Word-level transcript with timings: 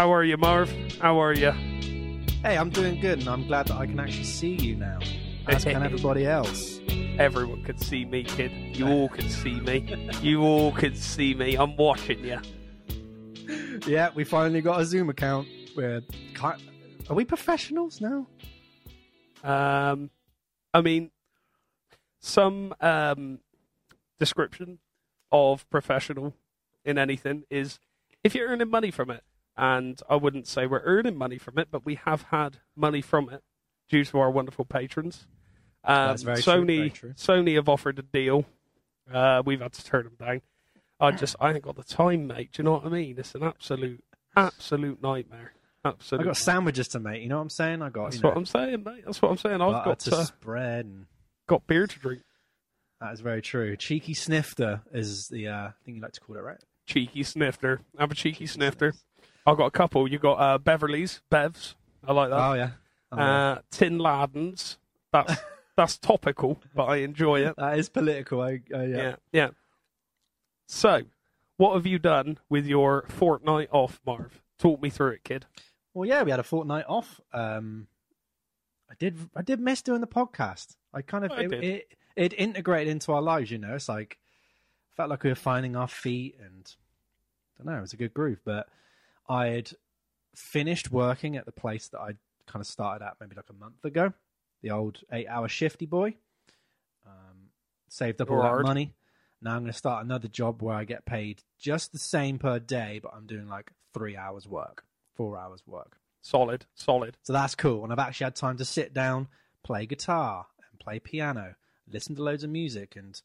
How 0.00 0.14
are 0.14 0.24
you, 0.24 0.38
Marv? 0.38 0.72
How 0.98 1.20
are 1.20 1.34
you? 1.34 1.50
Hey, 2.42 2.56
I'm 2.56 2.70
doing 2.70 3.02
good, 3.02 3.18
and 3.18 3.28
I'm 3.28 3.46
glad 3.46 3.66
that 3.66 3.76
I 3.76 3.84
can 3.84 4.00
actually 4.00 4.24
see 4.24 4.54
you 4.54 4.74
now. 4.74 4.98
As 5.46 5.62
can 5.62 5.82
everybody 5.82 6.24
else. 6.24 6.80
Everyone 7.18 7.62
could 7.64 7.78
see 7.78 8.06
me, 8.06 8.24
kid. 8.24 8.50
You 8.74 8.88
all 8.88 9.10
could 9.10 9.30
see 9.30 9.60
me. 9.60 9.94
You 10.22 10.40
all 10.40 10.72
could 10.72 10.96
see 10.96 11.34
me. 11.34 11.54
I'm 11.54 11.76
watching 11.76 12.24
you. 12.24 12.40
Yeah, 13.86 14.08
we 14.14 14.24
finally 14.24 14.62
got 14.62 14.80
a 14.80 14.86
Zoom 14.86 15.10
account. 15.10 15.46
We're 15.76 16.00
are 16.42 16.56
we 17.14 17.26
professionals 17.26 18.00
now? 18.00 18.26
Um, 19.44 20.08
I 20.72 20.80
mean, 20.80 21.10
some 22.20 22.74
um, 22.80 23.40
description 24.18 24.78
of 25.30 25.68
professional 25.68 26.32
in 26.86 26.96
anything 26.96 27.42
is 27.50 27.78
if 28.24 28.34
you're 28.34 28.48
earning 28.48 28.70
money 28.70 28.90
from 28.90 29.10
it. 29.10 29.22
And 29.60 30.00
I 30.08 30.16
wouldn't 30.16 30.48
say 30.48 30.66
we're 30.66 30.80
earning 30.84 31.18
money 31.18 31.36
from 31.36 31.58
it, 31.58 31.68
but 31.70 31.84
we 31.84 31.96
have 32.06 32.22
had 32.30 32.56
money 32.74 33.02
from 33.02 33.28
it 33.28 33.42
due 33.90 34.06
to 34.06 34.18
our 34.18 34.30
wonderful 34.30 34.64
patrons. 34.64 35.26
Um, 35.84 36.08
That's 36.08 36.22
very 36.22 36.40
true, 36.40 36.52
Sony, 36.54 36.92
true. 36.94 37.12
Sony 37.12 37.56
have 37.56 37.68
offered 37.68 37.98
a 37.98 38.02
deal. 38.02 38.46
Uh, 39.12 39.42
we've 39.44 39.60
had 39.60 39.74
to 39.74 39.84
turn 39.84 40.04
them 40.04 40.16
down. 40.18 40.40
I 40.98 41.10
just, 41.10 41.36
I 41.40 41.52
ain't 41.52 41.60
got 41.60 41.76
the 41.76 41.84
time, 41.84 42.26
mate. 42.26 42.52
Do 42.52 42.62
you 42.62 42.64
know 42.64 42.72
what 42.72 42.86
I 42.86 42.88
mean? 42.88 43.16
It's 43.18 43.34
an 43.34 43.42
absolute, 43.42 44.02
absolute 44.34 45.02
nightmare. 45.02 45.52
Absolute. 45.84 46.22
I 46.22 46.24
got 46.24 46.38
sandwiches 46.38 46.88
to 46.88 47.00
make. 47.00 47.22
You 47.22 47.28
know 47.28 47.36
what 47.36 47.42
I'm 47.42 47.50
saying? 47.50 47.82
I 47.82 47.90
got. 47.90 48.04
That's 48.04 48.16
you 48.16 48.22
know, 48.22 48.28
what 48.30 48.38
I'm 48.38 48.46
saying, 48.46 48.82
mate. 48.82 49.02
That's 49.04 49.20
what 49.20 49.30
I'm 49.30 49.36
saying. 49.36 49.60
I've 49.60 49.84
got 49.84 49.98
to 50.00 50.16
uh, 50.16 50.24
spread, 50.24 50.86
and 50.86 51.06
got 51.46 51.66
beer 51.66 51.86
to 51.86 51.98
drink. 51.98 52.22
that 53.02 53.12
is 53.12 53.20
very 53.20 53.42
true. 53.42 53.76
Cheeky 53.76 54.14
snifter 54.14 54.80
is 54.90 55.28
the 55.28 55.48
uh, 55.48 55.68
thing 55.84 55.96
you 55.96 56.00
like 56.00 56.12
to 56.12 56.20
call 56.20 56.36
it, 56.36 56.42
right? 56.42 56.62
Cheeky 56.86 57.24
snifter. 57.24 57.82
i've 57.98 58.10
a 58.10 58.14
cheeky 58.14 58.46
snifter. 58.46 58.94
I've 59.46 59.56
got 59.56 59.66
a 59.66 59.70
couple. 59.70 60.08
You've 60.08 60.22
got 60.22 60.34
uh, 60.34 60.58
Beverly's, 60.58 61.22
Bevs. 61.30 61.74
I 62.06 62.12
like 62.12 62.30
that. 62.30 62.40
Oh 62.40 62.52
yeah. 62.54 62.70
Oh, 63.12 63.18
uh, 63.18 63.58
Tin 63.70 63.98
Ladens. 63.98 64.76
That's 65.12 65.34
that's 65.76 65.98
topical, 65.98 66.60
but 66.74 66.84
I 66.84 66.96
enjoy 66.96 67.46
it. 67.46 67.54
that 67.56 67.78
is 67.78 67.88
political. 67.88 68.40
I, 68.42 68.60
uh, 68.72 68.82
yeah. 68.82 68.96
Yeah, 68.96 69.16
yeah. 69.32 69.48
So, 70.66 71.02
what 71.56 71.74
have 71.74 71.86
you 71.86 71.98
done 71.98 72.38
with 72.48 72.66
your 72.66 73.04
fortnight 73.08 73.68
off, 73.72 74.00
Marv? 74.06 74.40
Talk 74.58 74.80
me 74.80 74.90
through 74.90 75.12
it, 75.12 75.24
kid. 75.24 75.46
Well, 75.94 76.08
yeah, 76.08 76.22
we 76.22 76.30
had 76.30 76.38
a 76.38 76.44
fortnight 76.44 76.84
off. 76.88 77.20
Um, 77.32 77.88
I 78.90 78.94
did. 78.98 79.18
I 79.34 79.42
did 79.42 79.60
miss 79.60 79.82
doing 79.82 80.00
the 80.00 80.06
podcast. 80.06 80.76
I 80.92 81.02
kind 81.02 81.24
of 81.24 81.32
I 81.32 81.42
it, 81.42 81.52
it 81.52 81.96
it 82.16 82.32
integrated 82.34 82.88
into 82.88 83.12
our 83.12 83.22
lives. 83.22 83.50
You 83.50 83.58
know, 83.58 83.74
it's 83.74 83.88
like 83.88 84.18
felt 84.96 85.10
like 85.10 85.22
we 85.22 85.30
were 85.30 85.36
finding 85.36 85.76
our 85.76 85.88
feet, 85.88 86.36
and 86.44 86.72
I 87.58 87.64
don't 87.64 87.72
know. 87.72 87.78
It 87.78 87.82
was 87.82 87.92
a 87.92 87.96
good 87.96 88.14
groove. 88.14 88.40
But 88.44 88.68
I 89.30 89.46
had 89.46 89.70
finished 90.34 90.90
working 90.90 91.36
at 91.36 91.46
the 91.46 91.52
place 91.52 91.88
that 91.88 92.00
I 92.00 92.14
kind 92.46 92.60
of 92.60 92.66
started 92.66 93.04
at 93.04 93.14
maybe 93.20 93.36
like 93.36 93.48
a 93.48 93.52
month 93.54 93.84
ago. 93.84 94.12
The 94.62 94.72
old 94.72 94.98
eight-hour 95.12 95.48
shifty 95.48 95.86
boy. 95.86 96.16
Um, 97.06 97.50
saved 97.88 98.20
up 98.20 98.30
all 98.30 98.42
Hard. 98.42 98.64
that 98.64 98.68
money. 98.68 98.92
Now 99.40 99.52
I'm 99.52 99.62
going 99.62 99.72
to 99.72 99.78
start 99.78 100.04
another 100.04 100.28
job 100.28 100.62
where 100.62 100.74
I 100.74 100.84
get 100.84 101.06
paid 101.06 101.42
just 101.58 101.92
the 101.92 101.98
same 101.98 102.38
per 102.38 102.58
day, 102.58 103.00
but 103.02 103.12
I'm 103.14 103.26
doing 103.26 103.48
like 103.48 103.70
three 103.94 104.16
hours 104.16 104.46
work, 104.46 104.84
four 105.14 105.38
hours 105.38 105.62
work. 105.64 105.96
Solid, 106.22 106.66
solid. 106.74 107.16
So 107.22 107.32
that's 107.32 107.54
cool. 107.54 107.84
And 107.84 107.92
I've 107.92 107.98
actually 107.98 108.24
had 108.24 108.36
time 108.36 108.58
to 108.58 108.64
sit 108.64 108.92
down, 108.92 109.28
play 109.62 109.86
guitar, 109.86 110.46
and 110.70 110.80
play 110.80 110.98
piano, 110.98 111.54
listen 111.90 112.16
to 112.16 112.22
loads 112.22 112.44
of 112.44 112.50
music, 112.50 112.96
and 112.96 113.20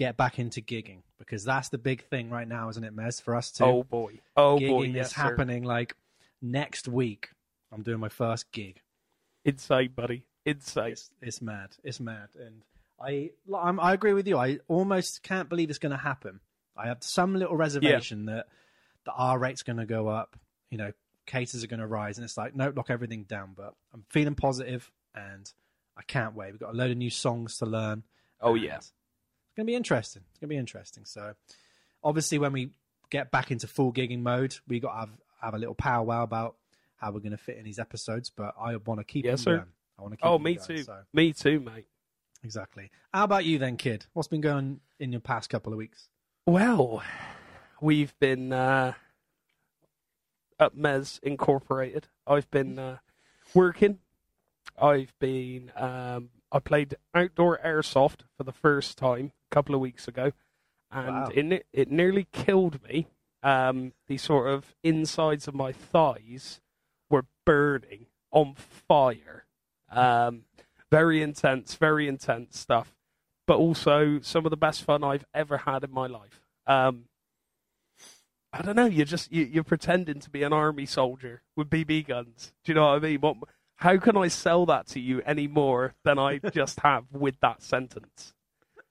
get 0.00 0.16
back 0.16 0.38
into 0.38 0.62
gigging 0.62 1.02
because 1.18 1.44
that's 1.44 1.68
the 1.68 1.76
big 1.76 2.02
thing 2.06 2.30
right 2.30 2.48
now, 2.48 2.70
isn't 2.70 2.82
it, 2.82 2.96
Mez? 2.96 3.22
For 3.22 3.36
us 3.36 3.52
too. 3.52 3.64
Oh 3.64 3.82
boy, 3.84 4.20
oh 4.34 4.56
gigging 4.58 4.68
boy, 4.68 4.82
is 4.86 4.94
yes, 4.94 5.14
sir. 5.14 5.22
happening 5.22 5.62
like 5.62 5.94
next 6.42 6.88
week. 6.88 7.28
I'm 7.70 7.82
doing 7.82 8.00
my 8.00 8.08
first 8.08 8.50
gig. 8.50 8.80
Insane, 9.44 9.92
buddy. 9.94 10.24
Insane. 10.46 10.92
It's 10.92 11.10
it's 11.20 11.42
mad. 11.42 11.76
It's 11.84 12.00
mad, 12.00 12.28
and 12.34 12.62
I 12.98 13.30
I'm, 13.54 13.78
I 13.78 13.92
agree 13.92 14.14
with 14.14 14.26
you. 14.26 14.38
I 14.38 14.58
almost 14.68 15.22
can't 15.22 15.50
believe 15.50 15.68
it's 15.68 15.78
going 15.78 15.92
to 15.92 15.98
happen. 15.98 16.40
I 16.76 16.88
have 16.88 17.02
some 17.02 17.36
little 17.36 17.56
reservation 17.56 18.24
that 18.26 18.46
the 19.04 19.12
R 19.12 19.38
rate's 19.38 19.62
going 19.62 19.76
to 19.76 19.86
go 19.86 20.08
up. 20.08 20.34
You 20.70 20.78
know, 20.78 20.92
cases 21.26 21.62
are 21.62 21.66
going 21.66 21.80
to 21.80 21.86
rise, 21.86 22.16
and 22.16 22.24
it's 22.24 22.38
like 22.38 22.56
nope, 22.56 22.74
lock 22.74 22.88
everything 22.88 23.24
down. 23.24 23.52
But 23.54 23.74
I'm 23.92 24.04
feeling 24.08 24.34
positive, 24.34 24.90
and 25.14 25.52
I 25.94 26.02
can't 26.02 26.34
wait. 26.34 26.52
We've 26.52 26.60
got 26.60 26.72
a 26.72 26.76
load 26.76 26.90
of 26.90 26.96
new 26.96 27.10
songs 27.10 27.58
to 27.58 27.66
learn. 27.66 28.02
Oh 28.40 28.54
yeah. 28.54 28.78
It's 29.60 29.66
going 29.66 29.66
to 29.66 29.70
be 29.72 29.76
interesting. 29.76 30.22
It's 30.30 30.38
going 30.38 30.48
to 30.48 30.54
be 30.54 30.58
interesting. 30.58 31.04
So, 31.04 31.34
obviously, 32.02 32.38
when 32.38 32.52
we 32.52 32.70
get 33.10 33.30
back 33.30 33.50
into 33.50 33.66
full 33.66 33.92
gigging 33.92 34.20
mode, 34.22 34.56
we 34.66 34.80
got 34.80 34.92
to 34.92 34.98
have 35.00 35.10
have 35.42 35.54
a 35.54 35.58
little 35.58 35.74
powwow 35.74 36.22
about 36.22 36.56
how 36.96 37.10
we're 37.10 37.20
going 37.20 37.32
to 37.32 37.38
fit 37.38 37.56
in 37.56 37.64
these 37.64 37.78
episodes. 37.78 38.30
But 38.30 38.54
I 38.60 38.76
want 38.76 39.00
to 39.00 39.04
keep 39.04 39.24
Yes, 39.24 39.42
sir. 39.42 39.56
going. 39.56 39.68
I 39.98 40.02
want 40.02 40.12
to 40.12 40.16
keep. 40.18 40.26
Oh, 40.26 40.38
me 40.38 40.54
going, 40.54 40.66
too. 40.66 40.82
So. 40.84 40.98
Me 41.12 41.32
too, 41.32 41.60
mate. 41.60 41.86
Exactly. 42.42 42.90
How 43.12 43.24
about 43.24 43.44
you 43.44 43.58
then, 43.58 43.76
kid? 43.76 44.06
What's 44.14 44.28
been 44.28 44.40
going 44.40 44.80
in 44.98 45.12
your 45.12 45.20
past 45.20 45.50
couple 45.50 45.72
of 45.72 45.76
weeks? 45.76 46.08
Well, 46.46 47.02
we've 47.82 48.18
been 48.18 48.52
uh, 48.52 48.94
at 50.58 50.74
Mez 50.74 51.20
Incorporated. 51.22 52.08
I've 52.26 52.50
been 52.50 52.78
uh, 52.78 52.98
working. 53.52 53.98
I've 54.80 55.12
been. 55.18 55.70
Um, 55.76 56.30
I 56.52 56.58
played 56.58 56.96
outdoor 57.14 57.58
airsoft 57.64 58.20
for 58.36 58.44
the 58.44 58.52
first 58.52 58.98
time 58.98 59.32
a 59.50 59.54
couple 59.54 59.74
of 59.74 59.80
weeks 59.80 60.08
ago, 60.08 60.32
and 60.90 61.14
Wow. 61.14 61.30
it 61.34 61.66
it 61.72 61.90
nearly 61.90 62.26
killed 62.32 62.82
me. 62.82 63.08
Um, 63.42 63.92
the 64.06 64.18
sort 64.18 64.48
of 64.48 64.74
insides 64.82 65.48
of 65.48 65.54
my 65.54 65.72
thighs 65.72 66.60
were 67.08 67.26
burning 67.46 68.06
on 68.30 68.54
fire. 68.54 69.46
Um, 69.90 70.44
very 70.90 71.22
intense, 71.22 71.74
very 71.76 72.06
intense 72.08 72.58
stuff 72.58 72.94
but 73.46 73.56
also 73.58 74.20
some 74.20 74.46
of 74.46 74.50
the 74.50 74.56
best 74.56 74.84
fun 74.84 75.02
I've 75.02 75.24
ever 75.34 75.58
had 75.58 75.82
in 75.82 75.90
my 75.90 76.06
life. 76.06 76.40
Um, 76.68 77.06
I 78.52 78.62
don't 78.62 78.76
know. 78.76 78.86
You're 78.86 79.04
just 79.04 79.32
you, 79.32 79.44
you're 79.44 79.64
pretending 79.64 80.20
to 80.20 80.30
be 80.30 80.44
an 80.44 80.52
army 80.52 80.86
soldier 80.86 81.42
with 81.56 81.68
BB 81.68 82.06
guns. 82.06 82.52
Do 82.62 82.70
you 82.70 82.74
know 82.76 82.86
what 82.86 82.96
I 82.96 82.98
mean? 83.00 83.20
What? 83.20 83.38
How 83.80 83.96
can 83.96 84.14
I 84.14 84.28
sell 84.28 84.66
that 84.66 84.86
to 84.88 85.00
you 85.00 85.22
any 85.24 85.48
more 85.48 85.94
than 86.04 86.18
I 86.18 86.38
just 86.52 86.80
have 86.80 87.04
with 87.10 87.40
that 87.40 87.62
sentence? 87.62 88.34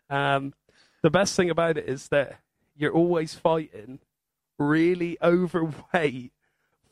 Um, 0.09 0.53
the 1.03 1.11
best 1.11 1.35
thing 1.35 1.51
about 1.51 1.77
it 1.77 1.88
is 1.88 2.07
that 2.09 2.39
you're 2.75 2.94
always 2.94 3.35
fighting 3.35 3.99
really 4.57 5.17
overweight, 5.22 6.33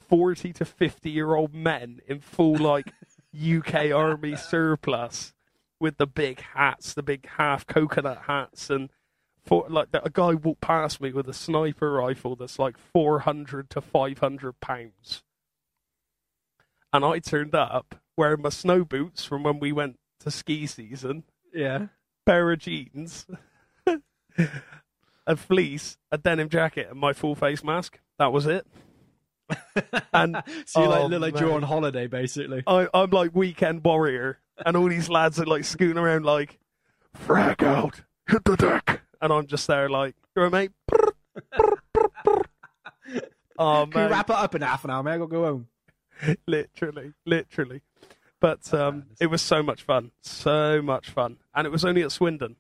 forty 0.08 0.54
to 0.54 0.64
fifty 0.64 1.10
year 1.10 1.34
old 1.34 1.56
men 1.56 2.00
in 2.08 2.20
full 2.20 2.56
like 2.58 2.94
UK 3.36 3.92
army 3.92 4.36
surplus 4.36 5.34
with 5.80 5.98
the 5.98 6.08
big 6.08 6.42
hats, 6.54 6.94
the 6.94 7.04
big 7.04 7.28
half 7.38 7.66
coconut 7.66 8.24
hats, 8.28 8.70
and 8.70 8.90
for 9.44 9.66
like 9.70 9.88
a 9.94 10.10
guy 10.12 10.36
walked 10.36 10.62
past 10.62 11.02
me 11.02 11.12
with 11.12 11.28
a 11.28 11.34
sniper 11.34 11.94
rifle 11.94 12.36
that's 12.36 12.60
like 12.60 12.78
four 12.78 13.20
hundred 13.20 13.72
to 13.72 13.82
five 13.82 14.20
hundred 14.20 14.60
pounds, 14.60 15.24
and 16.94 17.04
I 17.06 17.20
turned 17.20 17.56
up 17.56 17.96
wearing 18.16 18.42
my 18.42 18.50
snow 18.50 18.84
boots 18.84 19.24
from 19.26 19.44
when 19.44 19.60
we 19.60 19.72
went 19.72 19.98
to 20.22 20.32
ski 20.32 20.66
season, 20.68 21.24
Yeah. 21.54 21.88
pair 22.26 22.52
of 22.52 22.60
jeans, 22.60 23.26
a 25.28 25.36
fleece, 25.36 25.98
a 26.12 26.18
denim 26.18 26.50
jacket, 26.50 26.88
and 26.92 27.00
my 27.00 27.14
full 27.14 27.36
face 27.36 27.64
mask. 27.64 28.00
That 28.20 28.32
was 28.32 28.46
it. 28.48 28.66
And 30.14 30.42
so 30.66 30.82
you 30.84 30.88
like, 30.90 31.02
Oh, 31.02 31.06
look 31.08 31.22
like 31.22 31.34
man. 31.36 31.44
you're 31.44 31.54
on 31.54 31.62
holiday, 31.62 32.08
basically. 32.08 32.64
I, 32.66 32.88
I'm 32.94 33.12
like 33.12 33.36
weekend 33.36 33.84
warrior, 33.86 34.40
and 34.66 34.76
all 34.76 34.90
these 34.90 35.10
lads 35.10 35.40
are 35.40 35.46
like 35.46 35.64
scooting 35.64 35.98
around 35.98 36.26
like, 36.26 36.58
frag 37.14 37.64
out, 37.64 38.02
hit 38.28 38.44
the 38.46 38.56
deck, 38.58 39.02
and 39.22 39.32
I'm 39.32 39.46
just 39.48 39.68
there 39.68 39.90
like, 39.90 40.16
you 40.36 40.42
all 40.44 40.50
right, 40.50 40.72
mate? 40.72 40.72
oh 43.60 43.88
Can 43.90 43.92
you 43.92 43.98
man, 44.00 44.12
wrap 44.12 44.30
it 44.30 44.36
up 44.36 44.56
in 44.56 44.62
half 44.62 44.84
an 44.84 44.90
hour, 44.92 45.04
mate? 45.04 45.12
I 45.14 45.18
gotta 45.18 45.30
go 45.30 45.44
home. 45.46 45.68
literally, 46.48 47.14
literally. 47.26 47.82
But 48.40 48.72
um, 48.74 49.06
it 49.20 49.28
was 49.28 49.42
so 49.42 49.64
much 49.64 49.82
fun, 49.82 50.12
so 50.22 50.82
much 50.82 51.10
fun, 51.10 51.38
and 51.56 51.66
it 51.66 51.72
was 51.72 51.84
only 51.84 52.04
at 52.04 52.12
Swindon, 52.12 52.56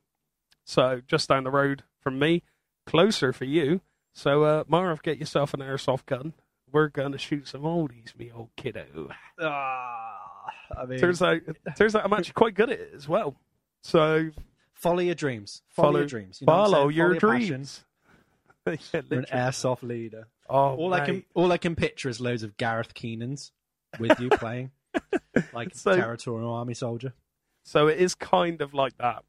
so 0.65 1.01
just 1.07 1.29
down 1.29 1.43
the 1.43 1.51
road 1.51 1.83
from 1.99 2.17
me, 2.17 2.41
closer 2.85 3.31
for 3.31 3.45
you. 3.45 3.81
So, 4.13 4.43
uh, 4.43 4.63
Marv, 4.67 5.03
get 5.03 5.19
yourself 5.19 5.53
an 5.53 5.59
airsoft 5.59 6.07
gun. 6.07 6.33
We're 6.71 6.87
gonna 6.87 7.19
shoot 7.19 7.47
some 7.47 7.61
oldies, 7.61 8.17
me 8.17 8.31
old 8.33 8.49
kiddo. 8.57 9.11
Ah, 9.39 10.17
I 10.75 10.85
mean, 10.85 10.99
turns 10.99 11.21
out 11.21 11.41
turns 11.77 11.95
out 11.95 12.03
I'm 12.03 12.13
actually 12.13 12.33
quite 12.33 12.55
good 12.55 12.71
at 12.71 12.79
it 12.79 12.91
as 12.95 13.07
well. 13.07 13.35
So 13.83 14.31
follow 14.73 14.99
your 14.99 15.15
dreams. 15.15 15.61
Follow, 15.69 15.89
follow 15.89 15.99
your 15.99 16.07
dreams. 16.07 16.41
You 16.41 16.47
know 16.47 16.53
follow 16.53 16.87
saying? 16.87 16.97
your 16.97 17.13
dreams. 17.15 17.85
yeah, 18.65 19.01
You're 19.09 19.19
an 19.19 19.25
airsoft 19.31 19.83
leader. 19.83 20.27
Oh, 20.49 20.75
All 20.75 20.93
I 20.93 21.05
can 21.05 21.23
all 21.33 21.51
I 21.51 21.57
can 21.57 21.75
picture 21.75 22.09
is 22.09 22.19
loads 22.19 22.43
of 22.43 22.57
Gareth 22.57 22.93
Keenans 22.93 23.51
with 23.99 24.19
you 24.19 24.29
playing, 24.31 24.71
like 25.53 25.75
So- 25.75 25.95
territorial 25.95 26.51
army 26.51 26.73
soldier. 26.73 27.13
So 27.63 27.87
it 27.87 27.97
is 27.99 28.15
kind 28.15 28.61
of 28.61 28.73
like 28.73 28.97
that. 28.97 29.23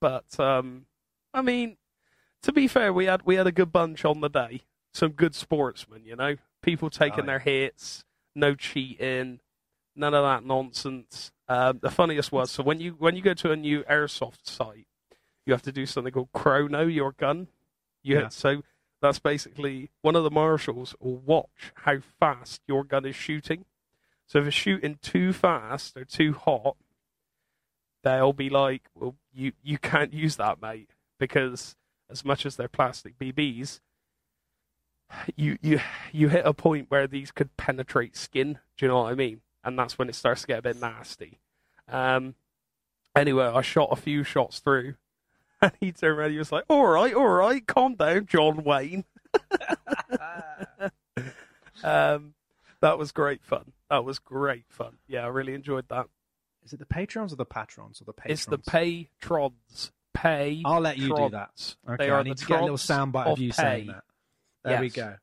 But 0.00 0.38
um 0.38 0.86
I 1.32 1.42
mean, 1.42 1.76
to 2.42 2.52
be 2.52 2.66
fair, 2.68 2.92
we 2.92 3.06
had 3.06 3.22
we 3.24 3.36
had 3.36 3.46
a 3.46 3.52
good 3.52 3.72
bunch 3.72 4.04
on 4.04 4.20
the 4.20 4.28
day. 4.28 4.62
Some 4.92 5.12
good 5.12 5.34
sportsmen, 5.34 6.04
you 6.04 6.16
know. 6.16 6.36
People 6.62 6.90
taking 6.90 7.24
Oh, 7.24 7.26
their 7.26 7.38
hits, 7.38 8.04
no 8.34 8.54
cheating, 8.54 9.40
none 9.96 10.14
of 10.14 10.24
that 10.24 10.44
nonsense. 10.44 11.30
Um, 11.48 11.78
the 11.82 11.90
funniest 11.90 12.32
was 12.32 12.50
so 12.50 12.62
when 12.62 12.80
you 12.80 12.92
when 12.98 13.16
you 13.16 13.22
go 13.22 13.34
to 13.34 13.50
a 13.52 13.56
new 13.56 13.82
airsoft 13.84 14.40
site, 14.46 14.86
you 15.46 15.52
have 15.52 15.62
to 15.62 15.72
do 15.72 15.86
something 15.86 16.12
called 16.12 16.28
chrono 16.34 16.82
your 16.86 17.12
gun. 17.12 17.48
You 18.02 18.16
Yeah. 18.16 18.22
have, 18.24 18.32
so 18.32 18.62
that's 19.00 19.18
basically 19.18 19.90
one 20.02 20.16
of 20.16 20.24
the 20.24 20.30
marshals 20.30 20.94
will 21.00 21.16
watch 21.16 21.72
how 21.74 21.98
fast 22.18 22.60
your 22.66 22.84
gun 22.84 23.06
is 23.06 23.16
shooting. 23.16 23.64
So 24.26 24.38
if 24.38 24.46
it's 24.46 24.56
shooting 24.56 24.98
too 25.02 25.32
fast 25.32 25.96
or 25.96 26.04
too 26.04 26.34
hot, 26.34 26.76
they'll 28.04 28.32
be 28.32 28.50
like, 28.50 28.82
"Well, 28.94 29.16
you 29.32 29.52
you 29.62 29.78
can't 29.78 30.12
use 30.12 30.36
that, 30.36 30.60
mate, 30.60 30.90
because 31.18 31.76
as 32.10 32.24
much 32.24 32.44
as 32.46 32.56
they're 32.56 32.68
plastic 32.68 33.18
BBs, 33.18 33.80
you 35.36 35.58
you 35.62 35.80
you 36.12 36.28
hit 36.28 36.46
a 36.46 36.54
point 36.54 36.90
where 36.90 37.06
these 37.06 37.30
could 37.30 37.56
penetrate 37.56 38.16
skin. 38.16 38.58
Do 38.76 38.84
you 38.84 38.88
know 38.88 39.02
what 39.02 39.12
I 39.12 39.14
mean? 39.14 39.40
And 39.64 39.78
that's 39.78 39.98
when 39.98 40.08
it 40.08 40.14
starts 40.14 40.42
to 40.42 40.46
get 40.46 40.60
a 40.60 40.62
bit 40.62 40.80
nasty. 40.80 41.40
Um. 41.88 42.34
Anyway, 43.16 43.44
I 43.44 43.60
shot 43.62 43.88
a 43.90 43.96
few 43.96 44.22
shots 44.22 44.60
through, 44.60 44.94
and 45.62 45.72
he 45.80 45.92
turned 45.92 46.18
around. 46.18 46.30
He 46.32 46.38
was 46.38 46.52
like, 46.52 46.64
"All 46.68 46.86
right, 46.86 47.14
all 47.14 47.28
right, 47.28 47.66
calm 47.66 47.94
down, 47.94 48.26
John 48.26 48.64
Wayne." 48.64 49.04
um, 51.84 52.34
that 52.80 52.98
was 52.98 53.12
great 53.12 53.42
fun. 53.44 53.72
That 53.88 54.04
was 54.04 54.18
great 54.18 54.64
fun. 54.68 54.98
Yeah, 55.06 55.24
I 55.24 55.28
really 55.28 55.54
enjoyed 55.54 55.88
that. 55.88 56.06
Is 56.64 56.72
it 56.72 56.78
the 56.78 56.86
patrons 56.86 57.32
or 57.32 57.36
the 57.36 57.44
patrons 57.44 58.00
or 58.00 58.04
the 58.04 58.12
patrons? 58.12 58.40
It's 58.40 58.46
the 58.46 58.58
patrons. 58.58 59.92
Pay. 60.12 60.62
I'll 60.64 60.80
let 60.80 60.98
you 60.98 61.14
do 61.14 61.30
that. 61.30 61.76
Okay, 61.88 62.04
They 62.04 62.10
are 62.10 62.18
I 62.20 62.22
need 62.24 62.36
to 62.36 62.44
get 62.44 62.60
a 62.60 62.62
little 62.62 62.76
soundbite 62.76 63.26
of 63.26 63.32
of 63.32 63.38
you 63.38 63.52
saying 63.52 63.86
that. 63.86 64.04
There 64.64 64.80
we 64.80 64.90
go. 64.90 65.16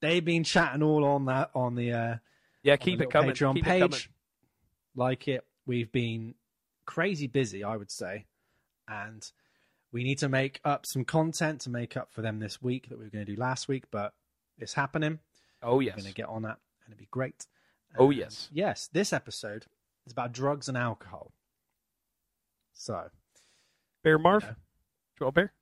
They've 0.00 0.24
been 0.24 0.44
chatting 0.44 0.82
all 0.82 1.04
on 1.04 1.24
that 1.24 1.50
on 1.54 1.74
the 1.74 1.92
uh, 1.92 2.16
Yeah, 2.62 2.76
keep 2.76 3.00
it 3.00 3.10
coming. 3.10 3.32
Patreon 3.32 3.54
keep 3.54 3.64
page. 3.64 3.82
it 3.82 3.90
coming. 3.90 4.00
Like 4.94 5.28
it, 5.28 5.44
we've 5.66 5.90
been 5.90 6.34
crazy 6.84 7.26
busy, 7.26 7.64
I 7.64 7.76
would 7.76 7.90
say, 7.90 8.26
and 8.86 9.28
we 9.92 10.04
need 10.04 10.18
to 10.18 10.28
make 10.28 10.60
up 10.64 10.84
some 10.86 11.04
content 11.04 11.60
to 11.62 11.70
make 11.70 11.96
up 11.96 12.12
for 12.12 12.22
them 12.22 12.38
this 12.40 12.60
week 12.60 12.88
that 12.88 12.98
we 12.98 13.04
were 13.04 13.10
going 13.10 13.24
to 13.24 13.34
do 13.34 13.40
last 13.40 13.68
week, 13.68 13.84
but 13.90 14.12
it's 14.58 14.74
happening. 14.74 15.18
Oh 15.62 15.76
We're 15.76 15.82
yes. 15.82 15.96
going 15.96 16.06
to 16.08 16.14
get 16.14 16.28
on 16.28 16.42
that, 16.42 16.58
and 16.84 16.88
it'd 16.92 16.98
be 16.98 17.08
great. 17.10 17.46
Oh, 17.98 18.10
yes. 18.10 18.48
yes. 18.52 18.88
This 18.92 19.12
episode 19.12 19.64
is 20.06 20.12
about 20.12 20.32
drugs 20.32 20.68
and 20.68 20.76
alcohol. 20.76 21.32
So, 22.74 23.08
Beer, 24.04 24.18
Marv. 24.18 24.42
Yeah. 24.44 24.50
Do 24.50 24.54
you 25.20 25.26
want 25.26 25.36
a 25.36 25.40
beer? 25.40 25.52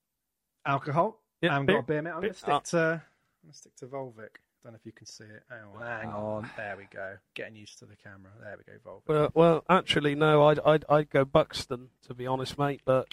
alcohol. 0.66 1.22
Yeah, 1.40 1.50
I 1.50 1.52
haven't 1.54 1.66
beer. 1.66 1.76
got 1.76 1.84
a 1.84 1.86
beer, 1.86 2.02
mate. 2.02 2.10
I'm 2.10 2.20
beer. 2.20 2.30
going 2.30 2.32
to 2.34 2.38
stick 2.38 2.52
Ah. 2.54 2.58
to. 2.60 2.76
I'm 2.78 3.00
going 3.44 3.52
to 3.52 3.56
stick 3.56 3.76
to 3.76 3.86
Volvic. 3.86 4.28
Don't 4.64 4.72
know 4.72 4.78
if 4.80 4.84
you 4.84 4.92
can 4.92 5.06
see 5.06 5.24
it. 5.24 5.44
Oh, 5.52 5.78
hang 5.78 6.08
on. 6.08 6.50
There 6.56 6.76
we 6.76 6.88
go. 6.92 7.16
Getting 7.34 7.54
used 7.54 7.78
to 7.78 7.86
the 7.86 7.94
camera. 7.96 8.32
There 8.42 8.56
we 8.58 8.64
go, 8.64 8.78
Volvic. 8.84 9.06
Well, 9.06 9.30
well, 9.34 9.64
actually, 9.70 10.14
no. 10.16 10.44
I'd, 10.48 10.58
I'd, 10.66 10.84
I'd 10.88 11.10
go 11.10 11.24
Buxton 11.24 11.90
to 12.08 12.14
be 12.14 12.26
honest, 12.26 12.58
mate. 12.58 12.80
But 12.84 13.06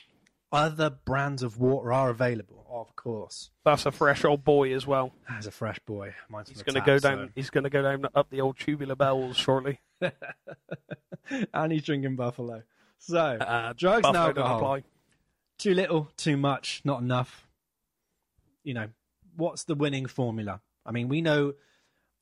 Other 0.53 0.91
brands 0.91 1.41
of 1.41 1.57
water 1.59 1.91
are 1.91 2.11
available, 2.11 2.63
of 2.69 2.95
course. 2.95 3.50
that's 3.65 3.88
a 3.88 3.91
fresh 3.91 4.23
old 4.23 4.44
boy 4.44 4.71
as 4.73 4.85
well. 4.85 5.11
As 5.27 5.47
a 5.47 5.51
fresh 5.51 5.79
boy, 5.79 6.13
mine's 6.29 6.50
He's 6.50 6.61
going 6.61 6.75
to 6.75 6.81
go 6.81 7.00
down. 7.00 7.31
He's 7.33 7.50
going 7.50 7.63
to 7.63 7.71
go 7.71 7.81
down 7.81 8.05
up 8.13 8.29
the 8.29 8.39
old 8.41 8.59
tubular 8.59 8.95
bells 8.95 9.35
shortly. 9.35 9.79
and 11.53 11.71
he's 11.71 11.83
drinking 11.83 12.15
Buffalo. 12.17 12.61
So, 13.00 13.17
Uh, 13.17 13.73
drugs 13.73 14.05
and 14.05 14.13
Buffalo 14.13 14.33
don't 14.33 14.38
alcohol. 14.45 14.57
apply. 14.57 14.83
Too 15.57 15.73
little, 15.73 16.11
too 16.17 16.38
much, 16.38 16.81
not 16.85 17.01
enough. 17.01 17.47
You 18.63 18.75
know, 18.75 18.88
what's 19.35 19.63
the 19.63 19.75
winning 19.75 20.06
formula? 20.06 20.61
I 20.85 20.91
mean, 20.91 21.09
we 21.09 21.21
know 21.21 21.53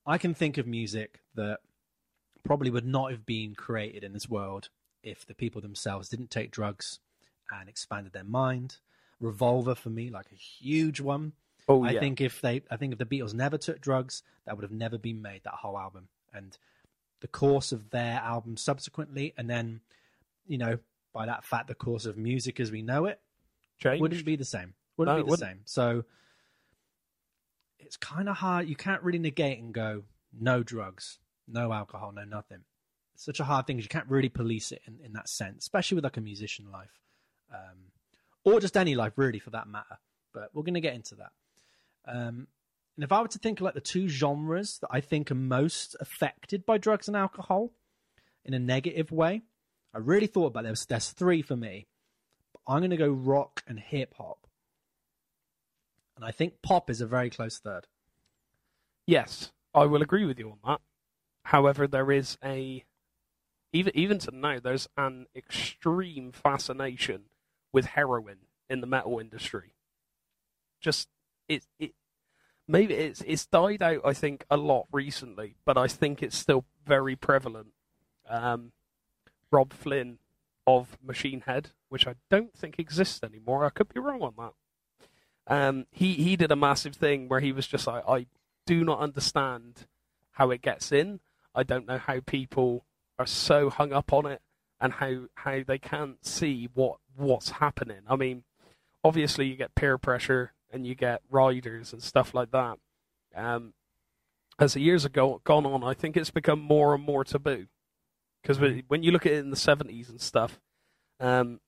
I 0.06 0.18
can 0.18 0.34
think 0.34 0.58
of 0.58 0.66
music 0.66 1.20
that 1.36 1.60
probably 2.44 2.70
would 2.70 2.86
not 2.86 3.12
have 3.12 3.26
been 3.26 3.56
created 3.56 4.06
in 4.06 4.14
this 4.14 4.30
world 4.30 4.70
if 5.04 5.26
the 5.26 5.34
people 5.34 5.62
themselves 5.62 6.08
didn't 6.08 6.32
take 6.32 6.52
drugs 6.52 7.00
and 7.60 7.70
expanded 7.70 8.14
their 8.14 8.24
mind. 8.24 8.78
Revolver 9.20 9.76
for 9.76 9.90
me, 9.90 10.10
like 10.10 10.28
a 10.32 10.36
huge 10.36 11.00
one. 11.00 11.34
Oh 11.68 11.84
I 11.84 11.92
yeah. 11.92 12.00
think 12.00 12.22
if 12.22 12.42
they, 12.42 12.64
I 12.72 12.78
think 12.78 12.94
if 12.94 13.00
the 13.00 13.06
Beatles 13.06 13.34
never 13.34 13.58
took 13.58 13.80
drugs, 13.82 14.24
that 14.46 14.56
would 14.56 14.64
have 14.64 14.72
never 14.72 14.98
been 14.98 15.22
made. 15.22 15.42
That 15.44 15.54
whole 15.54 15.78
album 15.78 16.08
and 16.34 16.58
the 17.20 17.28
course 17.28 17.72
of 17.72 17.92
their 17.92 18.16
album 18.20 18.58
subsequently, 18.58 19.34
and 19.38 19.48
then, 19.50 19.82
you 20.48 20.58
know, 20.58 20.80
by 21.14 21.28
that 21.28 21.46
fact, 21.46 21.68
the 21.68 21.76
course 21.76 22.06
of 22.06 22.18
music 22.18 22.60
as 22.60 22.72
we 22.72 22.82
know 22.82 23.06
it 23.06 23.20
Changed. 23.78 24.02
wouldn't 24.02 24.26
be 24.26 24.36
the 24.36 24.46
same. 24.46 24.74
Wouldn't 24.98 25.16
No, 25.18 25.22
be 25.24 25.28
the 25.28 25.30
wouldn't. 25.32 25.50
same. 25.50 25.62
So 25.66 26.04
it's 27.80 27.98
kind 27.98 28.30
of 28.30 28.38
hard. 28.38 28.68
You 28.68 28.76
can't 28.76 29.04
really 29.04 29.20
negate 29.20 29.60
and 29.60 29.74
go 29.74 30.04
no 30.40 30.64
drugs, 30.64 31.20
no 31.48 31.72
alcohol, 31.74 32.12
no 32.12 32.24
nothing. 32.24 32.60
It's 33.14 33.26
such 33.26 33.40
a 33.40 33.44
hard 33.44 33.68
thing. 33.68 33.78
you 33.78 33.88
can't 33.88 34.08
really 34.10 34.30
police 34.30 34.72
it 34.72 34.82
in, 34.88 35.00
in 35.04 35.14
that 35.14 35.30
sense, 35.30 35.64
especially 35.64 35.96
with 35.96 36.04
like 36.06 36.18
a 36.18 36.22
musician 36.22 36.72
life, 36.72 37.00
um, 37.52 37.92
or 38.44 38.60
just 38.60 38.78
any 38.78 38.96
life 38.96 39.14
really 39.16 39.40
for 39.40 39.52
that 39.52 39.68
matter. 39.68 40.00
But 40.34 40.50
we're 40.54 40.64
going 40.64 40.76
to 40.76 40.82
get 40.82 40.96
into 40.96 41.16
that. 41.16 41.32
Um, 42.08 42.48
and 42.96 43.04
if 43.04 43.12
I 43.12 43.22
were 43.22 43.28
to 43.28 43.40
think 43.40 43.60
of 43.60 43.66
like 43.66 43.74
the 43.74 43.82
two 43.82 44.08
genres 44.08 44.80
that 44.80 44.90
I 44.92 45.02
think 45.02 45.32
are 45.32 45.36
most 45.36 45.96
affected 46.00 46.66
by 46.66 46.78
drugs 46.78 47.08
and 47.08 47.18
alcohol 47.18 47.72
in 48.46 48.54
a 48.54 48.60
negative 48.60 49.12
way, 49.12 49.42
I 49.94 50.00
really 50.00 50.28
thought 50.28 50.48
about 50.48 50.64
this. 50.64 50.86
There's 50.86 51.10
three 51.10 51.42
for 51.42 51.56
me. 51.56 51.88
I'm 52.68 52.80
going 52.80 52.92
to 52.92 52.98
go 52.98 53.10
rock 53.10 53.64
and 53.68 53.80
hip 53.80 54.14
hop. 54.18 54.48
And 56.16 56.26
I 56.26 56.32
think 56.32 56.62
pop 56.62 56.90
is 56.90 57.02
a 57.02 57.08
very 57.08 57.30
close 57.30 57.60
third. 57.60 57.88
Yes, 59.08 59.52
I 59.74 59.86
will 59.86 60.02
agree 60.02 60.26
with 60.26 60.40
you 60.40 60.52
on 60.52 60.58
that. 60.66 60.82
However, 61.44 61.88
there 61.88 62.12
is 62.12 62.38
a 62.44 62.84
even 63.74 63.96
even 63.96 64.20
to 64.20 64.32
now 64.32 64.60
there's 64.60 64.88
an 64.98 65.26
extreme 65.36 66.32
fascination 66.32 67.24
with 67.72 67.86
heroin 67.86 68.38
in 68.70 68.82
the 68.82 68.88
metal 68.88 69.20
industry. 69.20 69.74
Just 70.80 71.08
it 71.48 71.66
it 71.80 71.94
maybe 72.68 72.94
it's 72.94 73.22
it's 73.22 73.46
died 73.46 73.82
out 73.82 74.02
I 74.04 74.14
think 74.14 74.46
a 74.50 74.58
lot 74.58 74.88
recently, 74.92 75.56
but 75.66 75.78
I 75.78 75.88
think 75.88 76.24
it's 76.24 76.38
still 76.38 76.66
very 76.86 77.16
prevalent. 77.16 77.74
Um, 78.30 78.72
Robb 79.52 79.74
Flynn 79.74 80.20
of 80.66 80.98
Machine 81.04 81.42
Head, 81.42 81.70
which 81.90 82.08
I 82.08 82.16
don't 82.30 82.54
think 82.54 82.80
exists 82.80 83.22
anymore. 83.24 83.66
I 83.66 83.70
could 83.70 83.94
be 83.94 84.00
wrong 84.00 84.22
on 84.22 84.34
that. 84.38 84.54
Um, 85.48 85.86
he 85.92 86.14
he 86.14 86.36
did 86.36 86.52
a 86.52 86.56
massive 86.56 86.96
thing 86.96 87.28
where 87.28 87.40
he 87.40 87.52
was 87.52 87.68
just 87.68 87.88
like, 87.88 88.04
I 88.08 88.28
do 88.66 88.84
not 88.84 89.00
understand 89.00 89.88
how 90.32 90.52
it 90.52 90.62
gets 90.62 90.92
in. 90.92 91.20
I 91.54 91.64
don't 91.64 91.88
know 91.88 91.98
how 91.98 92.22
people 92.22 92.86
are 93.20 93.26
so 93.26 93.70
hung 93.70 93.92
up 93.92 94.14
on 94.14 94.26
it 94.26 94.42
and 94.80 94.94
how 94.94 95.26
how 95.36 95.62
they 95.66 95.78
can't 95.78 96.26
see 96.26 96.70
what 96.74 96.98
what's 97.16 97.52
happening. 97.52 98.02
I 98.08 98.16
mean, 98.16 98.44
obviously 99.04 99.48
you 99.48 99.56
get 99.56 99.76
peer 99.76 99.98
pressure 99.98 100.54
and 100.72 100.86
you 100.86 100.96
get 100.96 101.22
riders 101.30 101.94
and 101.94 102.02
stuff 102.02 102.34
like 102.34 102.52
that. 102.52 102.78
Um, 103.36 103.74
as 104.60 104.74
the 104.74 104.82
years 104.82 105.04
have 105.04 105.14
go, 105.14 105.42
gone 105.44 105.66
on, 105.66 105.84
I 105.84 105.94
think 105.94 106.16
it's 106.16 106.30
become 106.30 106.60
more 106.60 106.94
and 106.94 107.04
more 107.04 107.24
taboo. 107.24 107.68
Because 108.42 108.60
when 108.88 109.04
you 109.04 109.12
look 109.12 109.26
at 109.26 109.34
it 109.34 109.40
in 109.40 109.52
the 109.52 109.56
seventies 109.56 110.10
and 110.10 110.20
stuff, 110.20 110.60
um, 111.20 111.60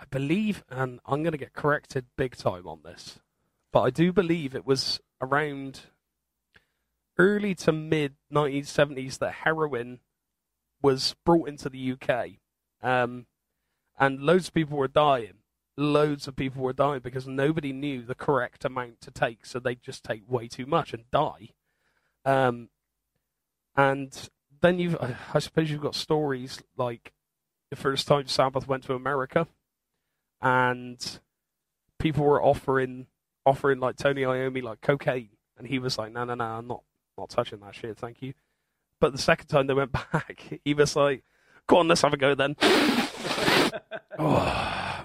I 0.00 0.04
believe, 0.10 0.64
and 0.70 1.00
I'm 1.04 1.22
going 1.22 1.32
to 1.32 1.38
get 1.38 1.52
corrected 1.52 2.06
big 2.16 2.36
time 2.36 2.66
on 2.66 2.80
this, 2.82 3.18
but 3.72 3.82
I 3.82 3.90
do 3.90 4.12
believe 4.12 4.54
it 4.54 4.66
was 4.66 5.00
around 5.20 5.80
early 7.18 7.54
to 7.56 7.72
mid 7.72 8.14
1970s 8.32 9.18
that 9.18 9.32
heroin 9.32 10.00
was 10.80 11.14
brought 11.24 11.48
into 11.48 11.68
the 11.68 11.92
UK, 11.92 12.28
um, 12.82 13.26
and 13.98 14.20
loads 14.20 14.48
of 14.48 14.54
people 14.54 14.78
were 14.78 14.88
dying. 14.88 15.34
Loads 15.76 16.26
of 16.26 16.36
people 16.36 16.62
were 16.62 16.72
dying 16.72 17.00
because 17.00 17.26
nobody 17.26 17.72
knew 17.72 18.02
the 18.02 18.14
correct 18.14 18.64
amount 18.64 19.00
to 19.02 19.10
take, 19.10 19.46
so 19.46 19.58
they 19.58 19.74
just 19.74 20.04
take 20.04 20.22
way 20.28 20.48
too 20.48 20.66
much 20.66 20.92
and 20.92 21.04
die. 21.10 21.50
Um, 22.24 22.68
and 23.76 24.28
then 24.60 24.78
you've, 24.78 24.96
I 25.00 25.38
suppose 25.38 25.70
you've 25.70 25.80
got 25.80 25.94
stories 25.94 26.60
like 26.76 27.12
the 27.70 27.76
first 27.76 28.08
time 28.08 28.26
Sabbath 28.26 28.66
went 28.66 28.84
to 28.84 28.94
America, 28.94 29.46
and 30.40 31.20
people 31.98 32.24
were 32.24 32.42
offering 32.42 33.06
offering 33.46 33.80
like 33.80 33.96
Tony 33.96 34.22
Iommi 34.22 34.62
like 34.62 34.80
cocaine, 34.80 35.30
and 35.56 35.66
he 35.66 35.78
was 35.78 35.98
like, 35.98 36.12
"No, 36.12 36.24
no, 36.24 36.34
no, 36.34 36.44
I'm 36.44 36.66
not 36.66 36.82
not 37.16 37.30
touching 37.30 37.60
that 37.60 37.74
shit, 37.74 37.98
thank 37.98 38.22
you." 38.22 38.34
But 39.00 39.12
the 39.12 39.18
second 39.18 39.46
time 39.46 39.66
they 39.66 39.74
went 39.74 39.92
back, 40.12 40.60
he 40.64 40.74
was 40.74 40.96
like, 40.96 41.24
"Go 41.66 41.78
on, 41.78 41.88
let's 41.88 42.02
have 42.02 42.14
a 42.14 42.16
go 42.16 42.34
then." 42.34 42.56
Oh, 44.18 45.04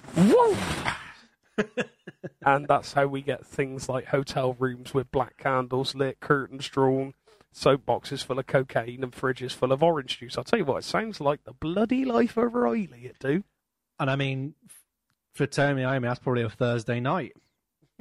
and 2.46 2.68
that's 2.68 2.94
how 2.94 3.08
we 3.08 3.22
get 3.22 3.46
things 3.46 3.90
like 3.90 4.08
hotel 4.08 4.54
rooms 4.54 4.94
with 4.94 5.12
black 5.12 5.38
candles 5.38 5.96
lit, 5.96 6.20
curtains 6.20 6.68
drawn, 6.68 7.14
soap 7.52 7.86
boxes 7.86 8.24
full 8.24 8.40
of 8.40 8.48
cocaine, 8.48 9.04
and 9.04 9.12
fridges 9.12 9.52
full 9.52 9.72
of 9.72 9.84
orange 9.84 10.20
juice. 10.20 10.38
I'll 10.38 10.44
tell 10.44 10.60
you 10.60 10.66
what, 10.66 10.78
it 10.78 10.86
sounds 10.86 11.22
like 11.22 11.44
the 11.44 11.54
bloody 11.54 12.06
life 12.06 12.38
of 12.38 12.54
Riley. 12.54 13.06
It 13.06 13.20
do. 13.20 13.44
And 14.00 14.10
I 14.10 14.16
mean, 14.16 14.56
for 15.34 15.46
Tony 15.46 15.84
Iommi, 15.84 16.04
that's 16.04 16.20
probably 16.20 16.44
a 16.44 16.50
Thursday 16.50 17.00
night. 17.00 17.34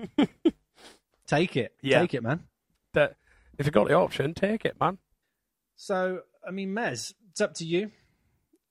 Take 1.27 1.57
it. 1.57 1.75
Yeah. 1.81 2.01
Take 2.01 2.15
it, 2.15 2.23
man. 2.23 2.45
that 2.95 3.17
if 3.59 3.67
you've 3.67 3.73
got 3.75 3.89
the 3.89 3.95
option, 3.95 4.35
take 4.35 4.65
it, 4.65 4.79
man. 4.81 4.99
So, 5.77 6.21
I 6.47 6.51
mean, 6.51 6.71
Mez, 6.71 7.15
it's 7.31 7.41
up 7.41 7.55
to 7.55 7.65
you. 7.65 7.91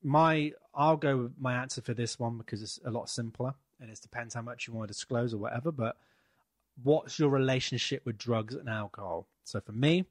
My, 0.04 0.52
I'll 0.74 0.98
go 0.98 1.18
with 1.18 1.34
my 1.40 1.54
answer 1.54 1.82
for 1.82 1.94
this 1.94 2.20
one 2.20 2.38
because 2.38 2.62
it's 2.62 2.80
a 2.86 2.92
lot 2.92 3.10
simpler, 3.10 3.54
and 3.80 3.90
it 3.90 4.00
depends 4.02 4.34
how 4.34 4.42
much 4.42 4.68
you 4.68 4.74
want 4.74 4.88
to 4.88 4.94
disclose 4.94 5.34
or 5.34 5.38
whatever. 5.38 5.72
But 5.72 5.98
what's 6.84 7.20
your 7.20 7.30
relationship 7.30 8.06
with 8.06 8.18
drugs 8.18 8.56
and 8.56 8.70
alcohol? 8.70 9.28
So 9.44 9.60
for 9.62 9.72
me, 9.72 10.06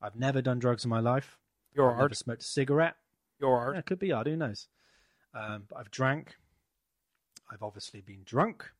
I've 0.00 0.16
never 0.16 0.42
done 0.42 0.58
drugs 0.58 0.84
in 0.84 0.90
my 0.90 1.00
life. 1.00 1.38
You're 1.74 1.90
I've 1.90 1.96
hard. 1.96 2.10
never 2.10 2.14
smoked 2.14 2.42
a 2.42 2.46
cigarette. 2.46 2.96
You're 3.40 3.72
Yeah, 3.74 3.78
it 3.80 3.86
could 3.86 3.98
be 3.98 4.10
hard. 4.10 4.26
Who 4.26 4.36
knows? 4.36 4.68
Um, 5.34 5.64
but 5.68 5.78
I've 5.78 5.90
drank. 5.90 6.36
I've 7.50 7.62
obviously 7.62 8.00
been 8.00 8.22
drunk. 8.24 8.70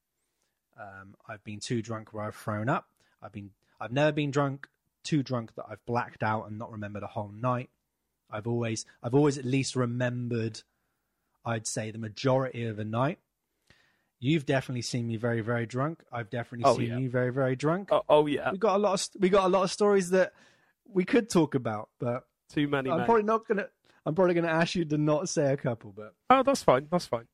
Um, 0.78 1.14
I've 1.28 1.44
been 1.44 1.60
too 1.60 1.82
drunk 1.82 2.12
where 2.12 2.24
I've 2.24 2.36
thrown 2.36 2.68
up. 2.68 2.88
I've 3.22 3.32
been. 3.32 3.50
I've 3.80 3.92
never 3.92 4.12
been 4.12 4.30
drunk 4.30 4.68
too 5.02 5.22
drunk 5.22 5.54
that 5.56 5.64
I've 5.68 5.84
blacked 5.86 6.22
out 6.22 6.48
and 6.48 6.58
not 6.58 6.70
remembered 6.70 7.02
a 7.02 7.08
whole 7.08 7.32
night. 7.34 7.70
I've 8.32 8.46
always. 8.46 8.84
I've 9.02 9.14
always 9.14 9.38
at 9.38 9.44
least 9.44 9.76
remembered. 9.76 10.62
I'd 11.44 11.66
say 11.66 11.90
the 11.90 11.98
majority 11.98 12.64
of 12.66 12.78
a 12.78 12.84
night. 12.84 13.18
You've 14.20 14.46
definitely 14.46 14.82
seen 14.82 15.08
me 15.08 15.16
very, 15.16 15.40
very 15.40 15.66
drunk. 15.66 16.04
I've 16.12 16.30
definitely 16.30 16.64
Oh, 16.64 16.76
seen 16.76 16.90
yeah. 16.90 16.98
you 16.98 17.10
very, 17.10 17.30
very 17.32 17.56
drunk. 17.56 17.88
Oh, 17.90 18.02
oh 18.08 18.26
yeah, 18.26 18.52
We 18.52 18.58
got 18.58 18.76
a 18.76 18.78
lot 18.78 18.94
of 18.94 19.20
we 19.20 19.28
got 19.28 19.44
a 19.46 19.48
lot 19.48 19.64
of 19.64 19.70
stories 19.72 20.10
that 20.10 20.32
we 20.86 21.04
could 21.04 21.28
talk 21.28 21.56
about, 21.56 21.88
but 21.98 22.24
too 22.48 22.68
many. 22.68 22.88
I'm 22.90 22.98
mate. 22.98 23.06
probably 23.06 23.24
not 23.24 23.46
gonna. 23.48 23.66
I'm 24.06 24.14
probably 24.14 24.34
gonna 24.34 24.48
ask 24.48 24.74
you 24.76 24.84
to 24.84 24.96
not 24.98 25.28
say 25.28 25.52
a 25.52 25.56
couple, 25.56 25.92
but 25.96 26.14
Oh, 26.30 26.42
that's 26.44 26.62
fine. 26.62 26.86
That's 26.90 27.06
fine. 27.06 27.26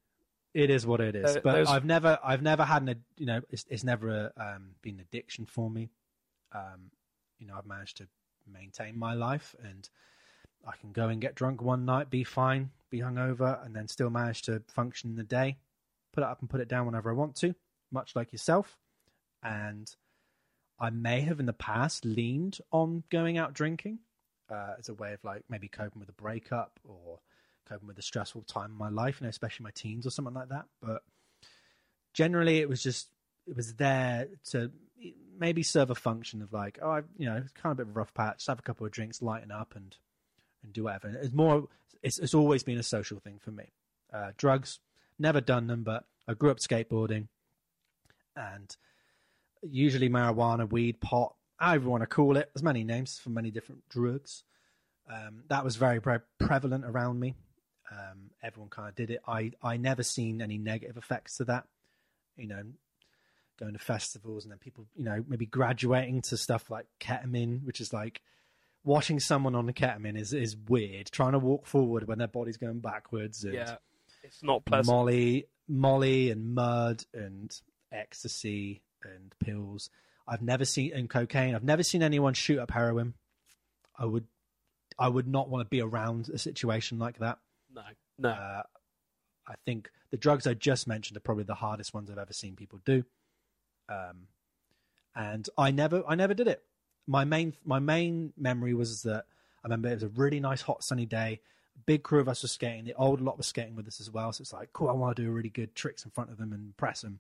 it 0.55 0.71
is 0.71 0.87
what 0.87 1.01
it 1.01 1.15
is. 1.15 1.37
Uh, 1.37 1.41
but 1.45 1.53
there's- 1.53 1.69
I've 1.69 1.85
never, 1.85 2.19
I've 2.25 2.43
never 2.43 2.65
had 2.65 2.83
an, 2.83 3.05
you 3.19 3.27
know, 3.27 3.43
it's, 3.51 3.67
it's 3.69 3.85
never 3.85 4.33
um, 4.39 4.71
been 4.83 4.95
an 4.95 5.01
addiction 5.01 5.45
for 5.47 5.69
me. 5.71 5.91
Um, 6.53 6.91
you 7.39 7.47
know, 7.47 7.55
I've 7.57 7.67
managed 7.67 7.99
to 7.99 8.09
maintain 8.51 8.99
my 8.99 9.13
life, 9.15 9.55
and 9.63 9.89
I 10.67 10.77
can 10.77 10.93
go 10.93 11.09
and 11.09 11.21
get 11.21 11.35
drunk 11.35 11.63
one 11.63 11.85
night, 11.85 12.11
be 12.11 12.25
fine, 12.25 12.71
be 12.91 13.01
hungover, 13.01 13.65
and 13.65 13.75
then 13.75 13.89
still 13.89 14.11
manage 14.11 14.43
to 14.43 14.63
function 14.69 15.11
in 15.11 15.17
the 15.17 15.23
day, 15.23 15.57
put 16.13 16.23
it 16.23 16.27
up 16.27 16.41
and 16.41 16.51
put 16.51 16.61
it 16.61 16.69
down 16.69 16.87
whenever 16.87 17.11
I 17.11 17.15
want 17.15 17.37
to, 17.37 17.55
much 17.91 18.15
like 18.15 18.33
yourself. 18.33 18.77
And 19.43 19.91
I 20.81 20.91
may 20.91 21.21
have 21.23 21.41
in 21.41 21.47
the 21.47 21.53
past 21.53 22.05
leaned 22.05 22.59
on 22.73 23.05
going 23.11 23.39
out 23.39 23.55
drinking 23.55 24.01
uh, 24.51 24.75
as 24.79 24.89
a 24.89 24.95
way 24.95 25.13
of 25.13 25.25
like 25.25 25.43
maybe 25.49 25.69
coping 25.69 26.01
with 26.01 26.09
a 26.09 26.13
breakup 26.13 26.79
or 26.85 27.19
coping 27.69 27.89
with 27.89 27.99
a 27.99 28.03
stressful 28.03 28.43
time 28.43 28.73
in 28.73 28.79
my 28.79 28.89
life, 28.89 29.21
you 29.21 29.25
know, 29.25 29.31
especially 29.31 29.65
my 29.65 29.71
teens 29.75 30.07
or 30.07 30.11
something 30.11 30.35
like 30.35 30.49
that. 30.49 30.67
But 30.81 31.03
generally, 32.15 32.59
it 32.59 32.69
was 32.69 32.83
just 32.83 33.09
it 33.47 33.57
was 33.57 33.75
there 33.75 34.29
to 34.51 34.71
maybe 35.39 35.63
serve 35.63 35.91
a 35.91 35.95
function 35.95 36.43
of 36.43 36.53
like, 36.53 36.79
oh, 36.83 36.91
I, 36.91 37.03
you 37.17 37.27
know, 37.27 37.37
it's 37.37 37.53
kind 37.53 37.73
of 37.73 37.79
a 37.79 37.85
bit 37.85 37.91
of 37.91 37.97
a 37.97 37.99
rough 37.99 38.15
patch. 38.15 38.39
Just 38.39 38.49
have 38.49 38.59
a 38.59 38.63
couple 38.63 38.87
of 38.87 38.93
drinks, 38.93 39.23
lighten 39.23 39.51
up, 39.51 39.75
and 39.77 39.97
and 40.63 40.73
do 40.73 40.85
whatever. 40.85 41.09
It's 41.09 41.35
more. 41.35 41.69
It's 42.03 42.19
it's 42.19 42.35
always 42.35 42.63
been 42.63 42.79
a 42.79 42.83
social 42.83 43.19
thing 43.19 43.39
for 43.41 43.51
me. 43.51 43.73
Uh, 44.13 44.33
drugs, 44.37 44.79
never 45.19 45.41
done 45.41 45.67
them, 45.67 45.83
but 45.83 46.05
I 46.27 46.35
grew 46.35 46.51
up 46.51 46.59
skateboarding, 46.59 47.29
and 48.37 48.77
usually 49.63 50.09
marijuana, 50.09 50.71
weed, 50.71 51.01
pot, 51.01 51.35
however 51.57 51.85
you 51.85 51.91
want 51.91 52.03
to 52.03 52.07
call 52.07 52.37
it. 52.37 52.51
There's 52.55 52.63
many 52.63 52.85
names 52.85 53.19
for 53.19 53.31
many 53.31 53.51
different 53.51 53.89
drugs. 53.89 54.45
Um, 55.11 55.45
that 55.49 55.65
was 55.65 55.77
very, 55.77 55.99
very 55.99 56.21
prevalent 56.39 56.85
around 56.85 57.19
me. 57.19 57.35
Um, 57.91 58.31
everyone 58.43 58.69
kind 58.69 58.89
of 58.89 58.95
did 58.95 59.11
it. 59.11 59.21
I, 59.27 59.53
I 59.63 59.79
never 59.79 60.03
seen 60.03 60.43
any 60.43 60.59
negative 60.59 60.97
effects 60.97 61.39
to 61.39 61.45
that. 61.47 61.65
You 62.37 62.47
know, 62.47 62.63
going 63.59 63.73
to 63.73 63.79
festivals 63.79 64.45
and 64.45 64.53
then 64.53 64.59
people, 64.59 64.87
you 64.95 65.05
know, 65.05 65.25
maybe 65.27 65.47
graduating 65.47 66.23
to 66.23 66.37
stuff 66.37 66.71
like 66.71 66.87
ketamine, 67.01 67.65
which 67.65 67.81
is 67.81 67.93
like 67.93 68.21
watching 68.89 69.21
someone 69.21 69.55
on 69.55 69.67
the 69.67 69.73
ketamine 69.73 70.19
is, 70.19 70.33
is 70.33 70.57
weird. 70.57 71.11
Trying 71.13 71.33
to 71.33 71.39
walk 71.39 71.67
forward 71.67 72.09
when 72.09 72.19
their 72.19 72.27
body's 72.27 72.57
going 72.57 72.81
backwards. 72.81 73.45
And 73.45 73.53
Yeah, 73.53 73.77
it's 74.23 74.43
not 74.43 74.65
pleasant. 74.65 74.87
Molly, 74.97 75.47
Molly, 75.69 76.31
and 76.31 76.55
mud 76.55 77.05
and 77.13 77.55
ecstasy 77.93 78.83
and 79.05 79.35
pills. 79.45 79.91
I've 80.27 80.43
never 80.43 80.65
seen 80.65 80.93
and 80.95 81.09
cocaine. 81.09 81.55
I've 81.55 81.65
never 81.65 81.83
seen 81.83 82.03
anyone 82.03 82.33
shoot 82.33 82.59
up 82.59 82.71
heroin. 82.71 83.13
I 83.97 84.07
would, 84.07 84.27
I 84.99 85.09
would 85.09 85.29
not 85.29 85.51
want 85.51 85.67
to 85.67 85.69
be 85.69 85.83
around 85.83 86.31
a 86.31 86.39
situation 86.39 86.99
like 86.99 87.19
that. 87.19 87.39
No, 87.73 87.83
no. 88.19 88.31
Uh, 88.31 88.63
I 89.47 89.55
think 89.67 89.91
the 90.11 90.17
drugs 90.17 90.47
I 90.47 90.55
just 90.55 90.87
mentioned 90.87 91.17
are 91.19 91.21
probably 91.21 91.45
the 91.45 91.55
hardest 91.55 91.93
ones 91.93 92.11
I've 92.11 92.19
ever 92.19 92.33
seen 92.33 92.57
people 92.57 92.81
do. 92.87 93.05
Um, 93.89 94.29
and 95.15 95.47
I 95.59 95.73
never, 95.73 96.03
I 96.09 96.15
never 96.15 96.33
did 96.33 96.49
it. 96.49 96.63
My 97.09 97.25
main, 97.25 97.55
my 97.65 97.81
main 97.81 98.33
memory 98.37 98.75
was 98.75 99.03
that 99.03 99.25
I 99.65 99.67
remember 99.67 99.89
it 99.89 99.95
was 99.95 100.03
a 100.05 100.09
really 100.09 100.39
nice 100.39 100.63
hot 100.63 100.85
sunny 100.85 101.07
day. 101.07 101.41
A 101.77 101.81
big 101.87 102.03
crew 102.03 102.21
of 102.21 102.29
us 102.29 102.43
were 102.43 102.49
skating. 102.49 102.85
The 102.85 102.95
old 102.95 103.21
lot 103.21 103.37
was 103.37 103.47
skating 103.47 103.75
with 103.75 103.89
us 103.89 104.01
as 104.01 104.11
well. 104.11 104.33
So 104.33 104.43
it's 104.43 104.53
like, 104.53 104.73
cool. 104.73 104.89
I 104.89 104.93
want 104.93 105.17
to 105.17 105.23
do 105.23 105.29
a 105.29 105.33
really 105.33 105.49
good 105.49 105.75
tricks 105.75 106.05
in 106.05 106.11
front 106.11 106.31
of 106.31 106.39
them 106.39 106.53
and 106.53 106.67
impress 106.67 107.01
them. 107.01 107.19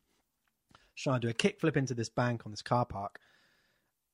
Trying 0.95 1.21
to 1.21 1.27
do 1.27 1.31
a 1.31 1.35
kickflip 1.35 1.77
into 1.77 1.95
this 1.95 2.09
bank 2.09 2.43
on 2.45 2.53
this 2.53 2.63
car 2.63 2.85
park. 2.85 3.19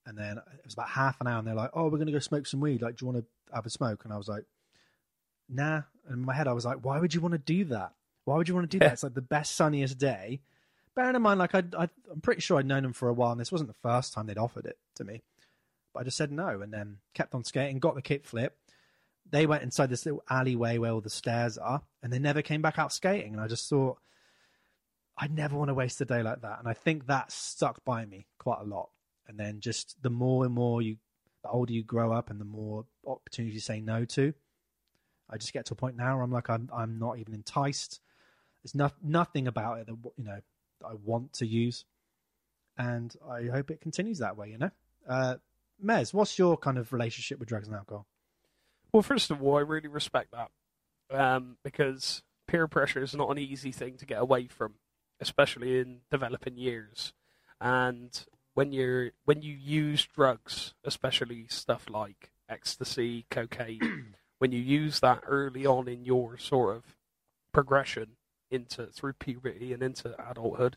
And 0.07 0.17
then 0.17 0.39
it 0.39 0.65
was 0.65 0.75
about 0.75 0.91
half 0.91 1.21
an 1.21 1.27
hour, 1.27 1.39
and 1.39 1.49
they're 1.49 1.55
like, 1.55 1.71
"Oh, 1.73 1.85
we're 1.85 1.97
going 1.97 2.07
to 2.07 2.13
go 2.13 2.19
smoke 2.19 2.47
some 2.47 2.61
weed. 2.61 2.83
Like, 2.83 2.97
do 2.97 3.07
you 3.07 3.13
want 3.13 3.25
to 3.25 3.55
have 3.55 3.65
a 3.65 3.71
smoke?" 3.71 4.05
And 4.05 4.13
I 4.13 4.19
was 4.19 4.29
like, 4.29 4.45
nah. 5.49 5.83
And 6.07 6.19
in 6.19 6.25
my 6.25 6.35
head, 6.35 6.49
I 6.49 6.53
was 6.53 6.65
like, 6.65 6.85
why 6.85 6.99
would 7.01 7.15
you 7.15 7.21
want 7.21 7.33
to 7.33 7.39
do 7.39 7.65
that? 7.67 7.93
Why 8.25 8.37
would 8.37 8.49
you 8.49 8.55
want 8.55 8.71
to 8.71 8.79
do 8.79 8.81
that? 8.81 8.93
It's 8.95 9.03
like 9.03 9.15
the 9.15 9.23
best, 9.23 9.55
sunniest 9.55 9.99
day. 9.99 10.41
Bearing 10.95 11.17
in 11.17 11.23
mind, 11.23 11.41
like, 11.41 11.55
I, 11.55 11.63
I, 11.77 11.89
I'm 12.11 12.21
pretty 12.23 12.41
sure 12.41 12.59
I'd 12.59 12.67
known 12.67 12.85
them 12.85 12.93
for 12.93 13.09
a 13.09 13.13
while, 13.13 13.33
and 13.33 13.41
this 13.41 13.51
wasn't 13.51 13.69
the 13.69 13.89
first 13.89 14.13
time 14.13 14.27
they'd 14.27 14.39
offered 14.39 14.67
it 14.67 14.79
to 14.97 15.05
me. 15.05 15.23
But 15.95 16.01
I 16.01 16.05
just 16.05 16.17
said 16.17 16.33
no, 16.33 16.61
and 16.61 16.73
then 16.73 16.99
kept 17.15 17.35
on 17.35 17.45
skating, 17.45 17.79
got 17.79 17.95
the 17.95 18.03
kick 18.03 18.27
flip. 18.27 18.59
They 19.31 19.47
went 19.47 19.63
inside 19.63 19.89
this 19.89 20.05
little 20.05 20.23
alleyway 20.29 20.77
where 20.77 20.91
all 20.93 21.01
the 21.01 21.09
stairs 21.09 21.57
are, 21.57 21.83
and 22.03 22.13
they 22.13 22.19
never 22.19 22.43
came 22.43 22.61
back 22.61 22.79
out 22.79 22.93
skating. 22.93 23.33
And 23.33 23.41
I 23.41 23.47
just 23.47 23.71
thought, 23.71 23.99
I 25.17 25.29
never 25.29 25.57
want 25.57 25.69
to 25.69 25.75
waste 25.75 26.01
a 26.01 26.05
day 26.05 26.23
like 26.23 26.43
that. 26.43 26.59
And 26.59 26.69
I 26.69 26.75
think 26.75 27.07
that 27.07 27.31
stuck 27.31 27.85
by 27.85 28.05
me 28.05 28.27
quite 28.39 28.61
a 28.61 28.65
lot. 28.65 28.91
And 29.29 29.39
then 29.39 29.61
just 29.61 29.97
the 30.03 30.11
more 30.11 30.45
and 30.45 30.53
more 30.53 30.83
you, 30.83 30.97
the 31.43 31.49
older 31.49 31.73
you 31.73 31.85
grow 31.85 32.13
up, 32.13 32.29
and 32.29 32.41
the 32.41 32.45
more 32.45 32.85
opportunities 33.07 33.55
you 33.55 33.61
say 33.61 33.81
no 33.81 34.05
to, 34.05 34.35
I 35.31 35.39
just 35.39 35.53
get 35.53 35.67
to 35.67 35.75
a 35.75 35.77
point 35.77 35.97
now 35.97 36.17
where 36.17 36.25
I'm 36.25 36.33
like, 36.33 36.51
I'm 36.51 36.69
I'm 36.75 36.99
not 36.99 37.19
even 37.19 37.35
enticed. 37.35 38.01
There's 38.63 38.75
no, 38.75 38.91
nothing 39.03 39.47
about 39.47 39.79
it 39.79 39.87
that 39.87 39.97
you 40.17 40.25
know 40.25 40.41
that 40.81 40.87
I 40.87 40.95
want 41.03 41.35
to 41.35 41.47
use, 41.47 41.85
and 42.77 43.15
I 43.31 43.45
hope 43.45 43.71
it 43.71 43.81
continues 43.81 44.19
that 44.19 44.37
way. 44.37 44.51
You 44.51 44.59
know, 44.59 44.71
uh, 45.09 45.37
Mez, 45.83 46.15
what's 46.15 46.39
your 46.39 46.57
kind 46.57 46.79
of 46.79 46.93
relationship 46.93 47.39
with 47.39 47.49
drugs 47.49 47.69
and 47.69 47.77
alcohol? 47.77 48.07
Well, 48.93 49.03
first 49.03 49.31
of 49.31 49.43
all, 49.43 49.57
I 49.57 49.61
really 49.61 49.89
respect 49.89 50.33
that 50.33 50.51
um, 51.11 51.57
because 51.65 52.23
peer 52.47 52.69
pressure 52.69 53.03
is 53.03 53.15
not 53.15 53.31
an 53.31 53.39
easy 53.39 53.73
thing 53.73 53.97
to 53.99 54.07
get 54.07 54.21
away 54.21 54.47
from, 54.47 54.75
especially 55.21 55.81
in 55.81 56.01
developing 56.11 56.57
years. 56.57 57.13
And 57.61 58.25
when 58.55 58.73
you're 58.73 59.11
when 59.25 59.43
you 59.43 59.55
use 59.55 60.07
drugs, 60.07 60.75
especially 60.85 61.47
stuff 61.49 61.87
like 61.91 62.31
ecstasy, 62.49 63.27
cocaine, 63.31 64.15
when 64.39 64.53
you 64.53 64.61
use 64.61 65.01
that 65.01 65.23
early 65.27 65.67
on 65.67 65.89
in 65.89 66.05
your 66.05 66.39
sort 66.39 66.77
of 66.77 66.97
progression 67.53 68.11
into 68.51 68.87
through 68.87 69.15
puberty 69.15 69.73
and 69.73 69.83
into 69.83 70.15
adulthood, 70.31 70.77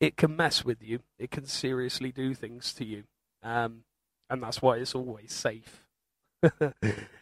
it 0.00 0.16
can 0.16 0.36
mess 0.36 0.64
with 0.64 0.82
you. 0.82 1.00
It 1.18 1.30
can 1.30 1.46
seriously 1.46 2.12
do 2.12 2.34
things 2.34 2.72
to 2.74 2.84
you, 2.84 3.04
um, 3.42 3.84
and 4.30 4.42
that's 4.42 4.62
why 4.62 4.76
it's 4.76 4.94
always 4.94 5.32
safe. 5.32 5.84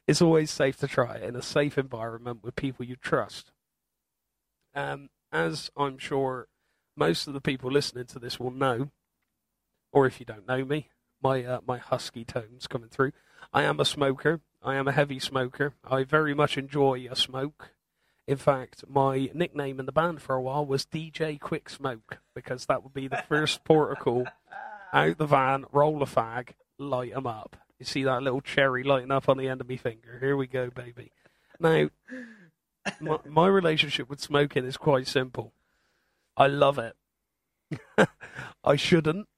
it's 0.07 0.23
always 0.23 0.51
safe 0.51 0.77
to 0.79 0.87
try 0.87 1.17
it 1.17 1.23
in 1.23 1.37
a 1.37 1.43
safe 1.43 1.79
environment 1.79 2.41
with 2.43 2.57
people 2.57 2.85
you 2.85 2.97
trust. 2.97 3.53
Um, 4.75 5.09
as 5.33 5.71
I'm 5.77 5.99
sure 5.99 6.49
most 6.97 7.27
of 7.27 7.35
the 7.35 7.41
people 7.41 7.71
listening 7.71 8.07
to 8.07 8.19
this 8.19 8.39
will 8.39 8.51
know, 8.51 8.91
or 9.93 10.07
if 10.07 10.21
you 10.21 10.27
don't 10.27 10.47
know 10.47 10.65
me, 10.65 10.89
my 11.23 11.45
uh, 11.45 11.61
my 11.67 11.79
husky 11.79 12.25
tones 12.25 12.67
coming 12.67 12.89
through. 12.89 13.13
I 13.53 13.63
am 13.63 13.81
a 13.81 13.85
smoker. 13.85 14.41
I 14.63 14.75
am 14.75 14.89
a 14.89 14.93
heavy 14.93 15.19
smoker. 15.19 15.75
I 15.89 16.05
very 16.05 16.35
much 16.35 16.59
enjoy 16.59 17.07
a 17.11 17.17
smoke. 17.17 17.71
In 18.27 18.37
fact, 18.37 18.85
my 18.89 19.31
nickname 19.33 19.79
in 19.79 19.87
the 19.87 19.93
band 19.93 20.21
for 20.21 20.35
a 20.35 20.43
while 20.43 20.67
was 20.67 20.85
DJ 20.85 21.39
Quick 21.39 21.71
Smoke 21.71 22.19
because 22.35 22.67
that 22.67 22.83
would 22.83 22.93
be 22.93 23.07
the 23.07 23.23
first 23.29 23.63
protocol 23.65 24.27
out 24.93 25.19
the 25.19 25.27
van, 25.27 25.65
roll 25.71 26.03
a 26.03 26.07
fag, 26.07 26.51
light 26.79 27.13
'em 27.15 27.27
up. 27.27 27.57
You 27.79 27.85
see 27.85 28.05
that 28.05 28.23
little 28.23 28.41
cherry 28.41 28.83
lighting 28.83 29.11
up 29.11 29.29
on 29.29 29.37
the 29.37 29.49
end 29.49 29.61
of 29.61 29.69
my 29.69 29.77
finger. 29.77 30.19
Here 30.19 30.37
we 30.37 30.47
go, 30.47 30.71
baby. 30.71 31.13
Now, 31.61 31.91
my, 33.01 33.19
my 33.29 33.47
relationship 33.47 34.09
with 34.09 34.21
smoking 34.21 34.65
is 34.65 34.77
quite 34.77 35.07
simple. 35.07 35.53
I 36.37 36.47
love 36.47 36.79
it. 36.79 36.97
I 38.65 38.77
shouldn't. 38.77 39.29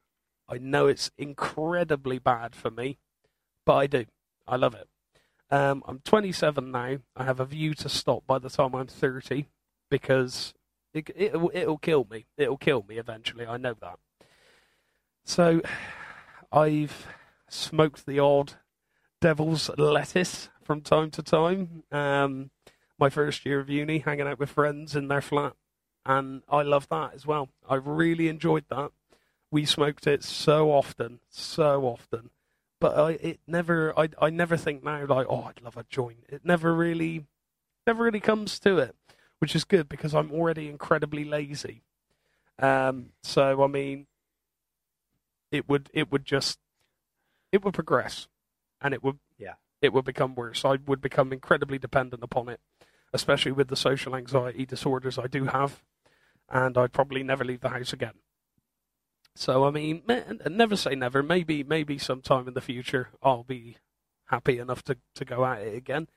I 0.48 0.58
know 0.58 0.86
it's 0.86 1.10
incredibly 1.18 2.18
bad 2.18 2.54
for 2.54 2.70
me, 2.70 2.98
but 3.66 3.74
I 3.74 3.86
do. 3.86 4.06
I 4.46 4.56
love 4.56 4.74
it. 4.74 4.88
Um, 5.50 5.82
I'm 5.86 6.00
27 6.00 6.70
now. 6.70 6.98
I 7.16 7.24
have 7.24 7.40
a 7.40 7.44
view 7.44 7.74
to 7.74 7.88
stop 7.88 8.26
by 8.26 8.38
the 8.38 8.50
time 8.50 8.74
I'm 8.74 8.86
30 8.86 9.48
because 9.90 10.54
it, 10.94 11.10
it, 11.14 11.34
it'll 11.54 11.78
kill 11.78 12.06
me. 12.10 12.26
It'll 12.36 12.56
kill 12.56 12.84
me 12.88 12.98
eventually. 12.98 13.46
I 13.46 13.56
know 13.56 13.74
that. 13.80 13.98
So 15.24 15.60
I've 16.52 17.06
smoked 17.48 18.06
the 18.06 18.18
odd 18.18 18.54
devil's 19.20 19.70
lettuce 19.76 20.48
from 20.62 20.80
time 20.80 21.10
to 21.12 21.22
time. 21.22 21.82
Um, 21.90 22.50
my 22.98 23.08
first 23.08 23.46
year 23.46 23.60
of 23.60 23.70
uni, 23.70 23.98
hanging 23.98 24.26
out 24.26 24.38
with 24.38 24.50
friends 24.50 24.96
in 24.96 25.08
their 25.08 25.20
flat, 25.20 25.54
and 26.04 26.42
I 26.48 26.62
love 26.62 26.88
that 26.88 27.14
as 27.14 27.26
well. 27.26 27.48
I 27.68 27.76
really 27.76 28.28
enjoyed 28.28 28.64
that. 28.70 28.90
We 29.50 29.64
smoked 29.64 30.06
it 30.06 30.24
so 30.24 30.70
often, 30.72 31.20
so 31.30 31.84
often, 31.84 32.30
but 32.80 32.98
I 32.98 33.12
it 33.12 33.40
never 33.46 33.98
I 33.98 34.10
I 34.20 34.30
never 34.30 34.56
think 34.56 34.84
now 34.84 35.06
like 35.06 35.26
oh 35.30 35.44
I'd 35.44 35.62
love 35.62 35.76
a 35.76 35.86
joint. 35.88 36.24
It 36.28 36.44
never 36.44 36.74
really 36.74 37.24
never 37.86 38.04
really 38.04 38.20
comes 38.20 38.58
to 38.60 38.78
it, 38.78 38.94
which 39.38 39.56
is 39.56 39.64
good 39.64 39.88
because 39.88 40.14
I'm 40.14 40.32
already 40.32 40.68
incredibly 40.68 41.24
lazy. 41.24 41.82
Um, 42.58 43.10
so 43.22 43.62
I 43.62 43.66
mean, 43.68 44.06
it 45.50 45.68
would 45.68 45.88
it 45.94 46.12
would 46.12 46.24
just 46.24 46.58
it 47.52 47.64
would 47.64 47.74
progress, 47.74 48.28
and 48.80 48.92
it 48.94 49.02
would 49.02 49.18
Yeah. 49.38 49.54
it 49.80 49.92
would 49.92 50.04
become 50.04 50.34
worse. 50.34 50.64
I 50.64 50.76
would 50.86 51.00
become 51.00 51.32
incredibly 51.32 51.78
dependent 51.78 52.22
upon 52.22 52.48
it, 52.48 52.60
especially 53.12 53.52
with 53.52 53.68
the 53.68 53.76
social 53.76 54.14
anxiety 54.16 54.66
disorders 54.66 55.18
I 55.18 55.26
do 55.28 55.44
have, 55.46 55.82
and 56.48 56.76
I'd 56.76 56.92
probably 56.92 57.22
never 57.22 57.44
leave 57.44 57.60
the 57.60 57.68
house 57.70 57.92
again. 57.92 58.18
So 59.34 59.64
I 59.64 59.70
mean, 59.70 60.02
never 60.48 60.76
say 60.76 60.94
never. 60.94 61.22
Maybe 61.22 61.62
maybe 61.62 61.96
sometime 61.98 62.48
in 62.48 62.54
the 62.54 62.60
future 62.60 63.10
I'll 63.22 63.44
be 63.44 63.78
happy 64.26 64.58
enough 64.58 64.82
to 64.84 64.98
to 65.14 65.24
go 65.24 65.44
at 65.44 65.62
it 65.62 65.74
again. 65.76 66.08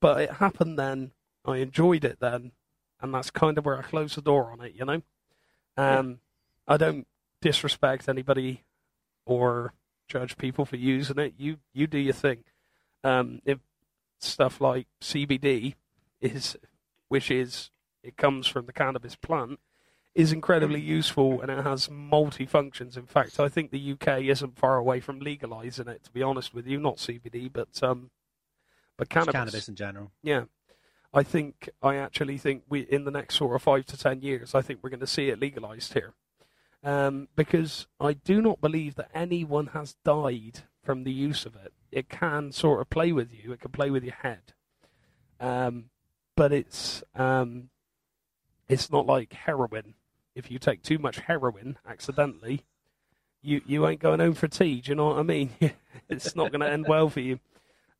But 0.00 0.20
it 0.20 0.30
happened 0.34 0.78
then. 0.78 1.12
I 1.44 1.58
enjoyed 1.58 2.04
it 2.04 2.20
then, 2.20 2.52
and 3.00 3.12
that's 3.12 3.30
kind 3.30 3.58
of 3.58 3.66
where 3.66 3.78
I 3.78 3.82
closed 3.82 4.16
the 4.16 4.22
door 4.22 4.50
on 4.50 4.62
it. 4.62 4.72
You 4.74 4.86
know, 4.86 5.02
um, 5.76 6.20
I 6.66 6.78
don't 6.78 7.06
disrespect 7.42 8.08
anybody 8.08 8.64
or 9.26 9.74
judge 10.08 10.36
people 10.36 10.64
for 10.64 10.76
using 10.76 11.18
it. 11.18 11.34
You 11.36 11.58
you 11.72 11.86
do 11.86 11.98
your 11.98 12.14
thing. 12.14 12.44
Um, 13.02 13.40
if 13.44 13.58
stuff 14.18 14.60
like 14.60 14.86
CBD 15.00 15.74
is, 16.20 16.56
which 17.08 17.30
is 17.30 17.70
it 18.02 18.16
comes 18.16 18.46
from 18.46 18.66
the 18.66 18.72
cannabis 18.72 19.16
plant, 19.16 19.60
is 20.14 20.32
incredibly 20.32 20.80
useful 20.80 21.40
and 21.40 21.50
it 21.50 21.64
has 21.64 21.90
multi 21.90 22.46
functions. 22.46 22.96
In 22.96 23.06
fact, 23.06 23.40
I 23.40 23.48
think 23.48 23.70
the 23.70 23.92
UK 23.92 24.22
isn't 24.22 24.58
far 24.58 24.76
away 24.76 25.00
from 25.00 25.18
legalizing 25.18 25.88
it. 25.88 26.04
To 26.04 26.10
be 26.12 26.22
honest 26.22 26.54
with 26.54 26.66
you, 26.66 26.78
not 26.78 26.96
CBD, 26.96 27.52
but 27.52 27.82
um, 27.82 28.10
but 28.96 29.08
cannabis. 29.08 29.32
cannabis 29.32 29.68
in 29.68 29.74
general. 29.74 30.12
Yeah. 30.22 30.44
I 31.12 31.22
think 31.22 31.68
I 31.82 31.96
actually 31.96 32.38
think 32.38 32.64
we 32.68 32.80
in 32.80 33.04
the 33.04 33.10
next 33.10 33.36
sort 33.36 33.54
of 33.54 33.62
five 33.62 33.86
to 33.86 33.96
ten 33.96 34.20
years, 34.20 34.54
I 34.54 34.62
think 34.62 34.80
we're 34.82 34.90
going 34.90 35.00
to 35.00 35.06
see 35.06 35.28
it 35.28 35.40
legalized 35.40 35.92
here, 35.92 36.12
um, 36.84 37.28
because 37.34 37.86
I 37.98 38.12
do 38.12 38.42
not 38.42 38.60
believe 38.60 38.94
that 38.96 39.10
anyone 39.14 39.68
has 39.68 39.96
died 40.04 40.60
from 40.82 41.04
the 41.04 41.12
use 41.12 41.46
of 41.46 41.56
it. 41.56 41.72
It 41.90 42.08
can 42.08 42.52
sort 42.52 42.80
of 42.80 42.90
play 42.90 43.10
with 43.12 43.32
you. 43.32 43.52
It 43.52 43.60
can 43.60 43.70
play 43.70 43.90
with 43.90 44.04
your 44.04 44.14
head, 44.14 44.52
um, 45.40 45.86
but 46.36 46.52
it's 46.52 47.02
um, 47.14 47.70
it's 48.68 48.90
not 48.90 49.06
like 49.06 49.32
heroin. 49.32 49.94
If 50.34 50.50
you 50.50 50.58
take 50.58 50.82
too 50.82 50.98
much 50.98 51.18
heroin 51.18 51.78
accidentally, 51.88 52.64
you 53.42 53.62
you 53.66 53.86
ain't 53.86 54.00
going 54.00 54.20
home 54.20 54.34
for 54.34 54.48
tea. 54.48 54.80
Do 54.80 54.90
you 54.90 54.94
know 54.96 55.06
what 55.06 55.18
I 55.18 55.22
mean? 55.22 55.50
it's 56.08 56.36
not 56.36 56.50
going 56.50 56.60
to 56.60 56.70
end 56.70 56.86
well 56.88 57.08
for 57.08 57.20
you. 57.20 57.38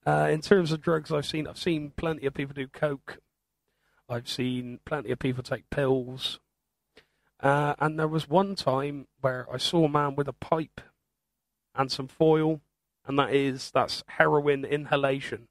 Uh, 0.06 0.28
in 0.30 0.40
terms 0.40 0.72
of 0.72 0.80
drugs, 0.82 1.10
I've 1.12 1.26
seen 1.26 1.46
I've 1.46 1.58
seen 1.58 1.92
plenty 1.96 2.26
of 2.26 2.34
people 2.34 2.54
do 2.54 2.66
coke. 2.66 3.18
I've 4.08 4.28
seen 4.28 4.80
plenty 4.84 5.10
of 5.10 5.18
people 5.18 5.42
take 5.42 5.70
pills. 5.70 6.40
Uh, 7.44 7.74
and 7.78 7.98
there 7.98 8.08
was 8.08 8.26
one 8.28 8.54
time 8.56 9.06
where 9.20 9.46
I 9.52 9.58
saw 9.58 9.84
a 9.84 9.88
man 9.88 10.16
with 10.16 10.28
a 10.28 10.32
pipe 10.32 10.80
and 11.74 11.92
some 11.92 12.08
foil, 12.08 12.62
and 13.06 13.18
that 13.18 13.34
is 13.34 13.70
that's 13.70 14.02
heroin 14.08 14.64
inhalation. 14.64 15.48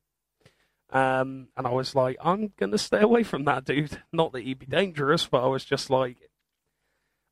Um, 0.90 1.50
and 1.56 1.68
I 1.68 1.70
was 1.72 1.94
like, 1.94 2.18
I'm 2.20 2.52
gonna 2.58 2.80
stay 2.80 3.02
away 3.02 3.22
from 3.22 3.46
that 3.46 3.66
dude. 3.66 4.02
Not 4.12 4.32
that 4.34 4.42
he'd 4.42 4.58
be 4.60 4.66
dangerous, 4.66 5.28
but 5.28 5.44
I 5.44 5.48
was 5.48 5.64
just 5.64 5.92
like, 5.92 6.18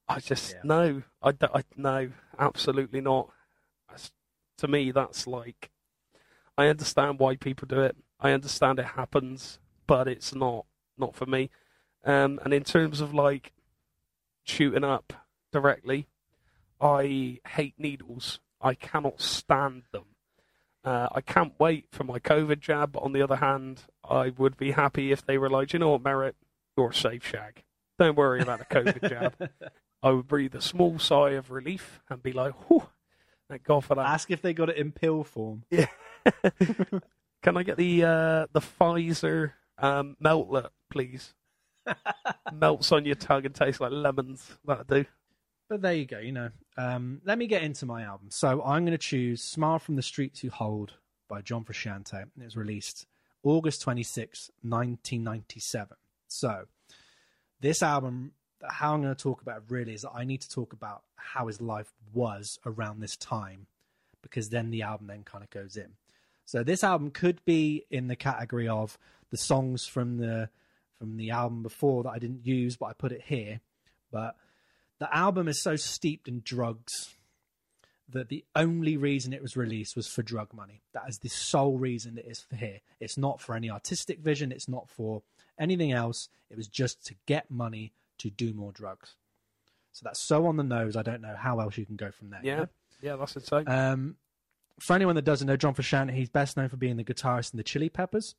I 0.07 0.19
just 0.19 0.53
Yeah. 0.53 0.61
no, 0.63 1.03
I, 1.23 1.31
d- 1.31 1.47
I 1.53 1.63
no, 1.75 2.11
absolutely 2.37 3.01
not. 3.01 3.29
That's- 3.87 4.11
to 4.59 4.67
me, 4.67 4.91
that's 4.91 5.25
like 5.25 5.71
I 6.55 6.67
understand 6.67 7.17
why 7.17 7.35
people 7.35 7.67
do 7.67 7.81
it. 7.81 7.95
I 8.19 8.31
understand 8.31 8.77
it 8.77 8.85
happens, 8.85 9.57
but 9.87 10.07
it's 10.07 10.35
not 10.35 10.65
not 10.99 11.15
for 11.15 11.25
me. 11.25 11.49
Um, 12.05 12.39
and 12.43 12.53
in 12.53 12.63
terms 12.63 13.01
of 13.01 13.11
like 13.13 13.53
shooting 14.51 14.83
up 14.83 15.13
directly, 15.51 16.07
I 16.79 17.39
hate 17.47 17.75
needles. 17.77 18.39
I 18.61 18.73
cannot 18.75 19.21
stand 19.21 19.83
them. 19.91 20.05
Uh, 20.83 21.07
I 21.13 21.21
can't 21.21 21.53
wait 21.59 21.85
for 21.91 22.03
my 22.03 22.19
COVID 22.19 22.59
jab. 22.59 22.93
But 22.93 23.03
on 23.03 23.13
the 23.13 23.21
other 23.21 23.37
hand, 23.37 23.83
I 24.07 24.29
would 24.29 24.57
be 24.57 24.71
happy 24.71 25.11
if 25.11 25.25
they 25.25 25.37
were 25.37 25.49
like, 25.49 25.73
you 25.73 25.79
know 25.79 25.91
what, 25.91 26.03
Merritt, 26.03 26.35
you're 26.77 26.89
a 26.89 26.93
safe, 26.93 27.25
Shag. 27.25 27.63
Don't 27.99 28.17
worry 28.17 28.41
about 28.41 28.59
the 28.59 28.65
COVID 28.65 29.09
jab. 29.09 29.49
I 30.01 30.09
would 30.09 30.27
breathe 30.27 30.55
a 30.55 30.61
small 30.61 30.97
sigh 30.97 31.31
of 31.31 31.51
relief 31.51 32.01
and 32.09 32.23
be 32.23 32.31
like, 32.33 32.53
"Whew, 32.67 32.87
thank 33.47 33.63
God 33.63 33.85
for 33.85 33.93
that." 33.93 34.07
Ask 34.07 34.31
if 34.31 34.41
they 34.41 34.53
got 34.53 34.69
it 34.69 34.77
in 34.77 34.91
pill 34.91 35.23
form. 35.23 35.63
Yeah. 35.71 35.87
Can 37.43 37.57
I 37.57 37.63
get 37.63 37.77
the 37.77 38.03
uh, 38.03 38.47
the 38.53 38.59
Pfizer 38.59 39.53
um, 39.79 40.15
meltlet, 40.23 40.69
please? 40.91 41.33
Melts 42.53 42.91
on 42.91 43.05
your 43.05 43.15
tongue 43.15 43.45
and 43.45 43.55
tastes 43.55 43.81
like 43.81 43.91
lemons. 43.91 44.45
That'll 44.65 44.83
do. 44.83 45.05
But 45.69 45.81
there 45.81 45.93
you 45.93 46.05
go, 46.05 46.19
you 46.19 46.31
know. 46.31 46.49
Um, 46.77 47.21
let 47.23 47.37
me 47.37 47.47
get 47.47 47.63
into 47.63 47.85
my 47.85 48.03
album. 48.03 48.27
So 48.29 48.61
I'm 48.63 48.83
going 48.83 48.91
to 48.91 48.97
choose 48.97 49.41
Smile 49.41 49.79
from 49.79 49.95
the 49.95 50.01
Streets 50.01 50.43
You 50.43 50.49
Hold 50.51 50.93
by 51.29 51.41
John 51.41 51.63
Frusciante. 51.63 52.13
And 52.13 52.29
it 52.41 52.43
was 52.43 52.57
released 52.57 53.05
August 53.43 53.81
26, 53.81 54.51
1997. 54.61 55.97
So 56.27 56.65
this 57.61 57.81
album, 57.81 58.33
how 58.67 58.93
I'm 58.93 59.01
going 59.01 59.15
to 59.15 59.23
talk 59.23 59.41
about 59.41 59.57
it 59.57 59.63
really 59.69 59.93
is 59.93 60.01
that 60.01 60.11
I 60.13 60.23
need 60.23 60.41
to 60.41 60.49
talk 60.49 60.73
about 60.73 61.03
how 61.15 61.47
his 61.47 61.61
life 61.61 61.93
was 62.13 62.59
around 62.65 62.99
this 62.99 63.15
time 63.15 63.67
because 64.21 64.49
then 64.49 64.71
the 64.71 64.81
album 64.81 65.07
then 65.07 65.23
kind 65.23 65.43
of 65.43 65.49
goes 65.49 65.77
in. 65.77 65.93
So 66.45 66.63
this 66.63 66.83
album 66.83 67.11
could 67.11 67.43
be 67.45 67.85
in 67.89 68.07
the 68.07 68.15
category 68.15 68.67
of 68.67 68.97
the 69.29 69.37
songs 69.37 69.85
from 69.85 70.17
the 70.17 70.49
from 71.01 71.17
the 71.17 71.31
album 71.31 71.63
before 71.63 72.03
that 72.03 72.11
I 72.11 72.19
didn't 72.19 72.45
use, 72.45 72.77
but 72.77 72.85
I 72.85 72.93
put 72.93 73.11
it 73.11 73.23
here. 73.25 73.59
But 74.11 74.35
the 74.99 75.13
album 75.15 75.47
is 75.47 75.59
so 75.59 75.75
steeped 75.75 76.27
in 76.27 76.43
drugs 76.45 77.15
that 78.07 78.29
the 78.29 78.45
only 78.55 78.97
reason 78.97 79.33
it 79.33 79.41
was 79.41 79.57
released 79.57 79.95
was 79.95 80.07
for 80.07 80.21
drug 80.21 80.53
money. 80.53 80.83
That 80.93 81.05
is 81.09 81.17
the 81.17 81.29
sole 81.29 81.79
reason 81.79 82.19
it 82.19 82.25
is 82.27 82.41
for 82.41 82.55
here. 82.55 82.81
It's 82.99 83.17
not 83.17 83.41
for 83.41 83.55
any 83.55 83.71
artistic 83.71 84.19
vision. 84.19 84.51
It's 84.51 84.69
not 84.69 84.91
for 84.91 85.23
anything 85.59 85.91
else. 85.91 86.29
It 86.51 86.57
was 86.57 86.67
just 86.67 87.03
to 87.07 87.15
get 87.25 87.49
money 87.49 87.93
to 88.19 88.29
do 88.29 88.53
more 88.53 88.71
drugs. 88.71 89.15
So 89.93 90.03
that's 90.03 90.19
so 90.19 90.45
on 90.45 90.57
the 90.57 90.63
nose. 90.63 90.95
I 90.95 91.01
don't 91.01 91.21
know 91.21 91.35
how 91.35 91.61
else 91.61 91.79
you 91.79 91.85
can 91.87 91.95
go 91.95 92.11
from 92.11 92.29
there. 92.29 92.41
Yeah, 92.43 92.65
yeah, 93.01 93.15
that's 93.15 93.35
insane. 93.35 93.67
Um, 93.67 94.17
for 94.79 94.93
anyone 94.93 95.15
that 95.15 95.25
doesn't 95.25 95.47
know, 95.47 95.57
John 95.57 95.73
Frusciante, 95.73 96.11
he's 96.11 96.29
best 96.29 96.57
known 96.57 96.69
for 96.69 96.77
being 96.77 96.97
the 96.97 97.03
guitarist 97.03 97.53
in 97.53 97.57
the 97.57 97.63
Chili 97.63 97.89
Peppers. 97.89 98.35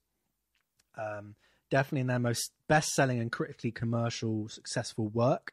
Um, 0.97 1.35
definitely 1.73 2.03
in 2.03 2.07
their 2.07 2.19
most 2.19 2.53
best-selling 2.69 3.19
and 3.19 3.33
critically 3.33 3.71
commercial, 3.73 4.47
successful 4.51 5.09
work 5.09 5.53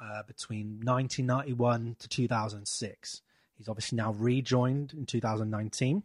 uh, 0.00 0.22
between 0.26 0.80
1991 0.82 1.96
to 1.98 2.08
2006. 2.08 3.20
He's 3.58 3.68
obviously 3.68 3.96
now 3.96 4.12
rejoined 4.12 4.94
in 4.94 5.04
2019. 5.04 6.02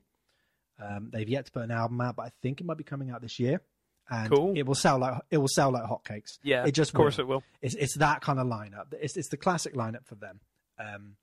Um, 0.84 1.10
they've 1.14 1.30
yet 1.30 1.46
to 1.46 1.52
put 1.52 1.64
an 1.64 1.72
album 1.72 2.02
out, 2.02 2.18
but 2.18 2.24
I 2.24 2.32
think 2.42 2.60
it 2.60 2.66
might 2.68 2.78
be 2.78 2.84
coming 2.84 3.10
out 3.10 3.22
this 3.22 3.40
year. 3.40 3.62
And 4.10 4.30
Cool. 4.30 4.54
it 4.58 4.66
will 4.66 4.76
sell 4.76 5.00
like 5.00 5.22
it 5.30 5.38
will 5.38 5.48
sell 5.48 5.72
like 5.72 5.84
hotcakes. 5.84 6.38
yeah, 6.44 6.66
it 6.66 6.74
just 6.74 6.90
of 6.92 6.96
course 6.96 7.18
will. 7.18 7.24
it 7.24 7.28
will. 7.28 7.44
It's 7.62 7.76
it's 7.76 7.98
that 7.98 8.20
kind 8.22 8.40
of 8.40 8.48
lineup. 8.48 8.88
It's 9.00 9.16
it's 9.16 9.30
the 9.30 9.38
classic 9.38 9.74
lineup 9.74 10.06
for 10.06 10.16
them. 10.16 10.42
Um, 10.78 11.16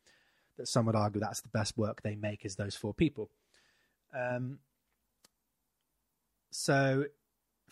that 0.56 0.68
some 0.68 0.86
would 0.86 0.94
argue 0.96 1.20
that's 1.20 1.42
the 1.42 1.48
best 1.48 1.76
work 1.76 2.00
they 2.02 2.14
make 2.14 2.46
is 2.46 2.54
those 2.54 2.74
four 2.76 2.94
people. 2.94 3.28
Um, 4.18 4.58
so 6.50 7.04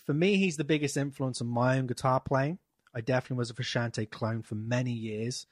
for 0.07 0.15
me, 0.15 0.37
he's 0.37 0.57
the 0.57 0.65
biggest 0.65 0.97
influence 0.97 1.41
on 1.41 1.49
my 1.49 1.79
own 1.79 1.87
guitar 1.87 2.21
playing. 2.21 2.59
I 2.95 3.01
definitely 3.01 3.39
was 3.39 3.51
a 3.51 3.55
Frusciante 3.55 4.09
clone 4.09 4.43
for 4.43 4.55
many 4.55 4.93
years. 4.93 5.47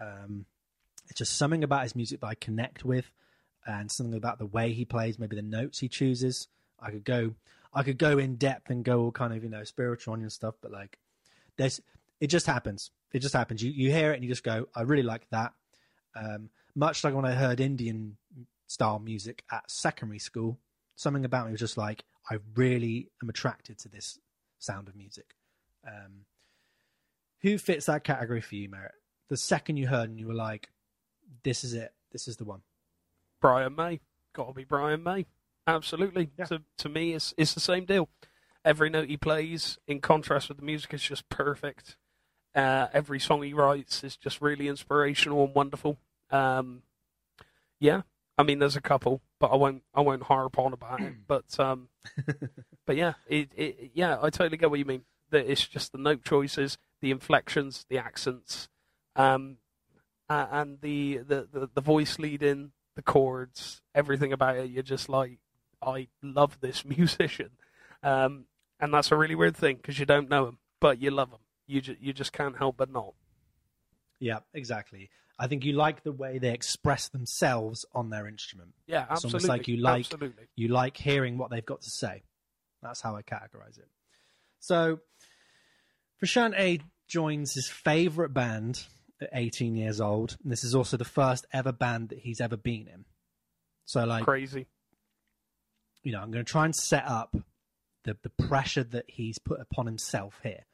Um, 0.00 0.46
it's 1.08 1.18
just 1.18 1.36
something 1.36 1.64
about 1.64 1.82
his 1.82 1.96
music 1.96 2.20
that 2.20 2.26
I 2.28 2.34
connect 2.34 2.84
with, 2.84 3.10
and 3.66 3.90
something 3.90 4.16
about 4.16 4.38
the 4.38 4.46
way 4.46 4.72
he 4.72 4.84
plays, 4.84 5.18
maybe 5.18 5.36
the 5.36 5.42
notes 5.42 5.80
he 5.80 5.88
chooses. 5.88 6.48
I 6.80 6.90
could 6.90 7.04
go, 7.04 7.34
I 7.74 7.82
could 7.82 7.98
go 7.98 8.18
in 8.18 8.36
depth 8.36 8.70
and 8.70 8.84
go 8.84 9.00
all 9.00 9.12
kind 9.12 9.34
of 9.34 9.42
you 9.42 9.50
know 9.50 9.64
spiritual 9.64 10.14
and 10.14 10.32
stuff, 10.32 10.54
but 10.62 10.70
like 10.70 10.98
there's 11.56 11.80
it 12.20 12.28
just 12.28 12.46
happens. 12.46 12.90
It 13.12 13.18
just 13.18 13.34
happens. 13.34 13.62
You 13.62 13.70
you 13.72 13.90
hear 13.90 14.12
it 14.12 14.14
and 14.14 14.22
you 14.22 14.30
just 14.30 14.44
go, 14.44 14.68
I 14.74 14.82
really 14.82 15.02
like 15.02 15.28
that. 15.30 15.52
Um, 16.14 16.50
much 16.74 17.04
like 17.04 17.14
when 17.14 17.24
I 17.24 17.32
heard 17.32 17.60
Indian 17.60 18.16
style 18.66 18.98
music 18.98 19.44
at 19.50 19.70
secondary 19.70 20.18
school, 20.18 20.58
something 20.94 21.24
about 21.24 21.46
me 21.46 21.52
was 21.52 21.60
just 21.60 21.76
like, 21.76 22.04
I 22.30 22.38
really 22.54 23.08
am 23.22 23.28
attracted 23.28 23.78
to 23.80 23.88
this 23.88 24.18
sound 24.58 24.88
of 24.88 24.96
music. 24.96 25.34
Um, 25.86 26.24
who 27.40 27.58
fits 27.58 27.86
that 27.86 28.04
category 28.04 28.40
for 28.40 28.56
you, 28.56 28.68
Merritt? 28.68 28.92
The 29.28 29.36
second 29.36 29.76
you 29.76 29.88
heard 29.88 30.10
and 30.10 30.18
you 30.18 30.26
were 30.26 30.34
like, 30.34 30.70
this 31.44 31.64
is 31.64 31.74
it, 31.74 31.92
this 32.12 32.28
is 32.28 32.36
the 32.36 32.44
one. 32.44 32.62
Brian 33.40 33.74
May. 33.76 34.00
Got 34.32 34.48
to 34.48 34.52
be 34.52 34.64
Brian 34.64 35.02
May. 35.02 35.26
Absolutely. 35.66 36.30
Yeah. 36.38 36.46
To 36.46 36.62
to 36.78 36.88
me, 36.88 37.12
it's 37.12 37.34
it's 37.36 37.54
the 37.54 37.60
same 37.60 37.84
deal. 37.84 38.08
Every 38.64 38.90
note 38.90 39.08
he 39.08 39.16
plays, 39.16 39.78
in 39.86 40.00
contrast 40.00 40.48
with 40.48 40.58
the 40.58 40.64
music, 40.64 40.92
is 40.94 41.02
just 41.02 41.28
perfect. 41.28 41.96
Uh, 42.54 42.88
every 42.92 43.20
song 43.20 43.42
he 43.42 43.52
writes 43.52 44.02
is 44.02 44.16
just 44.16 44.40
really 44.40 44.68
inspirational 44.68 45.44
and 45.44 45.54
wonderful. 45.54 45.98
Um, 46.30 46.82
yeah, 47.78 48.02
I 48.38 48.44
mean, 48.44 48.60
there's 48.60 48.76
a 48.76 48.80
couple, 48.80 49.20
but 49.40 49.48
I 49.48 49.56
won't 49.56 49.82
I 49.92 50.00
won't 50.00 50.22
harp 50.22 50.58
on 50.58 50.72
about 50.72 51.00
it. 51.00 51.14
But 51.26 51.58
um, 51.58 51.88
but 52.86 52.96
yeah, 52.96 53.14
it, 53.28 53.50
it 53.56 53.90
yeah, 53.94 54.16
I 54.22 54.30
totally 54.30 54.56
get 54.56 54.70
what 54.70 54.78
you 54.78 54.84
mean. 54.84 55.02
That 55.30 55.50
it's 55.50 55.66
just 55.66 55.92
the 55.92 55.98
note 55.98 56.24
choices, 56.24 56.78
the 57.02 57.10
inflections, 57.10 57.84
the 57.90 57.98
accents, 57.98 58.68
um, 59.16 59.58
uh, 60.30 60.46
and 60.50 60.80
the, 60.80 61.18
the, 61.18 61.48
the, 61.52 61.68
the 61.74 61.80
voice 61.80 62.18
leading, 62.18 62.72
the 62.96 63.02
chords, 63.02 63.82
everything 63.94 64.32
about 64.32 64.56
it. 64.56 64.70
You're 64.70 64.82
just 64.82 65.08
like, 65.08 65.38
I 65.82 66.08
love 66.22 66.58
this 66.60 66.84
musician, 66.86 67.50
um, 68.02 68.44
and 68.80 68.94
that's 68.94 69.12
a 69.12 69.16
really 69.16 69.34
weird 69.34 69.56
thing 69.56 69.76
because 69.76 69.98
you 69.98 70.06
don't 70.06 70.30
know 70.30 70.46
him, 70.46 70.58
but 70.80 71.00
you 71.02 71.10
love 71.10 71.30
him. 71.30 71.40
You 71.66 71.80
ju- 71.82 71.96
you 72.00 72.12
just 72.14 72.32
can't 72.32 72.56
help 72.56 72.76
but 72.78 72.90
not. 72.90 73.12
Yeah, 74.20 74.38
exactly. 74.54 75.10
I 75.38 75.46
think 75.46 75.64
you 75.64 75.72
like 75.74 76.02
the 76.02 76.12
way 76.12 76.38
they 76.38 76.52
express 76.52 77.08
themselves 77.08 77.84
on 77.94 78.10
their 78.10 78.26
instrument. 78.26 78.70
Yeah, 78.86 79.02
It's 79.04 79.24
absolutely. 79.24 79.36
almost 79.36 79.48
like 79.48 79.68
you 79.68 79.76
like- 79.76 80.00
absolutely. 80.06 80.44
You 80.56 80.68
like 80.68 80.96
hearing 80.96 81.38
what 81.38 81.50
they've 81.50 81.64
got 81.64 81.80
to 81.82 81.90
say. 81.90 82.22
That's 82.82 83.00
how 83.00 83.14
I 83.16 83.22
categorize 83.22 83.78
it. 83.78 83.88
So, 84.60 84.98
Frusciante 86.22 86.82
joins 87.08 87.54
his 87.54 87.68
favorite 87.68 88.34
band 88.34 88.84
at 89.20 89.30
18 89.32 89.76
years 89.76 90.00
old. 90.00 90.36
And 90.42 90.50
this 90.52 90.64
is 90.64 90.74
also 90.74 90.96
the 90.96 91.04
first 91.04 91.46
ever 91.52 91.72
band 91.72 92.08
that 92.10 92.18
he's 92.20 92.40
ever 92.40 92.56
been 92.56 92.88
in. 92.88 93.04
So, 93.84 94.04
like, 94.04 94.24
crazy. 94.24 94.66
you 96.02 96.12
know, 96.12 96.20
I'm 96.20 96.30
going 96.30 96.44
to 96.44 96.50
try 96.50 96.64
and 96.64 96.74
set 96.74 97.04
up 97.06 97.34
the 98.04 98.16
the 98.22 98.30
pressure 98.30 98.84
that 98.84 99.04
he's 99.08 99.38
put 99.38 99.60
upon 99.60 99.86
himself 99.86 100.40
here. 100.42 100.66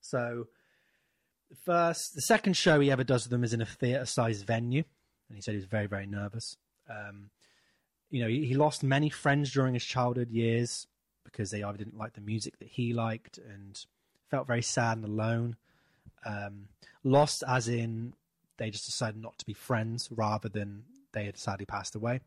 So, 0.00 0.46
the 1.50 1.56
first, 1.56 2.14
the 2.14 2.20
second 2.20 2.56
show 2.56 2.80
he 2.80 2.90
ever 2.90 3.04
does 3.04 3.24
with 3.24 3.30
them 3.30 3.44
is 3.44 3.52
in 3.52 3.60
a 3.60 3.66
theatre-sized 3.66 4.46
venue, 4.46 4.84
and 5.28 5.36
he 5.36 5.42
said 5.42 5.52
he 5.52 5.58
was 5.58 5.66
very, 5.66 5.86
very 5.86 6.06
nervous. 6.06 6.56
Um, 6.88 7.30
you 8.10 8.22
know, 8.22 8.28
he, 8.28 8.46
he 8.46 8.54
lost 8.54 8.82
many 8.82 9.10
friends 9.10 9.52
during 9.52 9.74
his 9.74 9.84
childhood 9.84 10.30
years 10.30 10.86
because 11.24 11.50
they 11.50 11.62
either 11.62 11.78
didn't 11.78 11.98
like 11.98 12.14
the 12.14 12.20
music 12.20 12.58
that 12.58 12.68
he 12.68 12.92
liked 12.92 13.38
and 13.38 13.84
felt 14.30 14.46
very 14.46 14.62
sad 14.62 14.96
and 14.96 15.06
alone. 15.06 15.56
Um, 16.24 16.68
lost, 17.04 17.42
as 17.46 17.68
in 17.68 18.14
they 18.56 18.70
just 18.70 18.86
decided 18.86 19.20
not 19.20 19.38
to 19.38 19.46
be 19.46 19.52
friends 19.52 20.08
rather 20.10 20.48
than 20.48 20.84
they 21.12 21.24
had 21.24 21.38
sadly 21.38 21.66
passed 21.66 21.94
away. 21.94 22.20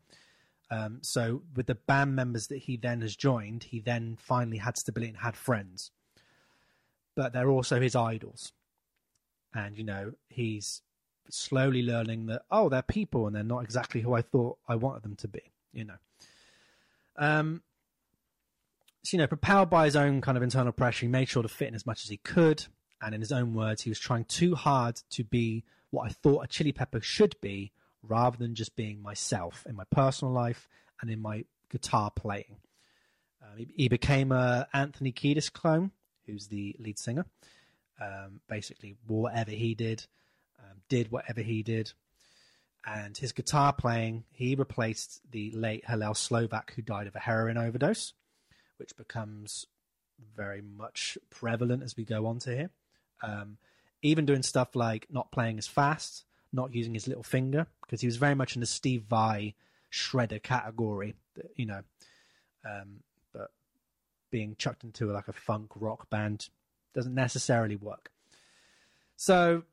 Um, 0.70 0.98
so 1.02 1.42
with 1.54 1.66
the 1.66 1.74
band 1.74 2.16
members 2.16 2.48
that 2.48 2.58
he 2.58 2.76
then 2.76 3.00
has 3.02 3.14
joined, 3.16 3.64
he 3.64 3.80
then 3.80 4.16
finally 4.18 4.58
had 4.58 4.76
stability 4.76 5.10
and 5.10 5.18
had 5.18 5.36
friends. 5.36 5.90
But 7.14 7.32
they're 7.32 7.50
also 7.50 7.80
his 7.80 7.94
idols. 7.94 8.52
And, 9.54 9.78
you 9.78 9.84
know, 9.84 10.12
he's 10.28 10.82
slowly 11.30 11.82
learning 11.82 12.26
that, 12.26 12.42
oh, 12.50 12.68
they're 12.68 12.82
people 12.82 13.26
and 13.26 13.34
they're 13.34 13.42
not 13.42 13.62
exactly 13.62 14.00
who 14.00 14.14
I 14.14 14.22
thought 14.22 14.58
I 14.68 14.74
wanted 14.74 15.02
them 15.02 15.16
to 15.16 15.28
be, 15.28 15.52
you 15.72 15.84
know. 15.84 15.94
Um, 17.16 17.62
so, 19.04 19.16
you 19.16 19.18
know, 19.18 19.26
propelled 19.26 19.70
by 19.70 19.84
his 19.84 19.96
own 19.96 20.20
kind 20.20 20.36
of 20.36 20.42
internal 20.42 20.72
pressure, 20.72 21.06
he 21.06 21.08
made 21.08 21.28
sure 21.28 21.42
to 21.42 21.48
fit 21.48 21.68
in 21.68 21.74
as 21.74 21.86
much 21.86 22.02
as 22.04 22.10
he 22.10 22.16
could. 22.16 22.66
And 23.00 23.14
in 23.14 23.20
his 23.20 23.32
own 23.32 23.54
words, 23.54 23.82
he 23.82 23.90
was 23.90 23.98
trying 23.98 24.24
too 24.24 24.54
hard 24.54 25.00
to 25.10 25.24
be 25.24 25.64
what 25.90 26.06
I 26.06 26.10
thought 26.10 26.44
a 26.44 26.48
chili 26.48 26.72
pepper 26.72 27.00
should 27.00 27.36
be 27.40 27.72
rather 28.02 28.36
than 28.36 28.54
just 28.54 28.76
being 28.76 29.02
myself 29.02 29.64
in 29.68 29.76
my 29.76 29.84
personal 29.90 30.32
life 30.32 30.68
and 31.00 31.10
in 31.10 31.20
my 31.20 31.44
guitar 31.70 32.10
playing. 32.10 32.56
Um, 33.42 33.58
he, 33.58 33.68
he 33.76 33.88
became 33.88 34.32
a 34.32 34.68
Anthony 34.72 35.12
Kiedis 35.12 35.52
clone, 35.52 35.90
who's 36.26 36.48
the 36.48 36.74
lead 36.78 36.98
singer. 36.98 37.26
Um, 38.00 38.40
basically, 38.48 38.96
whatever 39.06 39.52
he 39.52 39.74
did, 39.74 40.06
um, 40.58 40.78
did 40.88 41.10
whatever 41.10 41.40
he 41.40 41.62
did. 41.62 41.92
And 42.86 43.16
his 43.16 43.32
guitar 43.32 43.72
playing, 43.72 44.24
he 44.32 44.54
replaced 44.54 45.20
the 45.30 45.50
late 45.52 45.84
Hillel 45.86 46.14
Slovak, 46.14 46.74
who 46.74 46.82
died 46.82 47.06
of 47.06 47.14
a 47.16 47.20
heroin 47.20 47.56
overdose, 47.56 48.12
which 48.76 48.96
becomes 48.96 49.66
very 50.36 50.60
much 50.60 51.16
prevalent 51.30 51.82
as 51.82 51.96
we 51.96 52.04
go 52.04 52.26
on 52.26 52.38
to 52.40 52.54
here. 52.54 52.70
Um, 53.22 53.56
even 54.02 54.26
doing 54.26 54.42
stuff 54.42 54.76
like 54.76 55.06
not 55.10 55.32
playing 55.32 55.56
as 55.58 55.66
fast, 55.66 56.24
not 56.52 56.74
using 56.74 56.94
his 56.94 57.08
little 57.08 57.22
finger, 57.22 57.66
because 57.82 58.00
he 58.02 58.06
was 58.06 58.16
very 58.16 58.34
much 58.34 58.54
in 58.54 58.60
the 58.60 58.66
Steve 58.66 59.04
Vai 59.08 59.54
shredder 59.90 60.42
category, 60.42 61.14
you 61.56 61.66
know. 61.66 61.80
Um, 62.64 63.00
but 63.32 63.50
being 64.30 64.56
chucked 64.58 64.84
into 64.84 65.10
like 65.10 65.28
a 65.28 65.32
funk 65.32 65.70
rock 65.74 66.10
band 66.10 66.48
doesn't 66.94 67.14
necessarily 67.14 67.76
work. 67.76 68.10
So 69.16 69.64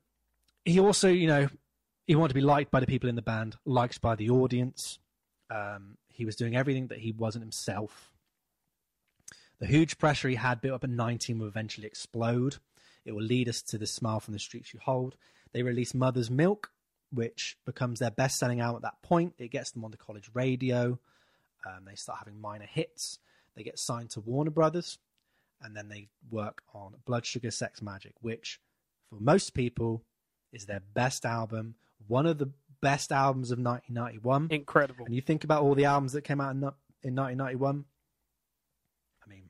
he 0.64 0.80
also, 0.80 1.08
you 1.08 1.26
know, 1.26 1.48
he 2.06 2.16
wanted 2.16 2.28
to 2.28 2.34
be 2.34 2.40
liked 2.40 2.70
by 2.70 2.80
the 2.80 2.86
people 2.86 3.08
in 3.08 3.16
the 3.16 3.22
band, 3.22 3.56
liked 3.64 4.00
by 4.00 4.14
the 4.14 4.30
audience. 4.30 4.98
Um, 5.50 5.96
he 6.08 6.24
was 6.24 6.36
doing 6.36 6.56
everything 6.56 6.88
that 6.88 6.98
he 6.98 7.12
wasn't 7.12 7.44
himself. 7.44 8.10
The 9.58 9.66
huge 9.66 9.98
pressure 9.98 10.28
he 10.28 10.34
had 10.34 10.60
built 10.60 10.74
up 10.74 10.84
in 10.84 10.96
19 10.96 11.38
will 11.38 11.46
eventually 11.46 11.86
explode. 11.86 12.56
It 13.04 13.12
will 13.12 13.22
lead 13.22 13.48
us 13.48 13.62
to 13.62 13.78
the 13.78 13.86
Smile 13.86 14.20
from 14.20 14.34
the 14.34 14.40
Streets 14.40 14.74
You 14.74 14.80
Hold. 14.84 15.16
They 15.52 15.62
release 15.62 15.94
Mother's 15.94 16.30
Milk, 16.30 16.70
which 17.12 17.56
becomes 17.64 17.98
their 17.98 18.10
best 18.10 18.38
selling 18.38 18.60
album 18.60 18.76
at 18.76 18.82
that 18.82 19.02
point. 19.06 19.34
It 19.38 19.50
gets 19.50 19.70
them 19.70 19.84
on 19.84 19.90
the 19.90 19.96
college 19.96 20.30
radio. 20.34 20.98
Um, 21.64 21.84
they 21.86 21.94
start 21.94 22.18
having 22.18 22.40
minor 22.40 22.66
hits. 22.66 23.18
They 23.54 23.62
get 23.62 23.78
signed 23.78 24.10
to 24.10 24.20
Warner 24.20 24.50
Brothers. 24.50 24.98
And 25.62 25.76
then 25.76 25.88
they 25.88 26.08
work 26.30 26.62
on 26.74 26.94
Blood 27.04 27.24
Sugar 27.24 27.50
Sex 27.50 27.80
Magik, 27.80 28.12
which 28.20 28.60
for 29.08 29.16
most 29.20 29.54
people 29.54 30.02
is 30.52 30.66
their 30.66 30.80
best 30.94 31.24
album, 31.24 31.76
one 32.08 32.26
of 32.26 32.38
the 32.38 32.50
best 32.80 33.12
albums 33.12 33.50
of 33.50 33.58
1991. 33.58 34.48
Incredible. 34.50 35.04
And 35.06 35.14
you 35.14 35.20
think 35.20 35.44
about 35.44 35.62
all 35.62 35.74
the 35.74 35.84
albums 35.84 36.12
that 36.14 36.22
came 36.22 36.40
out 36.40 36.50
in, 36.50 36.58
in 36.58 37.14
1991, 37.14 37.84
I 39.24 39.28
mean, 39.30 39.42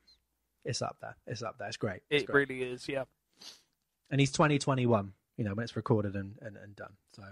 it's 0.64 0.82
up 0.82 0.98
there. 1.00 1.16
It's 1.26 1.42
up 1.42 1.56
there. 1.58 1.68
It's 1.68 1.76
great. 1.76 2.02
It's 2.10 2.24
It 2.24 2.26
great. 2.26 2.48
really 2.48 2.62
is. 2.62 2.88
Yeah. 2.88 3.04
And 4.10 4.20
he's 4.20 4.30
2021, 4.32 5.12
you 5.38 5.44
know, 5.44 5.54
when 5.54 5.64
it's 5.64 5.74
recorded 5.76 6.14
and, 6.14 6.36
and, 6.42 6.56
and 6.56 6.76
done. 6.76 6.92
So, 7.16 7.22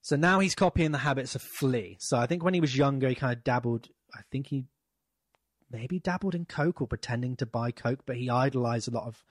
so 0.00 0.16
now 0.16 0.40
he's 0.40 0.54
copying 0.54 0.92
the 0.92 0.98
habits 0.98 1.34
of 1.34 1.42
Flea. 1.42 1.98
So 2.00 2.16
I 2.16 2.26
think 2.26 2.42
when 2.42 2.54
he 2.54 2.60
was 2.60 2.76
younger, 2.76 3.08
he 3.08 3.14
kind 3.14 3.36
of 3.36 3.44
dabbled, 3.44 3.88
I 4.14 4.20
think 4.30 4.46
he 4.46 4.64
maybe 5.72 5.98
dabbled 5.98 6.34
in 6.34 6.44
Coke 6.44 6.80
or 6.80 6.86
pretending 6.86 7.36
to 7.36 7.46
buy 7.46 7.70
Coke, 7.70 8.00
but 8.06 8.16
he 8.16 8.28
idolized 8.28 8.88
a 8.88 8.92
lot 8.92 9.06
of 9.06 9.24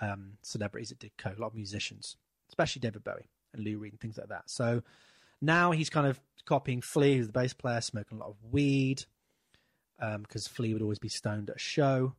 um, 0.00 0.32
celebrities 0.42 0.88
that 0.88 0.98
did 0.98 1.16
Coke, 1.16 1.38
a 1.38 1.40
lot 1.40 1.48
of 1.48 1.54
musicians, 1.54 2.16
especially 2.48 2.80
David 2.80 3.04
Bowie 3.04 3.28
and 3.52 3.64
Lou 3.64 3.78
Reed 3.78 3.92
and 3.92 4.00
things 4.00 4.18
like 4.18 4.28
that. 4.28 4.50
So 4.50 4.82
now 5.40 5.70
he's 5.70 5.90
kind 5.90 6.06
of 6.06 6.20
copying 6.44 6.80
Flea, 6.80 7.16
who's 7.16 7.26
the 7.26 7.32
bass 7.32 7.52
player, 7.52 7.80
smoking 7.80 8.18
a 8.18 8.20
lot 8.20 8.30
of 8.30 8.36
weed 8.50 9.04
because 10.22 10.48
Flea 10.48 10.72
would 10.72 10.82
always 10.82 10.98
be 10.98 11.08
stoned 11.08 11.50
at 11.50 11.56
a 11.56 11.60
show. 11.60 12.14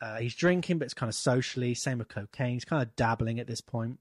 Uh, 0.00 0.18
he's 0.18 0.34
drinking, 0.34 0.78
but 0.78 0.84
it's 0.84 0.94
kind 0.94 1.08
of 1.08 1.14
socially. 1.14 1.74
Same 1.74 1.98
with 1.98 2.08
cocaine. 2.08 2.54
He's 2.54 2.64
kind 2.64 2.82
of 2.82 2.94
dabbling 2.96 3.40
at 3.40 3.46
this 3.46 3.60
point. 3.60 3.98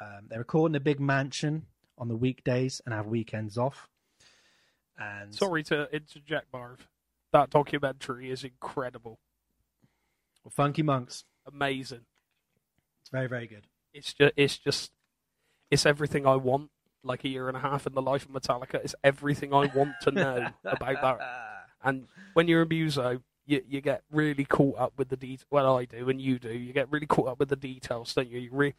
Um, 0.00 0.26
they 0.28 0.38
record 0.38 0.70
in 0.72 0.76
a 0.76 0.80
big 0.80 1.00
mansion 1.00 1.66
on 1.98 2.08
the 2.08 2.16
weekdays 2.16 2.80
and 2.84 2.94
have 2.94 3.06
weekends 3.06 3.56
off. 3.56 3.88
And 4.98 5.34
Sorry 5.34 5.62
to 5.64 5.88
interject, 5.92 6.52
Marv. 6.52 6.86
That 7.32 7.50
documentary 7.50 8.30
is 8.30 8.44
incredible, 8.44 9.18
well, 10.44 10.52
Funky 10.54 10.82
Monks. 10.82 11.24
amazing. 11.46 12.02
It's 13.02 13.10
very, 13.10 13.28
very 13.28 13.46
good. 13.46 13.66
It's 13.92 14.12
just, 14.14 14.32
it's 14.36 14.58
just, 14.58 14.92
it's 15.70 15.86
everything 15.86 16.26
I 16.26 16.36
want. 16.36 16.70
Like 17.02 17.22
a 17.24 17.28
year 17.28 17.46
and 17.46 17.56
a 17.56 17.60
half 17.60 17.86
in 17.86 17.94
the 17.94 18.02
life 18.02 18.24
of 18.26 18.32
Metallica, 18.32 18.76
it's 18.76 18.94
everything 19.04 19.54
I 19.54 19.66
want 19.66 19.92
to 20.02 20.10
know 20.10 20.48
about 20.64 21.02
that. 21.02 21.18
And 21.84 22.08
when 22.32 22.48
you're 22.48 22.62
a 22.62 22.66
muso, 22.66 23.20
you 23.44 23.62
you 23.68 23.80
get 23.80 24.02
really 24.10 24.44
caught 24.44 24.76
up 24.76 24.94
with 24.96 25.08
the 25.08 25.16
details. 25.16 25.46
Well, 25.50 25.76
I 25.78 25.84
do, 25.84 26.08
and 26.08 26.20
you 26.20 26.40
do. 26.40 26.50
You 26.50 26.72
get 26.72 26.90
really 26.90 27.06
caught 27.06 27.28
up 27.28 27.38
with 27.38 27.48
the 27.48 27.54
details, 27.54 28.12
don't 28.12 28.28
you? 28.28 28.40
You 28.40 28.50
re- 28.50 28.74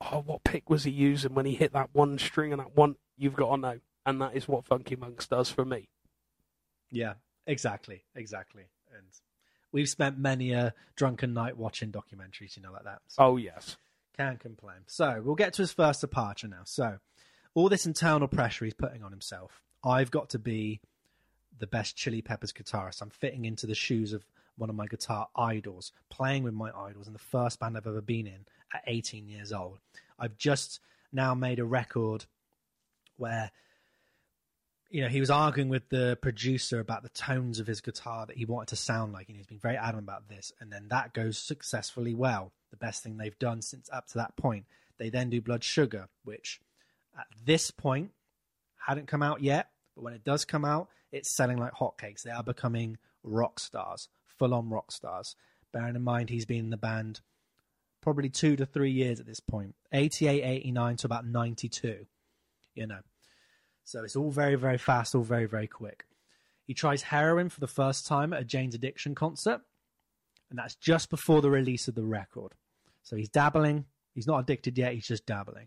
oh, 0.00 0.20
what 0.24 0.44
pick 0.44 0.70
was 0.70 0.84
he 0.84 0.92
using 0.92 1.34
when 1.34 1.46
he 1.46 1.54
hit 1.56 1.72
that 1.72 1.90
one 1.92 2.16
string 2.18 2.52
and 2.52 2.60
that 2.60 2.76
one? 2.76 2.94
You've 3.16 3.34
got 3.34 3.56
to 3.56 3.60
know, 3.60 3.80
and 4.06 4.20
that 4.20 4.36
is 4.36 4.46
what 4.46 4.64
Funky 4.66 4.94
Monks 4.94 5.26
does 5.26 5.50
for 5.50 5.64
me. 5.64 5.88
Yeah, 6.92 7.14
exactly, 7.46 8.04
exactly. 8.14 8.64
And 8.96 9.06
we've 9.72 9.88
spent 9.88 10.18
many 10.18 10.52
a 10.52 10.74
drunken 10.96 11.34
night 11.34 11.56
watching 11.56 11.90
documentaries, 11.92 12.56
you 12.56 12.62
know, 12.62 12.72
like 12.72 12.84
that. 12.84 13.00
So 13.08 13.24
Oh 13.24 13.36
yes, 13.36 13.76
can't 14.16 14.40
complain. 14.40 14.78
So 14.86 15.20
we'll 15.24 15.34
get 15.34 15.52
to 15.54 15.62
his 15.62 15.72
first 15.72 16.00
departure 16.00 16.48
now. 16.48 16.62
So 16.64 16.98
all 17.54 17.68
this 17.68 17.86
internal 17.86 18.28
pressure 18.28 18.64
he's 18.64 18.74
putting 18.74 19.02
on 19.02 19.10
himself. 19.10 19.62
I've 19.84 20.10
got 20.10 20.30
to 20.30 20.38
be 20.38 20.80
the 21.58 21.66
best 21.66 21.96
Chili 21.96 22.22
Peppers 22.22 22.52
guitarist. 22.52 23.00
I'm 23.00 23.10
fitting 23.10 23.44
into 23.44 23.66
the 23.66 23.74
shoes 23.74 24.12
of 24.12 24.24
one 24.56 24.70
of 24.70 24.76
my 24.76 24.86
guitar 24.86 25.28
idols, 25.36 25.92
playing 26.10 26.42
with 26.42 26.54
my 26.54 26.70
idols 26.70 27.06
in 27.06 27.12
the 27.12 27.18
first 27.18 27.58
band 27.60 27.76
I've 27.76 27.86
ever 27.86 28.00
been 28.00 28.26
in 28.26 28.46
at 28.72 28.82
18 28.86 29.28
years 29.28 29.52
old. 29.52 29.78
I've 30.18 30.36
just 30.36 30.80
now 31.12 31.34
made 31.34 31.58
a 31.58 31.64
record 31.64 32.26
where 33.16 33.50
you 34.94 35.02
know, 35.02 35.08
he 35.08 35.18
was 35.18 35.28
arguing 35.28 35.68
with 35.68 35.88
the 35.88 36.16
producer 36.22 36.78
about 36.78 37.02
the 37.02 37.08
tones 37.08 37.58
of 37.58 37.66
his 37.66 37.80
guitar 37.80 38.26
that 38.26 38.36
he 38.36 38.44
wanted 38.44 38.68
to 38.68 38.76
sound 38.76 39.12
like, 39.12 39.26
and 39.26 39.36
he's 39.36 39.48
been 39.48 39.58
very 39.58 39.76
adamant 39.76 40.04
about 40.04 40.28
this. 40.28 40.52
And 40.60 40.72
then 40.72 40.86
that 40.90 41.12
goes 41.12 41.36
successfully 41.36 42.14
well. 42.14 42.52
The 42.70 42.76
best 42.76 43.02
thing 43.02 43.16
they've 43.16 43.36
done 43.40 43.60
since 43.60 43.90
up 43.92 44.06
to 44.06 44.18
that 44.18 44.36
point. 44.36 44.66
They 44.96 45.10
then 45.10 45.30
do 45.30 45.40
Blood 45.40 45.64
Sugar, 45.64 46.10
which 46.22 46.60
at 47.18 47.26
this 47.44 47.72
point 47.72 48.12
hadn't 48.86 49.08
come 49.08 49.20
out 49.20 49.42
yet, 49.42 49.70
but 49.96 50.04
when 50.04 50.14
it 50.14 50.22
does 50.22 50.44
come 50.44 50.64
out, 50.64 50.86
it's 51.10 51.28
selling 51.28 51.58
like 51.58 51.72
hotcakes. 51.72 52.22
They 52.22 52.30
are 52.30 52.44
becoming 52.44 52.96
rock 53.24 53.58
stars, 53.58 54.08
full 54.38 54.54
on 54.54 54.70
rock 54.70 54.92
stars. 54.92 55.34
Bearing 55.72 55.96
in 55.96 56.04
mind 56.04 56.30
he's 56.30 56.46
been 56.46 56.66
in 56.66 56.70
the 56.70 56.76
band 56.76 57.20
probably 58.00 58.28
two 58.28 58.54
to 58.54 58.64
three 58.64 58.92
years 58.92 59.18
at 59.18 59.26
this 59.26 59.40
point 59.40 59.74
88, 59.92 60.44
89 60.44 60.96
to 60.98 61.06
about 61.08 61.26
92, 61.26 62.06
you 62.76 62.86
know. 62.86 63.00
So 63.84 64.02
it's 64.02 64.16
all 64.16 64.30
very, 64.30 64.54
very 64.56 64.78
fast, 64.78 65.14
all 65.14 65.22
very, 65.22 65.46
very 65.46 65.66
quick. 65.66 66.06
He 66.66 66.74
tries 66.74 67.02
heroin 67.02 67.50
for 67.50 67.60
the 67.60 67.66
first 67.66 68.06
time 68.06 68.32
at 68.32 68.40
a 68.40 68.44
Jane's 68.44 68.74
Addiction 68.74 69.14
concert, 69.14 69.60
and 70.50 70.58
that's 70.58 70.74
just 70.76 71.10
before 71.10 71.42
the 71.42 71.50
release 71.50 71.88
of 71.88 71.94
the 71.94 72.04
record. 72.04 72.52
So 73.02 73.16
he's 73.16 73.28
dabbling. 73.28 73.84
He's 74.14 74.26
not 74.26 74.38
addicted 74.38 74.78
yet, 74.78 74.94
he's 74.94 75.06
just 75.06 75.26
dabbling. 75.26 75.66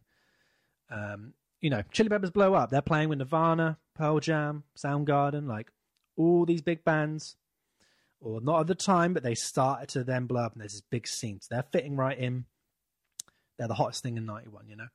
Um, 0.89 1.34
you 1.62 1.69
know, 1.69 1.84
Chili 1.91 2.10
Peppers 2.10 2.32
blow 2.32 2.53
up. 2.53 2.69
They're 2.69 2.82
playing 2.82 3.10
with 3.10 3.19
Nirvana, 3.19 3.77
Pearl 3.93 4.19
Jam, 4.19 4.63
Soundgarden, 4.77 5.47
like 5.47 5.71
all 6.15 6.45
these 6.45 6.62
big 6.62 6.84
bands. 6.84 7.36
Or 8.19 8.41
not 8.41 8.62
at 8.62 8.67
the 8.67 8.75
time, 8.75 9.13
but 9.13 9.21
they 9.21 9.36
started 9.36 9.89
to 9.89 10.03
then 10.03 10.25
blow 10.25 10.41
up, 10.41 10.53
and 10.53 10.62
there's 10.62 10.71
this 10.71 10.82
big 10.82 11.08
scene. 11.08 11.39
So 11.39 11.49
they're 11.51 11.65
fitting 11.71 11.95
right 11.95 12.17
in. 12.17 12.45
They're 13.58 13.67
the 13.67 13.75
hottest 13.75 14.01
thing 14.01 14.17
in 14.17 14.25
'91, 14.25 14.67
you 14.67 14.75
know. 14.75 14.88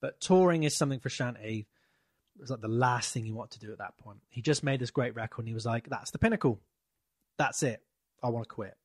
But 0.00 0.20
touring 0.20 0.62
is 0.62 0.74
something 0.74 0.98
for 0.98 1.10
Frusciante 1.10 1.66
it 2.36 2.40
was 2.40 2.50
like 2.50 2.60
the 2.60 2.68
last 2.68 3.12
thing 3.12 3.24
he 3.24 3.32
wanted 3.32 3.60
to 3.60 3.66
do 3.66 3.72
at 3.72 3.78
that 3.78 3.96
point. 3.98 4.18
He 4.28 4.42
just 4.42 4.62
made 4.62 4.80
this 4.80 4.90
great 4.90 5.14
record, 5.14 5.42
and 5.42 5.48
he 5.48 5.54
was 5.54 5.66
like, 5.66 5.88
"That's 5.88 6.10
the 6.10 6.18
pinnacle. 6.18 6.60
That's 7.36 7.62
it. 7.62 7.82
I 8.22 8.28
want 8.28 8.48
to 8.48 8.54
quit." 8.54 8.76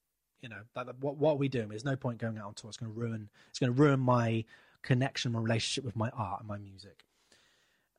You 0.42 0.50
know, 0.50 0.62
that, 0.76 0.88
what 1.00 1.18
what 1.18 1.34
are 1.34 1.38
we 1.38 1.50
doing? 1.50 1.70
There's 1.70 1.86
no 1.86 1.96
point 1.96 2.20
going 2.20 2.38
out 2.38 2.46
on 2.46 2.54
tour. 2.54 2.70
It's 2.70 2.78
going 2.78 2.94
to 2.94 3.00
ruin. 3.00 3.30
It's 3.50 3.60
going 3.60 3.74
to 3.74 3.82
ruin 3.82 4.00
my 4.00 4.46
connection, 4.82 5.32
my 5.32 5.40
relationship 5.40 5.84
with 5.84 5.96
my 5.96 6.10
art 6.10 6.40
and 6.40 6.48
my 6.48 6.58
music. 6.58 7.04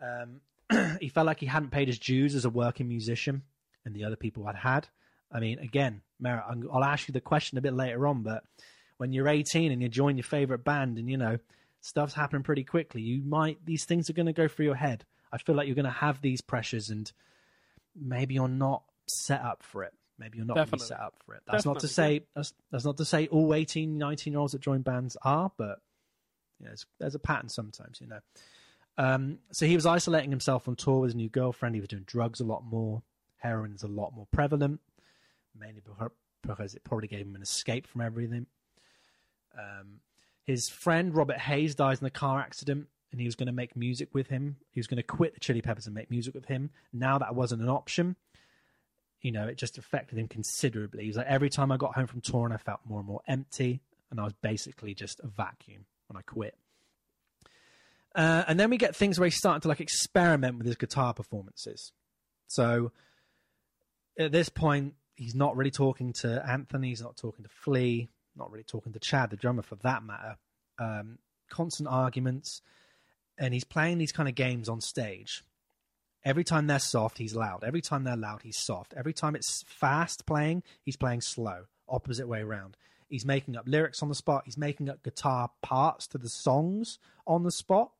Um, 0.01 0.41
he 1.01 1.09
felt 1.09 1.27
like 1.27 1.41
he 1.41 1.47
hadn't 1.47 1.71
paid 1.71 1.89
his 1.89 1.99
dues 1.99 2.35
as 2.35 2.45
a 2.45 2.51
working 2.51 2.89
musician, 2.89 3.43
and 3.85 3.95
the 3.95 4.05
other 4.05 4.17
people 4.17 4.47
had 4.47 4.57
had. 4.57 4.89
I 5.33 5.41
mean, 5.41 5.59
again, 5.59 6.03
Merritt, 6.19 6.45
I'll 6.73 6.85
ask 6.85 7.09
you 7.09 7.13
the 7.13 7.21
question 7.21 7.57
a 7.59 7.61
bit 7.61 7.75
later 7.75 8.07
on, 8.07 8.23
but 8.23 8.45
when 8.97 9.13
you're 9.13 9.29
18 9.29 9.71
and 9.71 9.81
you 9.81 9.89
join 9.89 10.17
your 10.17 10.25
favorite 10.25 10.65
band, 10.65 10.99
and 10.99 11.09
you 11.09 11.17
know 11.17 11.39
stuff's 11.81 12.15
happening 12.15 12.43
pretty 12.43 12.65
quickly, 12.65 13.03
you 13.03 13.23
might 13.23 13.65
these 13.65 13.85
things 13.85 14.11
are 14.11 14.15
going 14.15 14.27
to 14.27 14.33
go 14.33 14.49
through 14.49 14.67
your 14.67 14.75
head. 14.75 15.05
I 15.33 15.38
feel 15.38 15.55
like 15.55 15.66
you're 15.66 15.77
going 15.77 15.85
to 15.85 15.90
have 15.90 16.21
these 16.21 16.40
pressures, 16.40 16.90
and 16.90 17.11
maybe 17.95 18.35
you're 18.35 18.49
not 18.49 18.83
set 19.07 19.43
up 19.43 19.62
for 19.62 19.85
it. 19.85 19.93
Maybe 20.19 20.37
you're 20.38 20.47
not 20.47 20.57
really 20.57 20.79
set 20.79 21.01
up 21.01 21.14
for 21.25 21.35
it. 21.35 21.43
That's 21.47 21.64
Definitely. 21.64 21.75
not 21.75 21.81
to 21.81 21.88
say 21.88 22.23
that's, 22.35 22.53
that's 22.71 22.85
not 22.85 22.97
to 22.99 23.05
say 23.07 23.27
all 23.29 23.55
18, 23.55 23.97
19 23.97 24.33
year 24.33 24.40
olds 24.40 24.53
that 24.53 24.61
join 24.61 24.83
bands 24.83 25.16
are, 25.23 25.51
but 25.57 25.81
there's, 26.61 26.85
there's 26.99 27.14
a 27.14 27.19
pattern 27.19 27.49
sometimes, 27.49 28.01
you 28.03 28.07
know. 28.07 28.21
Um, 28.99 29.38
so 29.51 29.64
he 29.64 29.75
was 29.75 29.87
isolating 29.87 30.31
himself 30.31 30.69
on 30.69 30.77
tour 30.77 31.01
with 31.01 31.09
his 31.09 31.14
new 31.14 31.31
girlfriend. 31.31 31.75
He 31.75 31.81
was 31.81 31.88
doing 31.88 32.05
drugs 32.07 32.40
a 32.40 32.45
lot 32.45 32.64
more. 32.64 33.03
Heroin 33.38 33.73
is 33.73 33.83
a 33.83 33.88
lot 33.88 34.14
more 34.14 34.27
prevalent, 34.31 34.81
mainly 35.59 35.81
because 36.43 36.75
it 36.75 36.85
probably 36.85 37.09
gave 37.09 37.27
him 37.27 37.35
an 37.35 37.40
escape 37.40 37.87
from 37.87 38.03
everything. 38.03 38.45
Um, 39.59 40.01
his 40.45 40.69
friend 40.69 41.14
Robert 41.14 41.38
Hayes 41.38 41.75
dies 41.75 42.01
in 42.03 42.07
a 42.07 42.11
car 42.11 42.40
accident 42.40 42.88
and 43.11 43.20
he 43.20 43.27
was 43.27 43.35
going 43.35 43.46
to 43.46 43.53
make 43.53 43.77
music 43.77 44.09
with 44.12 44.29
him. 44.29 44.57
He 44.70 44.81
was 44.81 44.87
going 44.87 44.96
to 44.99 45.03
quit 45.03 45.35
the 45.35 45.40
Chili 45.40 45.62
Peppers 45.62 45.87
and 45.87 45.94
make 45.94 46.11
music 46.11 46.35
with 46.35 46.46
him. 46.46 46.70
Now 46.92 47.18
that 47.18 47.35
wasn't 47.35 47.62
an 47.62 47.68
option. 47.68 48.16
You 49.20 49.33
know, 49.33 49.46
it 49.46 49.59
just 49.59 49.79
affected 49.79 50.18
him 50.18 50.29
considerably. 50.29 51.05
He's 51.05 51.16
like, 51.16 51.27
every 51.27 51.51
time 51.51 51.70
I 51.70 51.77
got 51.77 51.94
home 51.94 52.07
from 52.07 52.20
touring, 52.20 52.53
I 52.53 52.57
felt 52.57 52.81
more 52.87 53.01
and 53.01 53.09
more 53.09 53.20
empty, 53.29 53.81
and 54.11 54.18
I 54.18 54.25
was 54.25 54.33
basically 54.33 54.94
just 54.94 55.20
a 55.20 55.27
vacuum 55.27 55.85
when 56.09 56.16
I 56.16 56.23
quit. 56.23 56.57
Uh, 58.14 58.44
and 58.49 58.59
then 58.59 58.70
we 58.70 58.77
get 58.77 58.96
things 58.96 59.18
where 59.18 59.27
he's 59.27 59.37
starting 59.37 59.61
to 59.61 59.68
like 59.68 59.81
experiment 59.81 60.57
with 60.59 60.66
his 60.66 60.77
guitar 60.77 61.14
performances. 61.14 61.92
So 62.46 62.92
at 64.18 64.33
this 64.33 64.49
point, 64.49 64.94
he's 65.14 65.35
not 65.35 65.57
really 65.57 65.70
talking 65.70 66.12
to 66.14 66.44
Anthony. 66.49 66.88
He's 66.88 67.03
not 67.03 67.16
talking 67.16 67.44
to 67.44 67.51
Flea. 67.51 68.09
Not 68.37 68.51
really 68.51 68.64
talking 68.64 68.92
to 68.92 68.99
Chad, 68.99 69.31
the 69.31 69.37
drummer, 69.37 69.62
for 69.62 69.77
that 69.77 70.03
matter. 70.03 70.37
Um, 70.79 71.18
constant 71.51 71.88
arguments 71.88 72.62
and 73.40 73.55
he's 73.55 73.64
playing 73.64 73.98
these 73.98 74.12
kind 74.12 74.29
of 74.29 74.35
games 74.37 74.68
on 74.68 74.81
stage. 74.81 75.42
Every 76.22 76.44
time 76.44 76.66
they're 76.66 76.79
soft, 76.79 77.16
he's 77.16 77.35
loud. 77.35 77.64
Every 77.64 77.81
time 77.81 78.05
they're 78.05 78.16
loud, 78.16 78.42
he's 78.42 78.59
soft. 78.59 78.92
Every 78.94 79.14
time 79.14 79.35
it's 79.35 79.64
fast 79.66 80.26
playing, 80.26 80.62
he's 80.83 80.96
playing 80.96 81.22
slow. 81.22 81.64
Opposite 81.88 82.29
way 82.29 82.40
around. 82.40 82.76
He's 83.09 83.24
making 83.24 83.57
up 83.57 83.64
lyrics 83.66 84.03
on 84.03 84.11
the 84.11 84.14
spot. 84.14 84.42
He's 84.44 84.59
making 84.59 84.90
up 84.90 85.03
guitar 85.03 85.50
parts 85.62 86.07
to 86.09 86.18
the 86.18 86.29
songs 86.29 86.98
on 87.26 87.42
the 87.42 87.50
spot. 87.50 87.90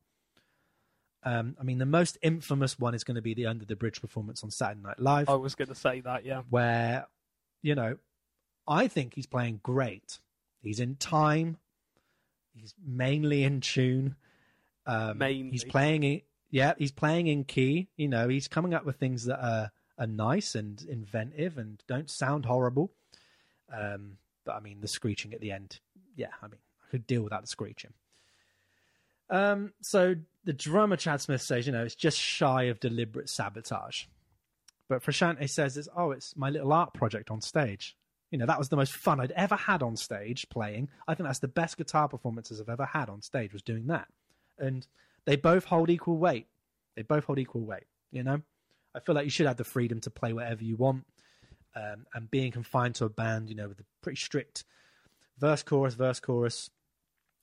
Um, 1.23 1.57
I 1.59 1.65
mean, 1.65 1.79
the 1.79 1.87
most 1.87 2.19
infamous 2.23 2.79
one 2.79 2.95
is 2.95 3.03
going 3.03 3.17
to 3.17 3.23
be 3.23 3.35
the 3.35 3.47
Under 3.47 3.65
the 3.65 3.77
Bridge 3.77 4.01
performance 4.01 4.45
on 4.45 4.51
Saturday 4.51 4.81
Night 4.83 5.01
Live. 5.01 5.29
I 5.29 5.35
was 5.35 5.55
going 5.55 5.69
to 5.69 5.75
say 5.75 6.01
that, 6.01 6.25
yeah. 6.25 6.43
Where, 6.51 7.07
you 7.63 7.75
know, 7.75 7.97
I 8.69 8.87
think 8.87 9.15
he's 9.15 9.27
playing 9.27 9.61
great. 9.63 10.19
He's 10.63 10.79
in 10.79 10.97
time. 10.97 11.57
He's 12.55 12.75
mainly 12.87 13.43
in 13.45 13.61
tune. 13.61 14.17
Um, 14.87 15.19
Mainly. 15.19 15.51
He's 15.51 15.65
playing 15.65 16.03
it. 16.05 16.25
Yeah, 16.51 16.75
he's 16.79 16.93
playing 16.93 17.29
in 17.29 17.45
key. 17.45 17.89
You 17.97 18.09
know, 18.09 18.29
he's 18.29 18.49
coming 18.49 18.75
up 18.75 18.85
with 18.85 18.97
things 18.97 19.25
that 19.27 19.45
are 19.45 19.71
are 19.99 20.07
nice 20.07 20.55
and 20.55 20.83
inventive 20.89 21.59
and 21.59 21.83
don't 21.87 22.11
sound 22.11 22.47
horrible. 22.47 22.91
Um, 23.73 24.17
but 24.45 24.57
I 24.57 24.61
mean, 24.61 24.81
the 24.81 24.89
screeching 24.89 25.35
at 25.35 25.41
the 25.41 25.53
end. 25.53 25.79
Yeah, 26.17 26.31
I 26.43 26.47
mean, 26.47 26.59
I 26.83 26.91
could 26.91 27.07
deal 27.07 27.23
without 27.23 27.43
the 27.43 27.49
screeching. 27.49 27.93
Um, 29.29 29.73
so 29.83 30.17
the 30.45 30.55
drummer 30.55 30.97
Chad 30.97 31.21
Smith 31.21 31.43
says, 31.43 31.67
you 31.67 31.73
know, 31.73 31.85
it's 31.85 31.95
just 31.95 32.19
shy 32.19 32.65
of 32.65 32.81
deliberate 32.81 33.29
sabotage. 33.29 34.07
But 34.89 35.05
Frusciante 35.05 35.49
says, 35.49 35.77
it's, 35.77 35.89
oh, 35.97 36.11
it's 36.11 36.37
my 36.37 36.51
little 36.51 36.73
art 36.73 36.95
project 36.95 37.31
on 37.31 37.41
stage. 37.41 37.97
You 38.33 38.39
know, 38.39 38.47
that 38.47 38.59
was 38.59 38.71
the 38.71 38.77
most 38.77 38.93
fun 38.93 39.21
I'd 39.21 39.31
ever 39.33 39.55
had 39.55 39.83
on 39.83 39.97
stage 39.97 40.49
playing. 40.49 40.89
I 41.07 41.15
think 41.15 41.29
that's 41.29 41.39
the 41.39 41.49
best 41.49 41.77
guitar 41.77 42.09
performances 42.09 42.61
I've 42.61 42.69
ever 42.69 42.87
had 42.87 43.09
on 43.09 43.23
stage 43.23 43.53
was 43.53 43.63
doing 43.63 43.87
that 43.89 44.09
and 44.61 44.87
they 45.25 45.37
both 45.37 45.65
hold 45.65 45.91
equal 45.91 46.19
weight. 46.19 46.47
They 46.97 47.03
both 47.03 47.25
hold 47.25 47.39
equal 47.39 47.63
weight. 47.63 47.85
You 48.13 48.23
know, 48.23 48.43
I 48.95 49.01
feel 49.01 49.15
like 49.15 49.25
you 49.25 49.31
should 49.31 49.47
have 49.47 49.57
the 49.57 49.65
freedom 49.65 50.01
to 50.01 50.11
play 50.11 50.33
whatever 50.33 50.65
you 50.65 50.77
want, 50.77 51.05
um, 51.75 52.07
and 52.15 52.31
being 52.31 52.53
confined 52.53 52.97
to 52.97 53.05
a 53.05 53.09
band, 53.09 53.49
you 53.49 53.55
know, 53.55 53.69
with 53.69 53.81
a 53.81 53.85
pretty 54.03 54.21
strict 54.21 54.65
verse, 55.39 55.63
chorus, 55.63 55.95
verse, 55.95 56.21
chorus, 56.21 56.71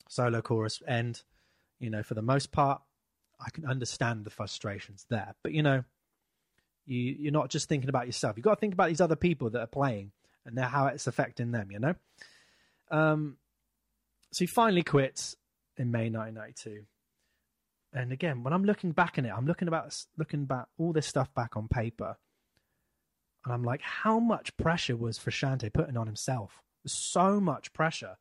solo, 0.08 0.42
chorus, 0.42 0.82
end. 0.88 1.24
You 1.80 1.90
know, 1.90 2.04
for 2.04 2.14
the 2.14 2.22
most 2.22 2.52
part, 2.52 2.82
I 3.40 3.50
can 3.50 3.66
understand 3.66 4.26
the 4.26 4.30
frustrations 4.30 5.06
there. 5.10 5.36
But 5.44 5.54
you 5.54 5.64
know, 5.64 5.84
you 6.86 7.16
you're 7.20 7.32
not 7.32 7.50
just 7.50 7.70
thinking 7.70 7.90
about 7.90 8.06
yourself. 8.06 8.38
You've 8.38 8.44
got 8.44 8.56
to 8.56 8.60
think 8.60 8.74
about 8.74 8.90
these 8.90 9.02
other 9.02 9.16
people 9.16 9.50
that 9.52 9.62
are 9.62 9.68
playing 9.68 10.12
and 10.46 10.58
how 10.60 10.88
it's 10.88 11.08
affecting 11.08 11.52
them. 11.52 11.72
You 11.72 11.80
know. 11.80 11.96
Um, 12.90 13.38
so 14.32 14.40
he 14.40 14.48
finally 14.48 14.84
quits 14.84 15.36
in 15.78 15.92
May 15.92 16.10
1992 16.10 16.86
and 17.94 18.12
again, 18.12 18.44
when 18.44 18.54
I'm 18.54 18.66
looking 18.66 18.92
back 18.92 19.18
in 19.18 19.26
it, 19.26 19.34
I'm 19.36 19.46
looking 19.46 19.68
about 19.68 19.96
looking 20.18 20.46
back 20.46 20.68
all 20.78 20.94
this 20.94 21.08
stuff 21.08 21.34
back 21.34 21.58
on 21.58 21.68
paper, 21.68 22.18
and 23.46 23.54
I'm 23.54 23.64
like, 23.64 23.82
how 23.82 24.20
much 24.20 24.56
pressure 24.58 24.96
was 24.96 25.18
Frusciante 25.18 25.72
putting 25.72 25.98
on 25.98 26.06
himself? 26.06 26.62
So 26.86 27.40
much 27.40 27.72
pressure. 27.74 28.18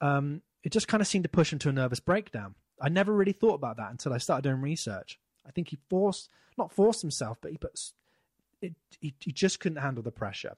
Um, 0.00 0.42
it 0.62 0.72
just 0.72 0.88
kind 0.88 1.00
of 1.00 1.06
seemed 1.06 1.24
to 1.24 1.28
push 1.28 1.52
him 1.52 1.58
to 1.60 1.68
a 1.68 1.72
nervous 1.72 2.00
breakdown. 2.00 2.54
I 2.80 2.88
never 2.88 3.12
really 3.12 3.32
thought 3.32 3.54
about 3.54 3.76
that 3.76 3.90
until 3.90 4.12
I 4.12 4.18
started 4.18 4.42
doing 4.42 4.60
research. 4.60 5.18
I 5.46 5.50
think 5.50 5.68
he 5.68 5.78
forced, 5.88 6.30
not 6.56 6.72
forced 6.72 7.02
himself, 7.02 7.38
but 7.40 7.50
he 7.50 7.58
put, 7.58 7.78
it, 8.62 8.74
he, 9.00 9.14
he 9.20 9.32
just 9.32 9.60
couldn't 9.60 9.78
handle 9.82 10.02
the 10.02 10.10
pressure. 10.10 10.54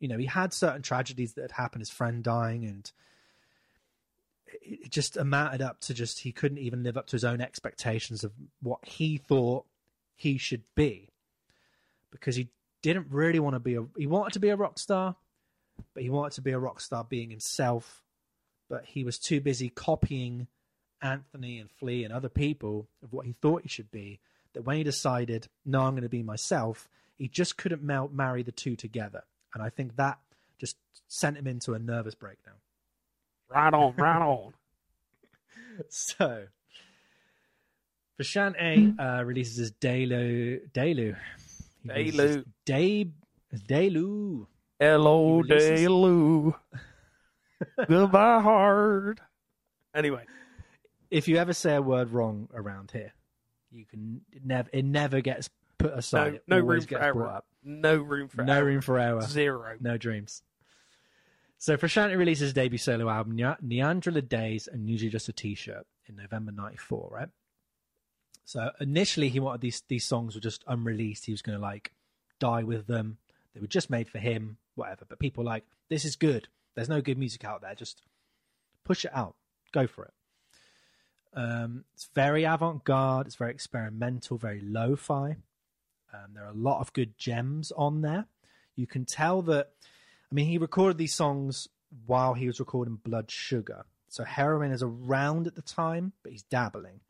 You 0.00 0.08
know, 0.08 0.18
he 0.18 0.26
had 0.26 0.52
certain 0.52 0.82
tragedies 0.82 1.34
that 1.34 1.42
had 1.42 1.52
happened, 1.52 1.82
his 1.82 1.90
friend 1.90 2.22
dying, 2.24 2.64
and 2.64 2.90
it 4.60 4.90
just 4.90 5.16
amounted 5.16 5.62
up 5.62 5.80
to 5.80 5.94
just 5.94 6.20
he 6.20 6.32
couldn't 6.32 6.58
even 6.58 6.82
live 6.82 6.96
up 6.96 7.06
to 7.08 7.12
his 7.12 7.24
own 7.24 7.40
expectations 7.40 8.24
of 8.24 8.32
what 8.60 8.84
he 8.84 9.16
thought 9.16 9.64
he 10.14 10.38
should 10.38 10.62
be. 10.74 11.08
Because 12.10 12.36
he 12.36 12.48
didn't 12.82 13.06
really 13.10 13.38
want 13.38 13.54
to 13.54 13.60
be 13.60 13.76
a 13.76 13.84
he 13.96 14.06
wanted 14.06 14.34
to 14.34 14.40
be 14.40 14.48
a 14.48 14.56
rock 14.56 14.78
star 14.78 15.16
but 15.94 16.02
he 16.02 16.10
wanted 16.10 16.34
to 16.34 16.42
be 16.42 16.52
a 16.52 16.58
rock 16.58 16.80
star 16.80 17.04
being 17.04 17.30
himself. 17.30 18.02
But 18.68 18.84
he 18.86 19.04
was 19.04 19.18
too 19.18 19.40
busy 19.40 19.68
copying 19.68 20.46
Anthony 21.00 21.58
and 21.58 21.70
Flea 21.70 22.04
and 22.04 22.12
other 22.12 22.28
people 22.28 22.88
of 23.02 23.12
what 23.12 23.26
he 23.26 23.32
thought 23.32 23.62
he 23.62 23.68
should 23.68 23.90
be 23.90 24.20
that 24.54 24.62
when 24.62 24.76
he 24.76 24.84
decided 24.84 25.48
no 25.64 25.80
I'm 25.80 25.94
going 25.94 26.02
to 26.02 26.08
be 26.08 26.22
myself 26.22 26.88
he 27.18 27.28
just 27.28 27.56
couldn't 27.56 27.82
marry 27.82 28.42
the 28.42 28.52
two 28.52 28.76
together. 28.76 29.22
And 29.54 29.62
I 29.62 29.68
think 29.68 29.96
that 29.96 30.18
just 30.58 30.76
sent 31.08 31.36
him 31.36 31.46
into 31.46 31.74
a 31.74 31.78
nervous 31.78 32.14
breakdown 32.14 32.54
Right 33.52 33.74
on, 33.74 33.94
right 33.96 34.22
on. 34.22 34.52
so, 35.88 36.44
Frusciante 38.20 38.98
uh, 38.98 39.24
releases 39.24 39.56
his 39.56 39.72
Delu. 39.72 40.60
Delu. 40.72 41.16
Delu. 41.86 42.44
De, 42.64 43.12
Delu. 43.68 44.46
Hello, 44.80 45.42
Delu. 45.42 46.54
Goodbye, 47.88 48.40
hard. 48.40 49.20
Anyway, 49.94 50.24
If 51.10 51.28
you 51.28 51.36
ever 51.36 51.52
say 51.52 51.74
a 51.74 51.82
word 51.82 52.10
wrong 52.10 52.48
around 52.54 52.90
here, 52.90 53.12
you 53.70 53.84
can 53.84 54.22
it 54.32 54.44
never 54.44 54.68
it 54.72 54.84
never 54.84 55.20
gets 55.20 55.50
put 55.78 55.92
aside. 55.92 56.40
no, 56.46 56.58
no 56.58 56.64
room 56.64 56.80
for 56.80 56.98
error. 57.02 57.42
No 57.62 57.96
room 57.96 58.28
for 58.28 58.42
no 58.44 58.54
error. 58.54 58.64
room 58.64 58.80
for 58.80 58.98
error. 58.98 59.20
Zero. 59.22 59.76
No 59.80 59.96
dreams. 59.98 60.42
So 61.62 61.76
Frusciante 61.76 62.18
releases 62.18 62.40
his 62.40 62.54
debut 62.54 62.76
solo 62.76 63.08
album, 63.08 63.36
Ne- 63.36 63.54
Niandra 63.64 64.12
LaDes, 64.12 64.66
and 64.66 64.90
usually 64.90 65.12
just 65.12 65.28
a 65.28 65.32
T-shirt 65.32 65.86
in 66.08 66.16
November 66.16 66.50
'94, 66.50 67.08
right? 67.12 67.28
So 68.44 68.72
initially, 68.80 69.28
he 69.28 69.38
wanted 69.38 69.60
these 69.60 69.80
these 69.86 70.04
songs 70.04 70.34
were 70.34 70.40
just 70.40 70.64
unreleased. 70.66 71.24
He 71.24 71.30
was 71.30 71.40
going 71.40 71.56
to 71.56 71.62
like 71.62 71.92
die 72.40 72.64
with 72.64 72.88
them. 72.88 73.18
They 73.54 73.60
were 73.60 73.68
just 73.68 73.90
made 73.90 74.10
for 74.10 74.18
him, 74.18 74.56
whatever. 74.74 75.04
But 75.08 75.20
people 75.20 75.44
like, 75.44 75.62
this 75.88 76.04
is 76.04 76.16
good. 76.16 76.48
There's 76.74 76.88
no 76.88 77.00
good 77.00 77.16
music 77.16 77.44
out 77.44 77.60
there. 77.62 77.76
Just 77.76 78.02
push 78.82 79.04
it 79.04 79.12
out. 79.14 79.36
Go 79.70 79.86
for 79.86 80.06
it. 80.06 80.14
Um, 81.32 81.84
it's 81.94 82.08
very 82.12 82.42
avant-garde. 82.42 83.28
It's 83.28 83.36
very 83.36 83.52
experimental. 83.52 84.36
Very 84.36 84.60
lo-fi. 84.60 85.36
Um, 86.12 86.34
there 86.34 86.44
are 86.44 86.50
a 86.50 86.54
lot 86.54 86.80
of 86.80 86.92
good 86.92 87.16
gems 87.16 87.70
on 87.76 88.02
there. 88.02 88.26
You 88.74 88.88
can 88.88 89.04
tell 89.04 89.42
that. 89.42 89.70
I 90.32 90.34
mean, 90.34 90.46
he 90.46 90.56
recorded 90.56 90.96
these 90.96 91.14
songs 91.14 91.68
while 92.06 92.32
he 92.32 92.46
was 92.46 92.58
recording 92.58 92.94
Blood 92.94 93.30
Sugar. 93.30 93.84
So 94.08 94.24
heroin 94.24 94.72
is 94.72 94.82
around 94.82 95.46
at 95.46 95.56
the 95.56 95.60
time, 95.60 96.14
but 96.22 96.32
he's 96.32 96.42
dabbling. 96.42 97.00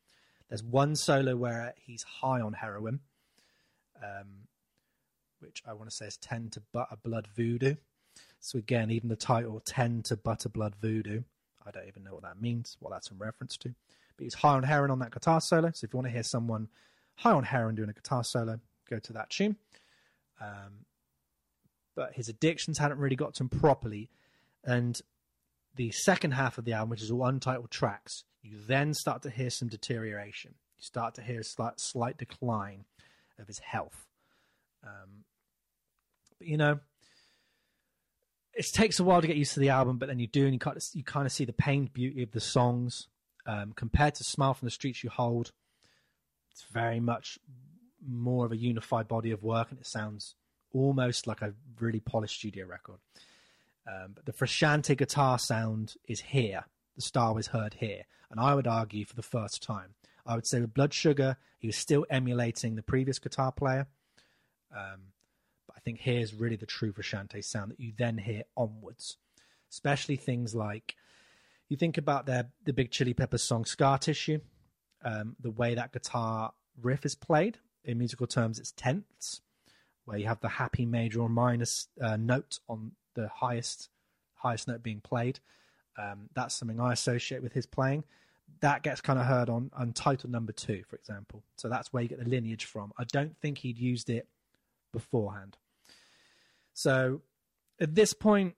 There's 0.48 0.64
one 0.64 0.96
solo 0.96 1.36
where 1.36 1.72
he's 1.78 2.02
high 2.02 2.40
on 2.40 2.54
heroin, 2.54 2.98
um, 4.02 4.48
which 5.38 5.62
I 5.64 5.72
want 5.72 5.88
to 5.88 5.94
say 5.94 6.06
is 6.06 6.16
10 6.16 6.50
to 6.50 6.62
Butter 6.72 6.96
Blood 7.00 7.28
Voodoo. 7.36 7.76
So 8.40 8.58
again, 8.58 8.90
even 8.90 9.08
the 9.08 9.14
title, 9.14 9.62
10 9.64 10.02
to 10.02 10.16
Butter 10.16 10.48
Blood 10.48 10.74
Voodoo. 10.74 11.22
I 11.64 11.70
don't 11.70 11.86
even 11.86 12.02
know 12.02 12.14
what 12.14 12.24
that 12.24 12.42
means, 12.42 12.76
what 12.80 12.90
that's 12.90 13.12
in 13.12 13.18
reference 13.18 13.56
to. 13.58 13.72
But 14.16 14.24
he's 14.24 14.34
high 14.34 14.54
on 14.54 14.64
heroin 14.64 14.90
on 14.90 14.98
that 14.98 15.12
guitar 15.12 15.40
solo. 15.40 15.70
So 15.72 15.84
if 15.84 15.92
you 15.92 15.96
want 15.96 16.08
to 16.08 16.12
hear 16.12 16.24
someone 16.24 16.66
high 17.14 17.30
on 17.30 17.44
heroin 17.44 17.76
doing 17.76 17.88
a 17.88 17.92
guitar 17.92 18.24
solo, 18.24 18.58
go 18.90 18.98
to 18.98 19.12
that 19.12 19.30
tune. 19.30 19.54
Um, 20.40 20.86
but 21.94 22.14
his 22.14 22.28
addictions 22.28 22.78
hadn't 22.78 22.98
really 22.98 23.16
got 23.16 23.34
to 23.34 23.42
him 23.44 23.48
properly. 23.48 24.08
And 24.64 25.00
the 25.76 25.90
second 25.90 26.32
half 26.32 26.58
of 26.58 26.64
the 26.64 26.72
album, 26.72 26.90
which 26.90 27.02
is 27.02 27.10
all 27.10 27.24
untitled 27.24 27.70
tracks, 27.70 28.24
you 28.42 28.58
then 28.66 28.94
start 28.94 29.22
to 29.22 29.30
hear 29.30 29.50
some 29.50 29.68
deterioration. 29.68 30.54
You 30.78 30.84
start 30.84 31.14
to 31.14 31.22
hear 31.22 31.40
a 31.40 31.44
slight, 31.44 31.80
slight 31.80 32.18
decline 32.18 32.84
of 33.38 33.46
his 33.46 33.58
health. 33.58 34.06
Um, 34.84 35.24
but 36.38 36.48
you 36.48 36.56
know, 36.56 36.80
it 38.54 38.66
takes 38.72 39.00
a 39.00 39.04
while 39.04 39.20
to 39.20 39.26
get 39.26 39.36
used 39.36 39.54
to 39.54 39.60
the 39.60 39.70
album, 39.70 39.98
but 39.98 40.08
then 40.08 40.18
you 40.18 40.26
do, 40.26 40.44
and 40.44 40.52
you 40.52 40.58
kind 40.58 40.76
of, 40.76 40.82
you 40.92 41.04
kind 41.04 41.26
of 41.26 41.32
see 41.32 41.44
the 41.44 41.52
pained 41.52 41.92
beauty 41.92 42.22
of 42.22 42.32
the 42.32 42.40
songs 42.40 43.08
um, 43.46 43.72
compared 43.74 44.14
to 44.16 44.24
"Smile 44.24 44.54
from 44.54 44.66
the 44.66 44.72
Streets 44.72 45.02
You 45.02 45.10
Hold." 45.10 45.52
It's 46.50 46.64
very 46.70 47.00
much 47.00 47.38
more 48.06 48.44
of 48.44 48.52
a 48.52 48.56
unified 48.56 49.08
body 49.08 49.30
of 49.30 49.42
work, 49.42 49.70
and 49.70 49.78
it 49.78 49.86
sounds 49.86 50.34
almost 50.72 51.26
like 51.26 51.42
a 51.42 51.54
really 51.80 52.00
polished 52.00 52.36
studio 52.36 52.66
record. 52.66 52.98
Um, 53.86 54.12
but 54.14 54.26
the 54.26 54.32
Frusciante 54.32 54.96
guitar 54.96 55.38
sound 55.38 55.94
is 56.06 56.20
here. 56.20 56.64
The 56.96 57.02
star 57.02 57.34
was 57.34 57.48
heard 57.48 57.74
here, 57.74 58.04
and 58.30 58.38
I 58.38 58.54
would 58.54 58.66
argue 58.66 59.04
for 59.04 59.16
the 59.16 59.22
first 59.22 59.62
time. 59.62 59.94
I 60.24 60.34
would 60.34 60.46
say 60.46 60.60
with 60.60 60.74
Blood 60.74 60.94
Sugar, 60.94 61.36
he 61.58 61.66
was 61.66 61.76
still 61.76 62.06
emulating 62.10 62.76
the 62.76 62.82
previous 62.82 63.18
guitar 63.18 63.50
player. 63.50 63.86
Um, 64.74 65.12
but 65.66 65.76
I 65.76 65.80
think 65.80 66.00
here's 66.00 66.34
really 66.34 66.56
the 66.56 66.66
true 66.66 66.92
Frusciante 66.92 67.44
sound 67.44 67.72
that 67.72 67.80
you 67.80 67.92
then 67.96 68.18
hear 68.18 68.42
onwards, 68.56 69.16
especially 69.70 70.16
things 70.16 70.54
like 70.54 70.94
you 71.68 71.76
think 71.76 71.98
about 71.98 72.26
their 72.26 72.50
the 72.64 72.72
Big 72.72 72.90
Chili 72.90 73.14
Peppers 73.14 73.42
song 73.42 73.64
"Scar 73.64 73.98
Tissue." 73.98 74.40
Um, 75.04 75.34
the 75.40 75.50
way 75.50 75.74
that 75.74 75.92
guitar 75.92 76.52
riff 76.80 77.04
is 77.04 77.16
played 77.16 77.58
in 77.84 77.98
musical 77.98 78.26
terms, 78.26 78.60
it's 78.60 78.70
tenths, 78.72 79.40
where 80.04 80.18
you 80.18 80.26
have 80.26 80.40
the 80.40 80.48
happy 80.48 80.84
major 80.84 81.20
or 81.20 81.28
minor 81.28 81.66
uh, 82.00 82.16
note 82.16 82.58
on 82.68 82.92
the 83.14 83.28
highest 83.28 83.88
highest 84.34 84.68
note 84.68 84.82
being 84.82 85.00
played. 85.00 85.38
Um, 85.96 86.28
that's 86.34 86.54
something 86.54 86.80
I 86.80 86.92
associate 86.92 87.42
with 87.42 87.52
his 87.52 87.66
playing. 87.66 88.04
That 88.60 88.82
gets 88.82 89.00
kind 89.00 89.18
of 89.18 89.26
heard 89.26 89.48
on 89.48 89.70
Untitled 89.76 90.32
Number 90.32 90.52
Two, 90.52 90.82
for 90.88 90.96
example. 90.96 91.42
So 91.56 91.68
that's 91.68 91.92
where 91.92 92.02
you 92.02 92.08
get 92.08 92.22
the 92.22 92.28
lineage 92.28 92.64
from. 92.64 92.92
I 92.98 93.04
don't 93.04 93.36
think 93.40 93.58
he'd 93.58 93.78
used 93.78 94.10
it 94.10 94.28
beforehand. 94.92 95.56
So 96.74 97.22
at 97.80 97.94
this 97.94 98.12
point, 98.12 98.54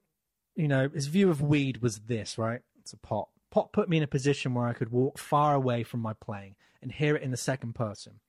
you 0.54 0.68
know, 0.68 0.88
his 0.88 1.06
view 1.06 1.30
of 1.30 1.42
weed 1.42 1.82
was 1.82 2.00
this, 2.00 2.38
right? 2.38 2.60
It's 2.80 2.92
a 2.92 2.96
pot. 2.96 3.28
Pot 3.50 3.72
put 3.72 3.88
me 3.88 3.96
in 3.96 4.02
a 4.02 4.08
position 4.08 4.54
where 4.54 4.66
I 4.66 4.72
could 4.72 4.90
walk 4.90 5.18
far 5.18 5.54
away 5.54 5.82
from 5.82 6.00
my 6.00 6.12
playing 6.12 6.56
and 6.82 6.92
hear 6.92 7.16
it 7.16 7.22
in 7.22 7.30
the 7.30 7.36
second 7.36 7.74
person. 7.74 8.20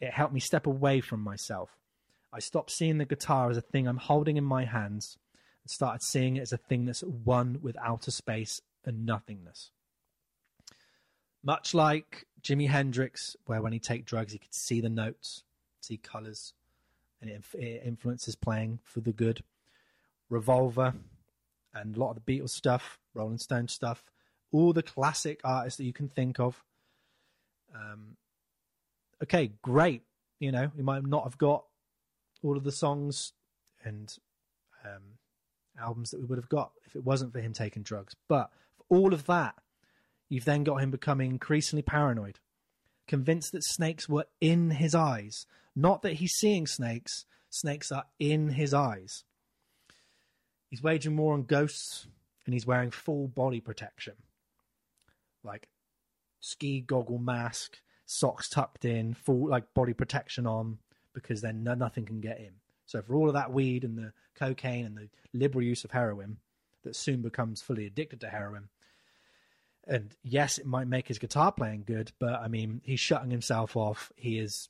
It 0.00 0.12
helped 0.12 0.34
me 0.34 0.40
step 0.40 0.66
away 0.66 1.00
from 1.00 1.20
myself. 1.20 1.70
I 2.36 2.40
stopped 2.40 2.70
seeing 2.70 2.98
the 2.98 3.06
guitar 3.06 3.48
as 3.50 3.56
a 3.56 3.62
thing 3.62 3.88
I'm 3.88 3.96
holding 3.96 4.36
in 4.36 4.44
my 4.44 4.66
hands 4.66 5.16
and 5.62 5.70
started 5.70 6.02
seeing 6.02 6.36
it 6.36 6.42
as 6.42 6.52
a 6.52 6.58
thing 6.58 6.84
that's 6.84 7.00
one 7.00 7.60
with 7.62 7.78
outer 7.82 8.10
space 8.10 8.60
and 8.84 9.06
nothingness. 9.06 9.70
Much 11.42 11.72
like 11.72 12.26
Jimi 12.42 12.68
Hendrix, 12.68 13.36
where 13.46 13.62
when 13.62 13.72
he 13.72 13.78
take 13.78 14.04
drugs, 14.04 14.34
he 14.34 14.38
could 14.38 14.52
see 14.52 14.82
the 14.82 14.90
notes, 14.90 15.44
see 15.80 15.96
colors, 15.96 16.52
and 17.22 17.30
it, 17.30 17.42
it 17.54 17.82
influences 17.86 18.36
playing 18.36 18.80
for 18.84 19.00
the 19.00 19.12
good. 19.12 19.42
Revolver 20.28 20.92
and 21.72 21.96
a 21.96 21.98
lot 21.98 22.10
of 22.10 22.22
the 22.22 22.38
Beatles 22.38 22.50
stuff, 22.50 22.98
Rolling 23.14 23.38
Stone 23.38 23.68
stuff, 23.68 24.04
all 24.52 24.74
the 24.74 24.82
classic 24.82 25.40
artists 25.42 25.78
that 25.78 25.84
you 25.84 25.94
can 25.94 26.08
think 26.08 26.38
of. 26.38 26.62
Um, 27.74 28.18
okay, 29.22 29.52
great. 29.62 30.02
You 30.38 30.52
know, 30.52 30.70
we 30.76 30.82
might 30.82 31.02
not 31.02 31.24
have 31.24 31.38
got 31.38 31.64
all 32.46 32.56
of 32.56 32.64
the 32.64 32.72
songs 32.72 33.32
and 33.84 34.16
um, 34.84 35.02
albums 35.80 36.10
that 36.10 36.20
we 36.20 36.26
would 36.26 36.38
have 36.38 36.48
got 36.48 36.72
if 36.86 36.94
it 36.96 37.04
wasn't 37.04 37.32
for 37.32 37.40
him 37.40 37.52
taking 37.52 37.82
drugs. 37.82 38.14
But 38.28 38.50
for 38.76 38.84
all 38.88 39.12
of 39.12 39.26
that, 39.26 39.54
you've 40.28 40.44
then 40.44 40.64
got 40.64 40.82
him 40.82 40.90
becoming 40.90 41.30
increasingly 41.30 41.82
paranoid, 41.82 42.38
convinced 43.06 43.52
that 43.52 43.64
snakes 43.64 44.08
were 44.08 44.26
in 44.40 44.70
his 44.70 44.94
eyes. 44.94 45.46
Not 45.74 46.02
that 46.02 46.14
he's 46.14 46.32
seeing 46.32 46.66
snakes, 46.66 47.24
snakes 47.50 47.92
are 47.92 48.04
in 48.18 48.50
his 48.50 48.72
eyes. 48.72 49.24
He's 50.70 50.82
waging 50.82 51.16
war 51.16 51.34
on 51.34 51.44
ghosts 51.44 52.06
and 52.44 52.54
he's 52.54 52.66
wearing 52.66 52.90
full 52.90 53.28
body 53.28 53.60
protection. 53.60 54.14
Like 55.44 55.68
ski 56.40 56.80
goggle 56.80 57.18
mask, 57.18 57.78
socks 58.04 58.48
tucked 58.48 58.84
in, 58.84 59.14
full 59.14 59.48
like 59.48 59.74
body 59.74 59.92
protection 59.92 60.46
on, 60.46 60.78
because 61.16 61.40
then 61.40 61.64
no, 61.64 61.74
nothing 61.74 62.04
can 62.04 62.20
get 62.20 62.38
in. 62.38 62.52
So 62.84 63.02
for 63.02 63.16
all 63.16 63.28
of 63.28 63.34
that 63.34 63.52
weed 63.52 63.82
and 63.82 63.96
the 63.96 64.12
cocaine 64.36 64.84
and 64.84 64.96
the 64.96 65.08
liberal 65.32 65.64
use 65.64 65.82
of 65.82 65.90
heroin, 65.90 66.36
that 66.84 66.94
soon 66.94 67.22
becomes 67.22 67.62
fully 67.62 67.86
addicted 67.86 68.20
to 68.20 68.28
heroin. 68.28 68.68
And 69.88 70.14
yes, 70.22 70.58
it 70.58 70.66
might 70.66 70.86
make 70.86 71.08
his 71.08 71.18
guitar 71.18 71.50
playing 71.50 71.84
good, 71.86 72.12
but 72.18 72.34
I 72.34 72.48
mean, 72.48 72.82
he's 72.84 73.00
shutting 73.00 73.30
himself 73.30 73.76
off. 73.76 74.12
He 74.14 74.38
is, 74.38 74.68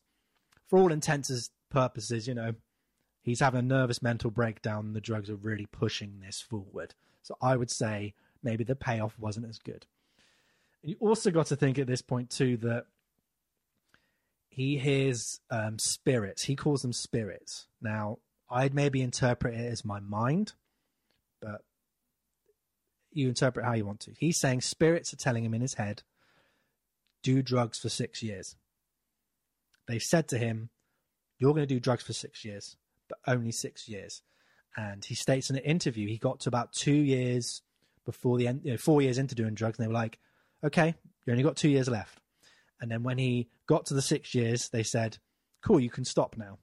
for 0.68 0.78
all 0.78 0.92
intents 0.92 1.30
and 1.30 1.48
purposes, 1.68 2.28
you 2.28 2.34
know, 2.34 2.54
he's 3.22 3.40
having 3.40 3.58
a 3.58 3.62
nervous 3.62 4.00
mental 4.00 4.30
breakdown. 4.30 4.92
The 4.92 5.00
drugs 5.00 5.28
are 5.28 5.36
really 5.36 5.66
pushing 5.66 6.20
this 6.20 6.40
forward. 6.40 6.94
So 7.22 7.36
I 7.42 7.56
would 7.56 7.70
say 7.70 8.14
maybe 8.42 8.62
the 8.62 8.76
payoff 8.76 9.18
wasn't 9.18 9.48
as 9.48 9.58
good. 9.58 9.84
And 10.82 10.90
you 10.92 10.96
also 11.00 11.32
got 11.32 11.46
to 11.46 11.56
think 11.56 11.78
at 11.78 11.88
this 11.88 12.02
point 12.02 12.30
too 12.30 12.56
that 12.58 12.86
he 14.56 14.78
hears 14.78 15.38
um, 15.50 15.78
spirits. 15.78 16.44
He 16.44 16.56
calls 16.56 16.80
them 16.80 16.94
spirits. 16.94 17.66
Now, 17.82 18.20
I'd 18.50 18.72
maybe 18.72 19.02
interpret 19.02 19.52
it 19.52 19.70
as 19.70 19.84
my 19.84 20.00
mind, 20.00 20.54
but 21.42 21.60
you 23.12 23.28
interpret 23.28 23.66
how 23.66 23.74
you 23.74 23.84
want 23.84 24.00
to. 24.00 24.12
He's 24.16 24.38
saying 24.38 24.62
spirits 24.62 25.12
are 25.12 25.18
telling 25.18 25.44
him 25.44 25.52
in 25.52 25.60
his 25.60 25.74
head, 25.74 26.04
do 27.22 27.42
drugs 27.42 27.78
for 27.78 27.90
six 27.90 28.22
years. 28.22 28.56
They 29.88 29.98
said 29.98 30.26
to 30.28 30.38
him, 30.38 30.70
You're 31.38 31.52
going 31.52 31.68
to 31.68 31.74
do 31.74 31.78
drugs 31.78 32.04
for 32.04 32.14
six 32.14 32.42
years, 32.42 32.78
but 33.10 33.18
only 33.26 33.52
six 33.52 33.86
years. 33.86 34.22
And 34.74 35.04
he 35.04 35.14
states 35.14 35.50
in 35.50 35.56
an 35.56 35.64
interview 35.64 36.08
he 36.08 36.16
got 36.16 36.40
to 36.40 36.48
about 36.48 36.72
two 36.72 36.94
years 36.94 37.60
before 38.06 38.38
the 38.38 38.48
end, 38.48 38.62
you 38.64 38.70
know, 38.70 38.78
four 38.78 39.02
years 39.02 39.18
into 39.18 39.34
doing 39.34 39.52
drugs, 39.52 39.78
and 39.78 39.84
they 39.84 39.88
were 39.88 39.92
like, 39.92 40.18
Okay, 40.64 40.94
you 41.26 41.30
only 41.30 41.44
got 41.44 41.56
two 41.56 41.68
years 41.68 41.90
left. 41.90 42.22
And 42.80 42.90
then 42.90 43.02
when 43.02 43.18
he 43.18 43.48
got 43.66 43.86
to 43.86 43.94
the 43.94 44.02
six 44.02 44.34
years, 44.34 44.68
they 44.68 44.82
said, 44.82 45.18
Cool, 45.62 45.80
you 45.80 45.90
can 45.90 46.04
stop 46.04 46.36
now. 46.36 46.58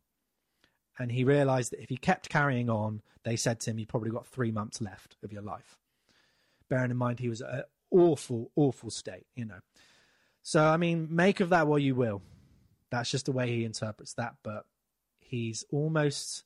And 1.00 1.12
he 1.12 1.24
realized 1.24 1.72
that 1.72 1.82
if 1.82 1.90
he 1.90 1.98
kept 1.98 2.30
carrying 2.30 2.70
on, 2.70 3.02
they 3.24 3.36
said 3.36 3.60
to 3.62 3.72
him, 3.72 3.80
You 3.80 3.86
probably 3.86 4.12
got 4.12 4.28
three 4.28 4.52
months 4.52 4.82
left 4.82 5.18
of 5.24 5.34
your 5.34 5.42
life. 5.42 5.78
Bearing 6.70 6.92
in 6.92 6.98
mind 6.98 7.20
he 7.20 7.30
was 7.30 7.42
an 7.42 7.64
awful, 7.92 8.52
awful 8.56 8.90
state, 8.90 9.26
you 9.36 9.46
know. 9.46 9.60
So 10.42 10.64
I 10.64 10.78
mean, 10.78 11.08
make 11.10 11.40
of 11.40 11.50
that 11.50 11.68
what 11.68 11.82
you 11.82 11.96
will. 11.96 12.22
That's 12.92 13.10
just 13.10 13.26
the 13.26 13.32
way 13.32 13.50
he 13.50 13.66
interprets 13.66 14.14
that. 14.16 14.36
But 14.44 14.66
he's 15.20 15.66
almost 15.72 16.44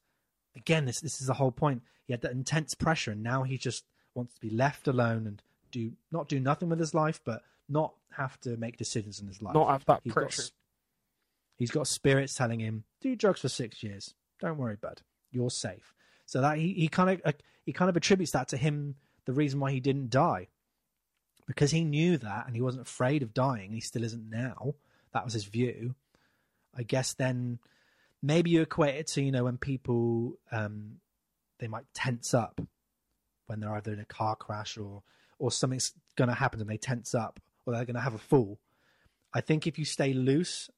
again. 0.56 0.86
This 0.86 1.02
this 1.02 1.20
is 1.20 1.28
the 1.28 1.34
whole 1.34 1.52
point. 1.52 1.82
He 2.06 2.14
had 2.14 2.22
that 2.22 2.32
intense 2.32 2.74
pressure, 2.74 3.12
and 3.12 3.24
now 3.24 3.44
he 3.44 3.58
just 3.58 3.84
wants 4.14 4.34
to 4.36 4.42
be 4.42 4.50
left 4.50 4.88
alone 4.88 5.28
and 5.28 5.42
do 5.72 5.92
not 6.12 6.30
do 6.30 6.40
nothing 6.40 6.70
with 6.70 6.80
his 6.80 6.94
life, 6.94 7.20
but 7.26 7.42
not 7.70 7.94
have 8.16 8.40
to 8.42 8.58
make 8.58 8.78
decisions 8.78 9.20
in 9.20 9.28
his 9.28 9.42
life. 9.42 9.54
Not 9.54 9.70
have 9.70 9.86
that 9.86 10.02
He's 10.04 10.14
pressure. 10.14 10.42
Got, 10.44 10.52
he's 11.56 11.72
got 11.72 11.88
spirits 11.88 12.36
telling 12.36 12.60
him, 12.60 12.84
"Do 13.02 13.16
drugs 13.16 13.42
for 13.42 13.50
six 13.50 13.84
years. 13.84 14.14
Don't 14.40 14.58
worry, 14.58 14.76
bud. 14.76 15.02
You're 15.32 15.50
safe." 15.50 15.94
So 16.26 16.42
that 16.42 16.58
he, 16.58 16.74
he 16.74 16.88
kind 16.88 17.10
of 17.10 17.22
uh, 17.26 17.38
he 17.66 17.74
kind 17.74 17.90
of 17.90 17.98
attributes 17.98 18.32
that 18.32 18.50
to 18.50 18.58
him. 18.58 18.96
The 19.26 19.34
reason 19.34 19.60
why 19.60 19.72
he 19.72 19.80
didn't 19.80 20.10
die, 20.10 20.48
because 21.48 21.72
he 21.72 21.84
knew 21.84 22.18
that 22.18 22.48
and 22.48 22.56
he 22.56 22.62
wasn't 22.62 22.88
afraid 22.88 23.24
of 23.24 23.34
dying. 23.34 23.72
He 23.72 23.82
still 23.82 24.04
isn't 24.04 24.30
now. 24.30 24.76
That 25.14 25.26
was 25.26 25.34
his 25.34 25.46
view. 25.46 25.96
I 26.76 26.84
guess 26.84 27.14
then 27.14 27.60
maybe 28.22 28.50
you 28.50 28.62
equate 28.62 28.96
it 28.96 29.08
to 29.08 29.22
you 29.22 29.32
know 29.32 29.44
when 29.44 29.58
people 29.58 30.38
um, 30.52 30.98
they 31.60 31.68
might 31.68 31.86
tense 31.94 32.34
up 32.34 32.62
when 33.48 33.60
they're 33.60 33.74
either 33.76 33.94
in 33.94 34.00
a 34.00 34.06
car 34.06 34.36
crash 34.36 34.78
or 34.78 35.04
or 35.40 35.52
something's 35.52 35.94
going 36.16 36.30
to 36.30 36.36
happen 36.36 36.60
and 36.60 36.70
they 36.70 36.78
tense 36.78 37.14
up 37.14 37.40
or 37.68 37.74
they're 37.74 37.86
going 37.86 37.96
to 37.96 38.02
have 38.02 38.14
a 38.14 38.20
fall. 38.20 38.60
I 39.34 39.42
think 39.42 39.68
if 39.68 39.78
you 39.78 39.86
stay 39.86 40.14
loose, 40.14 40.70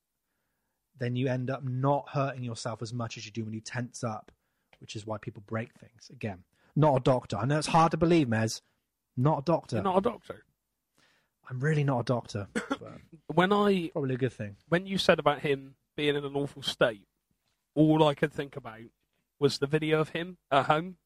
then 0.98 1.16
you 1.16 1.28
end 1.28 1.50
up 1.50 1.64
not 1.64 2.10
hurting 2.10 2.44
yourself 2.44 2.82
as 2.82 2.94
much 2.94 3.16
as 3.16 3.26
you 3.26 3.32
do 3.32 3.46
when 3.46 3.54
you 3.54 3.62
tense 3.62 4.04
up, 4.04 4.32
which 4.82 4.96
is 4.96 5.06
why 5.06 5.18
people 5.18 5.44
break 5.46 5.74
things. 5.74 6.10
Again, 6.12 6.44
not 6.76 6.98
a 6.98 7.00
doctor. 7.00 7.38
I 7.38 7.46
know 7.46 7.58
it's 7.58 7.68
hard 7.68 7.92
to 7.92 7.98
believe, 7.98 8.28
Mez. 8.28 8.62
Not 9.16 9.40
a 9.40 9.44
doctor. 9.44 9.78
You're 9.78 9.84
not 9.84 9.98
a 9.98 10.02
doctor. 10.02 10.44
I'm 11.50 11.60
really 11.60 11.84
not 11.84 12.02
a 12.02 12.04
doctor. 12.04 12.48
But 12.54 12.82
When 13.28 13.54
I 13.54 13.90
probably 13.94 14.16
a 14.16 14.18
good 14.18 14.34
thing. 14.34 14.58
when 14.68 14.86
you 14.86 14.98
said 14.98 15.20
about 15.20 15.40
him 15.40 15.76
being 15.96 16.16
in 16.16 16.24
an 16.24 16.36
awful 16.36 16.62
state, 16.62 17.08
all 17.76 18.04
I 18.04 18.14
could 18.14 18.34
think 18.34 18.56
about 18.56 18.82
was 19.40 19.58
the 19.58 19.68
video 19.68 20.00
of 20.00 20.10
him 20.10 20.38
at 20.52 20.66
home, 20.66 20.98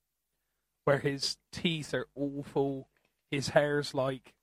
where 0.86 1.00
his 1.00 1.38
teeth 1.52 1.94
are 1.94 2.08
awful, 2.16 2.88
his 3.30 3.50
hair's 3.50 3.94
like, 3.94 4.34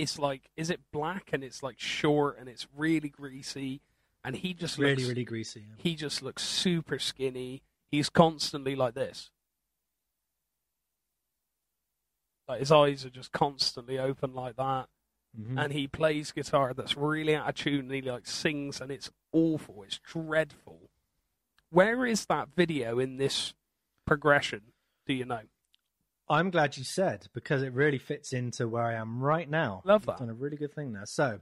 it's 0.00 0.18
like, 0.18 0.50
is 0.56 0.70
it 0.70 0.80
black 0.92 1.30
and 1.32 1.42
it's 1.44 1.62
like 1.62 1.78
short 1.78 2.38
and 2.38 2.48
it's 2.48 2.66
really 2.76 3.08
greasy, 3.08 3.80
and 4.24 4.36
he 4.36 4.54
just 4.54 4.78
Really, 4.78 4.96
looks, 4.96 5.08
really 5.08 5.24
greasy. 5.24 5.60
yeah. 5.60 5.74
he 5.78 5.94
just 5.94 6.22
looks 6.22 6.42
super 6.42 6.98
skinny. 6.98 7.62
He's 7.90 8.08
constantly 8.08 8.74
like 8.76 8.94
this. 8.94 9.30
Like 12.48 12.60
his 12.60 12.72
eyes 12.72 13.04
are 13.04 13.10
just 13.10 13.32
constantly 13.32 13.98
open 13.98 14.34
like 14.34 14.56
that 14.56 14.88
Mhm. 15.38 15.62
and 15.62 15.72
he 15.72 15.86
plays 15.86 16.32
guitar 16.32 16.74
that's 16.74 16.96
really 16.96 17.36
out 17.36 17.48
of 17.48 17.54
tune 17.54 17.84
and 17.84 17.92
he 17.94 18.02
like 18.02 18.26
sings 18.26 18.80
and 18.80 18.90
it's 18.90 19.12
awful 19.30 19.84
it's 19.84 19.98
dreadful 20.00 20.90
where 21.68 22.04
is 22.04 22.26
that 22.26 22.48
video 22.48 22.98
in 22.98 23.16
this 23.16 23.54
progression 24.04 24.72
do 25.06 25.14
you 25.14 25.24
know 25.24 25.42
I'm 26.30 26.50
glad 26.50 26.76
you 26.76 26.84
said 26.84 27.26
because 27.34 27.62
it 27.62 27.72
really 27.72 27.98
fits 27.98 28.32
into 28.32 28.68
where 28.68 28.84
I 28.84 28.94
am 28.94 29.20
right 29.20 29.50
now. 29.50 29.82
Love 29.84 30.02
You've 30.02 30.06
that. 30.06 30.18
Done 30.20 30.30
a 30.30 30.34
really 30.34 30.56
good 30.56 30.72
thing 30.72 30.92
there. 30.92 31.04
So 31.06 31.40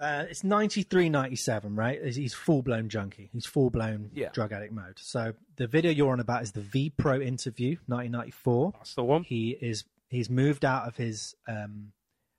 uh, 0.00 0.24
it's 0.30 0.44
93, 0.44 1.08
97, 1.08 1.74
right? 1.74 2.02
He's- 2.04 2.32
full 2.32 2.62
blown 2.62 2.88
junkie. 2.88 3.28
He's 3.32 3.46
full 3.46 3.68
blown 3.70 4.10
Yeah. 4.14 4.30
drug 4.30 4.52
addict 4.52 4.72
mode. 4.72 4.98
So 4.98 5.34
the 5.56 5.66
video 5.66 5.90
you're 5.90 6.12
on 6.12 6.20
about 6.20 6.42
is 6.42 6.52
the 6.52 6.60
VPRO 6.62 7.20
interview, 7.24 7.76
1994. 7.86 8.72
that's 8.76 8.94
the 8.94 9.04
one 9.04 9.24
He 9.24 9.50
is 9.60 9.84
he's 10.08 10.30
moved 10.30 10.64
out 10.64 10.86
of 10.88 10.96
his 10.96 11.34
um, 11.46 11.92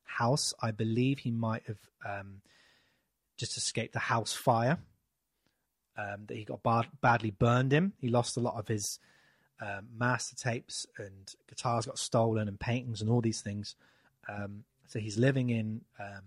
house. 0.06 0.54
I 0.62 0.72
believe 0.72 1.20
he 1.20 1.32
might 1.32 1.64
have 1.68 1.78
um, 2.04 2.42
just 3.38 3.58
escaped 3.58 3.94
the 3.94 4.00
house 4.00 4.34
fire. 4.34 4.80
Um, 5.98 6.26
that 6.28 6.38
he 6.38 6.46
got 6.46 6.64
bad, 6.64 6.88
badly 7.02 7.30
burned 7.32 7.74
him. 7.74 7.92
He 8.00 8.08
lost 8.08 8.38
a 8.38 8.40
lot 8.40 8.56
of 8.56 8.70
his 8.70 9.00
um, 9.62 9.88
master 9.98 10.36
tapes 10.36 10.86
and 10.98 11.36
guitars 11.48 11.86
got 11.86 12.00
stolen 12.00 12.48
and 12.48 12.60
paintings 12.60 13.02
and 13.02 13.10
all 13.10 13.22
these 13.22 13.42
things. 13.42 13.76
Um, 14.28 14.64
so 14.88 15.00
he's 15.00 15.18
living 15.18 15.50
in 15.50 15.82
um, 16.00 16.22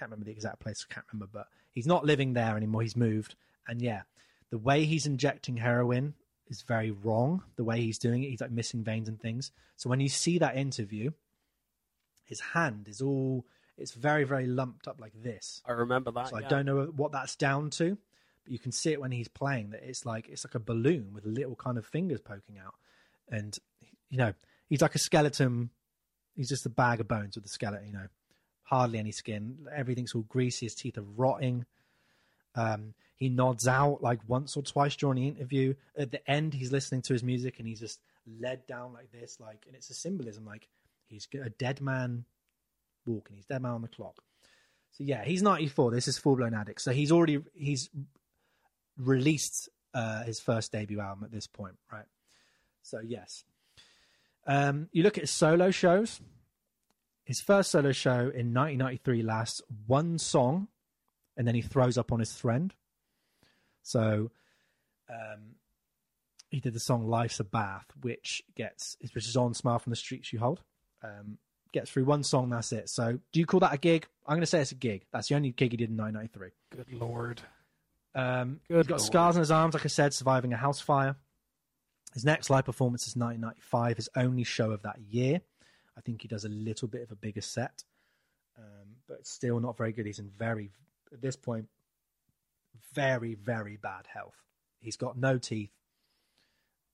can't 0.00 0.10
remember 0.10 0.24
the 0.24 0.32
exact 0.32 0.60
place. 0.60 0.86
I 0.90 0.94
can't 0.94 1.06
remember, 1.12 1.28
but 1.32 1.46
he's 1.72 1.86
not 1.86 2.04
living 2.04 2.32
there 2.32 2.56
anymore. 2.56 2.82
He's 2.82 2.96
moved, 2.96 3.34
and 3.68 3.82
yeah, 3.82 4.02
the 4.50 4.58
way 4.58 4.84
he's 4.84 5.06
injecting 5.06 5.58
heroin 5.58 6.14
is 6.48 6.62
very 6.62 6.90
wrong. 6.90 7.42
The 7.56 7.64
way 7.64 7.80
he's 7.80 7.98
doing 7.98 8.22
it, 8.22 8.30
he's 8.30 8.40
like 8.40 8.50
missing 8.50 8.82
veins 8.82 9.08
and 9.08 9.20
things. 9.20 9.52
So 9.76 9.90
when 9.90 10.00
you 10.00 10.08
see 10.08 10.38
that 10.38 10.56
interview, 10.56 11.10
his 12.24 12.40
hand 12.40 12.88
is 12.88 13.02
all 13.02 13.44
it's 13.76 13.92
very 13.92 14.24
very 14.24 14.46
lumped 14.46 14.88
up 14.88 15.00
like 15.00 15.12
this. 15.22 15.62
i 15.66 15.72
remember 15.72 16.10
that 16.12 16.28
So 16.28 16.38
yeah. 16.38 16.46
I 16.46 16.48
don't 16.48 16.66
know 16.66 16.84
what 16.96 17.12
that's 17.12 17.36
down 17.36 17.70
to, 17.70 17.98
you 18.50 18.58
can 18.58 18.72
see 18.72 18.92
it 18.92 19.00
when 19.00 19.12
he's 19.12 19.28
playing 19.28 19.70
that 19.70 19.82
it's 19.84 20.04
like 20.04 20.28
it's 20.28 20.44
like 20.44 20.56
a 20.56 20.60
balloon 20.60 21.12
with 21.14 21.24
little 21.24 21.54
kind 21.54 21.78
of 21.78 21.86
fingers 21.86 22.20
poking 22.20 22.58
out, 22.58 22.74
and 23.30 23.56
you 24.10 24.18
know 24.18 24.34
he's 24.68 24.82
like 24.82 24.94
a 24.94 24.98
skeleton. 24.98 25.70
He's 26.34 26.48
just 26.48 26.66
a 26.66 26.70
bag 26.70 27.00
of 27.00 27.08
bones 27.08 27.36
with 27.36 27.44
a 27.44 27.48
skeleton. 27.48 27.86
You 27.86 27.92
know, 27.92 28.06
hardly 28.64 28.98
any 28.98 29.12
skin. 29.12 29.58
Everything's 29.74 30.14
all 30.14 30.22
greasy. 30.22 30.66
His 30.66 30.74
teeth 30.74 30.98
are 30.98 31.04
rotting. 31.16 31.64
Um, 32.56 32.94
he 33.14 33.28
nods 33.28 33.68
out 33.68 34.02
like 34.02 34.18
once 34.26 34.56
or 34.56 34.62
twice 34.62 34.96
during 34.96 35.16
the 35.16 35.28
interview. 35.28 35.74
At 35.96 36.10
the 36.10 36.28
end, 36.28 36.54
he's 36.54 36.72
listening 36.72 37.02
to 37.02 37.12
his 37.12 37.22
music 37.22 37.58
and 37.58 37.68
he's 37.68 37.80
just 37.80 38.00
led 38.40 38.66
down 38.66 38.92
like 38.92 39.12
this, 39.12 39.38
like, 39.38 39.64
and 39.66 39.76
it's 39.76 39.90
a 39.90 39.94
symbolism 39.94 40.44
like 40.44 40.66
he's 41.06 41.28
a 41.34 41.50
dead 41.50 41.80
man 41.80 42.24
walking. 43.06 43.36
He's 43.36 43.44
dead 43.44 43.62
man 43.62 43.72
on 43.72 43.82
the 43.82 43.88
clock. 43.88 44.16
So 44.92 45.04
yeah, 45.04 45.24
he's 45.24 45.42
94. 45.42 45.92
This 45.92 46.08
is 46.08 46.18
full 46.18 46.36
blown 46.36 46.54
addict. 46.54 46.80
So 46.80 46.92
he's 46.92 47.12
already 47.12 47.44
he's 47.54 47.90
released 49.00 49.68
uh, 49.94 50.22
his 50.24 50.40
first 50.40 50.72
debut 50.72 51.00
album 51.00 51.24
at 51.24 51.32
this 51.32 51.46
point, 51.46 51.76
right? 51.92 52.06
So 52.82 53.00
yes, 53.04 53.44
um, 54.46 54.88
you 54.92 55.02
look 55.02 55.18
at 55.18 55.22
his 55.24 55.30
solo 55.30 55.70
shows. 55.70 56.20
His 57.24 57.40
first 57.40 57.70
solo 57.70 57.92
show 57.92 58.18
in 58.18 58.52
1993 58.54 59.22
lasts 59.22 59.62
one 59.86 60.18
song, 60.18 60.68
and 61.36 61.46
then 61.46 61.54
he 61.54 61.62
throws 61.62 61.96
up 61.96 62.12
on 62.12 62.18
his 62.18 62.32
friend. 62.32 62.74
So, 63.82 64.30
um, 65.08 65.54
he 66.50 66.60
did 66.60 66.74
the 66.74 66.80
song 66.80 67.06
"Life's 67.06 67.38
a 67.38 67.44
Bath," 67.44 67.86
which 68.00 68.42
gets 68.56 68.96
which 69.12 69.28
is 69.28 69.36
on 69.36 69.54
"Smile 69.54 69.78
from 69.78 69.90
the 69.90 69.96
Streets 69.96 70.32
You 70.32 70.40
Hold." 70.40 70.62
Um, 71.02 71.38
gets 71.72 71.90
through 71.90 72.04
one 72.04 72.22
song, 72.22 72.50
that's 72.50 72.72
it. 72.72 72.88
So, 72.88 73.18
do 73.32 73.40
you 73.40 73.46
call 73.46 73.60
that 73.60 73.72
a 73.72 73.78
gig? 73.78 74.06
I'm 74.26 74.34
going 74.34 74.40
to 74.40 74.46
say 74.46 74.60
it's 74.60 74.72
a 74.72 74.76
gig. 74.76 75.04
That's 75.12 75.28
the 75.28 75.36
only 75.36 75.52
gig 75.52 75.70
he 75.70 75.76
did 75.76 75.90
in 75.90 75.96
1993. 75.96 76.50
good 76.76 77.00
lord 77.00 77.40
Um, 78.14 78.60
Good 78.68 78.78
he's 78.78 78.86
got 78.86 78.98
lord. 78.98 79.06
scars 79.06 79.36
on 79.36 79.40
his 79.40 79.50
arms, 79.50 79.74
like 79.74 79.84
I 79.84 79.88
said, 79.88 80.12
surviving 80.12 80.52
a 80.52 80.56
house 80.56 80.80
fire. 80.80 81.16
His 82.14 82.24
next 82.24 82.50
live 82.50 82.64
performance 82.64 83.06
is 83.06 83.14
1995, 83.14 83.96
his 83.96 84.08
only 84.16 84.42
show 84.44 84.72
of 84.72 84.82
that 84.82 84.98
year. 85.08 85.40
I 85.96 86.00
think 86.00 86.22
he 86.22 86.28
does 86.28 86.44
a 86.44 86.48
little 86.48 86.88
bit 86.88 87.02
of 87.02 87.12
a 87.12 87.16
bigger 87.16 87.40
set, 87.40 87.84
um, 88.58 88.96
but 89.06 89.26
still 89.26 89.60
not 89.60 89.76
very 89.76 89.92
good. 89.92 90.06
He's 90.06 90.18
in 90.18 90.30
very, 90.36 90.70
at 91.12 91.22
this 91.22 91.36
point, 91.36 91.66
very, 92.94 93.34
very 93.34 93.76
bad 93.76 94.06
health. 94.12 94.34
He's 94.80 94.96
got 94.96 95.16
no 95.16 95.38
teeth. 95.38 95.70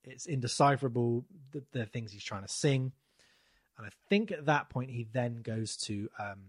It's 0.04 0.26
indecipherable, 0.26 1.24
the, 1.52 1.62
the 1.72 1.86
things 1.86 2.12
he's 2.12 2.24
trying 2.24 2.42
to 2.42 2.48
sing. 2.48 2.92
And 3.78 3.86
I 3.86 3.90
think 4.08 4.30
at 4.32 4.46
that 4.46 4.68
point, 4.70 4.90
he 4.90 5.06
then 5.12 5.40
goes 5.42 5.76
to 5.78 6.08
um, 6.18 6.42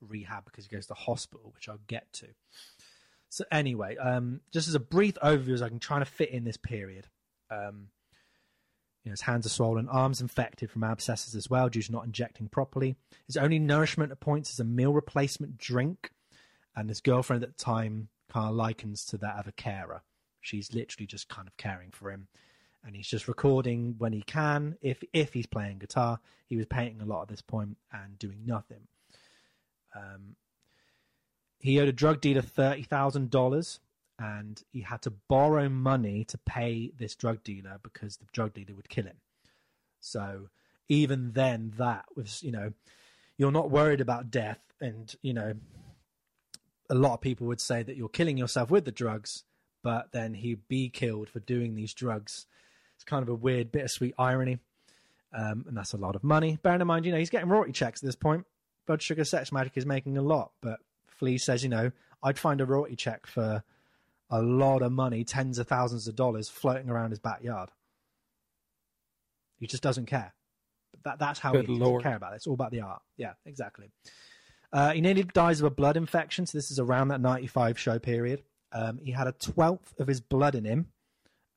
rehab 0.00 0.44
because 0.44 0.66
he 0.66 0.74
goes 0.74 0.86
to 0.86 0.94
hospital, 0.94 1.52
which 1.54 1.68
I'll 1.68 1.78
get 1.86 2.12
to. 2.14 2.28
So 3.32 3.46
anyway, 3.50 3.96
um, 3.96 4.42
just 4.50 4.68
as 4.68 4.74
a 4.74 4.78
brief 4.80 5.14
overview, 5.14 5.54
as 5.54 5.62
I 5.62 5.70
can 5.70 5.78
try 5.78 5.98
to 5.98 6.04
fit 6.04 6.28
in 6.28 6.44
this 6.44 6.58
period. 6.58 7.06
Um, 7.50 7.88
you 9.02 9.08
know, 9.08 9.12
his 9.12 9.22
hands 9.22 9.46
are 9.46 9.48
swollen, 9.48 9.88
arms 9.88 10.20
infected 10.20 10.70
from 10.70 10.84
abscesses 10.84 11.34
as 11.34 11.48
well 11.48 11.70
due 11.70 11.80
to 11.80 11.92
not 11.92 12.04
injecting 12.04 12.48
properly. 12.48 12.94
His 13.26 13.38
only 13.38 13.58
nourishment 13.58 14.12
at 14.12 14.20
points 14.20 14.52
is 14.52 14.60
a 14.60 14.64
meal 14.64 14.92
replacement 14.92 15.56
drink, 15.56 16.10
and 16.76 16.90
his 16.90 17.00
girlfriend 17.00 17.42
at 17.42 17.56
the 17.56 17.64
time 17.64 18.08
kind 18.30 18.50
of 18.50 18.54
likens 18.54 19.02
to 19.06 19.16
that 19.16 19.38
of 19.38 19.48
a 19.48 19.52
carer. 19.52 20.02
She's 20.42 20.74
literally 20.74 21.06
just 21.06 21.30
kind 21.30 21.48
of 21.48 21.56
caring 21.56 21.90
for 21.90 22.10
him, 22.10 22.28
and 22.84 22.94
he's 22.94 23.08
just 23.08 23.28
recording 23.28 23.94
when 23.96 24.12
he 24.12 24.20
can. 24.20 24.76
If 24.82 25.02
if 25.14 25.32
he's 25.32 25.46
playing 25.46 25.78
guitar, 25.78 26.20
he 26.48 26.58
was 26.58 26.66
painting 26.66 27.00
a 27.00 27.06
lot 27.06 27.22
at 27.22 27.28
this 27.28 27.40
point 27.40 27.78
and 27.94 28.18
doing 28.18 28.42
nothing. 28.44 28.88
Um, 29.96 30.36
he 31.62 31.80
owed 31.80 31.88
a 31.88 31.92
drug 31.92 32.20
dealer 32.20 32.42
thirty 32.42 32.82
thousand 32.82 33.30
dollars, 33.30 33.80
and 34.18 34.62
he 34.72 34.80
had 34.80 35.00
to 35.02 35.10
borrow 35.10 35.68
money 35.68 36.24
to 36.24 36.36
pay 36.38 36.92
this 36.98 37.14
drug 37.14 37.42
dealer 37.44 37.78
because 37.82 38.16
the 38.16 38.26
drug 38.32 38.52
dealer 38.52 38.74
would 38.74 38.88
kill 38.88 39.04
him. 39.04 39.16
So 40.00 40.48
even 40.88 41.32
then, 41.32 41.72
that 41.78 42.04
was 42.16 42.42
you 42.42 42.50
know, 42.50 42.72
you're 43.38 43.52
not 43.52 43.70
worried 43.70 44.00
about 44.00 44.30
death, 44.30 44.60
and 44.80 45.14
you 45.22 45.32
know, 45.32 45.54
a 46.90 46.94
lot 46.94 47.14
of 47.14 47.20
people 47.20 47.46
would 47.46 47.60
say 47.60 47.82
that 47.82 47.96
you're 47.96 48.08
killing 48.08 48.36
yourself 48.36 48.70
with 48.70 48.84
the 48.84 48.92
drugs, 48.92 49.44
but 49.84 50.10
then 50.12 50.34
he'd 50.34 50.66
be 50.66 50.88
killed 50.88 51.28
for 51.28 51.40
doing 51.40 51.76
these 51.76 51.94
drugs. 51.94 52.46
It's 52.96 53.04
kind 53.04 53.22
of 53.22 53.28
a 53.28 53.34
weird, 53.34 53.70
bittersweet 53.72 54.14
irony. 54.18 54.58
Um, 55.34 55.64
and 55.66 55.76
that's 55.76 55.94
a 55.94 55.96
lot 55.96 56.14
of 56.14 56.22
money. 56.22 56.58
Bearing 56.62 56.82
in 56.82 56.86
mind, 56.86 57.06
you 57.06 57.12
know, 57.12 57.18
he's 57.18 57.30
getting 57.30 57.48
royalty 57.48 57.72
checks 57.72 58.02
at 58.02 58.06
this 58.06 58.16
point. 58.16 58.44
Blood 58.86 59.00
Sugar 59.00 59.24
Sex 59.24 59.50
Magik 59.50 59.76
is 59.76 59.86
making 59.86 60.18
a 60.18 60.22
lot, 60.22 60.52
but 60.60 60.80
Flea 61.22 61.38
says, 61.38 61.62
you 61.62 61.68
know, 61.68 61.92
I'd 62.20 62.36
find 62.36 62.60
a 62.60 62.66
royalty 62.66 62.96
check 62.96 63.28
for 63.28 63.62
a 64.28 64.42
lot 64.42 64.82
of 64.82 64.90
money, 64.90 65.22
tens 65.22 65.56
of 65.56 65.68
thousands 65.68 66.08
of 66.08 66.16
dollars, 66.16 66.48
floating 66.48 66.90
around 66.90 67.10
his 67.10 67.20
backyard. 67.20 67.68
He 69.60 69.68
just 69.68 69.84
doesn't 69.84 70.06
care. 70.06 70.34
But 70.90 71.04
that, 71.04 71.18
that's 71.20 71.38
how 71.38 71.52
Good 71.52 71.68
he 71.68 71.78
doesn't 71.78 72.02
care 72.02 72.16
about 72.16 72.32
it. 72.32 72.36
It's 72.36 72.48
all 72.48 72.54
about 72.54 72.72
the 72.72 72.80
art. 72.80 73.02
Yeah, 73.16 73.34
exactly. 73.46 73.92
Uh, 74.72 74.94
he 74.94 75.00
nearly 75.00 75.22
dies 75.22 75.60
of 75.60 75.66
a 75.66 75.70
blood 75.70 75.96
infection. 75.96 76.44
So 76.44 76.58
this 76.58 76.72
is 76.72 76.80
around 76.80 77.06
that 77.08 77.20
95 77.20 77.78
show 77.78 78.00
period. 78.00 78.42
Um, 78.72 78.98
he 79.00 79.12
had 79.12 79.28
a 79.28 79.32
twelfth 79.32 79.94
of 80.00 80.08
his 80.08 80.20
blood 80.20 80.56
in 80.56 80.64
him, 80.64 80.88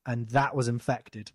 and 0.05 0.29
that 0.29 0.55
was 0.55 0.67
infected. 0.67 1.31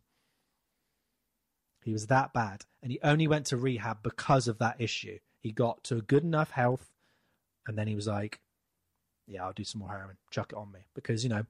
He 1.83 1.93
was 1.93 2.07
that 2.07 2.33
bad. 2.33 2.64
And 2.81 2.93
he 2.93 3.01
only 3.03 3.26
went 3.26 3.47
to 3.47 3.57
rehab 3.57 4.05
because 4.05 4.47
of 4.47 4.59
that 4.59 4.81
issue. 4.81 5.18
He 5.41 5.51
got 5.51 5.83
to 5.85 5.97
a 5.97 6.03
good 6.03 6.22
enough 6.22 6.53
health, 6.53 6.89
and 7.66 7.76
then 7.76 7.86
he 7.86 7.94
was 7.94 8.06
like, 8.06 8.40
Yeah, 9.26 9.44
I'll 9.44 9.52
do 9.52 9.64
some 9.64 9.80
more 9.80 9.90
heroin. 9.90 10.16
Chuck 10.30 10.52
it 10.52 10.56
on 10.56 10.72
me. 10.72 10.80
Because, 10.94 11.22
you 11.24 11.30
know, 11.30 11.44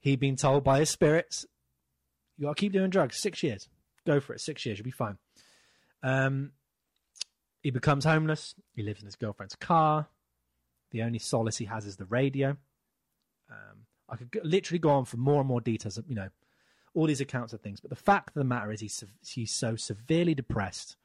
he'd 0.00 0.20
been 0.20 0.36
told 0.36 0.64
by 0.64 0.80
his 0.80 0.90
spirits, 0.90 1.46
You 2.36 2.46
got 2.46 2.56
to 2.56 2.60
keep 2.60 2.72
doing 2.72 2.90
drugs. 2.90 3.20
Six 3.20 3.42
years. 3.42 3.68
Go 4.06 4.20
for 4.20 4.34
it. 4.34 4.40
Six 4.40 4.64
years. 4.66 4.78
You'll 4.78 4.84
be 4.84 4.90
fine. 4.90 5.18
Um, 6.02 6.52
he 7.62 7.70
becomes 7.70 8.04
homeless. 8.04 8.54
He 8.74 8.82
lives 8.82 9.00
in 9.00 9.06
his 9.06 9.16
girlfriend's 9.16 9.54
car. 9.56 10.08
The 10.90 11.02
only 11.02 11.18
solace 11.18 11.58
he 11.58 11.66
has 11.66 11.86
is 11.86 11.96
the 11.96 12.06
radio. 12.06 12.56
Um, 13.50 13.86
I 14.08 14.16
could 14.16 14.40
literally 14.42 14.78
go 14.78 14.90
on 14.90 15.04
for 15.04 15.18
more 15.18 15.40
and 15.40 15.48
more 15.48 15.60
details, 15.60 15.98
of, 15.98 16.04
you 16.08 16.14
know, 16.14 16.28
all 16.94 17.06
these 17.06 17.20
accounts 17.20 17.52
of 17.52 17.60
things. 17.60 17.80
But 17.80 17.90
the 17.90 17.96
fact 17.96 18.30
of 18.30 18.34
the 18.34 18.44
matter 18.44 18.72
is, 18.72 18.80
he's, 18.80 19.04
he's 19.24 19.54
so 19.54 19.76
severely 19.76 20.34
depressed 20.34 20.96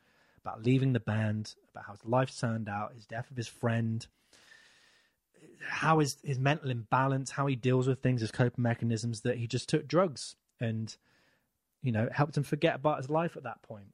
about 0.46 0.64
leaving 0.64 0.94
the 0.94 1.00
band, 1.00 1.56
about 1.72 1.86
how 1.86 1.94
his 1.94 2.06
life 2.06 2.38
turned 2.38 2.70
out, 2.70 2.94
his 2.94 3.08
death 3.08 3.32
of 3.32 3.38
his 3.38 3.48
friend, 3.48 4.06
how 5.68 6.00
his, 6.00 6.18
his 6.24 6.38
mental 6.38 6.70
imbalance, 6.70 7.32
how 7.32 7.48
he 7.48 7.56
deals 7.56 7.88
with 7.88 8.02
things, 8.02 8.22
his 8.22 8.32
coping 8.32 8.62
mechanisms, 8.62 9.22
that 9.22 9.38
he 9.38 9.48
just 9.48 9.68
took 9.68 9.88
drugs 9.88 10.36
and, 10.60 10.96
you 11.82 11.92
know, 11.92 12.08
helped 12.12 12.38
him 12.38 12.44
forget 12.44 12.76
about 12.76 12.98
his 12.98 13.10
life 13.10 13.36
at 13.36 13.44
that 13.44 13.64
point. 13.64 13.88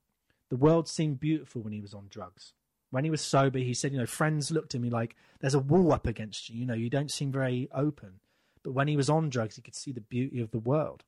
The 0.49 0.57
world 0.57 0.89
seemed 0.89 1.21
beautiful 1.21 1.61
when 1.61 1.71
he 1.71 1.79
was 1.79 1.93
on 1.93 2.07
drugs. 2.09 2.51
When 2.89 3.05
he 3.05 3.09
was 3.09 3.21
sober, 3.21 3.59
he 3.59 3.73
said, 3.73 3.93
you 3.93 3.99
know, 3.99 4.05
friends 4.05 4.51
looked 4.51 4.75
at 4.75 4.81
me 4.81 4.89
like 4.89 5.15
there's 5.39 5.53
a 5.53 5.59
wall 5.59 5.93
up 5.93 6.05
against 6.05 6.49
you. 6.49 6.59
You 6.59 6.65
know, 6.65 6.73
you 6.73 6.89
don't 6.89 7.09
seem 7.09 7.31
very 7.31 7.69
open. 7.73 8.19
But 8.61 8.73
when 8.73 8.89
he 8.89 8.97
was 8.97 9.09
on 9.09 9.29
drugs, 9.29 9.55
he 9.55 9.61
could 9.61 9.75
see 9.75 9.93
the 9.93 10.01
beauty 10.01 10.41
of 10.41 10.51
the 10.51 10.59
world. 10.59 11.05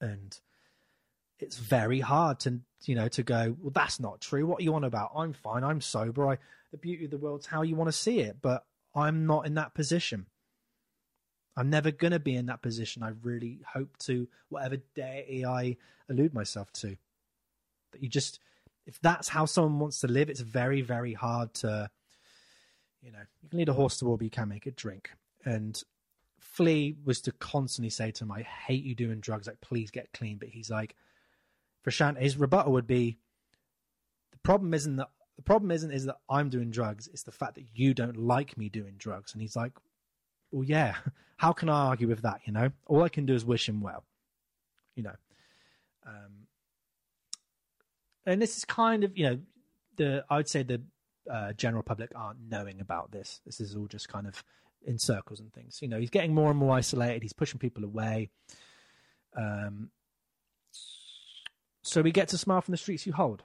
And 0.00 0.38
it's 1.38 1.56
very 1.58 2.00
hard 2.00 2.40
to, 2.40 2.60
you 2.84 2.94
know, 2.94 3.08
to 3.08 3.22
go, 3.22 3.56
well, 3.60 3.72
that's 3.74 4.00
not 4.00 4.20
true. 4.20 4.46
What 4.46 4.60
are 4.60 4.64
you 4.64 4.74
on 4.74 4.84
about? 4.84 5.12
I'm 5.14 5.32
fine. 5.32 5.64
I'm 5.64 5.80
sober. 5.80 6.28
I, 6.28 6.38
the 6.72 6.78
beauty 6.78 7.04
of 7.04 7.10
the 7.10 7.18
world's 7.18 7.46
how 7.46 7.62
you 7.62 7.76
want 7.76 7.88
to 7.88 7.92
see 7.96 8.20
it. 8.20 8.38
But 8.42 8.64
I'm 8.94 9.26
not 9.26 9.46
in 9.46 9.54
that 9.54 9.74
position. 9.74 10.26
I'm 11.56 11.70
never 11.70 11.90
going 11.90 12.12
to 12.12 12.20
be 12.20 12.36
in 12.36 12.46
that 12.46 12.62
position. 12.62 13.02
I 13.02 13.12
really 13.22 13.60
hope 13.72 13.96
to, 14.00 14.28
whatever 14.48 14.76
deity 14.94 15.44
I 15.44 15.76
allude 16.08 16.32
myself 16.32 16.72
to. 16.74 16.96
That 17.92 18.02
you 18.02 18.08
just, 18.08 18.38
if 18.86 19.00
that's 19.00 19.28
how 19.28 19.44
someone 19.44 19.78
wants 19.78 20.00
to 20.00 20.08
live, 20.08 20.30
it's 20.30 20.40
very, 20.40 20.82
very 20.82 21.14
hard 21.14 21.54
to, 21.54 21.90
you 23.02 23.12
know, 23.12 23.18
you 23.42 23.48
can 23.48 23.58
lead 23.58 23.68
a 23.68 23.72
horse 23.72 23.98
to 23.98 24.04
water, 24.04 24.18
but 24.18 24.24
you 24.24 24.30
can't 24.30 24.48
make 24.48 24.66
it 24.66 24.76
drink. 24.76 25.10
And 25.44 25.80
Flea 26.40 26.96
was 27.04 27.20
to 27.22 27.32
constantly 27.32 27.90
say 27.90 28.10
to 28.12 28.24
him, 28.24 28.32
I 28.32 28.42
hate 28.42 28.84
you 28.84 28.94
doing 28.94 29.20
drugs. 29.20 29.46
Like, 29.46 29.60
please 29.60 29.90
get 29.90 30.12
clean. 30.12 30.38
But 30.38 30.48
he's 30.48 30.70
like, 30.70 30.94
his 31.90 32.36
rebuttal 32.36 32.72
would 32.72 32.86
be, 32.86 33.18
the 34.32 34.38
problem 34.38 34.74
isn't 34.74 34.96
that, 34.96 35.08
the 35.36 35.42
problem 35.42 35.70
isn't 35.70 35.92
is 35.92 36.06
that 36.06 36.18
I'm 36.28 36.48
doing 36.48 36.70
drugs. 36.70 37.08
It's 37.12 37.22
the 37.22 37.32
fact 37.32 37.54
that 37.54 37.64
you 37.74 37.94
don't 37.94 38.16
like 38.16 38.56
me 38.58 38.68
doing 38.68 38.94
drugs. 38.98 39.32
And 39.32 39.40
he's 39.40 39.56
like, 39.56 39.72
well, 40.50 40.64
yeah, 40.64 40.96
how 41.36 41.52
can 41.52 41.68
I 41.68 41.86
argue 41.86 42.08
with 42.08 42.22
that? 42.22 42.40
You 42.44 42.52
know, 42.52 42.70
all 42.86 43.02
I 43.02 43.08
can 43.08 43.26
do 43.26 43.34
is 43.34 43.44
wish 43.44 43.68
him 43.68 43.80
well, 43.80 44.04
you 44.94 45.02
know. 45.02 45.14
Um, 46.06 46.46
and 48.26 48.42
this 48.42 48.56
is 48.56 48.64
kind 48.64 49.04
of, 49.04 49.16
you 49.16 49.24
know, 49.24 49.38
the 49.96 50.24
I 50.28 50.36
would 50.36 50.48
say 50.48 50.62
the 50.62 50.82
uh, 51.30 51.52
general 51.52 51.82
public 51.82 52.10
aren't 52.14 52.40
knowing 52.48 52.80
about 52.80 53.12
this. 53.12 53.40
This 53.44 53.60
is 53.60 53.76
all 53.76 53.86
just 53.86 54.08
kind 54.08 54.26
of 54.26 54.42
in 54.84 54.98
circles 54.98 55.40
and 55.40 55.52
things. 55.52 55.80
You 55.82 55.88
know, 55.88 55.98
he's 55.98 56.10
getting 56.10 56.34
more 56.34 56.50
and 56.50 56.58
more 56.58 56.76
isolated. 56.76 57.22
He's 57.22 57.32
pushing 57.32 57.58
people 57.58 57.84
away. 57.84 58.30
Um, 59.36 59.90
so 61.82 62.02
we 62.02 62.12
get 62.12 62.28
to 62.28 62.38
smile 62.38 62.60
from 62.60 62.72
the 62.72 62.78
streets 62.78 63.06
you 63.06 63.12
hold. 63.12 63.42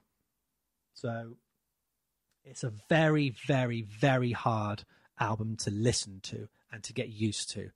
So 0.94 1.38
it's 2.44 2.64
a 2.64 2.74
very, 2.90 3.30
very, 3.48 3.82
very 3.82 4.32
hard 4.32 4.84
album 5.20 5.56
to 5.58 5.72
listen 5.72 6.20
to 6.24 6.48
and 6.72 6.84
to 6.84 6.94
get 6.94 7.10
used 7.10 7.52
to. 7.52 7.70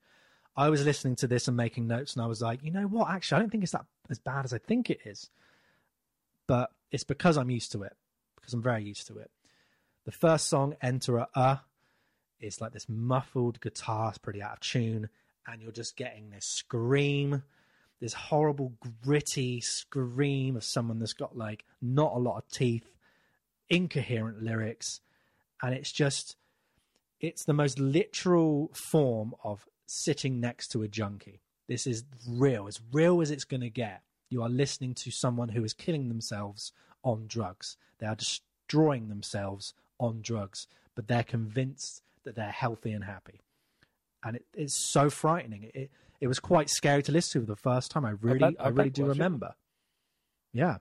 I 0.56 0.70
was 0.70 0.84
listening 0.84 1.16
to 1.18 1.28
this 1.28 1.48
and 1.48 1.56
making 1.56 1.88
notes, 1.88 2.16
and 2.16 2.24
I 2.24 2.28
was 2.28 2.42
like, 2.42 2.64
you 2.64 2.72
know 2.72 2.88
what? 2.88 3.10
Actually, 3.10 3.38
I 3.38 3.40
don't 3.42 3.50
think 3.52 3.64
it's 3.64 3.74
that 3.74 3.86
as 4.10 4.20
bad 4.20 4.44
as 4.44 4.54
I 4.54 4.58
think 4.58 4.90
it 4.90 5.00
is. 5.06 5.30
But 6.48 6.72
it's 6.92 7.04
because 7.04 7.38
I'm 7.38 7.52
used 7.52 7.72
to 7.74 7.84
it, 7.84 7.96
because 8.36 8.54
I'm 8.54 8.64
very 8.64 8.84
used 8.84 9.08
to 9.08 9.18
it. 9.18 9.30
The 10.06 10.12
first 10.12 10.48
song, 10.48 10.76
Enter 10.82 11.18
a 11.18 11.28
Uh, 11.36 11.58
is 12.40 12.62
like 12.62 12.72
this 12.72 12.88
muffled 12.88 13.60
guitar, 13.62 14.10
it's 14.10 14.18
pretty 14.18 14.42
out 14.42 14.54
of 14.54 14.60
tune, 14.62 15.10
and 15.46 15.62
you're 15.62 15.72
just 15.72 15.96
getting 15.96 16.30
this 16.30 16.46
scream, 16.46 17.44
this 18.00 18.14
horrible, 18.14 18.74
gritty 19.04 19.60
scream 19.62 20.56
of 20.56 20.64
someone 20.64 21.00
that's 21.00 21.14
got 21.14 21.38
like 21.38 21.66
not 21.82 22.14
a 22.16 22.20
lot 22.20 22.38
of 22.38 22.48
teeth, 22.50 22.92
incoherent 23.70 24.42
lyrics, 24.42 25.02
and 25.62 25.74
it's 25.74 25.92
just 25.92 26.36
it's 27.20 27.44
the 27.46 27.54
most 27.54 27.80
literal 27.80 28.70
form 28.74 29.34
of 29.44 29.66
sitting 29.88 30.40
next 30.40 30.68
to 30.70 30.84
a 30.84 30.88
junkie. 30.88 31.42
This 31.68 31.88
is 31.88 32.04
real, 32.28 32.68
as 32.68 32.80
real 32.92 33.22
as 33.22 33.32
it's 33.32 33.44
going 33.44 33.62
to 33.62 33.70
get. 33.70 34.02
You 34.30 34.44
are 34.44 34.50
listening 34.50 34.94
to 34.96 35.12
someone 35.12 35.50
who 35.50 35.64
is 35.64 35.74
killing 35.74 36.10
themselves 36.10 36.74
on 37.04 37.26
drugs. 37.28 37.78
They 38.00 38.08
are 38.08 38.16
destroying 38.16 39.10
themselves 39.10 39.74
on 40.00 40.22
drugs, 40.22 40.68
but 40.96 41.08
they're 41.08 41.24
convinced 41.24 42.04
that 42.24 42.36
they're 42.36 42.52
healthy 42.52 42.92
and 42.92 43.04
happy. 43.04 43.42
And 44.24 44.38
it, 44.38 44.46
it's 44.54 44.74
so 44.74 45.10
frightening. 45.10 45.72
It, 45.74 45.90
it 46.20 46.28
was 46.28 46.40
quite 46.40 46.70
scary 46.70 47.04
to 47.04 47.12
listen 47.12 47.42
to 47.42 47.46
for 47.46 47.52
the 47.52 47.56
first 47.56 47.92
time. 47.92 48.06
I 48.06 48.12
really, 48.22 48.40
bet- 48.40 48.56
I, 48.60 48.66
I 48.66 48.68
really 48.70 48.90
do 48.90 49.04
it 49.04 49.06
yeah. 49.06 49.12
remember. 49.12 49.56
Yeah. 50.54 50.78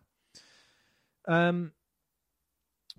Um, 1.28 1.72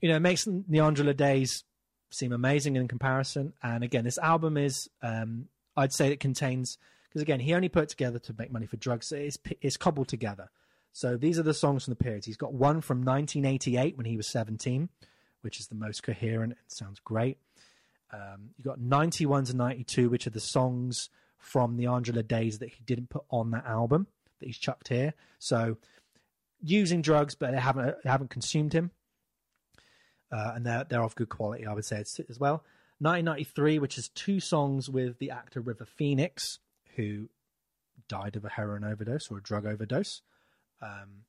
you 0.01 0.09
know, 0.09 0.17
it 0.17 0.21
makes 0.21 0.45
Niandra 0.45 1.05
LaDes 1.05 1.63
seem 2.11 2.31
amazing 2.31 2.75
in 2.75 2.87
comparison. 2.87 3.53
And 3.63 3.83
again, 3.83 4.03
this 4.03 4.17
album 4.17 4.57
is, 4.57 4.89
um, 5.01 5.47
I'd 5.75 5.93
say 5.93 6.11
it 6.11 6.19
contains, 6.19 6.77
because 7.09 7.21
again, 7.21 7.39
he 7.39 7.53
only 7.53 7.69
put 7.69 7.83
it 7.83 7.89
together 7.89 8.19
to 8.19 8.35
make 8.37 8.51
money 8.51 8.65
for 8.65 8.77
drugs. 8.77 9.07
So 9.07 9.15
it's, 9.15 9.37
it's 9.61 9.77
cobbled 9.77 10.07
together. 10.07 10.49
So 10.93 11.17
these 11.17 11.37
are 11.37 11.43
the 11.43 11.53
songs 11.53 11.85
from 11.85 11.91
the 11.91 12.03
periods. 12.03 12.25
He's 12.25 12.37
got 12.37 12.53
one 12.53 12.81
from 12.81 13.03
1988 13.03 13.97
when 13.97 14.05
he 14.05 14.17
was 14.17 14.27
17, 14.31 14.89
which 15.41 15.59
is 15.59 15.67
the 15.67 15.75
most 15.75 16.03
coherent 16.03 16.53
and 16.53 16.59
sounds 16.67 16.99
great. 16.99 17.37
Um, 18.11 18.51
you 18.57 18.63
got 18.63 18.79
91 18.79 19.45
to 19.45 19.55
92, 19.55 20.09
which 20.09 20.27
are 20.27 20.31
the 20.31 20.39
songs 20.39 21.09
from 21.47 21.77
the 21.77 21.85
Niandra 21.85 22.13
LaDes 22.13 22.59
that 22.59 22.69
he 22.69 22.83
didn't 22.83 23.09
put 23.09 23.23
on 23.29 23.51
that 23.51 23.65
album 23.65 24.07
that 24.39 24.45
he's 24.45 24.57
chucked 24.57 24.89
here. 24.89 25.13
So 25.39 25.77
using 26.61 27.01
drugs, 27.01 27.35
but 27.35 27.51
they 27.51 27.59
haven't 27.59 27.95
they 28.03 28.09
haven't 28.09 28.29
consumed 28.29 28.73
him, 28.73 28.91
uh, 30.31 30.51
and 30.55 30.65
they're 30.65 30.83
they're 30.83 31.03
of 31.03 31.15
good 31.15 31.29
quality. 31.29 31.65
I 31.65 31.73
would 31.73 31.85
say 31.85 31.97
as 31.99 32.39
well. 32.39 32.63
1993, 32.99 33.77
which 33.77 33.97
is 33.97 34.09
two 34.09 34.39
songs 34.39 34.89
with 34.89 35.19
the 35.19 35.29
actor 35.29 35.61
River 35.61 35.85
Phoenix, 35.85 36.59
who 36.95 37.29
died 38.07 38.35
of 38.35 38.43
a 38.43 38.49
heroin 38.49 38.83
overdose 38.83 39.29
or 39.29 39.37
a 39.37 39.41
drug 39.41 39.67
overdose, 39.67 40.21
um, 40.81 41.25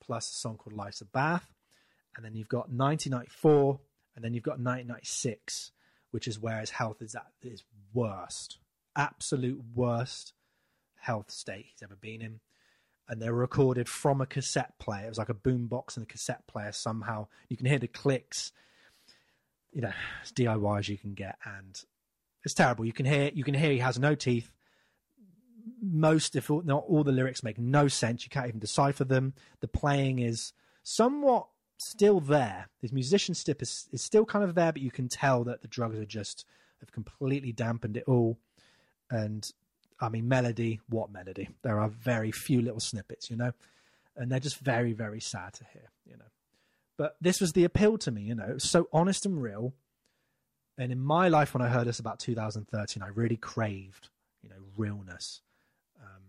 plus 0.00 0.30
a 0.30 0.34
song 0.34 0.56
called 0.56 0.74
Life's 0.74 1.02
a 1.02 1.04
Bath, 1.04 1.52
and 2.16 2.24
then 2.24 2.34
you've 2.34 2.48
got 2.48 2.70
1994, 2.70 3.78
and 4.16 4.24
then 4.24 4.32
you've 4.32 4.42
got 4.42 4.52
1996, 4.52 5.72
which 6.12 6.26
is 6.26 6.38
where 6.38 6.60
his 6.60 6.70
health 6.70 7.02
is 7.02 7.14
at 7.14 7.26
his 7.42 7.62
worst, 7.92 8.58
absolute 9.00 9.60
worst 9.74 10.34
health 11.00 11.30
state 11.30 11.66
he's 11.70 11.82
ever 11.82 11.96
been 11.96 12.20
in. 12.20 12.40
And 13.08 13.20
they're 13.20 13.32
recorded 13.32 13.88
from 13.88 14.20
a 14.20 14.26
cassette 14.26 14.78
player. 14.78 15.06
It 15.06 15.08
was 15.08 15.18
like 15.18 15.30
a 15.30 15.34
boombox 15.34 15.96
and 15.96 16.04
a 16.04 16.06
cassette 16.06 16.46
player 16.46 16.70
somehow. 16.70 17.26
You 17.48 17.56
can 17.56 17.66
hear 17.66 17.80
the 17.80 17.88
clicks. 17.88 18.52
You 19.72 19.82
know, 19.82 19.92
as 20.22 20.32
DIY 20.32 20.78
as 20.78 20.88
you 20.88 20.98
can 20.98 21.14
get, 21.14 21.38
and 21.44 21.80
it's 22.44 22.54
terrible. 22.54 22.84
You 22.84 22.92
can 22.92 23.06
hear 23.06 23.30
you 23.32 23.44
can 23.44 23.54
hear 23.54 23.70
he 23.70 23.78
has 23.78 23.98
no 23.98 24.16
teeth. 24.16 24.52
Most, 25.80 26.34
if 26.34 26.50
not 26.50 26.84
all, 26.88 27.04
the 27.04 27.12
lyrics 27.12 27.44
make 27.44 27.58
no 27.58 27.86
sense. 27.86 28.24
You 28.24 28.30
can't 28.30 28.48
even 28.48 28.58
decipher 28.58 29.04
them. 29.04 29.34
The 29.60 29.68
playing 29.68 30.18
is 30.18 30.52
somewhat 30.82 31.46
still 31.78 32.20
there. 32.20 32.68
His 32.80 32.92
musicianship 32.92 33.62
is, 33.62 33.88
is 33.92 34.02
still 34.02 34.24
kind 34.24 34.44
of 34.44 34.54
there, 34.54 34.72
but 34.72 34.82
you 34.82 34.90
can 34.90 35.08
tell 35.08 35.44
that 35.44 35.62
the 35.62 35.68
drugs 35.68 35.98
are 35.98 36.04
just 36.04 36.44
have 36.80 36.92
completely 36.92 37.52
dampened 37.52 37.96
it 37.96 38.04
all. 38.06 38.38
And 39.10 39.50
I 40.00 40.08
mean, 40.08 40.28
melody, 40.28 40.80
what 40.88 41.10
melody? 41.10 41.48
There 41.62 41.80
are 41.80 41.88
very 41.88 42.30
few 42.30 42.62
little 42.62 42.80
snippets, 42.80 43.30
you 43.30 43.36
know, 43.36 43.52
and 44.16 44.30
they're 44.30 44.40
just 44.40 44.58
very, 44.58 44.92
very 44.92 45.20
sad 45.20 45.52
to 45.54 45.64
hear, 45.72 45.90
you 46.06 46.16
know. 46.16 46.24
But 46.96 47.16
this 47.20 47.40
was 47.40 47.52
the 47.52 47.64
appeal 47.64 47.98
to 47.98 48.10
me, 48.10 48.22
you 48.22 48.34
know, 48.34 48.44
it 48.44 48.54
was 48.54 48.70
so 48.70 48.88
honest 48.92 49.26
and 49.26 49.42
real. 49.42 49.74
And 50.78 50.90
in 50.92 51.00
my 51.00 51.28
life, 51.28 51.52
when 51.52 51.62
I 51.62 51.68
heard 51.68 51.86
this 51.86 51.98
about 51.98 52.18
2013, 52.20 53.02
I 53.02 53.08
really 53.08 53.36
craved, 53.36 54.08
you 54.42 54.48
know, 54.48 54.56
realness. 54.76 55.42
Um, 56.00 56.22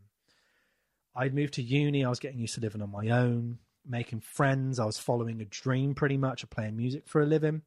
I'd 1.16 1.34
moved 1.34 1.54
to 1.54 1.62
uni. 1.62 2.04
I 2.04 2.10
was 2.10 2.20
getting 2.20 2.40
used 2.40 2.56
to 2.56 2.62
living 2.62 2.82
on 2.82 2.92
my 2.92 3.10
own, 3.10 3.60
making 3.88 4.20
friends. 4.20 4.80
I 4.80 4.86
was 4.86 4.98
following 4.98 5.40
a 5.42 5.46
dream 5.46 5.96
pretty 5.96 6.18
much 6.18 6.44
of 6.44 6.50
playing 6.50 6.76
music 6.76 7.08
for 7.08 7.22
a 7.22 7.26
living. 7.26 7.62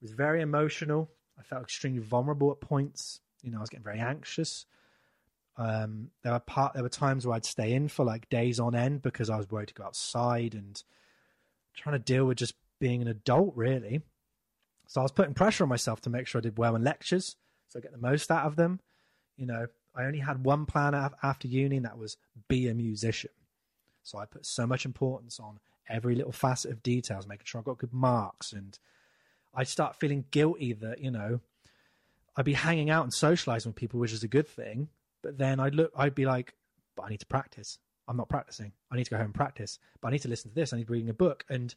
It 0.00 0.02
was 0.02 0.12
very 0.12 0.42
emotional. 0.42 1.10
I 1.38 1.42
felt 1.42 1.62
extremely 1.62 2.00
vulnerable 2.00 2.50
at 2.50 2.60
points. 2.60 3.20
You 3.42 3.50
know, 3.50 3.58
I 3.58 3.60
was 3.60 3.70
getting 3.70 3.84
very 3.84 4.00
anxious. 4.00 4.66
Um, 5.56 6.10
there 6.22 6.32
were 6.32 6.40
part 6.40 6.74
there 6.74 6.82
were 6.82 6.88
times 6.88 7.26
where 7.26 7.36
I'd 7.36 7.44
stay 7.44 7.72
in 7.72 7.88
for 7.88 8.04
like 8.04 8.28
days 8.28 8.58
on 8.58 8.74
end 8.74 9.02
because 9.02 9.28
I 9.28 9.36
was 9.36 9.50
worried 9.50 9.68
to 9.68 9.74
go 9.74 9.84
outside 9.84 10.54
and 10.54 10.82
trying 11.74 11.94
to 11.94 11.98
deal 11.98 12.24
with 12.24 12.38
just 12.38 12.54
being 12.78 13.02
an 13.02 13.08
adult, 13.08 13.54
really. 13.54 14.00
So 14.86 15.00
I 15.00 15.04
was 15.04 15.12
putting 15.12 15.34
pressure 15.34 15.64
on 15.64 15.68
myself 15.68 16.00
to 16.02 16.10
make 16.10 16.26
sure 16.26 16.40
I 16.40 16.42
did 16.42 16.58
well 16.58 16.74
in 16.74 16.82
lectures, 16.82 17.36
so 17.68 17.78
I 17.78 17.82
get 17.82 17.92
the 17.92 17.98
most 17.98 18.30
out 18.30 18.46
of 18.46 18.56
them. 18.56 18.80
You 19.36 19.46
know, 19.46 19.66
I 19.94 20.04
only 20.04 20.18
had 20.18 20.44
one 20.44 20.66
plan 20.66 20.94
after 21.22 21.46
uni, 21.46 21.76
and 21.76 21.86
that 21.86 21.98
was 21.98 22.16
be 22.48 22.68
a 22.68 22.74
musician. 22.74 23.30
So 24.02 24.18
I 24.18 24.24
put 24.24 24.46
so 24.46 24.66
much 24.66 24.84
importance 24.84 25.38
on 25.38 25.60
every 25.88 26.14
little 26.14 26.32
facet 26.32 26.72
of 26.72 26.82
details, 26.82 27.26
making 27.26 27.44
sure 27.44 27.60
I 27.60 27.64
got 27.64 27.78
good 27.78 27.92
marks, 27.92 28.52
and 28.52 28.78
I'd 29.54 29.68
start 29.68 29.96
feeling 29.96 30.24
guilty 30.30 30.72
that 30.72 31.00
you 31.00 31.10
know 31.10 31.40
I'd 32.40 32.46
be 32.46 32.54
hanging 32.54 32.88
out 32.88 33.04
and 33.04 33.12
socializing 33.12 33.68
with 33.68 33.76
people, 33.76 34.00
which 34.00 34.14
is 34.14 34.22
a 34.22 34.28
good 34.28 34.48
thing. 34.48 34.88
But 35.22 35.36
then 35.36 35.60
I'd 35.60 35.74
look, 35.74 35.92
I'd 35.94 36.14
be 36.14 36.24
like, 36.24 36.54
but 36.96 37.02
I 37.02 37.10
need 37.10 37.20
to 37.20 37.26
practice. 37.26 37.78
I'm 38.08 38.16
not 38.16 38.30
practicing. 38.30 38.72
I 38.90 38.96
need 38.96 39.04
to 39.04 39.10
go 39.10 39.18
home 39.18 39.26
and 39.26 39.34
practice. 39.34 39.78
But 40.00 40.08
I 40.08 40.10
need 40.12 40.22
to 40.22 40.28
listen 40.28 40.48
to 40.48 40.54
this. 40.54 40.72
I 40.72 40.78
need 40.78 40.86
to 40.86 40.92
reading 40.92 41.10
a 41.10 41.14
book, 41.14 41.44
and 41.50 41.74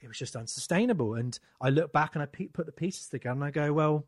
it 0.00 0.08
was 0.08 0.16
just 0.16 0.36
unsustainable. 0.36 1.16
And 1.16 1.38
I 1.60 1.68
look 1.68 1.92
back 1.92 2.14
and 2.14 2.22
I 2.22 2.26
put 2.26 2.64
the 2.64 2.72
pieces 2.72 3.08
together, 3.08 3.34
and 3.34 3.44
I 3.44 3.50
go, 3.50 3.74
well, 3.74 4.06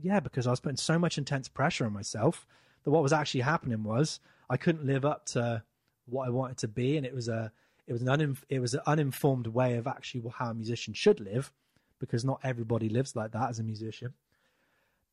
yeah, 0.00 0.20
because 0.20 0.46
I 0.46 0.50
was 0.50 0.60
putting 0.60 0.78
so 0.78 0.98
much 0.98 1.18
intense 1.18 1.48
pressure 1.48 1.84
on 1.84 1.92
myself 1.92 2.46
that 2.84 2.90
what 2.90 3.02
was 3.02 3.12
actually 3.12 3.42
happening 3.42 3.84
was 3.84 4.20
I 4.48 4.56
couldn't 4.56 4.86
live 4.86 5.04
up 5.04 5.26
to 5.26 5.64
what 6.06 6.26
I 6.26 6.30
wanted 6.30 6.56
to 6.58 6.68
be, 6.68 6.96
and 6.96 7.04
it 7.04 7.14
was 7.14 7.28
a 7.28 7.52
it 7.86 7.92
was 7.92 8.00
an 8.00 8.08
uninf- 8.08 8.44
it 8.48 8.60
was 8.60 8.72
an 8.72 8.80
uninformed 8.86 9.48
way 9.48 9.76
of 9.76 9.86
actually 9.86 10.24
how 10.34 10.48
a 10.48 10.54
musician 10.54 10.94
should 10.94 11.20
live, 11.20 11.52
because 12.00 12.24
not 12.24 12.40
everybody 12.42 12.88
lives 12.88 13.14
like 13.14 13.32
that 13.32 13.50
as 13.50 13.58
a 13.58 13.62
musician 13.62 14.14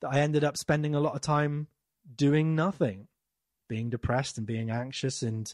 that 0.01 0.13
I 0.13 0.19
ended 0.19 0.43
up 0.43 0.57
spending 0.57 0.95
a 0.95 0.99
lot 0.99 1.15
of 1.15 1.21
time 1.21 1.67
doing 2.15 2.55
nothing, 2.55 3.07
being 3.67 3.89
depressed 3.89 4.37
and 4.37 4.45
being 4.45 4.69
anxious 4.69 5.21
and 5.21 5.53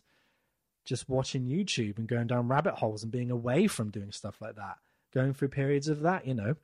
just 0.86 1.10
watching 1.10 1.45
YouTube 1.45 1.98
and 1.98 2.08
going 2.08 2.28
down 2.28 2.48
rabbit 2.48 2.76
holes 2.76 3.04
and 3.04 3.12
being 3.12 3.30
away 3.30 3.68
from 3.68 3.91
doing 3.91 4.12
stuff 4.12 4.41
like 4.41 4.56
that, 4.56 4.78
going 5.14 5.34
through 5.34 5.50
periods 5.50 5.88
of 5.88 6.02
that, 6.02 6.26
you 6.26 6.34
know. 6.34 6.56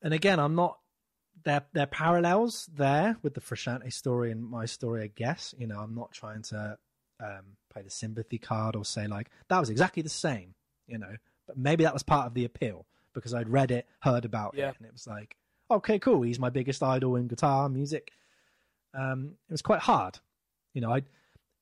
And 0.00 0.14
again, 0.14 0.38
I'm 0.38 0.54
not 0.54 0.78
there 1.44 1.64
there 1.72 1.84
are 1.84 1.86
parallels 1.86 2.68
there 2.72 3.16
with 3.22 3.34
the 3.34 3.40
Frusciante 3.40 3.92
story 3.92 4.30
and 4.30 4.48
my 4.48 4.64
story, 4.66 5.02
I 5.02 5.06
guess. 5.08 5.54
You 5.58 5.66
know, 5.66 5.78
I'm 5.78 5.94
not 5.94 6.12
trying 6.12 6.42
to 6.42 6.78
um, 7.20 7.56
play 7.70 7.82
the 7.82 7.90
sympathy 7.90 8.38
card 8.38 8.76
or 8.76 8.84
say 8.84 9.06
like 9.06 9.28
that 9.48 9.58
was 9.58 9.70
exactly 9.70 10.02
the 10.02 10.08
same, 10.08 10.54
you 10.86 10.98
know. 10.98 11.16
But 11.46 11.56
maybe 11.56 11.84
that 11.84 11.92
was 11.92 12.02
part 12.02 12.26
of 12.26 12.34
the 12.34 12.44
appeal 12.44 12.86
because 13.12 13.34
I'd 13.34 13.48
read 13.48 13.70
it, 13.70 13.86
heard 14.00 14.24
about 14.24 14.54
yeah. 14.56 14.70
it, 14.70 14.76
and 14.78 14.86
it 14.86 14.92
was 14.92 15.06
like, 15.06 15.36
okay, 15.76 15.98
cool. 15.98 16.22
He's 16.22 16.38
my 16.38 16.50
biggest 16.50 16.82
idol 16.82 17.16
in 17.16 17.28
guitar 17.28 17.68
music. 17.68 18.12
Um, 18.94 19.32
it 19.48 19.52
was 19.52 19.62
quite 19.62 19.80
hard, 19.80 20.18
you 20.74 20.80
know. 20.80 20.92
I 20.92 21.02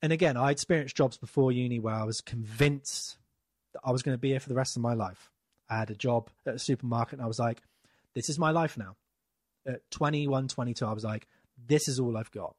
and 0.03 0.13
again, 0.13 0.37
I 0.37 0.51
experienced 0.51 0.97
jobs 0.97 1.17
before 1.19 1.53
uni 1.53 1.79
where 1.79 1.95
I 1.95 2.05
was 2.05 2.21
convinced 2.21 3.19
that 3.75 3.81
I 3.85 3.93
was 3.93 4.03
going 4.03 4.15
to 4.15 4.19
be 4.19 4.31
here 4.31 4.41
for 4.41 4.49
the 4.49 4.55
rest 4.55 4.77
of 4.77 4.83
my 4.83 4.95
life. 4.95 5.31
I 5.69 5.79
had 5.79 5.91
a 5.91 5.95
job 5.95 6.31
at 6.47 6.55
a 6.55 6.59
supermarket, 6.59 7.15
and 7.15 7.23
I 7.23 7.29
was 7.29 7.39
like, 7.39 7.63
"This 8.15 8.29
is 8.29 8.39
my 8.39 8.51
life 8.51 8.77
now." 8.77 8.97
At 9.67 9.89
21, 9.91 10.49
22, 10.49 10.85
I 10.87 10.93
was 10.93 11.05
like, 11.05 11.29
"This 11.67 11.87
is 11.87 12.01
all 12.01 12.17
I've 12.17 12.31
got." 12.31 12.57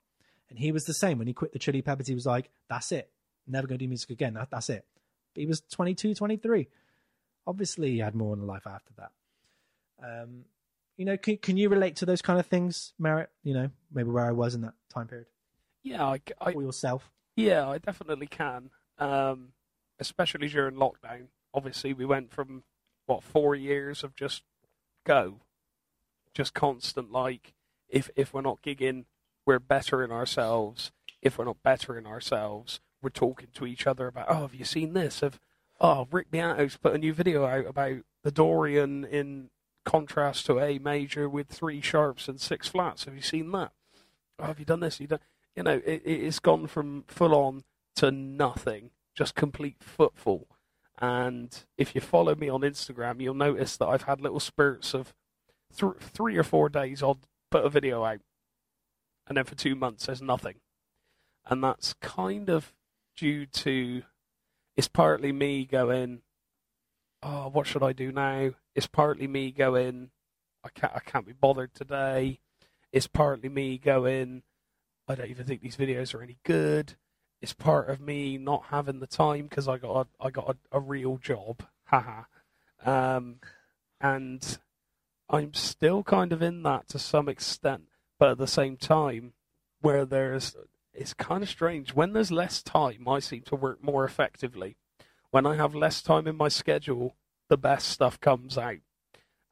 And 0.50 0.60
he 0.60 0.72
was 0.72 0.84
the 0.84 0.94
same 0.94 1.18
when 1.18 1.28
he 1.28 1.34
quit 1.34 1.54
the 1.54 1.60
Chili 1.60 1.82
Peppers. 1.82 2.08
He 2.08 2.16
was 2.16 2.26
like, 2.26 2.50
"That's 2.70 2.92
it. 2.92 3.10
Never 3.48 3.68
going 3.68 3.80
to 3.80 3.86
do 3.86 3.90
music 3.90 4.12
again. 4.12 4.36
That, 4.36 4.50
that's 4.52 4.70
it." 4.70 4.86
But 5.34 5.42
he 5.42 5.48
was 5.48 5.62
22, 5.72 6.14
23. 6.14 6.68
Obviously, 7.48 7.92
he 7.92 8.00
had 8.00 8.16
more 8.16 8.36
in 8.36 8.46
life 8.46 8.68
after 8.68 8.94
that. 8.98 9.12
Um, 10.04 10.46
you 11.02 11.06
know, 11.06 11.18
can, 11.18 11.38
can 11.38 11.58
you 11.58 11.68
relate 11.68 11.96
to 11.96 12.06
those 12.06 12.22
kind 12.22 12.40
of 12.40 12.46
things, 12.46 12.94
Merritt? 13.00 13.32
You 13.44 13.56
know, 13.56 13.72
maybe 13.92 14.12
where 14.12 14.24
I 14.24 14.34
was 14.34 14.54
in 14.54 14.62
that 14.62 14.76
time 14.94 15.08
period. 15.08 15.26
Yeah, 15.82 16.06
I, 16.06 16.22
I 16.40 16.52
or 16.52 16.62
yourself. 16.62 17.10
Yeah, 17.36 17.68
I 17.68 17.80
definitely 17.80 18.28
can. 18.28 18.70
Um, 19.00 19.54
especially 19.98 20.48
during 20.48 20.76
lockdown. 20.76 21.30
Obviously, 21.56 21.92
we 21.92 22.06
went 22.06 22.32
from 22.32 22.62
what 23.08 23.24
four 23.24 23.56
years 23.56 24.04
of 24.04 24.16
just 24.16 24.44
go, 25.04 25.38
just 26.36 26.54
constant. 26.54 27.12
Like, 27.12 27.56
if 27.90 28.12
if 28.16 28.32
we're 28.32 28.42
not 28.42 28.62
gigging, 28.62 29.06
we're 29.44 29.58
bettering 29.58 30.12
ourselves. 30.12 30.92
If 31.20 31.40
we're 31.40 31.46
not 31.46 31.64
bettering 31.64 32.06
ourselves, 32.06 32.80
we're 33.02 33.10
talking 33.10 33.48
to 33.56 33.66
each 33.66 33.88
other 33.88 34.06
about, 34.06 34.28
oh, 34.30 34.42
have 34.42 34.54
you 34.54 34.66
seen 34.66 34.94
this? 34.94 35.24
Of 35.24 35.40
oh, 35.80 36.08
Rick 36.12 36.30
Beato's 36.30 36.78
put 36.78 36.94
a 36.94 37.00
new 37.00 37.12
video 37.12 37.48
out 37.48 37.66
about 37.66 38.02
the 38.24 38.32
Dorian 38.32 39.04
in 39.04 39.50
contrast 39.86 40.46
to 40.46 40.60
A 40.60 40.80
major 40.80 41.28
with 41.30 41.48
three 41.48 41.82
sharps 41.82 42.28
and 42.28 42.40
six 42.40 42.68
flats. 42.68 43.06
Have 43.06 43.16
you 43.16 43.22
seen 43.22 43.52
that? 43.52 43.72
Oh, 44.40 44.46
have 44.46 44.60
you 44.60 44.66
done 44.66 44.80
this? 44.82 45.00
You 45.00 45.08
done? 45.08 45.20
You 45.56 45.64
know, 45.64 45.82
it, 45.86 46.02
it's 46.06 46.40
gone 46.40 46.68
from 46.68 47.04
full 47.08 47.36
on 47.36 47.64
to 47.98 48.12
nothing, 48.12 48.92
just 49.16 49.36
complete 49.36 49.78
footfall. 49.80 50.48
And 51.00 51.66
if 51.78 51.96
you 51.96 52.02
follow 52.02 52.36
me 52.36 52.48
on 52.48 52.62
Instagram, 52.62 53.22
you'll 53.22 53.34
notice 53.34 53.76
that 53.78 53.88
I've 53.88 54.04
had 54.04 54.22
little 54.22 54.40
spurts 54.40 54.94
of 54.94 55.14
th- 55.76 55.94
three 56.00 56.38
or 56.38 56.44
four 56.44 56.70
days. 56.70 57.02
I'll 57.02 57.20
put 57.50 57.66
a 57.66 57.70
video 57.70 58.04
out, 58.04 58.20
and 59.28 59.36
then 59.36 59.46
for 59.46 59.56
two 59.56 59.76
months 59.76 60.06
there's 60.06 60.22
nothing, 60.22 60.56
and 61.48 61.64
that's 61.64 61.94
kind 61.94 62.50
of 62.50 62.74
due 63.18 63.46
to 63.46 64.04
it's 64.78 64.88
partly 64.88 65.32
me 65.32 65.66
going, 65.66 66.22
oh, 67.24 67.50
what 67.50 67.68
should 67.68 67.84
I 67.84 67.94
do 67.94 68.12
now? 68.12 68.52
It's 68.76 68.88
partly 68.88 69.28
me 69.28 69.52
going, 69.52 70.12
I 70.64 70.70
can't, 70.70 70.94
I 70.96 71.00
can't 71.00 71.26
be 71.26 71.34
bothered 71.34 71.74
today. 71.74 72.40
It's 72.92 73.08
partly 73.08 73.50
me 73.50 73.78
going, 73.78 74.44
I 75.08 75.16
don't 75.16 75.30
even 75.30 75.46
think 75.46 75.62
these 75.62 75.78
videos 75.78 76.14
are 76.14 76.22
any 76.22 76.38
good. 76.44 76.96
It's 77.42 77.54
part 77.54 77.90
of 77.90 78.00
me 78.00 78.38
not 78.38 78.66
having 78.70 79.00
the 79.00 79.08
time 79.08 79.48
because 79.48 79.68
I 79.68 79.78
got 79.78 80.08
a, 80.08 80.26
I 80.26 80.30
got 80.30 80.56
a, 80.72 80.78
a 80.78 80.80
real 80.80 81.18
job, 81.18 81.64
haha. 81.86 82.24
um, 82.86 83.38
and 84.00 84.60
I'm 85.30 85.54
still 85.54 86.04
kind 86.04 86.34
of 86.34 86.42
in 86.42 86.64
that 86.64 86.88
to 86.90 87.00
some 87.00 87.28
extent, 87.28 87.84
but 88.20 88.30
at 88.32 88.38
the 88.38 88.48
same 88.48 88.78
time, 88.78 89.34
where 89.82 90.06
there's 90.06 90.56
it's 90.94 91.14
kind 91.14 91.42
of 91.42 91.50
strange 91.50 91.94
when 91.94 92.14
there's 92.14 92.32
less 92.32 92.62
time, 92.62 93.08
I 93.08 93.20
seem 93.20 93.42
to 93.44 93.56
work 93.56 93.84
more 93.84 94.04
effectively 94.06 94.76
when 95.32 95.46
I 95.46 95.56
have 95.56 95.74
less 95.74 96.02
time 96.02 96.28
in 96.28 96.36
my 96.36 96.50
schedule, 96.50 97.16
the 97.52 97.58
best 97.58 97.90
stuff 97.90 98.18
comes 98.22 98.58
out. 98.58 98.78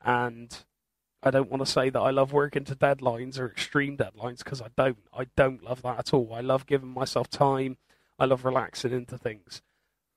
And 0.01 0.57
I 1.21 1.31
don't 1.31 1.51
want 1.51 1.65
to 1.65 1.71
say 1.71 1.89
that 1.89 1.99
I 1.99 2.11
love 2.11 2.31
working 2.31 2.63
to 2.63 2.75
deadlines 2.75 3.37
or 3.37 3.45
extreme 3.45 3.97
deadlines 3.97 4.37
because 4.37 4.61
I 4.61 4.69
don't. 4.77 4.97
I 5.13 5.27
don't 5.35 5.61
love 5.61 5.81
that 5.81 5.99
at 5.99 6.13
all. 6.13 6.33
I 6.33 6.39
love 6.39 6.65
giving 6.65 6.93
myself 6.93 7.29
time. 7.29 7.77
I 8.17 8.23
love 8.23 8.45
relaxing 8.45 8.93
into 8.93 9.17
things. 9.17 9.61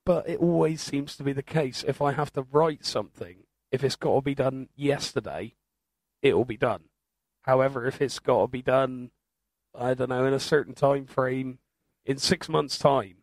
But 0.07 0.29
it 0.29 0.39
always 0.39 0.81
seems 0.81 1.17
to 1.17 1.25
be 1.25 1.33
the 1.33 1.43
case. 1.43 1.85
If 1.87 2.01
I 2.01 2.13
have 2.13 2.33
to 2.35 2.47
write 2.53 2.87
something, 2.87 3.39
if 3.73 3.83
it's 3.83 3.97
got 3.97 4.15
to 4.15 4.21
be 4.21 4.37
done 4.37 4.69
yesterday, 4.77 5.57
it 6.23 6.35
will 6.37 6.45
be 6.45 6.57
done. 6.57 6.85
However, 7.43 7.85
if 7.85 8.01
it's 8.01 8.21
got 8.21 8.43
to 8.43 8.47
be 8.47 8.63
done, 8.63 9.11
I 9.77 9.95
don't 9.95 10.11
know, 10.11 10.25
in 10.25 10.35
a 10.35 10.41
certain 10.41 10.75
time 10.75 11.07
frame, 11.07 11.59
in 12.05 12.19
six 12.19 12.49
months' 12.49 12.79
time, 12.79 13.17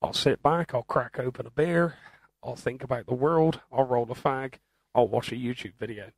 I'll 0.00 0.12
sit 0.12 0.44
back, 0.44 0.74
I'll 0.74 0.84
crack 0.84 1.18
open 1.18 1.46
a 1.46 1.50
beer, 1.50 1.96
I'll 2.44 2.56
think 2.56 2.84
about 2.84 3.06
the 3.06 3.14
world, 3.14 3.60
I'll 3.72 3.86
roll 3.86 4.04
a 4.10 4.14
fag, 4.14 4.54
I'll 4.94 5.08
watch 5.08 5.32
a 5.32 5.36
YouTube 5.36 5.74
video. 5.78 6.10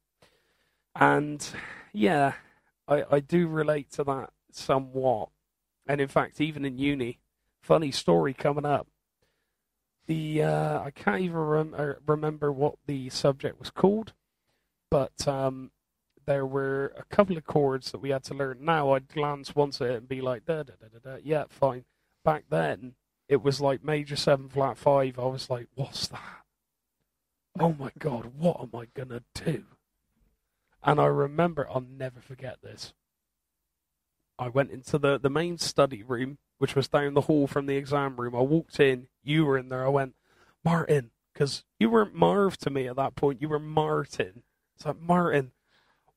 And 0.95 1.47
yeah, 1.93 2.35
I, 2.89 3.05
I 3.11 3.21
do 3.21 3.47
relate 3.47 3.91
to 3.93 4.05
that 4.05 4.31
somewhat. 4.51 5.29
And 5.87 6.01
in 6.01 6.09
fact, 6.09 6.41
even 6.41 6.65
in 6.65 6.79
uni, 6.79 7.21
funny 7.63 7.91
story 7.91 8.35
coming 8.35 8.67
up. 8.67 8.89
The 10.07 10.43
uh, 10.43 10.81
I 10.83 10.91
can't 10.93 11.23
even 11.23 11.37
rem- 11.37 11.75
uh, 11.77 11.93
remember 12.07 12.53
what 12.53 12.77
the 12.87 13.11
subject 13.11 13.59
was 13.59 13.71
called, 13.71 14.13
but 14.89 15.27
um, 15.27 15.73
there 16.27 16.47
were 16.47 16.93
a 16.97 17.03
couple 17.13 17.37
of 17.37 17.45
chords 17.45 17.91
that 17.91 17.99
we 17.99 18.11
had 18.11 18.23
to 18.25 18.35
learn. 18.35 18.59
Now 18.61 18.93
I'd 18.93 19.09
glance 19.09 19.57
once 19.57 19.81
at 19.81 19.91
it 19.91 19.97
and 19.97 20.09
be 20.09 20.21
like, 20.21 20.45
da 20.45 20.63
da 20.63 20.75
da 20.81 20.87
da 20.93 21.11
da, 21.11 21.17
yeah, 21.25 21.45
fine. 21.49 21.85
Back 22.25 22.45
then, 22.51 22.95
it 23.29 23.43
was 23.43 23.61
like 23.61 23.85
major 23.85 24.17
seven 24.17 24.49
flat 24.49 24.79
five. 24.79 25.19
I 25.19 25.25
was 25.25 25.51
like, 25.51 25.67
what's 25.75 26.09
that? 26.09 26.45
Oh 27.59 27.75
my 27.79 27.91
god, 27.99 28.33
what 28.37 28.61
am 28.61 28.79
I 28.79 28.87
gonna 28.95 29.23
do? 29.35 29.65
And 30.83 31.01
I 31.01 31.07
remember, 31.07 31.67
I'll 31.69 31.81
never 31.81 32.21
forget 32.21 32.59
this. 32.63 32.93
I 34.39 34.49
went 34.49 34.71
into 34.71 34.99
the, 34.99 35.19
the 35.19 35.31
main 35.31 35.59
study 35.59 36.03
room, 36.03 36.39
which 36.59 36.77
was 36.77 36.89
down 36.89 37.15
the 37.15 37.23
hall 37.23 37.47
from 37.47 37.67
the 37.67 37.77
exam 37.77 38.17
room. 38.17 38.37
I 38.37 38.41
walked 38.41 38.79
in, 38.79 39.09
you 39.25 39.47
were 39.47 39.59
in 39.59 39.69
there. 39.69 39.85
I 39.85 39.89
went, 39.89 40.15
Martin, 40.65 41.11
because 41.33 41.65
you 41.81 41.91
weren't 41.91 42.15
Marv 42.15 42.57
to 42.59 42.71
me 42.71 42.87
at 42.87 42.97
that 42.97 43.17
point. 43.17 43.41
You 43.41 43.49
were 43.49 43.59
Martin. 43.59 44.43
It's 44.77 44.85
like, 44.85 45.01
Martin, 45.01 45.53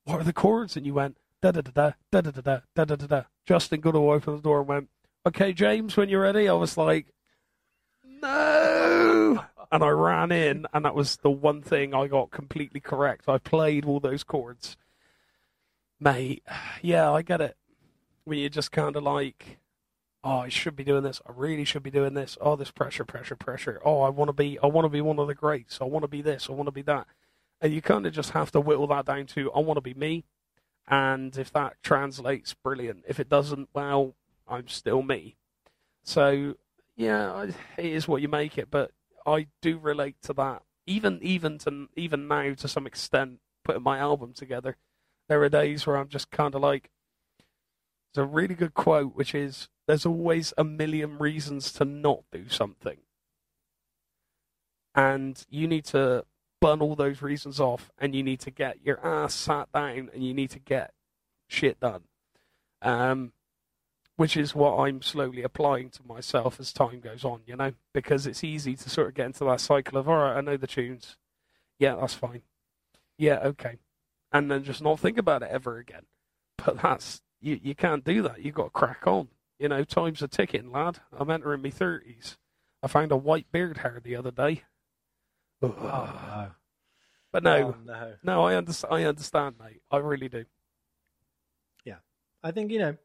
what 0.03 0.19
are 0.19 0.25
the 0.25 0.33
chords? 0.33 0.75
And 0.75 0.85
you 0.85 0.93
went, 0.93 1.17
da 1.41 1.51
da 1.51 1.61
da 1.61 1.71
da, 1.71 1.91
da 2.11 2.21
da 2.21 2.31
da 2.31 2.41
da, 2.41 2.59
da 2.75 2.85
da 2.85 2.95
da 2.95 3.07
da. 3.07 3.23
Justin 3.45 3.79
Goodall 3.79 4.11
opened 4.11 4.39
the 4.39 4.41
door 4.43 4.59
and 4.59 4.67
went, 4.67 4.89
"Okay, 5.25 5.53
James, 5.53 5.97
when 5.97 6.09
you're 6.09 6.21
ready." 6.21 6.47
I 6.47 6.53
was 6.53 6.77
like, 6.77 7.13
"No," 8.03 9.45
and 9.71 9.83
I 9.83 9.89
ran 9.89 10.31
in, 10.31 10.65
and 10.73 10.85
that 10.85 10.95
was 10.95 11.17
the 11.17 11.31
one 11.31 11.61
thing 11.61 11.93
I 11.93 12.07
got 12.07 12.31
completely 12.31 12.79
correct. 12.79 13.27
I 13.27 13.37
played 13.37 13.85
all 13.85 13.99
those 13.99 14.23
chords, 14.23 14.77
mate. 15.99 16.43
Yeah, 16.81 17.11
I 17.11 17.21
get 17.21 17.41
it. 17.41 17.57
When 18.23 18.39
you're 18.39 18.49
just 18.49 18.71
kind 18.71 18.95
of 18.95 19.03
like, 19.03 19.59
oh, 20.23 20.39
I 20.39 20.49
should 20.49 20.75
be 20.75 20.83
doing 20.83 21.03
this. 21.03 21.21
I 21.25 21.31
really 21.35 21.63
should 21.63 21.83
be 21.83 21.91
doing 21.91 22.13
this. 22.13 22.37
Oh, 22.41 22.55
this 22.55 22.71
pressure, 22.71 23.05
pressure, 23.05 23.35
pressure. 23.35 23.81
Oh, 23.85 24.01
I 24.01 24.09
want 24.09 24.29
to 24.29 24.33
be, 24.33 24.59
I 24.61 24.67
want 24.67 24.85
to 24.85 24.89
be 24.89 25.01
one 25.01 25.19
of 25.19 25.27
the 25.27 25.35
greats. 25.35 25.79
I 25.81 25.85
want 25.85 26.03
to 26.03 26.09
be 26.09 26.21
this. 26.21 26.49
I 26.49 26.53
want 26.53 26.67
to 26.67 26.71
be 26.71 26.81
that. 26.83 27.07
And 27.61 27.73
you 27.73 27.81
kind 27.81 28.05
of 28.05 28.13
just 28.13 28.31
have 28.31 28.51
to 28.51 28.61
whittle 28.61 28.87
that 28.87 29.05
down 29.05 29.25
to, 29.27 29.51
I 29.53 29.59
want 29.59 29.77
to 29.77 29.81
be 29.81 29.93
me. 29.93 30.25
And 30.87 31.37
if 31.37 31.51
that 31.53 31.75
translates, 31.83 32.53
brilliant. 32.53 33.03
If 33.07 33.19
it 33.19 33.29
doesn't, 33.29 33.69
well, 33.73 34.15
I'm 34.49 34.67
still 34.67 35.01
me. 35.01 35.35
So, 36.03 36.55
yeah, 36.95 37.43
it 37.77 37.85
is 37.85 38.07
what 38.07 38.21
you 38.21 38.27
make 38.27 38.57
it. 38.57 38.69
But 38.71 38.91
I 39.25 39.47
do 39.61 39.77
relate 39.77 40.15
to 40.23 40.33
that. 40.33 40.63
Even, 40.85 41.19
even 41.21 41.57
to, 41.59 41.87
even 41.95 42.27
now, 42.27 42.53
to 42.55 42.67
some 42.67 42.87
extent, 42.87 43.39
putting 43.63 43.83
my 43.83 43.99
album 43.99 44.33
together, 44.33 44.75
there 45.27 45.43
are 45.43 45.49
days 45.49 45.85
where 45.85 45.97
I'm 45.97 46.09
just 46.09 46.31
kind 46.31 46.55
of 46.55 46.61
like, 46.61 46.89
it's 48.09 48.17
a 48.17 48.25
really 48.25 48.55
good 48.55 48.73
quote, 48.73 49.15
which 49.15 49.35
is, 49.35 49.69
there's 49.85 50.05
always 50.05 50.53
a 50.57 50.63
million 50.63 51.19
reasons 51.19 51.71
to 51.73 51.85
not 51.85 52.23
do 52.31 52.49
something. 52.49 52.97
And 54.95 55.45
you 55.49 55.67
need 55.67 55.85
to 55.85 56.25
burn 56.59 56.81
all 56.81 56.95
those 56.95 57.21
reasons 57.21 57.59
off 57.59 57.91
and 57.97 58.15
you 58.15 58.23
need 58.23 58.39
to 58.41 58.51
get 58.51 58.83
your 58.83 59.05
ass 59.05 59.33
sat 59.33 59.71
down 59.71 60.09
and 60.13 60.23
you 60.23 60.33
need 60.33 60.49
to 60.51 60.59
get 60.59 60.93
shit 61.47 61.79
done. 61.79 62.03
Um, 62.81 63.33
which 64.19 64.35
is 64.35 64.53
what 64.53 64.77
I'm 64.77 65.01
slowly 65.01 65.43
applying 65.43 65.89
to 65.91 66.03
myself 66.05 66.59
as 66.59 66.73
time 66.73 66.99
goes 66.99 67.23
on, 67.23 67.39
you 67.45 67.55
know, 67.55 67.71
because 67.93 68.27
it's 68.27 68.43
easy 68.43 68.75
to 68.75 68.89
sort 68.89 69.07
of 69.07 69.13
get 69.13 69.27
into 69.27 69.45
that 69.45 69.61
cycle 69.61 69.97
of, 69.97 70.09
all 70.09 70.17
right, 70.17 70.35
I 70.35 70.41
know 70.41 70.57
the 70.57 70.67
tunes. 70.67 71.15
Yeah, 71.79 71.95
that's 71.95 72.15
fine. 72.15 72.41
Yeah, 73.17 73.39
okay. 73.39 73.77
And 74.33 74.51
then 74.51 74.65
just 74.65 74.81
not 74.81 74.99
think 74.99 75.17
about 75.17 75.41
it 75.41 75.47
ever 75.49 75.77
again. 75.77 76.03
But 76.57 76.81
that's, 76.81 77.21
you, 77.39 77.57
you 77.63 77.73
can't 77.75 78.03
do 78.03 78.21
that. 78.23 78.43
You've 78.43 78.55
got 78.55 78.65
to 78.65 78.69
crack 78.71 79.07
on. 79.07 79.29
You 79.57 79.69
know, 79.69 79.85
time's 79.85 80.21
a 80.21 80.27
ticking, 80.27 80.69
lad. 80.69 80.99
I'm 81.17 81.29
entering 81.29 81.61
my 81.61 81.69
30s. 81.69 82.35
I 82.83 82.87
found 82.87 83.13
a 83.13 83.17
white 83.17 83.49
beard 83.53 83.77
hair 83.77 84.01
the 84.03 84.17
other 84.17 84.31
day. 84.31 84.63
Oh, 85.61 85.69
no. 85.69 86.47
But 87.31 87.43
no, 87.43 87.55
Oh, 87.55 87.75
no. 87.85 88.13
no, 88.21 88.43
I 88.43 88.55
understand. 88.55 88.93
I 88.93 89.03
understand, 89.05 89.55
mate. 89.63 89.81
I 89.89 89.97
really 89.97 90.27
do. 90.27 90.43
Yeah. 91.85 91.99
I 92.43 92.51
think 92.51 92.71
you 92.71 92.79
know, 92.79 92.97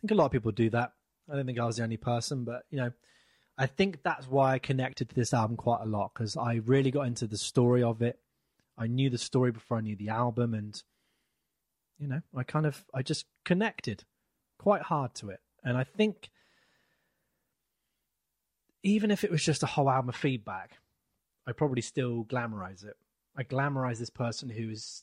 think 0.00 0.10
a 0.10 0.14
lot 0.14 0.26
of 0.26 0.32
people 0.32 0.52
do 0.52 0.70
that. 0.70 0.92
I 1.30 1.36
don't 1.36 1.46
think 1.46 1.58
I 1.58 1.64
was 1.64 1.76
the 1.76 1.82
only 1.82 1.96
person, 1.96 2.44
but 2.44 2.62
you 2.70 2.78
know, 2.78 2.92
I 3.56 3.66
think 3.66 4.02
that's 4.02 4.28
why 4.28 4.54
I 4.54 4.58
connected 4.58 5.08
to 5.08 5.14
this 5.14 5.34
album 5.34 5.56
quite 5.56 5.80
a 5.82 5.86
lot 5.86 6.12
because 6.14 6.36
I 6.36 6.60
really 6.64 6.90
got 6.90 7.06
into 7.06 7.26
the 7.26 7.36
story 7.36 7.82
of 7.82 8.02
it. 8.02 8.18
I 8.78 8.86
knew 8.86 9.10
the 9.10 9.18
story 9.18 9.50
before 9.50 9.78
I 9.78 9.80
knew 9.80 9.96
the 9.96 10.10
album, 10.10 10.54
and 10.54 10.80
you 11.98 12.06
know, 12.06 12.22
I 12.36 12.44
kind 12.44 12.66
of 12.66 12.84
I 12.94 13.02
just 13.02 13.26
connected 13.44 14.04
quite 14.58 14.82
hard 14.82 15.14
to 15.16 15.30
it, 15.30 15.40
and 15.64 15.76
I 15.76 15.84
think 15.84 16.30
even 18.84 19.10
if 19.10 19.24
it 19.24 19.30
was 19.30 19.44
just 19.44 19.62
a 19.62 19.66
whole 19.66 19.90
album 19.90 20.10
of 20.10 20.16
feedback, 20.16 20.78
I 21.46 21.52
probably 21.52 21.82
still 21.82 22.24
glamorize 22.24 22.84
it. 22.84 22.96
I 23.36 23.42
glamorize 23.42 23.98
this 23.98 24.10
person 24.10 24.48
who's 24.48 25.02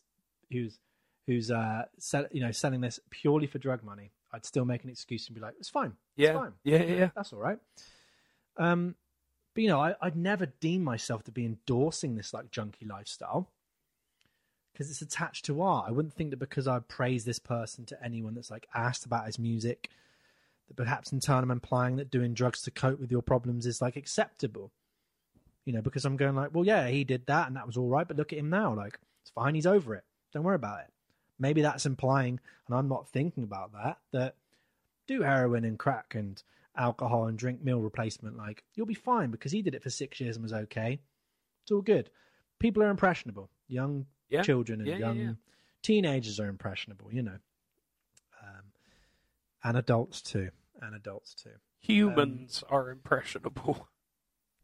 who's 0.52 0.80
who's 1.28 1.52
uh 1.52 1.84
sell, 1.98 2.26
you 2.32 2.42
know 2.42 2.52
selling 2.52 2.82
this 2.82 3.00
purely 3.10 3.48
for 3.48 3.60
drug 3.60 3.84
money. 3.84 4.12
I'd 4.36 4.46
still 4.46 4.66
make 4.66 4.84
an 4.84 4.90
excuse 4.90 5.28
and 5.28 5.36
be 5.36 5.42
like, 5.42 5.56
it's 5.60 5.70
fine, 5.70 5.94
Yeah, 6.16 6.30
it's 6.30 6.38
fine, 6.40 6.54
yeah, 6.64 6.84
yeah, 6.84 6.96
yeah. 6.96 7.10
that's 7.16 7.34
all 7.34 7.40
right. 7.40 7.58
Um, 8.58 8.96
but 9.54 9.64
you 9.64 9.70
know, 9.70 9.80
I, 9.80 9.96
I'd 10.02 10.18
never 10.18 10.48
deem 10.60 10.84
myself 10.84 11.24
to 11.24 11.32
be 11.32 11.46
endorsing 11.46 12.16
this 12.16 12.34
like 12.34 12.52
junkie 12.52 12.86
lifestyle 12.86 13.50
because 14.74 14.92
it's 14.92 15.02
attached 15.02 15.46
to 15.46 15.62
art. 15.62 15.86
I 15.88 15.92
wouldn't 15.92 16.14
think 16.14 16.32
that 16.32 16.38
because 16.38 16.68
I 16.68 16.80
praise 16.80 17.24
this 17.24 17.40
person 17.40 17.86
to 17.86 18.04
anyone 18.04 18.36
that's 18.36 18.52
like 18.52 18.68
asked 18.76 19.06
about 19.06 19.26
his 19.26 19.40
music, 19.40 19.90
that 20.68 20.76
perhaps 20.76 21.14
in 21.14 21.22
turn 21.22 21.44
I'm 21.44 21.52
implying 21.52 21.96
that 21.96 22.12
doing 22.12 22.34
drugs 22.34 22.62
to 22.64 22.72
cope 22.72 23.00
with 23.00 23.12
your 23.12 23.22
problems 23.22 23.66
is 23.66 23.82
like 23.82 23.96
acceptable. 23.96 24.72
You 25.64 25.74
know, 25.74 25.82
because 25.82 26.06
I'm 26.06 26.18
going 26.18 26.36
like, 26.36 26.50
well, 26.54 26.66
yeah, 26.66 26.90
he 26.90 27.04
did 27.06 27.26
that 27.28 27.48
and 27.48 27.56
that 27.56 27.66
was 27.66 27.78
all 27.78 27.88
right, 27.88 28.08
but 28.08 28.18
look 28.18 28.34
at 28.34 28.40
him 28.40 28.50
now. 28.50 28.76
Like, 28.76 29.00
it's 29.24 29.32
fine, 29.32 29.56
he's 29.56 29.66
over 29.66 29.96
it. 29.96 30.04
Don't 30.34 30.44
worry 30.44 30.56
about 30.56 30.82
it. 30.82 30.92
Maybe 31.40 31.62
that's 31.62 31.86
implying, 31.86 32.40
and 32.68 32.76
I'm 32.76 32.88
not 32.88 33.10
thinking 33.10 33.44
about 33.44 33.74
that, 33.74 34.00
that 34.12 34.36
do 35.08 35.22
heroin 35.22 35.66
and 35.66 35.78
crack 35.78 36.16
and 36.16 36.42
alcohol 36.78 37.28
and 37.28 37.38
drink 37.38 37.64
meal 37.64 37.80
replacement. 37.80 38.38
Like, 38.38 38.64
you'll 38.74 38.86
be 38.86 38.94
fine 38.94 39.32
because 39.32 39.52
he 39.52 39.62
did 39.62 39.76
it 39.76 39.84
for 39.84 39.90
six 39.90 40.20
years 40.20 40.36
and 40.36 40.44
was 40.44 40.54
okay. 40.54 41.00
It's 41.64 41.72
all 41.72 41.82
good. 41.82 42.10
People 42.60 42.84
are 42.84 42.90
impressionable. 42.90 43.50
Young 43.68 44.06
Yeah. 44.30 44.42
children 44.44 44.80
and 44.82 44.90
Yeah, 44.90 44.98
young 44.98 45.20
yeah. 45.20 45.34
teenagers 45.82 46.40
are 46.40 46.48
impressionable, 46.48 47.14
you 47.14 47.22
know. 47.22 47.38
Um, 48.42 48.64
and 49.64 49.78
adults 49.78 50.22
too. 50.22 50.52
And 50.82 50.96
adults 50.96 51.34
too. 51.34 51.56
Humans 51.80 52.64
are 52.70 52.90
impressionable. 52.90 53.88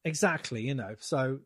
Exactly, 0.03 0.63
you 0.63 0.73
know. 0.73 0.95
So 0.97 1.41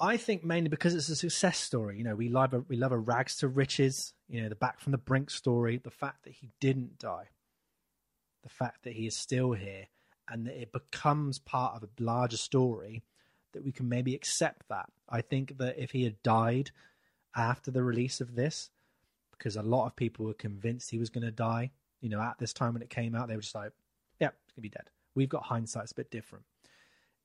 I 0.00 0.16
think 0.16 0.44
mainly 0.44 0.68
because 0.68 0.94
it's 0.94 1.08
a 1.08 1.16
success 1.16 1.58
story. 1.58 1.98
You 1.98 2.04
know, 2.04 2.14
we 2.14 2.28
love 2.28 2.54
a, 2.54 2.60
we 2.60 2.76
love 2.76 2.92
a 2.92 2.98
rags 2.98 3.36
to 3.38 3.48
riches. 3.48 4.12
You 4.28 4.42
know, 4.42 4.48
the 4.48 4.54
back 4.54 4.80
from 4.80 4.92
the 4.92 4.98
brink 4.98 5.30
story. 5.30 5.78
The 5.78 5.90
fact 5.90 6.24
that 6.24 6.34
he 6.34 6.50
didn't 6.60 6.98
die, 6.98 7.28
the 8.42 8.48
fact 8.48 8.84
that 8.84 8.92
he 8.94 9.06
is 9.06 9.16
still 9.16 9.52
here, 9.52 9.86
and 10.28 10.46
that 10.46 10.60
it 10.60 10.72
becomes 10.72 11.38
part 11.38 11.74
of 11.76 11.82
a 11.82 12.02
larger 12.02 12.36
story. 12.36 13.02
That 13.54 13.64
we 13.64 13.72
can 13.72 13.88
maybe 13.88 14.14
accept 14.14 14.68
that. 14.68 14.90
I 15.08 15.22
think 15.22 15.56
that 15.58 15.78
if 15.78 15.90
he 15.90 16.04
had 16.04 16.22
died 16.22 16.70
after 17.34 17.70
the 17.70 17.82
release 17.82 18.20
of 18.20 18.34
this, 18.34 18.70
because 19.32 19.56
a 19.56 19.62
lot 19.62 19.86
of 19.86 19.96
people 19.96 20.26
were 20.26 20.34
convinced 20.34 20.90
he 20.90 20.98
was 20.98 21.10
going 21.10 21.24
to 21.24 21.32
die. 21.32 21.70
You 22.00 22.10
know, 22.10 22.20
at 22.20 22.38
this 22.38 22.52
time 22.52 22.74
when 22.74 22.82
it 22.82 22.90
came 22.90 23.14
out, 23.14 23.26
they 23.28 23.36
were 23.36 23.42
just 23.42 23.54
like, 23.54 23.72
"Yeah, 24.20 24.30
he's 24.44 24.52
gonna 24.54 24.62
be 24.62 24.68
dead." 24.68 24.90
We've 25.14 25.28
got 25.28 25.44
hindsight's 25.44 25.92
a 25.92 25.96
bit 25.96 26.10
different 26.10 26.44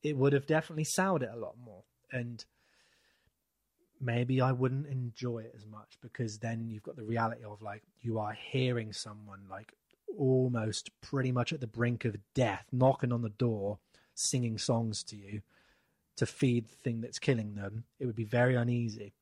it 0.03 0.17
would 0.17 0.33
have 0.33 0.45
definitely 0.45 0.83
soured 0.83 1.23
it 1.23 1.29
a 1.33 1.39
lot 1.39 1.55
more. 1.63 1.83
And 2.11 2.43
maybe 4.01 4.41
I 4.41 4.51
wouldn't 4.51 4.87
enjoy 4.87 5.39
it 5.39 5.53
as 5.55 5.65
much 5.65 5.97
because 6.01 6.37
then 6.37 6.69
you've 6.69 6.83
got 6.83 6.95
the 6.95 7.03
reality 7.03 7.43
of 7.43 7.61
like 7.61 7.83
you 8.01 8.19
are 8.19 8.33
hearing 8.33 8.93
someone 8.93 9.41
like 9.49 9.73
almost 10.17 10.89
pretty 11.01 11.31
much 11.31 11.53
at 11.53 11.59
the 11.59 11.67
brink 11.67 12.05
of 12.05 12.17
death 12.33 12.65
knocking 12.71 13.11
on 13.11 13.21
the 13.21 13.29
door, 13.29 13.79
singing 14.13 14.57
songs 14.57 15.03
to 15.03 15.15
you 15.15 15.41
to 16.15 16.25
feed 16.25 16.67
the 16.69 16.75
thing 16.75 17.01
that's 17.01 17.19
killing 17.19 17.55
them. 17.55 17.85
It 17.99 18.05
would 18.05 18.15
be 18.15 18.23
very 18.23 18.55
uneasy. 18.55 19.13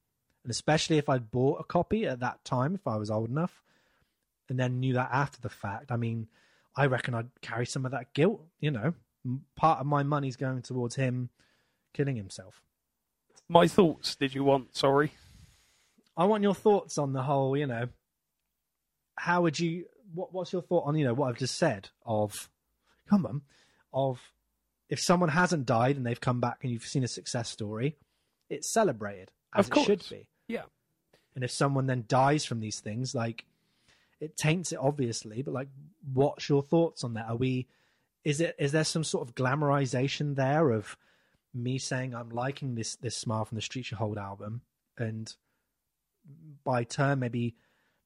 And 0.43 0.51
especially 0.51 0.97
if 0.97 1.07
I'd 1.07 1.31
bought 1.31 1.61
a 1.61 1.63
copy 1.63 2.05
at 2.05 2.19
that 2.19 2.43
time, 2.43 2.75
if 2.75 2.87
I 2.87 2.97
was 2.97 3.11
old 3.11 3.29
enough, 3.29 3.61
and 4.49 4.59
then 4.59 4.79
knew 4.79 4.93
that 4.93 5.09
after 5.13 5.39
the 5.39 5.49
fact, 5.49 5.91
I 5.91 5.97
mean, 5.97 6.27
I 6.75 6.87
reckon 6.87 7.13
I'd 7.13 7.29
carry 7.41 7.65
some 7.65 7.85
of 7.85 7.91
that 7.91 8.13
guilt, 8.13 8.41
you 8.59 8.71
know. 8.71 8.93
Part 9.55 9.79
of 9.79 9.85
my 9.85 10.03
money's 10.03 10.35
going 10.35 10.61
towards 10.63 10.95
him 10.95 11.29
killing 11.93 12.15
himself. 12.15 12.61
My 13.51 13.67
thoughts, 13.67 14.15
did 14.15 14.33
you 14.33 14.45
want? 14.45 14.77
Sorry. 14.77 15.11
I 16.15 16.23
want 16.23 16.41
your 16.41 16.55
thoughts 16.55 16.97
on 16.97 17.11
the 17.11 17.21
whole, 17.21 17.57
you 17.57 17.67
know, 17.67 17.89
how 19.17 19.41
would 19.41 19.59
you, 19.59 19.87
what, 20.13 20.33
what's 20.33 20.53
your 20.53 20.61
thought 20.61 20.85
on, 20.85 20.97
you 20.97 21.03
know, 21.03 21.13
what 21.13 21.27
I've 21.27 21.37
just 21.37 21.57
said 21.57 21.89
of, 22.05 22.49
come 23.09 23.25
on, 23.25 23.41
of 23.93 24.21
if 24.87 25.01
someone 25.01 25.27
hasn't 25.27 25.65
died 25.65 25.97
and 25.97 26.05
they've 26.05 26.21
come 26.21 26.39
back 26.39 26.59
and 26.61 26.71
you've 26.71 26.85
seen 26.85 27.03
a 27.03 27.09
success 27.09 27.49
story, 27.49 27.97
it's 28.49 28.71
celebrated 28.71 29.31
as 29.53 29.69
Of 29.69 29.79
it 29.79 29.83
should 29.83 30.09
be. 30.09 30.27
Yeah. 30.47 30.63
And 31.35 31.43
if 31.43 31.51
someone 31.51 31.87
then 31.87 32.05
dies 32.07 32.45
from 32.45 32.61
these 32.61 32.79
things, 32.79 33.13
like 33.13 33.43
it 34.21 34.37
taints 34.37 34.71
it 34.71 34.79
obviously, 34.81 35.41
but 35.41 35.53
like 35.53 35.67
what's 36.13 36.47
your 36.47 36.63
thoughts 36.63 37.03
on 37.03 37.15
that? 37.15 37.27
Are 37.27 37.35
we 37.35 37.67
is 38.23 38.39
it 38.39 38.55
is 38.57 38.71
there 38.71 38.85
some 38.85 39.03
sort 39.03 39.27
of 39.27 39.35
glamorization 39.35 40.35
there 40.37 40.71
of 40.71 40.95
me 41.53 41.77
saying 41.77 42.15
I'm 42.15 42.29
liking 42.29 42.75
this 42.75 42.95
this 42.95 43.17
Smile 43.17 43.45
from 43.45 43.57
the 43.57 43.61
Street 43.61 43.91
You 43.91 43.97
Hold 43.97 44.17
album 44.17 44.61
and 44.97 45.33
by 46.63 46.83
turn 46.83 47.19
maybe 47.19 47.55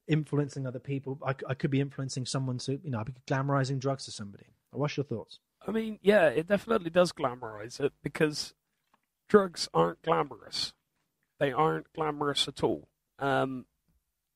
influencing 0.08 0.66
other 0.66 0.78
people 0.78 1.18
I, 1.24 1.34
I 1.48 1.54
could 1.54 1.70
be 1.70 1.80
influencing 1.80 2.26
someone 2.26 2.58
to 2.58 2.80
you 2.82 2.90
know 2.90 3.00
I'd 3.00 3.06
be 3.06 3.14
glamorizing 3.26 3.78
drugs 3.78 4.04
to 4.06 4.10
somebody. 4.10 4.46
What's 4.72 4.96
your 4.96 5.04
thoughts? 5.04 5.38
I 5.66 5.72
mean, 5.72 5.98
yeah, 6.02 6.28
it 6.28 6.46
definitely 6.46 6.90
does 6.90 7.12
glamorize 7.12 7.80
it 7.80 7.92
because 8.02 8.54
drugs 9.28 9.68
aren't 9.74 10.02
glamorous. 10.02 10.74
They 11.40 11.52
aren't 11.52 11.92
glamorous 11.92 12.46
at 12.46 12.62
all. 12.62 12.88
Um, 13.18 13.66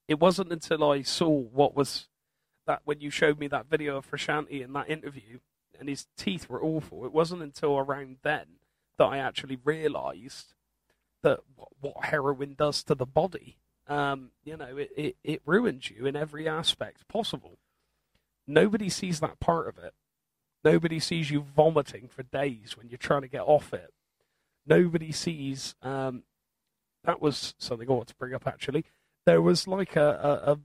it 0.09 0.19
wasn't 0.19 0.53
until 0.53 0.91
I 0.91 1.03
saw 1.03 1.29
what 1.29 1.77
was 1.77 2.09
that 2.67 2.83
when 2.85 3.01
you 3.01 3.11
showed 3.11 3.39
me 3.39 3.49
that 3.49 3.71
video 3.71 3.97
of 3.97 4.11
Frusciante 4.11 4.63
in 4.63 4.73
that 4.73 4.91
interview 4.91 5.39
and 5.79 5.89
his 5.89 6.07
teeth 6.17 6.49
were 6.49 6.63
awful. 6.63 7.05
It 7.05 7.13
wasn't 7.13 7.43
until 7.43 7.79
around 7.79 8.19
then 8.23 8.47
that 9.01 9.07
I 9.07 9.17
actually 9.17 9.57
realised 9.65 10.53
that 11.23 11.41
what, 11.57 11.69
what 11.81 12.05
heroin 12.05 12.55
does 12.55 12.83
to 12.85 12.95
the 12.95 13.07
body. 13.07 13.57
Um, 13.89 14.31
you 14.45 14.59
know, 14.59 14.77
it, 14.77 14.91
it, 14.95 15.17
it 15.25 15.43
ruins 15.47 15.91
you 15.91 16.05
in 16.05 16.17
every 16.17 16.47
aspect 16.47 17.09
possible. 17.09 17.57
Nobody 18.47 18.91
sees 18.91 19.21
that 19.21 19.41
part 19.41 19.69
of 19.69 19.79
it. 19.83 19.95
Nobody 20.63 21.01
sees 21.01 21.31
you 21.31 21.41
vomiting 21.41 22.09
for 22.09 22.23
days 22.25 22.77
when 22.77 22.91
you're 22.91 22.99
trying 22.99 23.23
to 23.23 23.29
get 23.29 23.41
off 23.41 23.73
it. 23.73 23.91
Nobody 24.67 25.13
sees. 25.13 25.75
Um, 25.81 26.25
that 27.05 27.23
was 27.23 27.55
something 27.57 27.89
I 27.89 27.95
want 27.95 28.09
to 28.09 28.15
bring 28.17 28.35
up 28.35 28.47
actually. 28.47 28.85
There 29.25 29.41
was 29.41 29.67
like 29.67 29.97
a, 29.97 30.43
a, 30.47 30.53
a. 30.53 30.59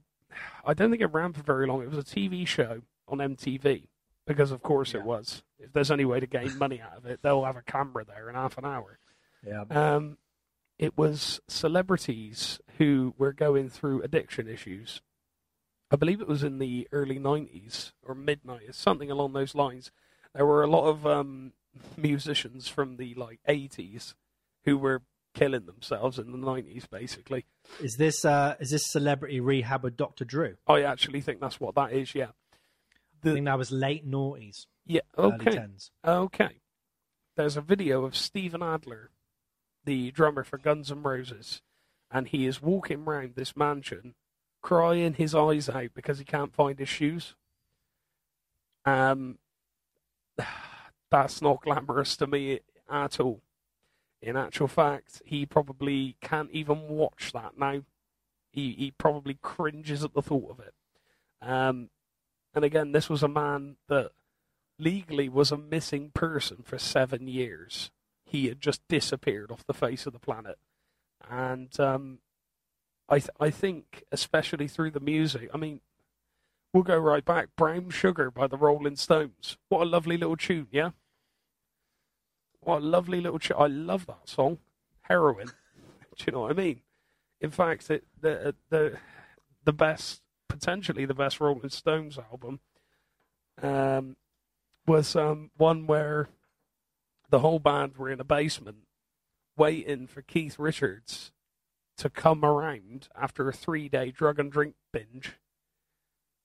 I 0.62 0.74
don't 0.74 0.90
think 0.90 1.02
it 1.02 1.06
ran 1.06 1.32
for 1.32 1.42
very 1.42 1.66
long. 1.66 1.82
It 1.82 1.88
was 1.88 1.98
a 1.98 2.02
TV 2.02 2.46
show 2.46 2.82
on 3.08 3.18
MTV 3.18 3.86
because, 4.26 4.50
of 4.50 4.62
course, 4.62 4.92
Yeah. 4.94 5.00
it 5.00 5.06
was. 5.06 5.42
If 5.58 5.72
there's 5.72 5.90
any 5.90 6.04
way 6.04 6.20
to 6.20 6.26
gain 6.26 6.56
money 6.58 6.80
out 6.80 6.96
of 6.96 7.06
it, 7.06 7.20
they'll 7.22 7.44
have 7.44 7.56
a 7.56 7.62
camera 7.62 8.04
there 8.04 8.28
in 8.28 8.34
half 8.34 8.58
an 8.58 8.64
hour. 8.64 8.98
Yeah. 9.44 9.62
Um, 9.70 10.18
it 10.78 10.96
was 10.98 11.40
celebrities 11.48 12.60
who 12.78 13.14
were 13.16 13.32
going 13.32 13.68
through 13.70 14.02
addiction 14.02 14.48
issues. 14.48 15.00
I 15.90 15.96
believe 15.96 16.20
it 16.20 16.28
was 16.28 16.42
in 16.42 16.58
the 16.58 16.88
early 16.92 17.18
90s 17.18 17.92
or 18.02 18.14
mid 18.14 18.42
90s, 18.42 18.74
something 18.74 19.10
along 19.10 19.32
those 19.32 19.54
lines. 19.54 19.92
There 20.34 20.44
were 20.44 20.62
a 20.62 20.66
lot 20.70 20.86
of 20.88 21.06
um, 21.06 21.52
musicians 21.96 22.68
from 22.68 22.96
the 22.96 23.14
like 23.14 23.40
80s 23.48 24.14
who 24.64 24.76
were 24.76 25.02
killing 25.34 25.66
themselves 25.66 26.18
in 26.18 26.32
the 26.32 26.38
90s, 26.38 26.88
basically. 26.90 27.44
Is 27.80 27.96
this 27.98 28.24
uh 28.24 28.56
is 28.58 28.70
this 28.70 28.90
celebrity 28.90 29.38
rehab 29.38 29.82
with 29.84 29.96
Dr. 29.96 30.24
Drew? 30.24 30.56
I 30.66 30.82
actually 30.82 31.20
think 31.20 31.40
that's 31.40 31.60
what 31.60 31.74
that 31.76 31.92
is, 31.92 32.14
yeah. 32.14 32.30
I 33.32 33.34
think 33.34 33.46
that 33.46 33.58
was 33.58 33.72
late 33.72 34.08
noughties, 34.08 34.66
Yeah, 34.86 35.00
early 35.18 35.34
okay. 35.34 35.66
Okay. 36.04 36.60
There's 37.36 37.56
a 37.56 37.60
video 37.60 38.04
of 38.04 38.16
Steven 38.16 38.62
Adler, 38.62 39.10
the 39.84 40.10
drummer 40.10 40.44
for 40.44 40.58
Guns 40.58 40.90
N' 40.90 41.02
Roses, 41.02 41.60
and 42.10 42.28
he 42.28 42.46
is 42.46 42.62
walking 42.62 43.04
around 43.04 43.34
this 43.34 43.56
mansion 43.56 44.14
crying 44.62 45.14
his 45.14 45.32
eyes 45.32 45.68
out 45.68 45.90
because 45.94 46.18
he 46.18 46.24
can't 46.24 46.52
find 46.52 46.78
his 46.78 46.88
shoes. 46.88 47.36
Um, 48.84 49.38
that's 51.10 51.40
not 51.40 51.62
glamorous 51.62 52.16
to 52.16 52.26
me 52.26 52.60
at 52.90 53.20
all. 53.20 53.42
In 54.20 54.36
actual 54.36 54.66
fact, 54.66 55.22
he 55.24 55.46
probably 55.46 56.16
can't 56.20 56.50
even 56.50 56.88
watch 56.88 57.32
that 57.32 57.58
now. 57.58 57.82
He 58.50 58.72
he 58.72 58.90
probably 58.90 59.38
cringes 59.40 60.02
at 60.02 60.14
the 60.14 60.22
thought 60.22 60.50
of 60.50 60.60
it. 60.60 60.74
Um, 61.40 61.90
and 62.56 62.64
again, 62.64 62.92
this 62.92 63.10
was 63.10 63.22
a 63.22 63.28
man 63.28 63.76
that 63.88 64.12
legally 64.78 65.28
was 65.28 65.52
a 65.52 65.58
missing 65.58 66.10
person 66.14 66.62
for 66.64 66.78
seven 66.78 67.28
years. 67.28 67.90
He 68.24 68.48
had 68.48 68.62
just 68.62 68.80
disappeared 68.88 69.52
off 69.52 69.66
the 69.66 69.74
face 69.74 70.06
of 70.06 70.14
the 70.14 70.18
planet, 70.18 70.58
and 71.28 71.78
um, 71.78 72.18
I 73.08 73.18
th- 73.18 73.30
I 73.38 73.50
think 73.50 74.04
especially 74.10 74.68
through 74.68 74.92
the 74.92 75.00
music. 75.00 75.50
I 75.52 75.58
mean, 75.58 75.80
we'll 76.72 76.82
go 76.82 76.98
right 76.98 77.24
back. 77.24 77.48
Brown 77.56 77.90
Sugar 77.90 78.30
by 78.30 78.46
the 78.46 78.56
Rolling 78.56 78.96
Stones. 78.96 79.58
What 79.68 79.82
a 79.82 79.84
lovely 79.84 80.16
little 80.16 80.36
tune, 80.36 80.68
yeah. 80.72 80.90
What 82.60 82.78
a 82.78 82.84
lovely 82.84 83.20
little 83.20 83.38
tune. 83.38 83.58
I 83.60 83.66
love 83.66 84.06
that 84.06 84.28
song. 84.28 84.58
Heroin. 85.02 85.48
Do 86.16 86.24
you 86.26 86.32
know 86.32 86.40
what 86.40 86.52
I 86.52 86.54
mean? 86.54 86.80
In 87.40 87.50
fact, 87.50 87.90
it, 87.90 88.04
the 88.18 88.54
the 88.70 88.96
the 89.64 89.72
best, 89.74 90.22
potentially 90.56 91.04
the 91.04 91.14
best 91.14 91.40
Rolling 91.40 91.70
Stones 91.70 92.18
album. 92.18 92.60
Um, 93.62 94.16
was 94.86 95.16
um, 95.16 95.50
one 95.56 95.86
where 95.86 96.28
the 97.30 97.40
whole 97.40 97.58
band 97.58 97.96
were 97.96 98.10
in 98.10 98.20
a 98.20 98.24
basement 98.24 98.78
waiting 99.56 100.06
for 100.06 100.22
Keith 100.22 100.58
Richards 100.58 101.32
to 101.98 102.10
come 102.10 102.44
around 102.44 103.08
after 103.16 103.48
a 103.48 103.52
three 103.52 103.88
day 103.88 104.10
drug 104.10 104.38
and 104.38 104.52
drink 104.52 104.74
binge. 104.92 105.32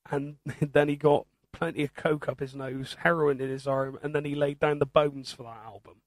And 0.09 0.37
then 0.61 0.87
he 0.87 0.95
got 0.95 1.27
plenty 1.51 1.83
of 1.83 1.93
coke 1.93 2.27
up 2.27 2.39
his 2.39 2.55
nose, 2.55 2.97
heroin 3.01 3.41
in 3.41 3.49
his 3.49 3.67
arm, 3.67 3.99
and 4.01 4.15
then 4.15 4.25
he 4.25 4.35
laid 4.35 4.59
down 4.59 4.79
the 4.79 4.85
bones 4.85 5.31
for 5.31 5.43
that 5.43 5.61
album. 5.65 6.01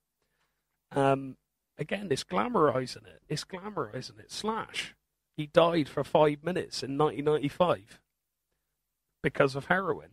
Um, 0.93 1.37
again, 1.79 2.09
it's 2.11 2.25
glamorizing 2.25 3.07
it. 3.07 3.23
It's 3.29 3.45
glamorizing 3.45 4.19
it. 4.19 4.31
Slash, 4.31 4.95
he 5.37 5.47
died 5.47 5.89
for 5.89 6.05
five 6.05 6.45
minutes 6.45 6.83
in 6.83 6.97
1995 6.97 8.01
because 9.23 9.57
of 9.57 9.67
heroin. 9.67 10.11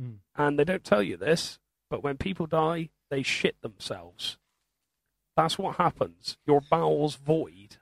Mm. 0.00 0.18
And 0.36 0.58
they 0.58 0.64
don't 0.64 0.84
tell 0.84 1.02
you 1.02 1.16
this, 1.16 1.58
but 1.90 2.02
when 2.02 2.16
people 2.16 2.46
die, 2.46 2.90
they 3.10 3.22
shit 3.22 3.60
themselves. 3.62 4.38
That's 5.36 5.58
what 5.58 5.76
happens. 5.76 6.36
Your 6.46 6.60
bowels 6.60 7.16
void. 7.16 7.76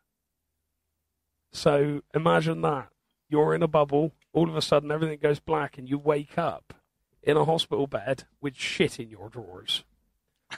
So 1.53 2.03
imagine 2.15 2.63
that. 2.63 2.89
You're 3.29 3.55
in 3.55 3.63
a 3.63 3.69
bubble, 3.69 4.13
all 4.33 4.49
of 4.49 4.57
a 4.57 4.63
sudden 4.63 4.91
everything 4.91 5.19
goes 5.21 5.41
black, 5.41 5.79
and 5.79 5.89
you 5.89 5.99
wake 5.99 6.37
up 6.37 6.75
in 7.23 7.37
a 7.37 7.45
hospital 7.45 7.87
bed 7.87 8.25
with 8.41 8.57
shit 8.57 8.99
in 8.99 9.11
your 9.11 9.29
drawers, 9.29 9.85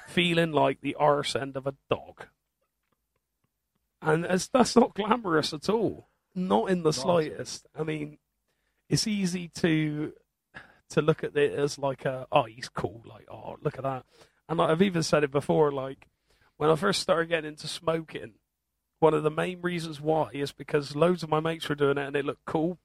feeling 0.06 0.52
like 0.52 0.80
the 0.80 0.94
arse 0.94 1.36
end 1.36 1.56
of 1.56 1.66
a 1.66 1.74
dog. 1.90 2.26
And 4.03 4.24
it's, 4.24 4.48
that's 4.48 4.76
not 4.76 4.94
glamorous 4.94 5.53
at 5.53 5.68
all. 5.68 6.09
Not 6.34 6.70
in 6.70 6.78
the 6.82 6.90
Not 6.90 6.98
at 6.98 7.05
all. 7.05 7.20
slightest. 7.20 7.66
I 7.78 7.84
mean, 7.84 8.18
it's 8.88 9.07
easy 9.07 9.48
to 9.48 10.12
to 10.90 11.00
look 11.00 11.24
at 11.24 11.34
it 11.36 11.59
as 11.59 11.78
like 11.78 12.05
a 12.05 12.26
oh 12.30 12.44
he's 12.44 12.68
cool 12.68 13.03
like 13.07 13.26
oh 13.30 13.57
look 13.62 13.78
at 13.78 13.82
that 13.82 14.05
and 14.48 14.59
like, 14.59 14.68
I've 14.68 14.82
even 14.82 15.03
said 15.03 15.24
it 15.24 15.30
before 15.30 15.72
like 15.72 16.07
when 16.59 16.68
I 16.68 16.76
first 16.76 17.00
started 17.00 17.30
getting 17.30 17.48
into 17.48 17.66
smoking 17.66 18.34
one 19.00 19.14
of 19.14 19.22
the 19.22 19.30
main 19.30 19.62
reasons 19.62 20.00
why 20.00 20.28
is 20.34 20.53
because 20.53 20.94
loads 20.94 21.22
of 21.22 21.30
my 21.30 21.40
mates 21.40 21.66
were 21.68 21.74
doing 21.74 21.96
it 21.96 22.07
and 22.07 22.14
it 22.14 22.26
looked 22.26 22.44
cool 22.44 22.78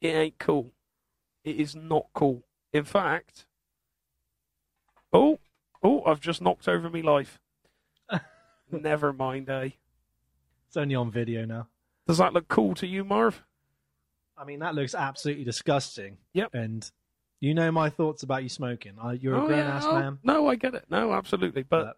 it 0.00 0.10
ain't 0.10 0.38
cool 0.38 0.70
it 1.42 1.56
is 1.56 1.74
not 1.74 2.06
cool 2.14 2.44
in 2.72 2.84
fact 2.84 3.46
oh 5.12 5.40
oh 5.82 6.04
I've 6.04 6.20
just 6.20 6.40
knocked 6.40 6.68
over 6.68 6.88
me 6.88 7.02
life 7.02 7.40
never 8.70 9.12
mind 9.12 9.48
eh 9.48 9.70
It's 10.68 10.76
only 10.76 10.94
on 10.94 11.10
video 11.10 11.44
now. 11.44 11.68
does 12.06 12.18
that 12.18 12.32
look 12.32 12.48
cool 12.48 12.74
to 12.76 12.86
you 12.86 13.04
Marv 13.04 13.42
I 14.38 14.44
mean, 14.44 14.58
that 14.58 14.74
looks 14.74 14.94
absolutely 14.94 15.44
disgusting. 15.44 16.18
Yep. 16.34 16.52
And 16.54 16.90
you 17.40 17.54
know 17.54 17.72
my 17.72 17.88
thoughts 17.88 18.22
about 18.22 18.42
you 18.42 18.50
smoking. 18.50 18.92
I, 19.00 19.12
you're 19.14 19.34
a 19.34 19.42
Oh, 19.42 19.46
grown 19.46 19.58
yeah, 19.60 19.76
ass 19.76 19.84
oh, 19.86 19.98
man. 19.98 20.18
no 20.22 20.46
I 20.46 20.56
get 20.56 20.74
it 20.74 20.84
no 20.90 21.12
absolutely 21.14 21.62
but 21.62 21.84
But 21.84 21.96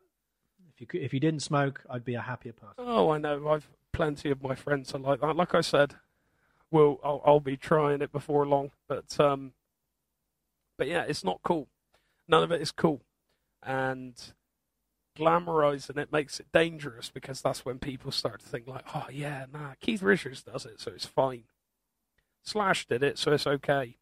if 0.72 0.80
you 0.80 0.86
could, 0.86 1.00
if 1.02 1.12
you 1.12 1.18
didn't 1.18 1.42
smoke, 1.42 1.82
I'd 1.90 2.04
be 2.04 2.14
a 2.14 2.20
happier 2.20 2.52
person. 2.52 2.74
Oh, 2.78 3.10
I 3.10 3.18
know. 3.18 3.48
I've 3.48 3.68
plenty 3.92 4.30
of 4.30 4.40
my 4.40 4.54
friends 4.54 4.94
are 4.94 4.98
like 5.00 5.20
that. 5.20 5.34
Like 5.34 5.52
I 5.52 5.60
said, 5.60 5.96
well, 6.70 7.00
I'll, 7.02 7.20
I'll 7.26 7.40
be 7.40 7.56
trying 7.56 8.00
it 8.02 8.12
before 8.12 8.46
long. 8.46 8.70
But 8.86 9.18
um, 9.18 9.52
but 10.76 10.86
yeah, 10.86 11.02
it's 11.08 11.24
not 11.24 11.40
cool. 11.42 11.66
None 12.28 12.44
of 12.44 12.52
it 12.52 12.60
is 12.62 12.70
cool, 12.70 13.00
and 13.64 14.14
glamorizing 15.18 15.98
it 15.98 16.12
makes 16.12 16.38
it 16.40 16.46
dangerous 16.52 17.10
because 17.10 17.40
that's 17.40 17.64
when 17.64 17.78
people 17.78 18.12
start 18.12 18.40
to 18.40 18.46
think 18.46 18.66
like, 18.66 18.84
oh 18.94 19.06
yeah, 19.10 19.46
nah, 19.52 19.72
Keith 19.80 20.02
Richards 20.02 20.42
does 20.42 20.64
it, 20.64 20.80
so 20.80 20.92
it's 20.92 21.06
fine. 21.06 21.44
Slash 22.42 22.86
did 22.86 23.02
it, 23.02 23.18
so 23.18 23.32
it's 23.32 23.46
okay. 23.46 23.96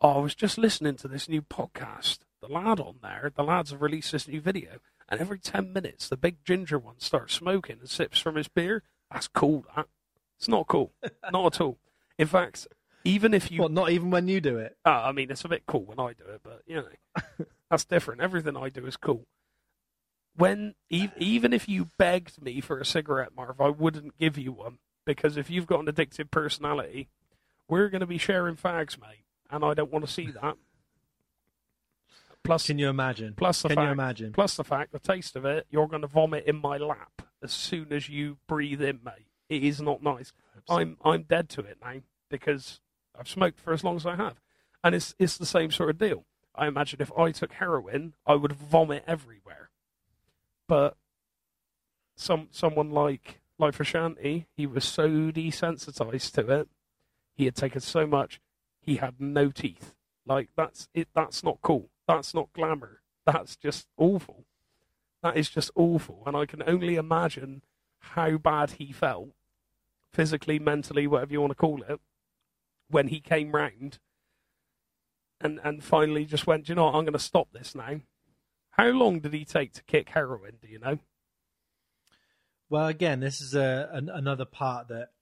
Oh, 0.00 0.10
I 0.10 0.18
was 0.18 0.34
just 0.34 0.58
listening 0.58 0.96
to 0.96 1.08
this 1.08 1.28
new 1.28 1.40
podcast. 1.40 2.18
The 2.42 2.48
lad 2.48 2.80
on 2.80 2.96
there, 3.02 3.32
the 3.34 3.42
lads 3.42 3.70
have 3.70 3.80
released 3.80 4.12
this 4.12 4.28
new 4.28 4.40
video, 4.40 4.80
and 5.08 5.20
every 5.20 5.38
10 5.38 5.72
minutes, 5.72 6.08
the 6.08 6.16
big 6.16 6.44
ginger 6.44 6.78
one 6.78 6.98
starts 6.98 7.34
smoking 7.34 7.78
and 7.80 7.88
sips 7.88 8.18
from 8.18 8.34
his 8.36 8.48
beer. 8.48 8.82
That's 9.10 9.28
cool, 9.28 9.64
that. 9.74 9.86
It's 10.38 10.48
not 10.48 10.66
cool. 10.66 10.92
not 11.32 11.54
at 11.54 11.60
all. 11.60 11.78
In 12.18 12.26
fact, 12.26 12.66
even 13.04 13.32
if 13.32 13.50
you. 13.50 13.62
What? 13.62 13.72
Not 13.72 13.90
even 13.90 14.10
when 14.10 14.28
you 14.28 14.40
do 14.40 14.58
it. 14.58 14.76
Oh, 14.84 14.90
I 14.90 15.12
mean, 15.12 15.30
it's 15.30 15.44
a 15.44 15.48
bit 15.48 15.64
cool 15.66 15.84
when 15.84 16.00
I 16.00 16.12
do 16.12 16.24
it, 16.24 16.40
but, 16.42 16.62
you 16.66 16.76
know, 16.76 17.46
that's 17.70 17.84
different. 17.84 18.20
Everything 18.20 18.56
I 18.56 18.68
do 18.68 18.84
is 18.86 18.96
cool. 18.96 19.26
When 20.36 20.74
e- 20.90 21.08
Even 21.18 21.52
if 21.52 21.68
you 21.68 21.90
begged 21.98 22.42
me 22.42 22.60
for 22.60 22.78
a 22.78 22.84
cigarette, 22.84 23.30
Marv, 23.36 23.60
I 23.60 23.68
wouldn't 23.68 24.16
give 24.18 24.36
you 24.38 24.52
one. 24.52 24.78
Because 25.04 25.36
if 25.36 25.48
you've 25.50 25.66
got 25.66 25.80
an 25.80 25.86
addictive 25.86 26.30
personality, 26.30 27.08
we're 27.68 27.88
going 27.88 28.00
to 28.00 28.06
be 28.06 28.18
sharing 28.18 28.56
fags, 28.56 29.00
mate. 29.00 29.24
And 29.50 29.64
I 29.64 29.72
don't 29.74 29.92
want 29.92 30.04
to 30.04 30.12
see 30.12 30.30
that. 30.32 30.56
Plus, 32.42 32.66
Can 32.66 32.78
you 32.78 32.88
imagine? 32.88 33.34
plus 33.36 33.62
the 33.62 33.68
Can 33.68 33.76
fact 33.76 33.86
you 33.86 33.92
imagine? 33.92 34.32
Plus 34.32 34.54
the 34.56 34.64
fact, 34.64 34.92
the 34.92 34.98
taste 35.00 35.34
of 35.34 35.44
it, 35.44 35.66
you're 35.70 35.88
going 35.88 36.02
to 36.02 36.08
vomit 36.08 36.44
in 36.46 36.56
my 36.56 36.76
lap 36.76 37.22
as 37.42 37.50
soon 37.52 37.92
as 37.92 38.08
you 38.08 38.38
breathe 38.46 38.80
in, 38.82 39.00
mate. 39.04 39.26
It 39.48 39.64
is 39.64 39.80
not 39.80 40.02
nice. 40.02 40.32
I'm 40.68 40.96
I'm 41.04 41.22
dead 41.22 41.48
to 41.50 41.60
it 41.62 41.78
now 41.82 42.00
because 42.28 42.80
I've 43.18 43.28
smoked 43.28 43.60
for 43.60 43.72
as 43.72 43.84
long 43.84 43.96
as 43.96 44.06
I 44.06 44.16
have, 44.16 44.40
and 44.82 44.94
it's 44.94 45.14
it's 45.18 45.36
the 45.38 45.46
same 45.46 45.70
sort 45.70 45.90
of 45.90 45.98
deal. 45.98 46.24
I 46.54 46.66
imagine 46.66 47.00
if 47.00 47.12
I 47.16 47.30
took 47.32 47.52
heroin, 47.52 48.14
I 48.26 48.34
would 48.34 48.52
vomit 48.52 49.04
everywhere. 49.06 49.70
But 50.68 50.96
some 52.16 52.48
someone 52.50 52.90
like 52.90 53.40
like 53.58 53.74
Frusciante, 53.74 54.46
he 54.56 54.66
was 54.66 54.84
so 54.84 55.08
desensitized 55.08 56.32
to 56.32 56.50
it. 56.60 56.68
He 57.34 57.44
had 57.44 57.54
taken 57.54 57.80
so 57.80 58.06
much, 58.06 58.40
he 58.80 58.96
had 58.96 59.20
no 59.20 59.50
teeth. 59.50 59.94
Like 60.26 60.50
that's 60.56 60.88
it. 60.94 61.08
That's 61.14 61.44
not 61.44 61.58
cool. 61.62 61.90
That's 62.08 62.34
not 62.34 62.52
glamour. 62.52 63.02
That's 63.24 63.56
just 63.56 63.86
awful. 63.96 64.44
That 65.22 65.36
is 65.36 65.48
just 65.48 65.70
awful, 65.74 66.22
and 66.26 66.36
I 66.36 66.46
can 66.46 66.62
only 66.66 66.96
imagine 66.96 67.62
how 67.98 68.36
bad 68.36 68.72
he 68.72 68.92
felt, 68.92 69.30
physically, 70.12 70.58
mentally, 70.58 71.06
whatever 71.06 71.32
you 71.32 71.40
want 71.40 71.50
to 71.52 71.56
call 71.56 71.82
it, 71.82 72.00
when 72.88 73.08
he 73.08 73.20
came 73.20 73.52
round 73.52 73.98
and 75.40 75.60
and 75.62 75.82
finally 75.82 76.24
just 76.24 76.46
went, 76.46 76.66
"Do 76.66 76.72
you 76.72 76.74
know 76.76 76.84
what? 76.86 76.94
I'm 76.94 77.04
going 77.04 77.12
to 77.12 77.18
stop 77.18 77.48
this 77.52 77.74
now. 77.74 78.00
How 78.76 78.88
long 78.88 79.20
did 79.20 79.32
he 79.32 79.46
take 79.46 79.72
to 79.74 79.82
kick 79.84 80.10
heroin? 80.10 80.58
Do 80.60 80.68
you 80.68 80.78
know? 80.78 80.98
Well, 82.68 82.88
again, 82.88 83.20
this 83.20 83.40
is 83.40 83.54
a, 83.54 83.88
an, 83.90 84.10
another 84.10 84.44
part 84.44 84.88
that 84.88 85.12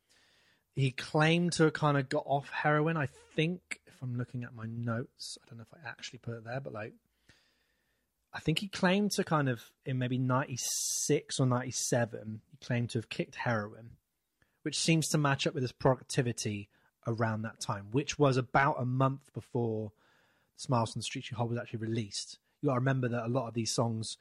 he 0.75 0.91
claimed 0.91 1.53
to 1.53 1.65
have 1.65 1.73
kind 1.73 1.97
of 1.97 2.09
got 2.09 2.25
off 2.27 2.51
heroin. 2.51 2.97
I 2.97 3.07
think, 3.37 3.81
if 3.87 3.95
I'm 4.03 4.19
looking 4.19 4.43
at 4.43 4.57
my 4.57 4.65
notes, 4.67 5.39
I 5.41 5.49
don't 5.49 5.59
know 5.59 5.67
if 5.71 5.79
I 5.79 5.89
actually 5.89 6.19
put 6.19 6.35
it 6.35 6.45
there, 6.45 6.59
but 6.59 6.73
like, 6.73 6.95
I 8.33 8.41
think 8.41 8.59
he 8.59 8.67
claimed 8.67 9.13
to 9.13 9.23
kind 9.23 9.49
of 9.49 9.63
in 9.87 9.99
maybe 9.99 10.19
96 10.19 11.39
or 11.39 11.47
97, 11.47 12.41
he 12.51 12.67
claimed 12.67 12.91
to 12.91 12.99
have 12.99 13.09
kicked 13.09 13.37
heroin, 13.37 13.91
which 14.63 14.81
seems 14.81 15.07
to 15.11 15.19
match 15.19 15.47
up 15.47 15.55
with 15.55 15.63
his 15.63 15.71
productivity 15.71 16.71
around 17.07 17.43
that 17.43 17.61
time, 17.61 17.87
which 17.93 18.19
was 18.19 18.37
about 18.37 18.81
a 18.81 18.85
month 18.85 19.33
before 19.33 19.93
Smiles 20.57 20.97
on 20.97 20.99
the 20.99 21.05
Street 21.05 21.31
You 21.31 21.37
Hold 21.37 21.51
was 21.51 21.59
actually 21.61 21.79
released. 21.79 22.39
You 22.65 22.71
got 22.71 22.77
to 22.77 22.81
remember 22.81 23.09
that 23.09 23.27
a 23.27 23.29
lot 23.29 23.47
of 23.47 23.53
these 23.53 23.71
songs 23.71 24.17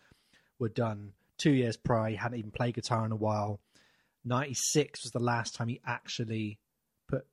were 0.59 0.67
done 0.67 1.13
two 1.37 1.51
years 1.51 1.77
prior. 1.77 2.09
He 2.09 2.17
hadn't 2.17 2.39
even 2.39 2.51
played 2.51 2.75
guitar 2.75 3.05
in 3.05 3.13
a 3.13 3.15
while. 3.15 3.61
96 4.25 5.03
was 5.03 5.13
the 5.13 5.19
last 5.19 5.55
time 5.55 5.69
he 5.69 5.79
actually 5.87 6.59
put, 7.07 7.25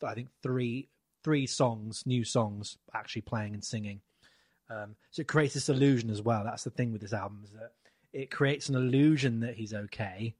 I 0.00 0.14
think, 0.14 0.28
three 0.44 0.90
three 1.24 1.48
songs, 1.48 2.04
new 2.06 2.22
songs, 2.22 2.78
actually 2.94 3.22
playing 3.22 3.54
and 3.54 3.64
singing. 3.64 4.00
Um, 4.70 4.94
so 5.10 5.22
it 5.22 5.26
creates 5.26 5.54
this 5.54 5.68
illusion 5.68 6.08
as 6.08 6.22
well. 6.22 6.44
That's 6.44 6.62
the 6.62 6.70
thing 6.70 6.92
with 6.92 7.00
this 7.00 7.12
album 7.12 7.40
is 7.42 7.50
that 7.50 7.72
it 8.12 8.30
creates 8.30 8.68
an 8.68 8.76
illusion 8.76 9.40
that 9.40 9.56
he's 9.56 9.74
okay 9.74 10.36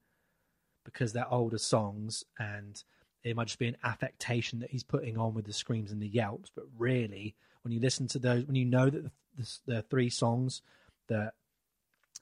because 0.85 1.13
they're 1.13 1.33
older 1.33 1.59
songs 1.59 2.23
and 2.39 2.81
it 3.25 3.35
might 3.35 3.49
just 3.49 3.59
be 3.59 3.67
an 3.67 3.79
affectation 3.83 4.61
that 4.61 4.71
he's 4.71 4.85
putting 4.85 5.19
on 5.19 5.35
with 5.35 5.47
the 5.47 5.53
screams 5.53 5.91
and 5.91 6.01
the 6.01 6.07
yelps. 6.07 6.53
But 6.55 6.67
really, 6.79 7.35
when 7.63 7.73
you 7.73 7.81
listen 7.81 8.07
to 8.09 8.21
those, 8.21 8.45
when 8.45 8.55
you 8.55 8.67
know 8.67 8.89
that 8.89 9.11
the, 9.37 9.59
the, 9.67 9.83
three 9.83 10.11
songs 10.11 10.63
that 11.09 11.35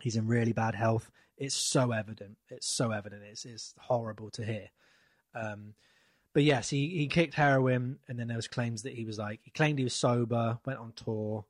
he's 0.01 0.17
in 0.17 0.27
really 0.27 0.53
bad 0.53 0.75
health, 0.75 1.11
it's 1.37 1.55
so 1.55 1.93
evident. 1.93 2.37
It's 2.49 2.67
so 2.67 2.91
evident. 2.91 3.23
It's, 3.25 3.45
it's 3.45 3.75
horrible 3.79 4.31
to 4.31 4.45
hear. 4.45 4.69
Um, 5.35 5.75
but 6.35 6.45
yes, 6.45 6.71
he, 6.71 6.89
he 6.89 7.07
kicked 7.09 7.35
heroin, 7.35 7.99
and 8.09 8.19
then 8.19 8.29
there 8.29 8.37
was 8.37 8.49
claims 8.49 8.83
that 8.83 8.95
he 8.95 9.05
was 9.05 9.19
like 9.19 9.41
he 9.43 9.51
claimed 9.51 9.79
he 9.79 9.85
was 9.85 9.95
sober, 9.95 10.59
went 10.65 10.79
on 10.79 10.93
tour, 10.93 11.45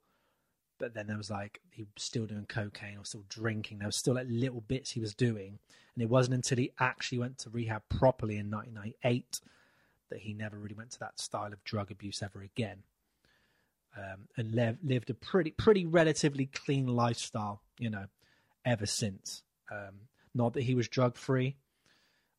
but 0.79 0.95
then 0.95 1.07
there 1.07 1.17
was 1.17 1.31
like 1.31 1.61
he 1.71 1.83
was 1.83 1.91
still 1.97 2.27
doing 2.27 2.47
cocaine 2.49 2.99
or 2.99 3.05
still 3.05 3.25
drinking. 3.29 3.79
There 3.79 3.89
was 3.89 3.97
still 3.97 4.15
like 4.15 4.27
little 4.29 4.61
bits 4.61 4.91
he 4.91 5.01
was 5.01 5.15
doing, 5.15 5.61
and 5.95 6.03
it 6.03 6.09
wasn't 6.09 6.35
until 6.35 6.59
he 6.59 6.73
actually 6.81 7.19
went 7.19 7.39
to 7.39 7.51
rehab 7.51 7.83
properly 7.89 8.39
in 8.39 8.51
1998 8.51 9.41
that 10.11 10.21
he 10.21 10.35
never 10.35 10.59
really 10.59 10.75
went 10.75 10.91
to 10.91 10.99
that 10.99 11.19
style 11.19 11.53
of 11.53 11.63
drug 11.65 11.91
abuse 11.91 12.23
ever 12.23 12.43
again, 12.43 12.83
um, 13.97 14.28
and 14.36 14.78
lived 14.82 15.11
a 15.11 15.14
pretty 15.14 15.51
pretty 15.51 15.86
relatively 15.86 16.47
clean 16.47 16.86
lifestyle, 16.86 17.62
you 17.78 17.90
know, 17.90 18.07
ever 18.64 18.86
since. 18.86 19.43
Um, 19.70 20.09
not 20.34 20.55
that 20.55 20.62
he 20.62 20.74
was 20.74 20.88
drug 20.88 21.16
free, 21.16 21.57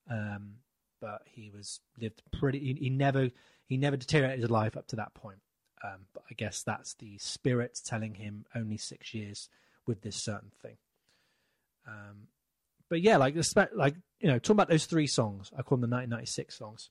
um, 0.09 0.55
but 0.99 1.21
he 1.25 1.51
was 1.55 1.79
lived 1.99 2.21
pretty. 2.31 2.59
He, 2.59 2.73
he, 2.73 2.89
never 2.89 3.29
he 3.67 3.77
never 3.77 3.97
deteriorated 3.97 4.41
his 4.41 4.49
life 4.49 4.75
up 4.75 4.87
to 4.87 4.95
that 4.97 5.13
point. 5.13 5.39
Um, 5.83 6.05
but 6.13 6.23
I 6.29 6.33
guess 6.33 6.63
that's 6.63 6.95
the 6.95 7.17
spirit 7.17 7.79
telling 7.85 8.15
him 8.15 8.45
only 8.55 8.77
six 8.77 9.13
years 9.13 9.49
with 9.85 10.01
this 10.01 10.15
certain 10.15 10.51
thing. 10.61 10.77
Um, 11.87 12.27
but 12.89 13.01
yeah, 13.01 13.17
like 13.17 13.35
like 13.75 13.95
you 14.19 14.27
know, 14.27 14.39
talking 14.39 14.55
about 14.55 14.69
those 14.69 14.85
three 14.85 15.07
songs, 15.07 15.51
I 15.57 15.61
call 15.61 15.77
them 15.77 15.89
the 15.89 15.95
1996 15.95 16.57
songs. 16.57 16.89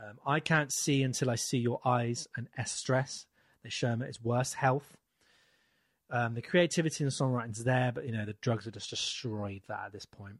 Um, 0.00 0.18
I 0.24 0.38
can't 0.38 0.72
see 0.72 1.02
until 1.02 1.28
I 1.28 1.34
see 1.34 1.58
your 1.58 1.80
eyes 1.84 2.28
and 2.36 2.48
Estress. 2.56 3.26
They 3.62 3.70
show 3.70 3.88
him 3.88 4.02
at 4.02 4.08
his 4.08 4.22
worst 4.22 4.54
health. 4.54 4.96
Um, 6.10 6.34
the 6.34 6.42
creativity 6.42 7.04
and 7.04 7.12
the 7.12 7.16
songwriting's 7.16 7.64
there, 7.64 7.92
but 7.92 8.06
you 8.06 8.12
know 8.12 8.24
the 8.24 8.36
drugs 8.40 8.64
have 8.64 8.74
just 8.74 8.90
destroyed 8.90 9.62
that 9.68 9.86
at 9.86 9.92
this 9.92 10.06
point. 10.06 10.36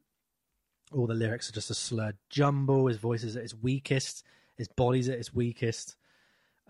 All 0.92 1.06
the 1.06 1.14
lyrics 1.14 1.50
are 1.50 1.52
just 1.52 1.70
a 1.70 1.74
slurred 1.74 2.16
jumble. 2.30 2.86
His 2.86 2.96
voice 2.96 3.22
is 3.22 3.36
at 3.36 3.42
its 3.42 3.54
weakest. 3.54 4.24
His 4.56 4.68
body's 4.68 5.08
at 5.08 5.18
its 5.18 5.34
weakest. 5.34 5.96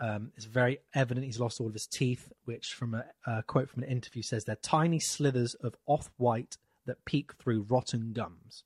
Um, 0.00 0.32
it's 0.36 0.46
very 0.46 0.78
evident 0.94 1.26
he's 1.26 1.40
lost 1.40 1.60
all 1.60 1.66
of 1.66 1.72
his 1.72 1.86
teeth, 1.86 2.32
which, 2.44 2.74
from 2.74 2.94
a, 2.94 3.04
a 3.26 3.42
quote 3.42 3.68
from 3.68 3.82
an 3.82 3.88
interview, 3.88 4.22
says 4.22 4.44
they're 4.44 4.56
tiny 4.56 4.98
slithers 5.00 5.54
of 5.54 5.74
off-white 5.86 6.56
that 6.86 7.04
peek 7.04 7.32
through 7.34 7.66
rotten 7.68 8.12
gums. 8.12 8.64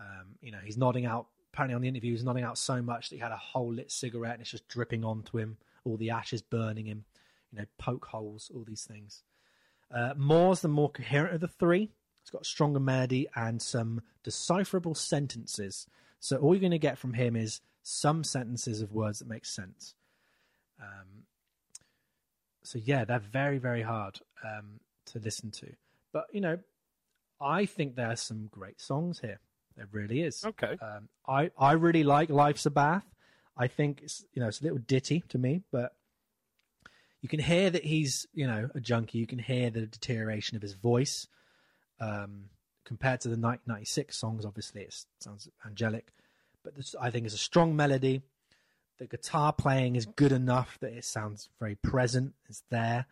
Um, 0.00 0.36
you 0.40 0.50
know, 0.50 0.58
he's 0.62 0.76
nodding 0.76 1.06
out. 1.06 1.26
Apparently, 1.52 1.74
on 1.74 1.82
the 1.82 1.88
interview, 1.88 2.12
he's 2.12 2.24
nodding 2.24 2.44
out 2.44 2.58
so 2.58 2.82
much 2.82 3.08
that 3.08 3.16
he 3.16 3.22
had 3.22 3.32
a 3.32 3.36
whole 3.36 3.72
lit 3.72 3.92
cigarette 3.92 4.32
and 4.32 4.42
it's 4.42 4.50
just 4.50 4.66
dripping 4.68 5.04
onto 5.04 5.38
him. 5.38 5.56
All 5.84 5.96
the 5.96 6.10
ashes 6.10 6.42
burning 6.42 6.86
him 6.86 7.04
you 7.54 7.60
know, 7.60 7.66
poke 7.78 8.06
holes, 8.06 8.50
all 8.54 8.64
these 8.66 8.84
things. 8.84 9.22
Uh, 9.94 10.14
Moore's 10.16 10.60
the 10.60 10.68
more 10.68 10.90
coherent 10.90 11.34
of 11.34 11.40
the 11.40 11.48
three. 11.48 11.90
It's 12.22 12.30
got 12.30 12.42
a 12.42 12.46
stronger 12.46 12.80
melody 12.80 13.28
and 13.36 13.60
some 13.60 14.00
decipherable 14.22 14.94
sentences. 14.94 15.86
So 16.20 16.38
all 16.38 16.54
you're 16.54 16.60
going 16.60 16.72
to 16.72 16.78
get 16.78 16.98
from 16.98 17.12
him 17.12 17.36
is 17.36 17.60
some 17.82 18.24
sentences 18.24 18.80
of 18.80 18.92
words 18.92 19.18
that 19.18 19.28
make 19.28 19.44
sense. 19.44 19.94
Um, 20.80 21.24
so 22.62 22.78
yeah, 22.82 23.04
they're 23.04 23.18
very 23.18 23.58
very 23.58 23.82
hard 23.82 24.20
um, 24.42 24.80
to 25.06 25.18
listen 25.18 25.50
to. 25.52 25.70
But 26.12 26.24
you 26.32 26.40
know, 26.40 26.58
I 27.40 27.66
think 27.66 27.94
there's 27.94 28.22
some 28.22 28.48
great 28.50 28.80
songs 28.80 29.20
here. 29.20 29.38
There 29.76 29.88
really 29.92 30.22
is. 30.22 30.44
Okay. 30.44 30.78
Um, 30.80 31.08
I 31.28 31.50
I 31.58 31.72
really 31.72 32.04
like 32.04 32.30
Life's 32.30 32.66
a 32.66 32.70
Bath. 32.70 33.04
I 33.56 33.68
think 33.68 34.00
it's 34.02 34.24
you 34.32 34.40
know 34.40 34.48
it's 34.48 34.60
a 34.60 34.64
little 34.64 34.78
ditty 34.78 35.22
to 35.28 35.38
me, 35.38 35.62
but 35.70 35.94
you 37.20 37.28
can 37.28 37.40
hear 37.40 37.70
that 37.70 37.84
he's 37.84 38.26
you 38.34 38.46
know 38.46 38.68
a 38.74 38.80
junkie. 38.80 39.18
You 39.18 39.26
can 39.26 39.38
hear 39.38 39.70
the 39.70 39.86
deterioration 39.86 40.56
of 40.56 40.62
his 40.62 40.74
voice 40.74 41.26
um, 42.00 42.46
compared 42.84 43.20
to 43.22 43.28
the 43.28 43.32
1996 43.32 44.16
songs. 44.16 44.44
Obviously, 44.44 44.82
it 44.82 44.94
sounds 45.20 45.48
angelic, 45.64 46.08
but 46.62 46.76
this, 46.76 46.94
I 47.00 47.10
think 47.10 47.26
it's 47.26 47.34
a 47.34 47.38
strong 47.38 47.76
melody. 47.76 48.22
The 48.98 49.06
guitar 49.06 49.52
playing 49.52 49.96
is 49.96 50.06
good 50.06 50.30
enough 50.30 50.78
that 50.80 50.92
it 50.92 51.04
sounds 51.04 51.48
very 51.58 51.74
present. 51.74 52.34
It's 52.48 52.62
there. 52.70 53.06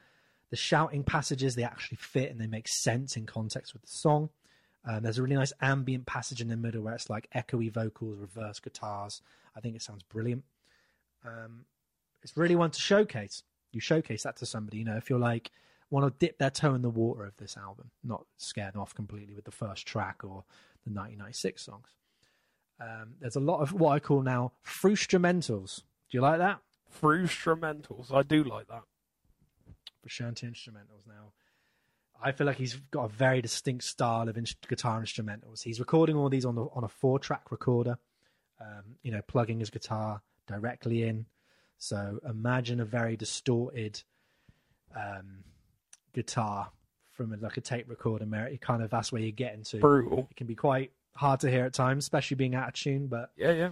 The 0.50 0.56
shouting 0.56 1.02
passages 1.02 1.54
they 1.54 1.64
actually 1.64 1.96
fit 1.96 2.30
and 2.30 2.40
they 2.40 2.46
make 2.46 2.68
sense 2.68 3.16
in 3.16 3.26
context 3.26 3.72
with 3.72 3.82
the 3.82 3.88
song. 3.88 4.28
Um, 4.84 5.02
there's 5.02 5.18
a 5.18 5.22
really 5.22 5.36
nice 5.36 5.52
ambient 5.60 6.06
passage 6.06 6.40
in 6.40 6.48
the 6.48 6.56
middle 6.56 6.82
where 6.82 6.94
it's 6.94 7.10
like 7.10 7.28
echoey 7.34 7.72
vocals, 7.72 8.18
reverse 8.18 8.60
guitars. 8.60 9.22
I 9.56 9.60
think 9.60 9.76
it 9.76 9.82
sounds 9.82 10.02
brilliant. 10.02 10.44
Um, 11.24 11.66
it's 12.22 12.36
really 12.36 12.56
one 12.56 12.70
to 12.70 12.80
showcase 12.80 13.42
you 13.72 13.80
showcase 13.80 14.22
that 14.22 14.36
to 14.36 14.46
somebody. 14.46 14.78
You 14.78 14.84
know, 14.84 14.96
if 14.96 15.10
you're 15.10 15.18
like 15.18 15.50
want 15.90 16.06
to 16.06 16.26
dip 16.26 16.38
their 16.38 16.50
toe 16.50 16.74
in 16.74 16.80
the 16.80 16.90
water 16.90 17.24
of 17.24 17.36
this 17.36 17.56
album, 17.56 17.90
not 18.02 18.24
scare 18.38 18.70
them 18.70 18.80
off 18.80 18.94
completely 18.94 19.34
with 19.34 19.44
the 19.44 19.50
first 19.50 19.86
track 19.86 20.20
or 20.22 20.44
the 20.84 20.90
1996 20.90 21.62
songs. 21.62 21.88
Um, 22.80 23.14
there's 23.20 23.36
a 23.36 23.40
lot 23.40 23.60
of 23.60 23.72
what 23.72 23.92
I 23.92 24.00
call 24.00 24.22
now 24.22 24.52
frustrumentals. 24.66 25.82
Do 26.10 26.16
you 26.16 26.20
like 26.22 26.38
that? 26.38 26.60
Frustrumentals. 27.00 28.12
I 28.12 28.22
do 28.22 28.42
like 28.44 28.68
that. 28.68 28.82
Frusciante 30.06 30.44
instrumentals 30.44 31.06
now. 31.06 31.32
I 32.24 32.32
feel 32.32 32.46
like 32.46 32.56
he's 32.56 32.76
got 32.90 33.04
a 33.04 33.08
very 33.08 33.42
distinct 33.42 33.84
style 33.84 34.28
of 34.28 34.36
in- 34.38 34.46
guitar 34.68 35.02
instrumentals. 35.02 35.62
He's 35.62 35.78
recording 35.78 36.16
all 36.16 36.28
these 36.28 36.44
on 36.44 36.54
the, 36.54 36.66
on 36.74 36.84
a 36.84 36.88
four 36.88 37.18
track 37.18 37.50
recorder. 37.50 37.98
Um, 38.60 38.96
you 39.02 39.10
know, 39.10 39.22
plugging 39.26 39.58
his 39.58 39.70
guitar 39.70 40.22
directly 40.46 41.02
in. 41.02 41.26
So 41.78 42.20
imagine 42.28 42.78
a 42.78 42.84
very 42.84 43.16
distorted 43.16 44.00
um, 44.94 45.42
guitar 46.12 46.70
from 47.10 47.32
a, 47.32 47.36
like 47.36 47.56
a 47.56 47.60
tape 47.60 47.88
recorder. 47.88 48.24
It 48.46 48.60
kind 48.60 48.82
of 48.82 48.90
that's 48.90 49.10
where 49.10 49.22
you 49.22 49.32
get 49.32 49.54
into. 49.54 49.78
Brutal. 49.78 50.28
It 50.30 50.36
can 50.36 50.46
be 50.46 50.54
quite 50.54 50.92
hard 51.16 51.40
to 51.40 51.50
hear 51.50 51.64
at 51.64 51.74
times, 51.74 52.04
especially 52.04 52.36
being 52.36 52.54
out 52.54 52.68
of 52.68 52.74
tune. 52.74 53.08
But 53.08 53.30
yeah, 53.36 53.52
yeah. 53.52 53.70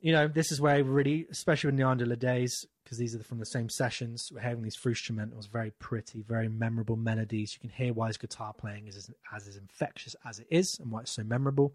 You 0.00 0.12
know, 0.12 0.28
this 0.28 0.52
is 0.52 0.60
where 0.60 0.82
really, 0.82 1.26
especially 1.30 1.70
with 1.70 1.80
Niandra 1.80 2.06
LaDes, 2.06 2.66
because 2.82 2.98
these 2.98 3.14
are 3.14 3.22
from 3.22 3.38
the 3.38 3.46
same 3.46 3.70
sessions. 3.70 4.28
We're 4.32 4.40
having 4.40 4.62
these 4.62 4.76
instrumentals, 4.76 5.48
very 5.50 5.70
pretty, 5.78 6.22
very 6.22 6.48
memorable 6.48 6.96
melodies. 6.96 7.54
You 7.54 7.60
can 7.60 7.70
hear 7.70 7.94
why 7.94 8.08
his 8.08 8.18
guitar 8.18 8.52
playing 8.52 8.88
is 8.88 8.96
as, 8.96 9.10
as 9.34 9.56
infectious 9.56 10.14
as 10.28 10.40
it 10.40 10.46
is, 10.50 10.78
and 10.80 10.90
why 10.90 11.02
it's 11.02 11.14
so 11.14 11.22
memorable. 11.22 11.74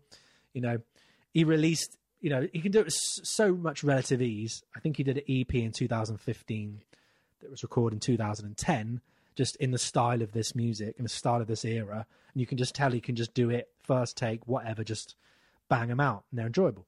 You 0.53 0.61
know, 0.61 0.77
he 1.33 1.43
released 1.43 1.97
you 2.21 2.29
know, 2.29 2.47
he 2.51 2.59
can 2.59 2.71
do 2.71 2.79
it 2.79 2.85
with 2.85 2.93
so 2.93 3.55
much 3.55 3.83
relative 3.83 4.21
ease. 4.21 4.61
I 4.75 4.79
think 4.79 4.97
he 4.97 5.03
did 5.03 5.17
an 5.17 5.23
EP 5.29 5.55
in 5.55 5.71
2015 5.71 6.81
that 7.41 7.49
was 7.49 7.63
recorded 7.63 7.95
in 7.95 7.99
2010, 8.01 9.01
just 9.35 9.55
in 9.57 9.71
the 9.71 9.77
style 9.77 10.21
of 10.21 10.33
this 10.33 10.53
music, 10.53 10.95
in 10.97 11.03
the 11.03 11.09
style 11.09 11.41
of 11.41 11.47
this 11.47 11.63
era. 11.63 12.05
And 12.33 12.41
you 12.41 12.45
can 12.45 12.57
just 12.57 12.75
tell 12.75 12.91
he 12.91 12.99
can 12.99 13.15
just 13.15 13.33
do 13.33 13.49
it 13.49 13.69
first 13.81 14.17
take, 14.17 14.45
whatever, 14.47 14.83
just 14.83 15.15
bang 15.69 15.87
them 15.87 15.99
out, 15.99 16.25
and 16.29 16.37
they're 16.37 16.47
enjoyable. 16.47 16.85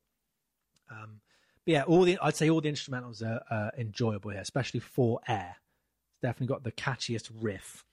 Um, 0.90 1.22
but 1.66 1.72
yeah, 1.72 1.84
all 1.84 2.02
the 2.04 2.18
I'd 2.22 2.36
say 2.36 2.50
all 2.50 2.60
the 2.60 2.72
instrumentals 2.72 3.24
are 3.24 3.42
uh, 3.50 3.70
enjoyable 3.78 4.32
here, 4.32 4.42
especially 4.42 4.82
for 4.82 5.22
Air. 5.28 5.56
It's 6.12 6.22
definitely 6.22 6.48
got 6.48 6.64
the 6.64 6.72
catchiest 6.74 7.30
riff. 7.40 7.86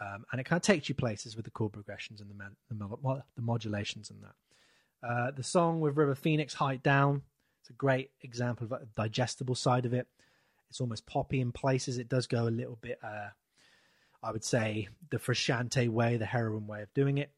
um, 0.00 0.24
and 0.32 0.40
it 0.40 0.44
kind 0.44 0.58
of 0.58 0.64
takes 0.64 0.88
you 0.88 0.94
places 0.96 1.36
with 1.36 1.44
the 1.44 1.50
chord 1.50 1.72
progressions 1.72 2.20
and 2.20 2.28
the 2.28 2.74
the, 2.74 3.22
the 3.36 3.42
modulations 3.42 4.10
and 4.10 4.20
that. 4.24 4.34
Uh, 5.02 5.30
the 5.30 5.42
song 5.42 5.80
with 5.80 5.96
River 5.96 6.14
Phoenix, 6.14 6.54
"Height 6.54 6.82
Down," 6.82 7.22
it's 7.60 7.70
a 7.70 7.74
great 7.74 8.10
example 8.22 8.64
of 8.64 8.70
the 8.70 8.86
digestible 8.96 9.54
side 9.54 9.86
of 9.86 9.92
it. 9.92 10.06
It's 10.68 10.80
almost 10.80 11.06
poppy 11.06 11.40
in 11.40 11.52
places. 11.52 11.98
It 11.98 12.08
does 12.08 12.26
go 12.26 12.48
a 12.48 12.50
little 12.50 12.76
bit, 12.76 12.98
uh, 13.02 13.28
I 14.22 14.32
would 14.32 14.44
say, 14.44 14.88
the 15.10 15.18
Frusciante 15.18 15.88
way, 15.88 16.16
the 16.16 16.26
heroin 16.26 16.66
way 16.66 16.82
of 16.82 16.92
doing 16.94 17.18
it. 17.18 17.30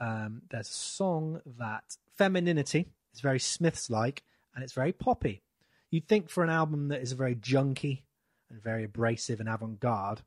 Um, 0.00 0.42
there's 0.50 0.70
a 0.70 0.72
song 0.72 1.40
that 1.58 1.96
femininity 2.16 2.86
is 3.12 3.20
very 3.20 3.38
Smiths 3.38 3.90
like, 3.90 4.22
and 4.54 4.64
it's 4.64 4.72
very 4.72 4.92
poppy. 4.92 5.42
You'd 5.90 6.08
think 6.08 6.28
for 6.28 6.42
an 6.42 6.50
album 6.50 6.88
that 6.88 7.02
is 7.02 7.12
very 7.12 7.36
junky 7.36 8.02
and 8.50 8.60
very 8.62 8.84
abrasive 8.84 9.40
and 9.40 9.48
avant 9.48 9.78
garde, 9.78 10.22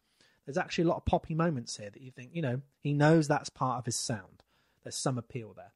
there's 0.45 0.57
actually 0.57 0.85
a 0.85 0.87
lot 0.87 0.97
of 0.97 1.05
poppy 1.05 1.35
moments 1.35 1.77
here 1.77 1.89
that 1.89 2.01
you 2.01 2.11
think, 2.11 2.31
you 2.33 2.41
know, 2.41 2.61
he 2.79 2.93
knows 2.93 3.27
that's 3.27 3.49
part 3.49 3.79
of 3.79 3.85
his 3.85 3.97
sound. 3.97 4.43
There's 4.83 4.95
some 4.95 5.17
appeal 5.17 5.53
there. 5.53 5.73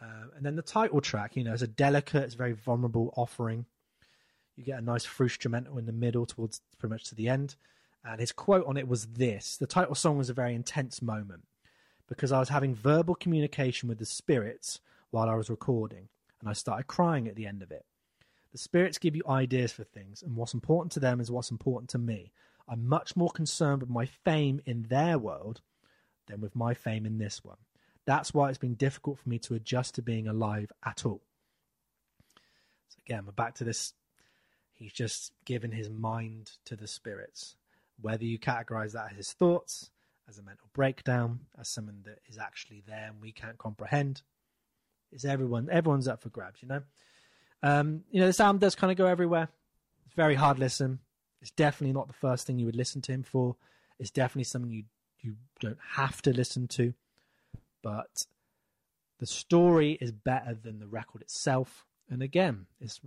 Uh, 0.00 0.28
and 0.36 0.44
then 0.44 0.56
the 0.56 0.62
title 0.62 1.00
track, 1.00 1.36
you 1.36 1.44
know, 1.44 1.52
is 1.52 1.62
a 1.62 1.66
delicate, 1.66 2.24
it's 2.24 2.34
a 2.34 2.38
very 2.38 2.52
vulnerable 2.52 3.12
offering. 3.16 3.66
You 4.56 4.64
get 4.64 4.78
a 4.78 4.84
nice 4.84 5.06
frusciamento 5.06 5.78
in 5.78 5.86
the 5.86 5.92
middle 5.92 6.26
towards 6.26 6.60
pretty 6.78 6.92
much 6.92 7.04
to 7.04 7.14
the 7.14 7.28
end. 7.28 7.56
And 8.04 8.20
his 8.20 8.32
quote 8.32 8.66
on 8.66 8.76
it 8.76 8.88
was 8.88 9.06
this 9.06 9.56
The 9.56 9.66
title 9.66 9.94
song 9.94 10.16
was 10.16 10.30
a 10.30 10.34
very 10.34 10.54
intense 10.54 11.02
moment 11.02 11.42
because 12.08 12.32
I 12.32 12.40
was 12.40 12.48
having 12.48 12.74
verbal 12.74 13.14
communication 13.14 13.88
with 13.88 13.98
the 13.98 14.06
spirits 14.06 14.80
while 15.10 15.28
I 15.28 15.34
was 15.34 15.50
recording, 15.50 16.08
and 16.40 16.48
I 16.48 16.54
started 16.54 16.86
crying 16.86 17.28
at 17.28 17.36
the 17.36 17.46
end 17.46 17.62
of 17.62 17.70
it. 17.70 17.84
The 18.52 18.58
spirits 18.58 18.98
give 18.98 19.14
you 19.14 19.22
ideas 19.28 19.72
for 19.72 19.84
things, 19.84 20.22
and 20.22 20.34
what's 20.34 20.54
important 20.54 20.92
to 20.92 21.00
them 21.00 21.20
is 21.20 21.30
what's 21.30 21.50
important 21.50 21.88
to 21.90 21.98
me. 21.98 22.32
I'm 22.68 22.88
much 22.88 23.16
more 23.16 23.30
concerned 23.30 23.80
with 23.80 23.90
my 23.90 24.06
fame 24.06 24.60
in 24.66 24.86
their 24.88 25.18
world 25.18 25.60
than 26.26 26.40
with 26.40 26.56
my 26.56 26.74
fame 26.74 27.06
in 27.06 27.18
this 27.18 27.44
one. 27.44 27.58
That's 28.06 28.34
why 28.34 28.48
it's 28.48 28.58
been 28.58 28.74
difficult 28.74 29.18
for 29.18 29.28
me 29.28 29.38
to 29.40 29.54
adjust 29.54 29.94
to 29.96 30.02
being 30.02 30.26
alive 30.26 30.72
at 30.84 31.04
all. 31.04 31.22
So 32.88 32.98
again, 33.06 33.24
we're 33.26 33.32
back 33.32 33.54
to 33.56 33.64
this. 33.64 33.94
He's 34.72 34.92
just 34.92 35.32
given 35.44 35.72
his 35.72 35.90
mind 35.90 36.52
to 36.64 36.76
the 36.76 36.86
spirits. 36.86 37.56
Whether 38.00 38.24
you 38.24 38.38
categorize 38.38 38.92
that 38.92 39.10
as 39.10 39.16
his 39.16 39.32
thoughts, 39.32 39.90
as 40.28 40.38
a 40.38 40.42
mental 40.42 40.68
breakdown, 40.72 41.40
as 41.58 41.68
something 41.68 42.02
that 42.04 42.18
is 42.28 42.38
actually 42.38 42.82
there 42.86 43.08
and 43.08 43.20
we 43.20 43.32
can't 43.32 43.58
comprehend, 43.58 44.22
is 45.12 45.24
everyone 45.24 45.68
everyone's 45.70 46.08
up 46.08 46.22
for 46.22 46.30
grabs, 46.30 46.62
you 46.62 46.68
know? 46.68 46.82
Um, 47.62 48.04
you 48.10 48.20
know, 48.20 48.26
this 48.26 48.40
album 48.40 48.58
does 48.58 48.74
kind 48.74 48.90
of 48.90 48.96
go 48.96 49.06
everywhere. 49.06 49.48
It's 50.06 50.14
very 50.14 50.34
hard 50.34 50.58
listen. 50.58 51.00
It's 51.42 51.50
definitely 51.50 51.92
not 51.92 52.06
the 52.06 52.14
first 52.14 52.46
thing 52.46 52.58
you 52.58 52.66
would 52.66 52.76
listen 52.76 53.02
to 53.02 53.12
him 53.12 53.22
for. 53.22 53.56
It's 53.98 54.10
definitely 54.10 54.44
something 54.44 54.70
you 54.70 54.84
you 55.20 55.36
don't 55.60 55.78
have 55.92 56.22
to 56.22 56.32
listen 56.32 56.66
to, 56.68 56.94
but 57.82 58.26
the 59.18 59.26
story 59.26 59.92
is 60.00 60.12
better 60.12 60.54
than 60.54 60.78
the 60.78 60.86
record 60.86 61.22
itself. 61.22 61.84
And 62.08 62.22
again, 62.22 62.66
it's 62.80 63.00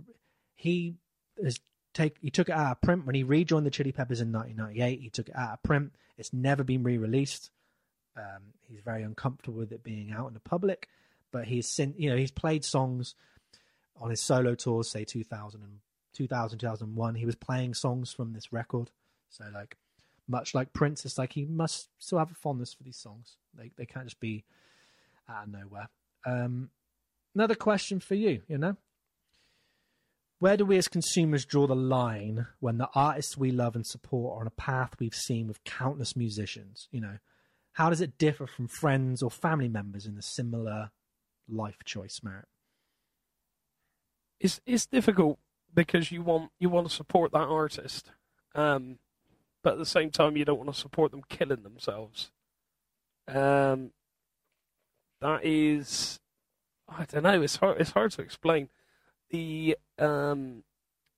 he 0.54 0.94
is 1.36 1.60
take 1.92 2.16
he 2.20 2.30
took 2.30 2.48
it 2.48 2.54
out 2.54 2.72
of 2.72 2.80
print 2.80 3.06
when 3.06 3.14
he 3.14 3.22
rejoined 3.22 3.66
the 3.66 3.70
Chili 3.70 3.92
Peppers 3.92 4.20
in 4.20 4.32
1998. 4.32 5.00
He 5.00 5.10
took 5.10 5.28
it 5.28 5.36
out 5.36 5.54
of 5.54 5.62
print. 5.62 5.94
It's 6.16 6.32
never 6.32 6.62
been 6.62 6.82
re-released. 6.82 7.50
Um, 8.16 8.54
he's 8.68 8.80
very 8.80 9.02
uncomfortable 9.02 9.58
with 9.58 9.72
it 9.72 9.82
being 9.82 10.12
out 10.12 10.28
in 10.28 10.34
the 10.34 10.40
public, 10.40 10.88
but 11.32 11.46
he's 11.46 11.68
sent 11.68 11.98
you 11.98 12.10
know 12.10 12.16
he's 12.16 12.30
played 12.30 12.64
songs 12.64 13.14
on 13.96 14.10
his 14.10 14.20
solo 14.20 14.54
tours, 14.54 14.90
say 14.90 15.04
2000 15.04 15.62
and 15.62 15.78
2000, 16.14 16.58
2001, 16.58 17.14
he 17.16 17.26
was 17.26 17.34
playing 17.34 17.74
songs 17.74 18.12
from 18.12 18.32
this 18.32 18.52
record. 18.52 18.90
So, 19.28 19.44
like, 19.52 19.76
much 20.28 20.54
like 20.54 20.72
Prince, 20.72 21.04
it's 21.04 21.18
like 21.18 21.32
he 21.32 21.44
must 21.44 21.88
still 21.98 22.18
have 22.18 22.30
a 22.30 22.34
fondness 22.34 22.72
for 22.72 22.82
these 22.82 22.96
songs. 22.96 23.36
They 23.52 23.72
they 23.76 23.84
can't 23.84 24.06
just 24.06 24.20
be 24.20 24.44
out 25.28 25.44
of 25.44 25.52
nowhere. 25.52 25.88
Um, 26.26 26.70
another 27.34 27.54
question 27.54 28.00
for 28.00 28.14
you, 28.14 28.42
you 28.48 28.58
know, 28.58 28.76
where 30.38 30.56
do 30.56 30.64
we 30.64 30.76
as 30.76 30.88
consumers 30.88 31.44
draw 31.44 31.66
the 31.66 31.74
line 31.74 32.46
when 32.60 32.78
the 32.78 32.88
artists 32.94 33.36
we 33.36 33.50
love 33.50 33.74
and 33.74 33.86
support 33.86 34.36
are 34.36 34.40
on 34.42 34.46
a 34.46 34.50
path 34.50 34.90
we've 34.98 35.14
seen 35.14 35.46
with 35.48 35.64
countless 35.64 36.16
musicians? 36.16 36.88
You 36.90 37.00
know, 37.00 37.18
how 37.72 37.88
does 37.90 38.00
it 38.00 38.18
differ 38.18 38.46
from 38.46 38.68
friends 38.68 39.22
or 39.22 39.30
family 39.30 39.68
members 39.68 40.06
in 40.06 40.18
a 40.18 40.22
similar 40.22 40.90
life 41.48 41.78
choice, 41.84 42.20
Merritt? 42.22 42.48
It's 44.40 44.60
it's 44.66 44.86
difficult 44.86 45.38
because 45.72 46.12
you 46.12 46.22
want 46.22 46.50
you 46.58 46.68
want 46.68 46.88
to 46.88 46.94
support 46.94 47.32
that 47.32 47.38
artist, 47.38 48.10
um, 48.54 48.98
but 49.62 49.74
at 49.74 49.78
the 49.78 49.86
same 49.86 50.10
time 50.10 50.36
you 50.36 50.44
don't 50.44 50.58
want 50.58 50.72
to 50.72 50.78
support 50.78 51.10
them 51.10 51.22
killing 51.28 51.62
themselves. 51.62 52.30
Um, 53.28 53.92
that 55.24 55.42
is, 55.42 56.20
I 56.86 57.06
don't 57.06 57.22
know. 57.22 57.40
It's 57.40 57.56
hard. 57.56 57.80
It's 57.80 57.92
hard 57.92 58.10
to 58.12 58.20
explain. 58.20 58.68
The 59.30 59.78
um, 59.98 60.64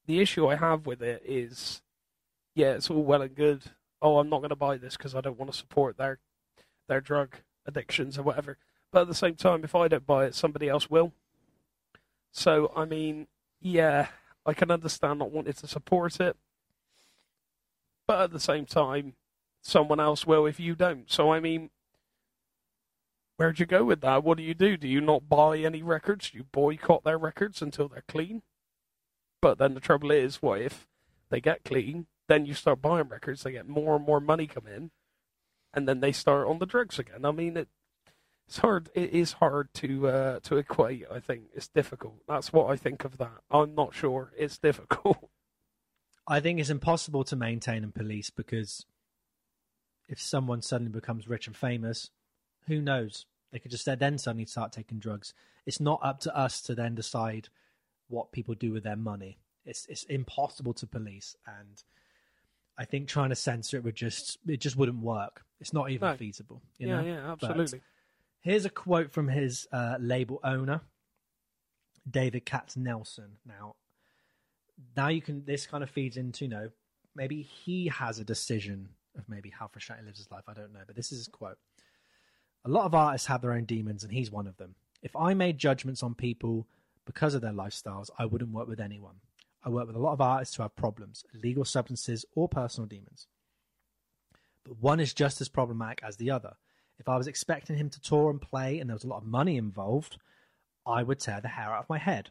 the 0.06 0.20
issue 0.20 0.46
I 0.46 0.54
have 0.54 0.86
with 0.86 1.02
it 1.02 1.24
is, 1.26 1.82
yeah, 2.54 2.74
it's 2.74 2.88
all 2.88 3.02
well 3.02 3.22
and 3.22 3.34
good. 3.34 3.62
Oh, 4.00 4.18
I'm 4.18 4.28
not 4.28 4.38
going 4.38 4.50
to 4.50 4.56
buy 4.56 4.76
this 4.76 4.96
because 4.96 5.16
I 5.16 5.20
don't 5.20 5.40
want 5.40 5.50
to 5.50 5.58
support 5.58 5.96
their 5.96 6.20
their 6.86 7.00
drug 7.00 7.38
addictions 7.66 8.16
or 8.16 8.22
whatever. 8.22 8.58
But 8.92 9.02
at 9.02 9.08
the 9.08 9.14
same 9.14 9.34
time, 9.34 9.64
if 9.64 9.74
I 9.74 9.88
don't 9.88 10.06
buy 10.06 10.26
it, 10.26 10.36
somebody 10.36 10.68
else 10.68 10.88
will. 10.88 11.12
So 12.30 12.72
I 12.76 12.84
mean, 12.84 13.26
yeah, 13.60 14.06
I 14.46 14.54
can 14.54 14.70
understand 14.70 15.18
not 15.18 15.32
wanting 15.32 15.52
to 15.52 15.66
support 15.66 16.20
it, 16.20 16.36
but 18.06 18.20
at 18.20 18.30
the 18.30 18.38
same 18.38 18.66
time, 18.66 19.14
someone 19.62 19.98
else 19.98 20.24
will 20.24 20.46
if 20.46 20.60
you 20.60 20.76
don't. 20.76 21.10
So 21.10 21.32
I 21.32 21.40
mean, 21.40 21.70
where'd 23.36 23.60
you 23.60 23.66
go 23.66 23.84
with 23.84 24.00
that? 24.00 24.24
What 24.24 24.38
do 24.38 24.44
you 24.44 24.54
do? 24.54 24.76
Do 24.76 24.88
you 24.88 25.00
not 25.00 25.28
buy 25.28 25.58
any 25.58 25.82
records? 25.82 26.30
Do 26.30 26.38
you 26.38 26.44
boycott 26.44 27.04
their 27.04 27.18
records 27.18 27.62
until 27.62 27.88
they're 27.88 28.04
clean? 28.08 28.42
But 29.40 29.58
then 29.58 29.74
the 29.74 29.80
trouble 29.80 30.10
is, 30.10 30.42
what 30.42 30.60
if 30.60 30.86
they 31.30 31.40
get 31.40 31.64
clean? 31.64 32.06
Then 32.28 32.46
you 32.46 32.54
start 32.54 32.82
buying 32.82 33.08
records, 33.08 33.42
they 33.42 33.52
get 33.52 33.68
more 33.68 33.96
and 33.96 34.04
more 34.04 34.20
money 34.20 34.46
come 34.46 34.66
in, 34.66 34.90
and 35.72 35.86
then 35.86 36.00
they 36.00 36.12
start 36.12 36.48
on 36.48 36.58
the 36.58 36.66
drugs 36.66 36.98
again. 36.98 37.24
I 37.24 37.30
mean, 37.30 37.56
it, 37.56 37.68
it's 38.48 38.58
hard. 38.58 38.90
It 38.94 39.10
is 39.10 39.34
hard 39.34 39.72
to 39.74 40.08
uh, 40.08 40.40
to 40.44 40.56
equate. 40.56 41.04
I 41.12 41.20
think 41.20 41.44
it's 41.54 41.68
difficult. 41.68 42.16
That's 42.26 42.52
what 42.52 42.70
I 42.70 42.76
think 42.76 43.04
of 43.04 43.18
that. 43.18 43.38
I'm 43.50 43.74
not 43.74 43.94
sure. 43.94 44.32
It's 44.36 44.58
difficult. 44.58 45.28
I 46.28 46.40
think 46.40 46.58
it's 46.58 46.70
impossible 46.70 47.22
to 47.24 47.36
maintain 47.36 47.84
and 47.84 47.94
police 47.94 48.30
because 48.30 48.84
if 50.08 50.20
someone 50.20 50.62
suddenly 50.62 50.90
becomes 50.90 51.28
rich 51.28 51.46
and 51.46 51.56
famous, 51.56 52.10
who 52.66 52.80
knows? 52.80 53.26
They 53.56 53.60
could 53.60 53.70
just 53.70 53.86
then 53.86 54.18
suddenly 54.18 54.44
start 54.44 54.70
taking 54.70 54.98
drugs. 54.98 55.32
It's 55.64 55.80
not 55.80 55.98
up 56.02 56.20
to 56.20 56.36
us 56.36 56.60
to 56.60 56.74
then 56.74 56.94
decide 56.94 57.48
what 58.08 58.30
people 58.30 58.54
do 58.54 58.70
with 58.70 58.84
their 58.84 58.96
money. 58.96 59.38
It's 59.64 59.86
it's 59.86 60.04
impossible 60.04 60.74
to 60.74 60.86
police, 60.86 61.34
and 61.46 61.82
I 62.76 62.84
think 62.84 63.08
trying 63.08 63.30
to 63.30 63.34
censor 63.34 63.78
it 63.78 63.84
would 63.84 63.94
just 63.94 64.36
it 64.46 64.60
just 64.60 64.76
wouldn't 64.76 64.98
work. 64.98 65.42
It's 65.58 65.72
not 65.72 65.88
even 65.88 66.06
no. 66.06 66.16
feasible. 66.18 66.60
yeah, 66.78 67.00
know? 67.00 67.06
yeah, 67.06 67.32
absolutely. 67.32 67.78
But 67.78 68.50
Here's 68.50 68.66
a 68.66 68.68
quote 68.68 69.10
from 69.10 69.28
his 69.28 69.66
uh, 69.72 69.96
label 69.98 70.38
owner, 70.44 70.82
David 72.10 72.44
Katz 72.44 72.76
Nelson. 72.76 73.38
Now, 73.46 73.76
now 74.94 75.08
you 75.08 75.22
can. 75.22 75.46
This 75.46 75.66
kind 75.66 75.82
of 75.82 75.88
feeds 75.88 76.18
into 76.18 76.44
you 76.44 76.50
know 76.50 76.68
maybe 77.14 77.40
he 77.40 77.88
has 77.88 78.18
a 78.18 78.24
decision 78.24 78.90
of 79.16 79.26
maybe 79.30 79.48
how 79.48 79.66
Frusciante 79.66 80.04
lives 80.04 80.18
his 80.18 80.30
life. 80.30 80.44
I 80.46 80.52
don't 80.52 80.74
know, 80.74 80.82
but 80.86 80.94
this 80.94 81.10
is 81.10 81.20
his 81.20 81.28
quote. 81.28 81.56
A 82.64 82.70
lot 82.70 82.86
of 82.86 82.94
artists 82.94 83.28
have 83.28 83.42
their 83.42 83.52
own 83.52 83.64
demons, 83.64 84.02
and 84.02 84.12
he's 84.12 84.30
one 84.30 84.46
of 84.46 84.56
them. 84.56 84.74
If 85.02 85.14
I 85.14 85.34
made 85.34 85.58
judgments 85.58 86.02
on 86.02 86.14
people 86.14 86.66
because 87.04 87.34
of 87.34 87.42
their 87.42 87.52
lifestyles, 87.52 88.10
I 88.18 88.26
wouldn't 88.26 88.52
work 88.52 88.66
with 88.66 88.80
anyone. 88.80 89.16
I 89.64 89.68
work 89.68 89.86
with 89.86 89.96
a 89.96 90.00
lot 90.00 90.12
of 90.12 90.20
artists 90.20 90.56
who 90.56 90.62
have 90.62 90.76
problems, 90.76 91.24
illegal 91.34 91.64
substances, 91.64 92.24
or 92.34 92.48
personal 92.48 92.88
demons. 92.88 93.26
But 94.64 94.80
one 94.80 95.00
is 95.00 95.14
just 95.14 95.40
as 95.40 95.48
problematic 95.48 96.02
as 96.02 96.16
the 96.16 96.30
other. 96.30 96.54
If 96.98 97.08
I 97.08 97.16
was 97.16 97.26
expecting 97.26 97.76
him 97.76 97.90
to 97.90 98.00
tour 98.00 98.30
and 98.30 98.40
play 98.40 98.78
and 98.78 98.88
there 98.88 98.94
was 98.94 99.04
a 99.04 99.08
lot 99.08 99.22
of 99.22 99.26
money 99.26 99.56
involved, 99.56 100.18
I 100.86 101.02
would 101.02 101.20
tear 101.20 101.40
the 101.40 101.48
hair 101.48 101.72
out 101.72 101.84
of 101.84 101.88
my 101.88 101.98
head. 101.98 102.30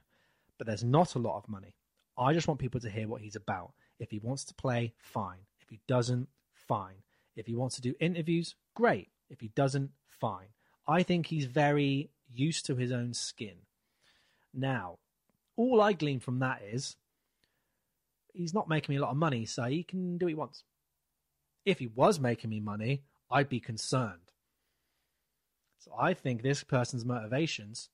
But 0.57 0.67
there's 0.67 0.83
not 0.83 1.15
a 1.15 1.19
lot 1.19 1.37
of 1.37 1.49
money. 1.49 1.75
I 2.17 2.33
just 2.33 2.47
want 2.47 2.59
people 2.59 2.79
to 2.81 2.89
hear 2.89 3.07
what 3.07 3.21
he's 3.21 3.35
about. 3.35 3.73
If 3.99 4.11
he 4.11 4.19
wants 4.19 4.43
to 4.45 4.53
play, 4.53 4.93
fine. 4.97 5.39
If 5.61 5.69
he 5.69 5.79
doesn't, 5.87 6.27
fine. 6.53 6.95
If 7.35 7.45
he 7.47 7.55
wants 7.55 7.75
to 7.75 7.81
do 7.81 7.95
interviews, 7.99 8.55
great. 8.73 9.09
If 9.29 9.41
he 9.41 9.49
doesn't, 9.49 9.91
fine. 10.19 10.47
I 10.87 11.03
think 11.03 11.27
he's 11.27 11.45
very 11.45 12.09
used 12.33 12.65
to 12.65 12.75
his 12.75 12.91
own 12.91 13.13
skin. 13.13 13.55
Now, 14.53 14.99
all 15.55 15.81
I 15.81 15.93
glean 15.93 16.19
from 16.19 16.39
that 16.39 16.61
is 16.61 16.95
he's 18.33 18.53
not 18.53 18.69
making 18.69 18.93
me 18.93 18.97
a 18.97 19.01
lot 19.01 19.11
of 19.11 19.17
money, 19.17 19.45
so 19.45 19.63
he 19.63 19.83
can 19.83 20.17
do 20.17 20.25
what 20.25 20.29
he 20.29 20.35
wants. 20.35 20.63
If 21.65 21.79
he 21.79 21.87
was 21.87 22.19
making 22.19 22.49
me 22.49 22.59
money, 22.59 23.01
I'd 23.31 23.49
be 23.49 23.59
concerned. 23.59 24.31
So 25.79 25.91
I 25.97 26.13
think 26.13 26.41
this 26.41 26.63
person's 26.63 27.05
motivations, 27.05 27.89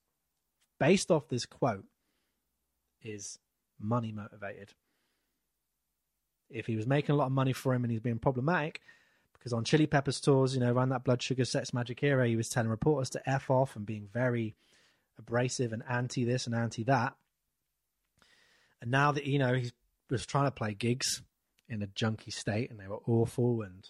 based 0.78 1.10
off 1.10 1.28
this 1.28 1.46
quote, 1.46 1.84
is 3.02 3.38
money 3.80 4.12
motivated. 4.12 4.72
If 6.50 6.66
he 6.66 6.76
was 6.76 6.86
making 6.86 7.14
a 7.14 7.16
lot 7.16 7.26
of 7.26 7.32
money 7.32 7.52
for 7.52 7.74
him 7.74 7.84
and 7.84 7.90
he's 7.90 8.00
being 8.00 8.18
problematic 8.18 8.80
because 9.42 9.52
on 9.52 9.64
Chili 9.64 9.88
Peppers 9.88 10.20
tours, 10.20 10.54
you 10.54 10.60
know, 10.60 10.72
around 10.72 10.90
that 10.90 11.02
Blood 11.02 11.20
Sugar 11.20 11.44
Sex 11.44 11.72
Magik 11.72 12.00
era, 12.04 12.28
he 12.28 12.36
was 12.36 12.48
telling 12.48 12.70
reporters 12.70 13.10
to 13.10 13.28
f 13.28 13.50
off 13.50 13.74
and 13.74 13.84
being 13.84 14.08
very 14.12 14.54
abrasive 15.18 15.72
and 15.72 15.82
anti 15.88 16.24
this 16.24 16.46
and 16.46 16.54
anti 16.54 16.84
that. 16.84 17.14
And 18.80 18.92
now 18.92 19.10
that 19.10 19.26
you 19.26 19.40
know 19.40 19.54
he 19.54 19.72
was 20.08 20.24
trying 20.26 20.44
to 20.44 20.52
play 20.52 20.74
gigs 20.74 21.22
in 21.68 21.82
a 21.82 21.88
junky 21.88 22.32
state, 22.32 22.70
and 22.70 22.78
they 22.78 22.86
were 22.86 23.00
awful, 23.08 23.62
and 23.62 23.84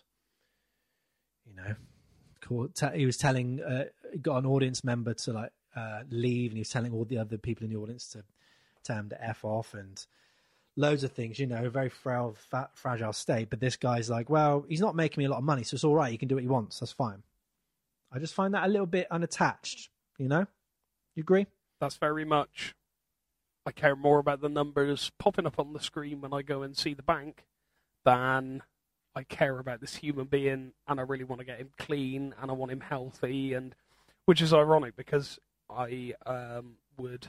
you 1.46 1.54
know, 1.54 2.90
he 2.94 3.04
was 3.04 3.18
telling, 3.18 3.60
uh, 3.62 3.84
got 4.22 4.38
an 4.38 4.46
audience 4.46 4.82
member 4.82 5.12
to 5.12 5.34
like 5.34 5.52
uh, 5.76 6.00
leave, 6.08 6.52
and 6.52 6.56
he 6.56 6.62
was 6.62 6.70
telling 6.70 6.94
all 6.94 7.04
the 7.04 7.18
other 7.18 7.36
people 7.36 7.64
in 7.64 7.70
the 7.70 7.78
audience 7.78 8.08
to 8.08 8.24
tell 8.84 8.96
him 8.96 9.10
to 9.10 9.22
f 9.22 9.44
off, 9.44 9.74
and 9.74 10.06
loads 10.76 11.04
of 11.04 11.12
things, 11.12 11.38
you 11.38 11.46
know, 11.46 11.68
very 11.68 11.88
frail, 11.88 12.34
fat, 12.50 12.70
fragile 12.74 13.12
state. 13.12 13.50
But 13.50 13.60
this 13.60 13.76
guy's 13.76 14.08
like, 14.08 14.30
well, 14.30 14.64
he's 14.68 14.80
not 14.80 14.96
making 14.96 15.20
me 15.20 15.26
a 15.26 15.30
lot 15.30 15.38
of 15.38 15.44
money, 15.44 15.62
so 15.62 15.74
it's 15.74 15.84
all 15.84 15.94
right. 15.94 16.10
He 16.10 16.18
can 16.18 16.28
do 16.28 16.36
what 16.36 16.42
he 16.42 16.48
wants. 16.48 16.80
That's 16.80 16.92
fine. 16.92 17.22
I 18.12 18.18
just 18.18 18.34
find 18.34 18.54
that 18.54 18.64
a 18.64 18.68
little 18.68 18.86
bit 18.86 19.06
unattached. 19.10 19.88
You 20.18 20.28
know, 20.28 20.46
you 21.14 21.22
agree? 21.22 21.46
That's 21.80 21.96
very 21.96 22.24
much. 22.24 22.74
I 23.64 23.72
care 23.72 23.96
more 23.96 24.18
about 24.18 24.40
the 24.40 24.48
numbers 24.48 25.10
popping 25.18 25.46
up 25.46 25.58
on 25.58 25.72
the 25.72 25.80
screen 25.80 26.20
when 26.20 26.32
I 26.32 26.42
go 26.42 26.62
and 26.62 26.76
see 26.76 26.94
the 26.94 27.02
bank 27.02 27.44
than 28.04 28.62
I 29.14 29.22
care 29.22 29.58
about 29.58 29.80
this 29.80 29.96
human 29.96 30.26
being, 30.26 30.72
and 30.88 31.00
I 31.00 31.02
really 31.02 31.24
want 31.24 31.40
to 31.40 31.44
get 31.44 31.58
him 31.58 31.70
clean 31.78 32.34
and 32.40 32.50
I 32.50 32.54
want 32.54 32.72
him 32.72 32.80
healthy, 32.80 33.52
and 33.52 33.74
which 34.24 34.42
is 34.42 34.52
ironic 34.52 34.96
because 34.96 35.38
I 35.70 36.14
um, 36.26 36.76
would 36.98 37.28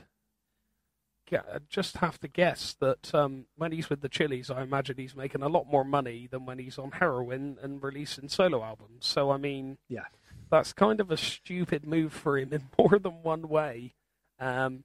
just 1.68 1.98
have 1.98 2.20
to 2.20 2.28
guess 2.28 2.76
that 2.80 3.14
um, 3.14 3.46
when 3.56 3.72
he's 3.72 3.88
with 3.90 4.00
the 4.00 4.08
Chili's, 4.08 4.50
I 4.50 4.62
imagine 4.62 4.96
he's 4.96 5.16
making 5.16 5.42
a 5.42 5.48
lot 5.48 5.66
more 5.70 5.84
money 5.84 6.28
than 6.30 6.46
when 6.46 6.58
he's 6.58 6.78
on 6.78 6.92
heroin 6.92 7.58
and 7.62 7.82
releasing 7.82 8.28
solo 8.28 8.62
albums. 8.62 9.06
So 9.06 9.30
I 9.30 9.36
mean, 9.36 9.78
yeah, 9.88 10.06
that's 10.50 10.72
kind 10.72 11.00
of 11.00 11.10
a 11.10 11.16
stupid 11.16 11.86
move 11.86 12.12
for 12.12 12.38
him 12.38 12.52
in 12.52 12.68
more 12.78 12.98
than 12.98 13.22
one 13.22 13.48
way. 13.48 13.94
Um, 14.38 14.84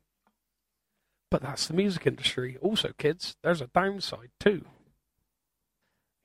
but 1.31 1.41
that's 1.41 1.67
the 1.67 1.73
music 1.73 2.07
industry. 2.07 2.57
Also, 2.61 2.91
kids, 2.97 3.35
there's 3.43 3.61
a 3.61 3.67
downside 3.67 4.31
too. 4.39 4.65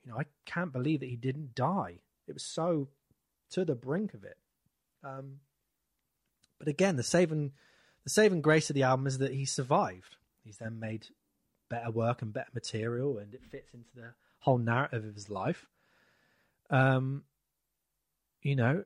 You 0.03 0.11
know, 0.11 0.17
I 0.17 0.25
can't 0.45 0.73
believe 0.73 0.99
that 1.01 1.09
he 1.09 1.15
didn't 1.15 1.55
die. 1.55 1.99
It 2.27 2.33
was 2.33 2.43
so 2.43 2.89
to 3.51 3.65
the 3.65 3.75
brink 3.75 4.13
of 4.13 4.23
it. 4.23 4.37
Um, 5.03 5.39
but 6.57 6.67
again, 6.67 6.95
the 6.95 7.03
saving 7.03 7.51
the 8.05 8.11
saving 8.11 8.41
grace 8.41 8.69
of 8.69 8.75
the 8.75 8.83
album 8.83 9.07
is 9.07 9.17
that 9.17 9.33
he 9.33 9.45
survived. 9.45 10.15
He's 10.43 10.57
then 10.57 10.79
made 10.79 11.07
better 11.69 11.91
work 11.91 12.21
and 12.21 12.31
better 12.31 12.51
material, 12.53 13.17
and 13.17 13.33
it 13.33 13.41
fits 13.51 13.73
into 13.73 13.89
the 13.95 14.13
whole 14.39 14.59
narrative 14.59 15.03
of 15.03 15.15
his 15.15 15.29
life. 15.29 15.65
Um, 16.69 17.23
you 18.41 18.55
know, 18.55 18.85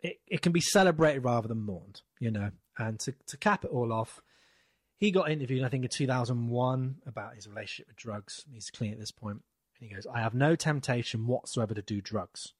it 0.00 0.20
it 0.26 0.42
can 0.42 0.52
be 0.52 0.60
celebrated 0.60 1.24
rather 1.24 1.46
than 1.46 1.62
mourned. 1.62 2.02
You 2.18 2.32
know, 2.32 2.50
and 2.76 2.98
to 3.00 3.14
to 3.28 3.36
cap 3.36 3.64
it 3.64 3.70
all 3.70 3.92
off, 3.92 4.20
he 4.96 5.12
got 5.12 5.30
interviewed, 5.30 5.62
I 5.64 5.68
think, 5.68 5.84
in 5.84 5.90
2001 5.90 6.96
about 7.06 7.36
his 7.36 7.46
relationship 7.46 7.86
with 7.86 7.96
drugs. 7.96 8.44
He's 8.52 8.70
clean 8.70 8.92
at 8.92 8.98
this 8.98 9.12
point, 9.12 9.42
and 9.78 9.88
he 9.88 9.94
goes, 9.94 10.06
"I 10.12 10.20
have 10.20 10.34
no 10.34 10.56
temptation 10.56 11.28
whatsoever 11.28 11.74
to 11.74 11.82
do 11.82 12.00
drugs, 12.00 12.54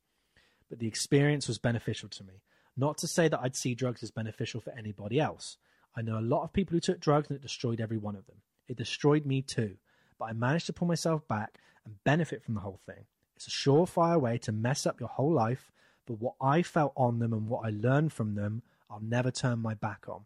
but 0.70 0.78
the 0.78 0.86
experience 0.86 1.48
was 1.48 1.58
beneficial 1.58 2.08
to 2.10 2.22
me. 2.22 2.34
Not 2.78 2.96
to 2.98 3.08
say 3.08 3.26
that 3.26 3.40
I'd 3.42 3.56
see 3.56 3.74
drugs 3.74 4.04
as 4.04 4.12
beneficial 4.12 4.60
for 4.60 4.70
anybody 4.70 5.18
else. 5.18 5.58
I 5.96 6.02
know 6.02 6.16
a 6.16 6.20
lot 6.20 6.44
of 6.44 6.52
people 6.52 6.74
who 6.74 6.80
took 6.80 7.00
drugs 7.00 7.28
and 7.28 7.36
it 7.36 7.42
destroyed 7.42 7.80
every 7.80 7.98
one 7.98 8.14
of 8.14 8.26
them. 8.26 8.36
It 8.68 8.76
destroyed 8.76 9.26
me 9.26 9.42
too, 9.42 9.76
but 10.16 10.26
I 10.26 10.32
managed 10.32 10.66
to 10.66 10.72
pull 10.72 10.86
myself 10.86 11.26
back 11.26 11.58
and 11.84 12.02
benefit 12.04 12.44
from 12.44 12.54
the 12.54 12.60
whole 12.60 12.78
thing. 12.86 13.04
It's 13.34 13.48
a 13.48 13.50
surefire 13.50 14.20
way 14.20 14.38
to 14.38 14.52
mess 14.52 14.86
up 14.86 15.00
your 15.00 15.08
whole 15.08 15.32
life, 15.32 15.72
but 16.06 16.20
what 16.20 16.34
I 16.40 16.62
felt 16.62 16.92
on 16.96 17.18
them 17.18 17.32
and 17.32 17.48
what 17.48 17.66
I 17.66 17.70
learned 17.70 18.12
from 18.12 18.36
them, 18.36 18.62
I'll 18.88 19.02
never 19.02 19.32
turn 19.32 19.58
my 19.58 19.74
back 19.74 20.04
on. 20.08 20.20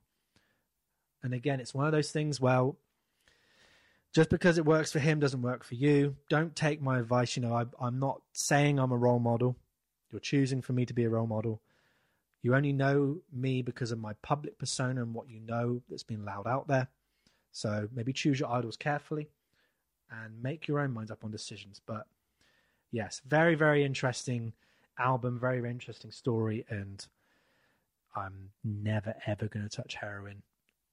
And 1.23 1.33
again, 1.33 1.59
it's 1.59 1.73
one 1.73 1.87
of 1.87 1.93
those 1.93 2.11
things, 2.11 2.39
well, 2.39 2.77
just 4.13 4.29
because 4.29 4.59
it 4.59 4.67
works 4.67 4.93
for 4.93 4.99
him 4.99 5.21
doesn't 5.21 5.41
work 5.41 5.65
for 5.65 5.75
you. 5.75 6.17
Don't 6.29 6.55
take 6.55 6.83
my 6.83 6.99
advice. 6.99 7.35
You 7.35 7.43
know, 7.43 7.55
I, 7.55 7.65
I'm 7.81 7.99
not 7.99 8.21
saying 8.33 8.79
I'm 8.79 8.93
a 8.93 8.97
role 8.97 9.21
model. 9.21 9.57
You're 10.11 10.21
choosing 10.21 10.61
for 10.61 10.75
me 10.75 10.85
to 10.85 10.93
be 10.93 11.05
a 11.05 11.09
role 11.09 11.27
model. 11.27 11.63
You 12.43 12.55
only 12.55 12.73
know 12.73 13.19
me 13.33 13.63
because 13.63 13.93
of 13.93 14.01
my 14.01 14.15
public 14.23 14.59
persona 14.59 15.03
and 15.03 15.15
what 15.15 15.29
you 15.29 15.41
know 15.41 15.81
that's 15.89 16.03
been 16.03 16.23
allowed 16.23 16.47
out 16.47 16.67
there. 16.67 16.89
So 17.53 17.89
maybe 17.95 18.13
choose 18.13 18.41
your 18.41 18.51
idols 18.51 18.77
carefully 18.77 19.29
and 20.11 20.43
make 20.43 20.67
your 20.67 20.81
own 20.81 20.93
minds 20.93 21.11
up 21.11 21.25
on 21.25 21.31
decisions. 21.31 21.81
But 21.85 22.07
yes, 22.91 23.21
very, 23.27 23.55
very 23.55 23.85
interesting 23.85 24.53
album, 24.99 25.39
very, 25.39 25.61
very 25.61 25.71
interesting 25.71 26.11
story. 26.11 26.65
And 26.69 27.07
I'm 28.17 28.51
never, 28.65 29.15
ever 29.27 29.47
going 29.47 29.69
to 29.69 29.75
touch 29.75 29.95
heroin. 29.95 30.43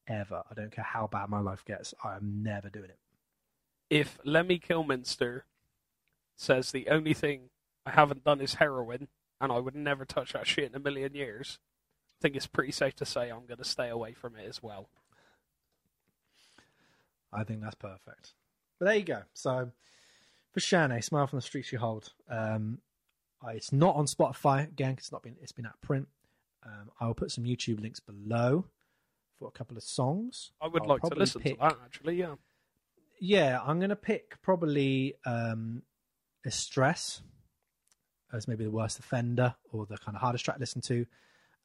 Ever. 0.07 0.41
I 0.49 0.53
don't 0.55 0.71
care 0.71 0.84
how 0.84 1.05
bad 1.05 1.30
my 1.30 1.39
life 1.39 1.63
gets. 1.65 1.93
I'm 2.03 2.41
never 2.41 2.67
doing 2.69 2.89
it. 2.89 2.97
If 3.91 4.17
Lemmy 4.26 4.57
Kilmister 4.57 5.43
says 6.35 6.71
the 6.71 6.88
only 6.89 7.13
thing 7.13 7.49
I 7.85 7.91
haven't 7.91 8.23
done 8.23 8.41
is 8.41 8.55
heroin, 8.55 9.07
and 9.41 9.52
I 9.52 9.60
would 9.60 9.76
never 9.76 10.06
touch 10.06 10.34
that 10.34 10.48
shit 10.48 10.70
in 10.70 10.76
a 10.76 10.80
million 10.80 11.14
years, 11.16 11.60
I 12.20 12.22
think 12.22 12.36
it's 12.36 12.48
pretty 12.48 12.72
safe 12.72 12.95
to 12.98 13.06
say 13.06 13.30
I'm 13.30 13.45
going 13.45 13.57
to 13.57 13.64
stay 13.64 13.90
away 13.90 14.14
from 14.14 14.36
it 14.36 14.48
as 14.48 14.61
well. 14.61 14.90
I 17.32 17.44
think 17.44 17.61
that's 17.61 17.76
perfect. 17.76 18.34
But 18.80 18.86
there 18.86 18.95
you 18.95 19.03
go. 19.03 19.22
So 19.34 19.72
Frusciante, 20.57 21.03
Smile 21.03 21.28
from 21.28 21.38
the 21.38 21.44
Streets 21.44 21.72
You 21.72 21.80
Hold. 21.80 22.11
Um, 22.30 22.80
it's 23.48 23.72
not 23.72 23.95
on 23.95 24.06
Spotify 24.06 24.68
again. 24.68 24.95
Cause 24.95 25.06
it's 25.06 25.11
not 25.11 25.24
been. 25.24 25.36
It's 25.41 25.52
been 25.52 25.66
at 25.66 25.80
print. 25.82 26.07
Um, 26.66 26.91
I 26.99 27.07
will 27.07 27.14
put 27.14 27.32
some 27.32 27.45
YouTube 27.45 27.82
links 27.82 27.99
below 27.99 28.66
for 29.38 29.48
a 29.48 29.52
couple 29.52 29.78
of 29.78 29.84
songs. 29.84 30.52
I 30.61 30.68
would 30.68 30.84
I'll 30.84 30.90
like 30.90 31.02
to 31.03 31.16
listen 31.16 31.41
pick, 31.41 31.53
to 31.53 31.61
that 31.61 31.78
actually. 31.86 32.16
Yeah. 32.16 32.36
Yeah, 33.22 33.60
I'm 33.66 33.80
going 33.80 33.90
to 33.90 33.95
pick 33.95 34.41
probably 34.41 35.16
um, 35.26 35.84
Stress 36.48 37.22
as 38.34 38.47
maybe 38.47 38.64
the 38.64 38.72
worst 38.72 38.99
offender 38.99 39.56
or 39.72 39.85
the 39.85 39.97
kind 39.97 40.15
of 40.15 40.22
hardest 40.22 40.45
track 40.45 40.57
to 40.57 40.60
listen 40.61 40.81
to. 40.81 41.06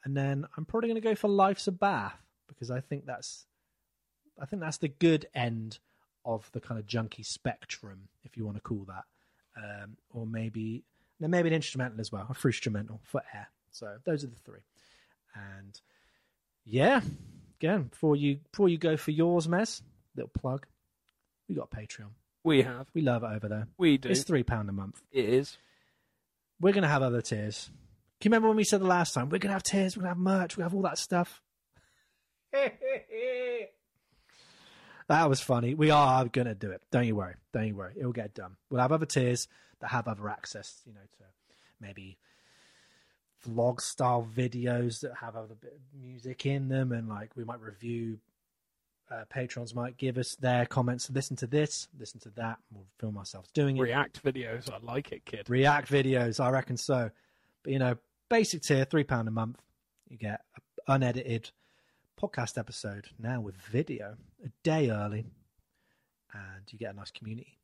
And 0.04 0.16
then 0.16 0.46
I'm 0.56 0.64
probably 0.64 0.88
going 0.88 1.00
to 1.00 1.08
go 1.08 1.14
for 1.14 1.28
Life's 1.28 1.66
a 1.66 1.72
Bath 1.72 2.18
because 2.46 2.70
I 2.70 2.80
think 2.80 3.06
that's 3.06 3.46
I 4.40 4.46
think 4.46 4.60
that's 4.60 4.78
the 4.78 4.88
good 4.88 5.26
end 5.34 5.78
of 6.24 6.50
the 6.52 6.60
kind 6.60 6.78
of 6.80 6.86
junky 6.86 7.24
spectrum, 7.24 8.08
if 8.24 8.36
you 8.36 8.44
want 8.44 8.56
to 8.56 8.62
call 8.62 8.86
that. 8.88 9.04
Um, 9.56 9.96
or 10.10 10.26
maybe 10.26 10.84
no, 11.20 11.28
maybe 11.28 11.48
an 11.48 11.54
instrumental 11.54 12.00
as 12.00 12.10
well, 12.10 12.26
a 12.28 12.34
free 12.34 12.50
instrumental 12.50 13.00
for 13.04 13.22
air. 13.32 13.48
So 13.70 13.96
those 14.04 14.24
are 14.24 14.28
the 14.28 14.36
three. 14.36 14.60
And 15.34 15.80
yeah, 16.64 17.00
again, 17.60 17.84
before 17.84 18.16
you 18.16 18.38
before 18.50 18.68
you 18.68 18.78
go 18.78 18.96
for 18.96 19.10
yours, 19.10 19.46
Mez, 19.46 19.82
little 20.16 20.30
plug. 20.30 20.66
We 21.48 21.54
got 21.54 21.70
Patreon. 21.70 22.10
We 22.42 22.62
have. 22.62 22.86
We 22.94 23.02
love 23.02 23.22
it 23.22 23.30
over 23.34 23.48
there. 23.48 23.68
We 23.78 23.96
do. 23.96 24.10
It's 24.10 24.24
three 24.24 24.42
pound 24.42 24.68
a 24.68 24.72
month. 24.72 25.00
It 25.12 25.24
is. 25.26 25.56
We're 26.64 26.72
going 26.72 26.84
to 26.84 26.88
have 26.88 27.02
other 27.02 27.20
tiers. 27.20 27.68
Can 28.22 28.30
you 28.30 28.34
remember 28.34 28.48
when 28.48 28.56
we 28.56 28.64
said 28.64 28.80
the 28.80 28.86
last 28.86 29.12
time? 29.12 29.28
We're 29.28 29.36
going 29.36 29.50
to 29.50 29.52
have 29.52 29.62
tiers, 29.62 29.98
we're 29.98 30.04
going 30.04 30.14
to 30.14 30.18
have 30.18 30.40
merch, 30.40 30.56
we're 30.56 30.62
going 30.62 30.70
have 30.70 30.74
all 30.74 30.82
that 30.84 30.96
stuff. 30.96 31.42
that 35.08 35.28
was 35.28 35.42
funny. 35.42 35.74
We 35.74 35.90
are 35.90 36.24
going 36.24 36.46
to 36.46 36.54
do 36.54 36.70
it. 36.70 36.80
Don't 36.90 37.06
you 37.06 37.16
worry. 37.16 37.34
Don't 37.52 37.66
you 37.66 37.76
worry. 37.76 37.92
It 37.98 38.06
will 38.06 38.14
get 38.14 38.32
done. 38.32 38.56
We'll 38.70 38.80
have 38.80 38.92
other 38.92 39.04
tiers 39.04 39.46
that 39.80 39.90
have 39.90 40.08
other 40.08 40.26
access, 40.26 40.80
you 40.86 40.94
know, 40.94 41.00
to 41.18 41.24
maybe 41.82 42.16
vlog 43.46 43.82
style 43.82 44.26
videos 44.34 45.00
that 45.00 45.12
have 45.20 45.36
other 45.36 45.56
music 45.94 46.46
in 46.46 46.68
them 46.68 46.92
and 46.92 47.10
like 47.10 47.36
we 47.36 47.44
might 47.44 47.60
review 47.60 48.20
uh, 49.10 49.24
patrons 49.28 49.74
might 49.74 49.96
give 49.96 50.18
us 50.18 50.34
their 50.36 50.66
comments. 50.66 51.10
Listen 51.10 51.36
to 51.36 51.46
this, 51.46 51.88
listen 51.98 52.20
to 52.20 52.30
that. 52.30 52.58
We'll 52.72 52.86
film 52.98 53.18
ourselves 53.18 53.50
doing 53.52 53.76
it. 53.76 53.80
React 53.82 54.22
videos, 54.22 54.70
I 54.72 54.78
like 54.82 55.12
it, 55.12 55.24
kid. 55.24 55.48
React 55.48 55.90
videos, 55.90 56.40
I 56.40 56.50
reckon 56.50 56.76
so. 56.76 57.10
But 57.62 57.72
you 57.72 57.78
know, 57.78 57.96
basic 58.28 58.62
tier, 58.62 58.84
three 58.84 59.04
pound 59.04 59.28
a 59.28 59.30
month. 59.30 59.60
You 60.08 60.16
get 60.16 60.40
an 60.56 60.62
unedited 61.02 61.50
podcast 62.20 62.58
episode 62.58 63.08
now 63.18 63.40
with 63.40 63.56
video 63.56 64.16
a 64.44 64.48
day 64.62 64.90
early, 64.90 65.26
and 66.32 66.62
you 66.70 66.78
get 66.78 66.94
a 66.94 66.96
nice 66.96 67.10
community. 67.10 67.58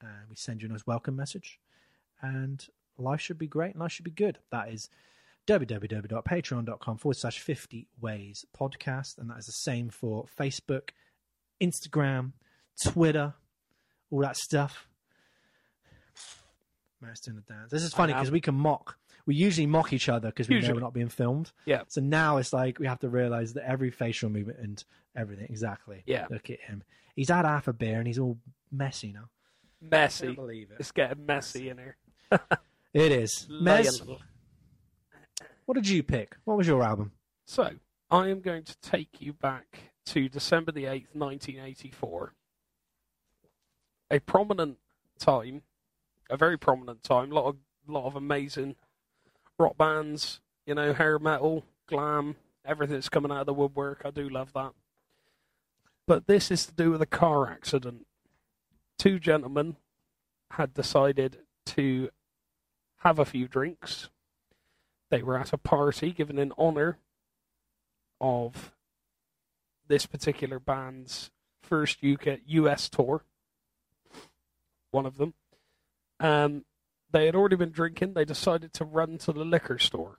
And 0.00 0.28
we 0.30 0.36
send 0.36 0.62
you 0.62 0.68
a 0.68 0.72
nice 0.72 0.86
welcome 0.86 1.14
message, 1.14 1.60
and 2.22 2.66
life 2.98 3.20
should 3.20 3.38
be 3.38 3.46
great. 3.46 3.72
and 3.72 3.80
Life 3.80 3.92
should 3.92 4.04
be 4.04 4.10
good. 4.10 4.38
That 4.50 4.70
is 4.72 4.88
www.patreon.com 5.50 6.98
forward 6.98 7.16
slash 7.16 7.40
50 7.40 7.88
ways 8.00 8.44
podcast. 8.56 9.18
And 9.18 9.30
that 9.30 9.38
is 9.38 9.46
the 9.46 9.52
same 9.52 9.90
for 9.90 10.26
Facebook, 10.38 10.90
Instagram, 11.60 12.32
Twitter, 12.84 13.34
all 14.10 14.20
that 14.20 14.36
stuff. 14.36 14.86
Matt's 17.00 17.20
doing 17.20 17.36
the 17.36 17.52
dance. 17.52 17.70
This 17.70 17.82
is 17.82 17.92
funny 17.92 18.12
because 18.12 18.30
we 18.30 18.40
can 18.40 18.54
mock. 18.54 18.96
We 19.26 19.34
usually 19.34 19.66
mock 19.66 19.92
each 19.92 20.08
other 20.08 20.28
because 20.28 20.48
we 20.48 20.56
usually. 20.56 20.70
know 20.70 20.74
we're 20.76 20.82
not 20.82 20.94
being 20.94 21.08
filmed. 21.08 21.50
Yeah. 21.64 21.82
So 21.88 22.00
now 22.00 22.36
it's 22.36 22.52
like 22.52 22.78
we 22.78 22.86
have 22.86 23.00
to 23.00 23.08
realize 23.08 23.54
that 23.54 23.68
every 23.68 23.90
facial 23.90 24.30
movement 24.30 24.58
and 24.60 24.84
everything. 25.16 25.46
Exactly. 25.48 26.02
Yeah. 26.06 26.26
Look 26.30 26.50
at 26.50 26.60
him. 26.60 26.84
He's 27.16 27.28
had 27.28 27.44
half 27.44 27.68
a 27.68 27.72
beer 27.72 27.98
and 27.98 28.06
he's 28.06 28.18
all 28.18 28.38
messy 28.70 29.12
now. 29.12 29.30
Messy. 29.80 30.24
I 30.24 30.26
can't 30.28 30.36
believe 30.36 30.70
it. 30.70 30.76
It's 30.78 30.92
getting 30.92 31.26
messy 31.26 31.70
in 31.70 31.78
here. 31.78 31.96
it 32.92 33.12
is. 33.12 33.46
Lay 33.48 33.80
a 33.80 33.82
Mez, 33.82 34.00
little. 34.00 34.20
What 35.70 35.76
did 35.76 35.88
you 35.88 36.02
pick? 36.02 36.36
What 36.42 36.56
was 36.56 36.66
your 36.66 36.82
album? 36.82 37.12
So, 37.46 37.70
I 38.10 38.26
am 38.26 38.40
going 38.40 38.64
to 38.64 38.76
take 38.80 39.20
you 39.20 39.32
back 39.32 39.92
to 40.06 40.28
December 40.28 40.72
the 40.72 40.82
8th, 40.82 41.14
1984. 41.14 42.34
A 44.10 44.18
prominent 44.18 44.78
time, 45.20 45.62
a 46.28 46.36
very 46.36 46.58
prominent 46.58 47.04
time, 47.04 47.30
a 47.30 47.34
lot 47.36 47.46
of, 47.46 47.56
lot 47.86 48.06
of 48.06 48.16
amazing 48.16 48.74
rock 49.60 49.78
bands, 49.78 50.40
you 50.66 50.74
know, 50.74 50.92
hair 50.92 51.20
metal, 51.20 51.64
glam, 51.86 52.34
everything's 52.64 53.08
coming 53.08 53.30
out 53.30 53.42
of 53.42 53.46
the 53.46 53.54
woodwork. 53.54 54.02
I 54.04 54.10
do 54.10 54.28
love 54.28 54.52
that. 54.54 54.72
But 56.04 56.26
this 56.26 56.50
is 56.50 56.66
to 56.66 56.72
do 56.72 56.90
with 56.90 57.00
a 57.00 57.06
car 57.06 57.48
accident. 57.48 58.08
Two 58.98 59.20
gentlemen 59.20 59.76
had 60.50 60.74
decided 60.74 61.38
to 61.66 62.10
have 63.04 63.20
a 63.20 63.24
few 63.24 63.46
drinks. 63.46 64.08
They 65.10 65.22
were 65.22 65.36
at 65.36 65.52
a 65.52 65.58
party 65.58 66.12
given 66.12 66.38
in 66.38 66.52
honor 66.56 66.98
of 68.20 68.72
this 69.88 70.06
particular 70.06 70.58
band's 70.58 71.30
first 71.62 72.04
UK 72.04 72.40
US 72.46 72.88
tour. 72.88 73.24
One 74.92 75.06
of 75.06 75.18
them. 75.18 75.34
Um, 76.20 76.64
they 77.10 77.26
had 77.26 77.34
already 77.34 77.56
been 77.56 77.70
drinking. 77.70 78.14
They 78.14 78.24
decided 78.24 78.72
to 78.74 78.84
run 78.84 79.18
to 79.18 79.32
the 79.32 79.44
liquor 79.44 79.78
store. 79.78 80.18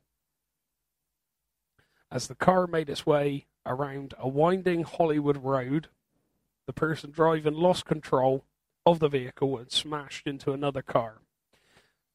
As 2.12 2.28
the 2.28 2.36
car 2.36 2.68
made 2.68 2.90
its 2.90 3.06
way 3.06 3.48
around 3.66 4.14
a 4.18 4.28
winding 4.28 4.84
Hollywood 4.84 5.38
road, 5.38 5.88
the 6.68 6.74
person 6.74 7.12
driving 7.12 7.54
lost 7.54 7.86
control 7.86 8.44
of 8.86 9.00
the 9.00 9.08
vehicle 9.08 9.58
and 9.58 9.72
smashed 9.72 10.28
into 10.28 10.52
another 10.52 10.82
car. 10.82 11.22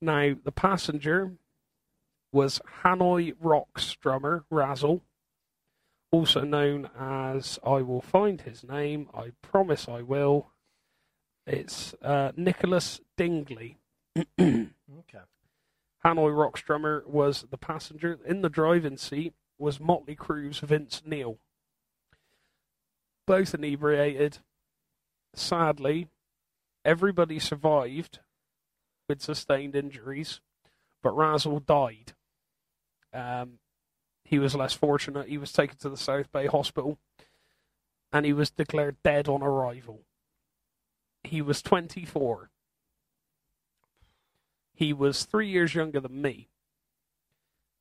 Now, 0.00 0.34
the 0.42 0.52
passenger 0.52 1.32
was 2.36 2.60
Hanoi 2.84 3.32
Rocks 3.40 3.96
drummer 3.96 4.44
Razzle, 4.50 5.00
also 6.10 6.42
known 6.42 6.90
as 6.94 7.58
I 7.64 7.80
will 7.80 8.02
find 8.02 8.42
his 8.42 8.62
name. 8.62 9.08
I 9.14 9.30
promise 9.40 9.88
I 9.88 10.02
will. 10.02 10.50
It's 11.46 11.94
uh, 12.02 12.32
Nicholas 12.36 13.00
Dingley. 13.16 13.78
Okay. 14.38 15.24
Hanoi 16.04 16.36
Rocks 16.36 16.60
drummer 16.60 17.04
was 17.06 17.46
the 17.50 17.56
passenger. 17.56 18.18
In 18.26 18.42
the 18.42 18.50
driving 18.50 18.98
seat 18.98 19.32
was 19.58 19.80
Motley 19.80 20.14
Crue's 20.14 20.58
Vince 20.58 21.02
Neil. 21.06 21.38
Both 23.26 23.54
inebriated. 23.54 24.38
Sadly, 25.34 26.08
everybody 26.84 27.38
survived 27.38 28.18
with 29.08 29.22
sustained 29.22 29.74
injuries, 29.74 30.40
but 31.02 31.16
Razzle 31.16 31.60
died. 31.60 32.12
Um, 33.16 33.58
he 34.24 34.38
was 34.38 34.54
less 34.54 34.72
fortunate. 34.72 35.28
He 35.28 35.38
was 35.38 35.52
taken 35.52 35.76
to 35.78 35.88
the 35.88 35.96
South 35.96 36.30
Bay 36.32 36.46
Hospital 36.46 36.98
and 38.12 38.24
he 38.26 38.32
was 38.32 38.50
declared 38.50 38.96
dead 39.02 39.28
on 39.28 39.42
arrival. 39.42 40.00
He 41.22 41.42
was 41.42 41.62
24. 41.62 42.50
He 44.74 44.92
was 44.92 45.24
three 45.24 45.48
years 45.48 45.74
younger 45.74 46.00
than 46.00 46.22
me. 46.22 46.48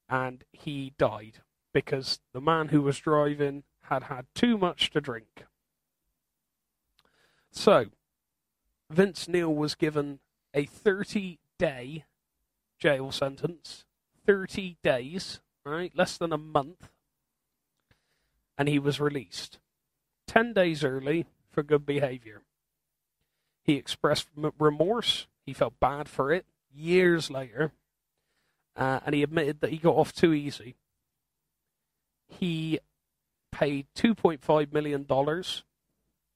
And 0.09 0.43
he 0.51 0.93
died 0.97 1.39
because 1.73 2.19
the 2.33 2.41
man 2.41 2.69
who 2.69 2.81
was 2.81 2.99
driving 2.99 3.63
had 3.83 4.03
had 4.03 4.25
too 4.33 4.57
much 4.57 4.91
to 4.91 5.01
drink. 5.01 5.45
So, 7.51 7.85
Vince 8.89 9.27
Neil 9.27 9.53
was 9.53 9.75
given 9.75 10.19
a 10.53 10.65
30 10.65 11.39
day 11.57 12.05
jail 12.77 13.11
sentence. 13.11 13.84
30 14.25 14.77
days, 14.83 15.39
right? 15.65 15.91
Less 15.95 16.17
than 16.17 16.33
a 16.33 16.37
month. 16.37 16.89
And 18.57 18.67
he 18.67 18.79
was 18.79 18.99
released. 18.99 19.59
10 20.27 20.53
days 20.53 20.83
early 20.83 21.25
for 21.51 21.63
good 21.63 21.85
behavior. 21.85 22.41
He 23.63 23.73
expressed 23.73 24.27
remorse. 24.59 25.27
He 25.45 25.53
felt 25.53 25.79
bad 25.79 26.07
for 26.07 26.31
it 26.31 26.45
years 26.73 27.29
later. 27.29 27.71
Uh, 28.75 28.99
and 29.05 29.15
he 29.15 29.23
admitted 29.23 29.61
that 29.61 29.71
he 29.71 29.77
got 29.77 29.95
off 29.95 30.13
too 30.13 30.33
easy. 30.33 30.75
He 32.27 32.79
paid 33.51 33.87
$2.5 33.95 34.73
million 34.73 35.05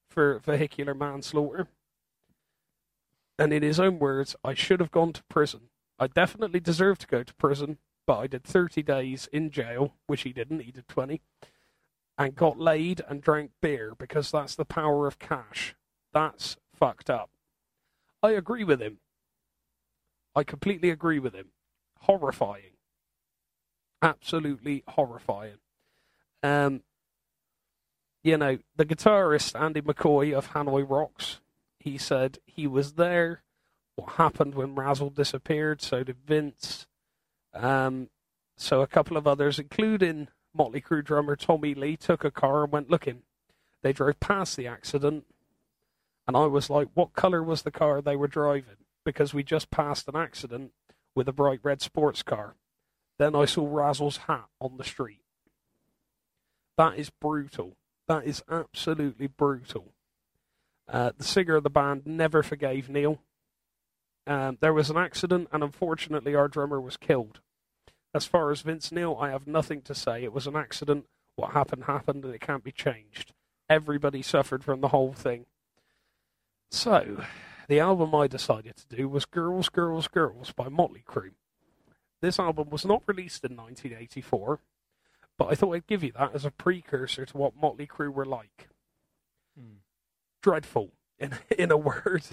for 0.10 0.40
vehicular 0.40 0.94
manslaughter. 0.94 1.68
And 3.38 3.54
in 3.54 3.64
his 3.64 3.80
own 3.80 4.00
words, 4.00 4.36
I 4.44 4.54
should 4.54 4.80
have 4.80 4.92
gone 4.92 5.14
to 5.14 5.24
prison. 5.30 5.70
I 6.00 6.08
definitely 6.08 6.60
deserve 6.60 6.98
to 7.00 7.08
go 7.08 7.24
to 7.24 7.34
prison, 7.36 7.78
but 8.08 8.20
I 8.20 8.28
did 8.28 8.44
30 8.44 8.84
days 8.84 9.28
in 9.34 9.52
jail, 9.52 9.96
which 10.08 10.22
he 10.22 10.32
didn't. 10.32 10.62
He 10.62 10.72
did 10.72 10.88
20. 10.88 11.22
And 12.18 12.36
got 12.36 12.60
laid 12.60 13.02
and 13.08 13.22
drank 13.22 13.52
beer 13.62 13.94
because 13.98 14.32
that's 14.32 14.56
the 14.56 14.66
power 14.66 15.08
of 15.08 15.20
cash. 15.20 15.76
That's 16.14 16.58
fucked 16.74 17.10
up. 17.10 17.30
I 18.22 18.32
agree 18.32 18.64
with 18.64 18.82
him. 18.82 19.00
I 20.36 20.44
completely 20.44 20.90
agree 20.90 21.20
with 21.20 21.34
him. 21.34 21.48
Horrifying. 22.02 22.78
Absolutely 24.02 24.84
horrifying. 24.88 25.60
Um, 26.44 26.82
you 28.24 28.38
know, 28.38 28.60
the 28.76 28.86
guitarist 28.86 29.60
Andy 29.60 29.82
McCoy 29.82 30.34
of 30.34 30.52
Hanoi 30.52 30.90
Rocks, 30.90 31.40
he 31.80 31.98
said 31.98 32.40
he 32.46 32.68
was 32.68 32.94
there. 32.94 33.44
What 34.00 34.12
happened 34.12 34.56
when 34.56 34.76
Razzle 34.76 35.10
disappeared? 35.10 35.82
So 35.82 36.04
did 36.04 36.16
Vince. 36.26 36.88
Um, 37.54 38.10
so 38.56 38.80
a 38.80 38.88
couple 38.88 39.18
of 39.18 39.28
others, 39.28 39.60
including 39.60 40.30
Motley 40.54 40.80
Crue 40.80 41.04
drummer 41.04 41.36
Tommy 41.36 41.74
Lee, 41.74 41.98
took 41.98 42.24
a 42.24 42.32
car 42.32 42.64
and 42.64 42.72
went 42.72 42.90
looking. 42.90 43.24
They 43.82 43.92
drove 43.92 44.22
past 44.22 44.56
the 44.56 44.68
accident, 44.68 45.26
and 46.26 46.38
I 46.38 46.46
was 46.46 46.70
like, 46.70 46.88
"What 46.94 47.12
color 47.12 47.44
was 47.44 47.64
the 47.64 47.72
car 47.72 48.02
they 48.02 48.16
were 48.16 48.30
driving?" 48.30 48.86
Because 49.04 49.34
we 49.34 49.44
just 49.44 49.70
passed 49.70 50.08
an 50.08 50.16
accident 50.16 50.72
with 51.14 51.28
a 51.28 51.34
bright 51.34 51.60
red 51.62 51.82
sports 51.82 52.24
car. 52.24 52.56
Then 53.18 53.36
I 53.36 53.44
saw 53.44 53.68
Razzle's 53.68 54.18
hat 54.18 54.48
on 54.62 54.78
the 54.78 54.86
street. 54.86 55.24
That 56.78 56.98
is 56.98 57.10
brutal. 57.10 57.76
That 58.08 58.26
is 58.26 58.44
absolutely 58.50 59.28
brutal. 59.28 59.94
Uh, 60.88 61.12
the 61.18 61.26
singer 61.26 61.56
of 61.56 61.64
the 61.64 61.70
band 61.70 62.08
never 62.08 62.44
forgave 62.44 62.88
Neil. 62.88 63.20
Um, 64.30 64.60
there 64.62 64.76
was 64.76 64.92
an 64.92 64.98
accident, 64.98 65.48
and 65.52 65.64
unfortunately, 65.64 66.36
our 66.36 66.48
drummer 66.48 66.80
was 66.80 66.98
killed. 66.98 67.40
As 68.14 68.28
far 68.28 68.52
as 68.52 68.62
Vince 68.62 68.92
Neil, 68.92 69.18
I 69.20 69.32
have 69.32 69.48
nothing 69.48 69.82
to 69.82 69.96
say. 69.96 70.24
It 70.24 70.32
was 70.32 70.46
an 70.46 70.56
accident. 70.56 71.06
What 71.36 71.54
happened, 71.54 71.86
happened, 71.86 72.24
and 72.24 72.36
it 72.36 72.40
can't 72.40 72.64
be 72.64 72.72
changed. 72.72 73.34
Everybody 73.68 74.22
suffered 74.22 74.64
from 74.64 74.82
the 74.82 74.90
whole 74.90 75.14
thing. 75.14 75.48
So, 76.70 77.26
the 77.68 77.80
album 77.80 78.14
I 78.14 78.28
decided 78.28 78.76
to 78.76 78.96
do 78.96 79.10
was 79.10 79.26
Girls, 79.26 79.68
Girls, 79.68 80.08
Girls 80.08 80.52
by 80.52 80.70
Motley 80.70 81.04
Crue. 81.04 81.32
This 82.22 82.38
album 82.38 82.70
was 82.70 82.86
not 82.86 83.02
released 83.08 83.44
in 83.44 83.58
1984, 83.58 84.60
but 85.40 85.46
I 85.46 85.56
thought 85.56 85.74
I'd 85.74 85.88
give 85.88 86.04
you 86.04 86.12
that 86.12 86.36
as 86.36 86.46
a 86.46 86.52
precursor 86.52 87.26
to 87.26 87.38
what 87.38 87.60
Motley 87.60 87.88
Crue 87.88 88.14
were 88.14 88.26
like. 88.26 88.70
Dreadful, 90.44 90.92
in, 91.18 91.34
in 91.58 91.72
a 91.72 91.78
word. 91.78 92.28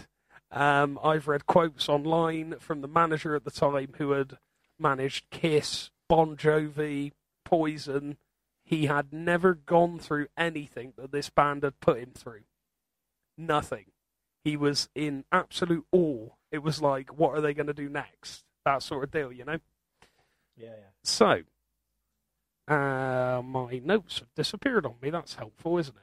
Um, 0.51 0.99
I've 1.03 1.29
read 1.29 1.47
quotes 1.47 1.89
online 1.89 2.57
from 2.59 2.81
the 2.81 2.89
manager 2.89 3.35
at 3.35 3.45
the 3.45 3.51
time 3.51 3.95
who 3.99 4.13
had 4.13 4.39
managed 4.79 5.31
Kiss, 5.31 5.91
Bon 6.09 6.37
Jovi, 6.37 7.13
Poison. 7.45 8.17
He 8.65 8.87
had 8.87 9.13
never 9.13 9.55
gone 9.55 9.99
through 9.99 10.27
anything 10.37 10.93
that 10.97 11.13
this 11.13 11.31
band 11.31 11.63
had 11.63 11.81
put 11.81 11.99
him 11.99 12.13
through. 12.15 12.43
Nothing. 13.37 13.87
He 14.45 14.57
was 14.57 14.89
in 14.95 15.25
absolute 15.33 15.87
awe. 15.93 16.29
It 16.53 16.63
was 16.63 16.81
like, 16.81 17.19
what 17.19 17.37
are 17.37 17.41
they 17.41 17.55
going 17.55 17.67
to 17.67 17.75
do 17.75 17.89
next? 17.89 18.45
That 18.65 18.83
sort 18.83 19.05
of 19.05 19.11
deal, 19.11 19.33
you 19.33 19.45
know? 19.45 19.59
Yeah, 20.57 20.69
yeah. 20.69 20.91
So, 21.03 21.43
uh, 22.69 23.43
my 23.45 23.81
notes 23.85 24.21
have 24.21 24.35
disappeared 24.35 24.87
on 24.87 24.95
me. 25.03 25.11
That's 25.11 25.35
helpful, 25.35 25.79
isn't 25.79 25.97
it? 25.97 26.03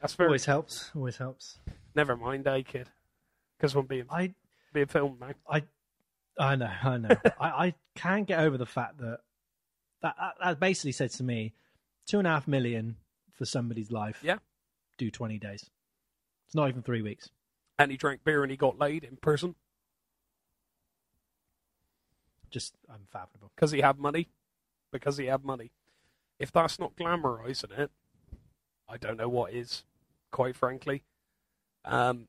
That's 0.00 0.14
very. 0.14 0.28
Always 0.28 0.44
helps. 0.46 0.90
Always 0.94 1.16
helps. 1.18 1.58
Never 1.94 2.16
mind, 2.16 2.46
eh, 2.46 2.62
kid? 2.62 2.88
Because 3.60 3.74
I'm 3.74 3.86
being 3.86 4.06
I 4.10 4.34
being 4.72 4.86
filmed 4.86 5.20
now. 5.20 5.32
I 5.48 5.62
I 6.38 6.56
know, 6.56 6.70
I 6.82 6.96
know. 6.96 7.16
I, 7.40 7.48
I 7.66 7.74
can't 7.94 8.26
get 8.26 8.40
over 8.40 8.56
the 8.56 8.64
fact 8.66 8.98
that, 8.98 9.18
that 10.02 10.14
that 10.18 10.34
that 10.42 10.60
basically 10.60 10.92
said 10.92 11.10
to 11.12 11.22
me, 11.22 11.52
two 12.06 12.18
and 12.18 12.26
a 12.26 12.30
half 12.30 12.48
million 12.48 12.96
for 13.34 13.44
somebody's 13.44 13.90
life. 13.90 14.20
Yeah. 14.22 14.38
Do 14.96 15.10
twenty 15.10 15.38
days. 15.38 15.68
It's 16.46 16.54
not 16.54 16.68
even 16.68 16.82
three 16.82 17.02
weeks. 17.02 17.28
And 17.78 17.90
he 17.90 17.96
drank 17.96 18.24
beer 18.24 18.42
and 18.42 18.50
he 18.50 18.56
got 18.56 18.78
laid 18.78 19.04
in 19.04 19.16
prison 19.16 19.54
Just 22.50 22.74
unfathomable. 22.88 23.52
because 23.54 23.70
he 23.70 23.80
had 23.80 23.98
money. 23.98 24.28
Because 24.92 25.16
he 25.16 25.26
had 25.26 25.44
money. 25.44 25.70
If 26.38 26.50
that's 26.50 26.78
not 26.78 26.96
glamorizing 26.96 27.78
it, 27.78 27.90
I 28.88 28.96
don't 28.96 29.16
know 29.16 29.28
what 29.28 29.52
is. 29.52 29.84
Quite 30.32 30.56
frankly, 30.56 31.02
um, 31.84 32.28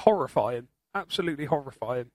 horrifying. 0.00 0.68
Absolutely 0.94 1.46
horrifying. 1.46 2.10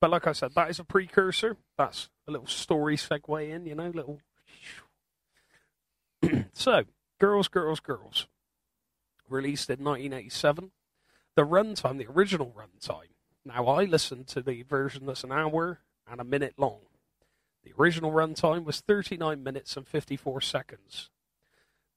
but 0.00 0.10
like 0.10 0.26
I 0.26 0.32
said, 0.32 0.54
that 0.54 0.70
is 0.70 0.78
a 0.78 0.84
precursor. 0.84 1.56
That's 1.76 2.08
a 2.26 2.30
little 2.30 2.46
story 2.46 2.96
segue 2.96 3.50
in, 3.50 3.66
you 3.66 3.74
know, 3.74 3.90
little. 3.90 4.20
so, 6.52 6.84
Girls, 7.18 7.48
Girls, 7.48 7.80
Girls, 7.80 8.26
released 9.28 9.68
in 9.68 9.84
1987. 9.84 10.70
The 11.36 11.46
runtime, 11.46 11.98
the 11.98 12.06
original 12.06 12.54
runtime. 12.56 13.10
Now, 13.44 13.66
I 13.66 13.84
listened 13.84 14.26
to 14.28 14.42
the 14.42 14.62
version 14.62 15.06
that's 15.06 15.24
an 15.24 15.32
hour 15.32 15.80
and 16.10 16.20
a 16.20 16.24
minute 16.24 16.54
long. 16.56 16.80
The 17.64 17.72
original 17.78 18.10
runtime 18.10 18.64
was 18.64 18.80
39 18.80 19.42
minutes 19.42 19.76
and 19.76 19.86
54 19.86 20.40
seconds. 20.40 21.10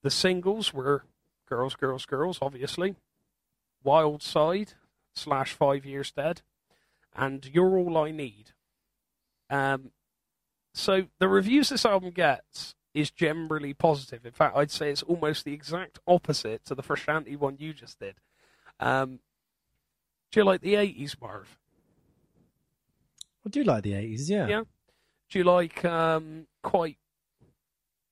The 0.01 0.09
singles 0.09 0.73
were 0.73 1.05
Girls, 1.47 1.75
Girls, 1.75 2.05
Girls, 2.05 2.39
obviously, 2.41 2.95
Wild 3.84 4.21
Side 4.21 4.73
slash 5.15 5.53
Five 5.53 5.85
Years 5.85 6.11
Dead, 6.11 6.41
and 7.15 7.45
You're 7.52 7.77
All 7.77 7.98
I 7.98 8.11
Need. 8.11 8.52
Um, 9.49 9.91
so 10.73 11.07
the 11.19 11.27
reviews 11.27 11.69
this 11.69 11.85
album 11.85 12.11
gets 12.11 12.76
is 12.94 13.11
generally 13.11 13.73
positive. 13.73 14.26
In 14.26 14.31
fact, 14.31 14.56
I'd 14.56 14.72
say 14.72 14.90
it's 14.90 15.03
almost 15.03 15.45
the 15.45 15.53
exact 15.53 15.99
opposite 16.07 16.65
to 16.65 16.76
the 16.76 16.84
Frusciante 16.84 17.38
one 17.38 17.57
you 17.60 17.73
just 17.73 17.99
did. 17.99 18.15
Um, 18.80 19.19
do 20.31 20.40
you 20.40 20.44
like 20.44 20.61
the 20.61 20.76
80s, 20.76 21.19
Marv? 21.19 21.57
I 23.45 23.49
do 23.49 23.64
like 23.64 23.84
the 23.84 23.94
80s, 23.94 24.30
yeah. 24.30 24.48
Yeah. 24.48 24.64
Do 25.30 25.40
you 25.40 25.44
like 25.44 25.84
um, 25.85 26.48
quite, 26.61 26.98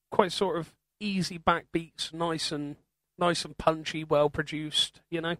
quite 0.09 0.31
sort 0.31 0.57
of 0.57 0.73
easy 0.99 1.39
backbeats, 1.39 2.13
nice 2.13 2.51
and 2.51 2.75
nice 3.17 3.45
and 3.45 3.57
punchy, 3.57 4.03
well 4.03 4.29
produced? 4.29 5.01
You 5.09 5.21
know. 5.21 5.35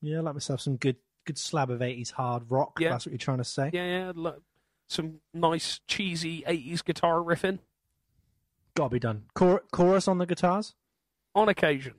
Yeah, 0.00 0.18
I 0.18 0.20
like 0.20 0.34
myself 0.34 0.60
some 0.60 0.76
good 0.76 0.96
good 1.24 1.38
slab 1.38 1.70
of 1.70 1.80
80s 1.80 2.12
hard 2.12 2.50
rock. 2.50 2.78
Yeah. 2.80 2.90
That's 2.90 3.04
what 3.06 3.12
you're 3.12 3.18
trying 3.18 3.38
to 3.38 3.44
say. 3.44 3.70
Yeah, 3.72 3.84
yeah. 3.84 4.12
Look, 4.14 4.42
some 4.88 5.20
nice 5.34 5.80
cheesy 5.86 6.42
80s 6.42 6.84
guitar 6.84 7.18
riffing 7.18 7.58
Gotta 8.74 8.90
be 8.90 8.98
done. 9.00 9.24
Chor- 9.34 9.64
chorus 9.72 10.06
on 10.06 10.18
the 10.18 10.26
guitars? 10.26 10.74
on 11.34 11.48
occasion. 11.48 11.94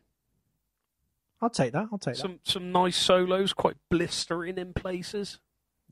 I'll 1.42 1.50
take 1.50 1.72
that. 1.74 1.88
I'll 1.92 1.98
take 1.98 2.16
that. 2.16 2.22
Some 2.22 2.40
some 2.44 2.72
nice 2.72 2.98
solos, 2.98 3.54
quite 3.54 3.76
blistering 3.90 4.58
in 4.58 4.74
places. 4.74 5.40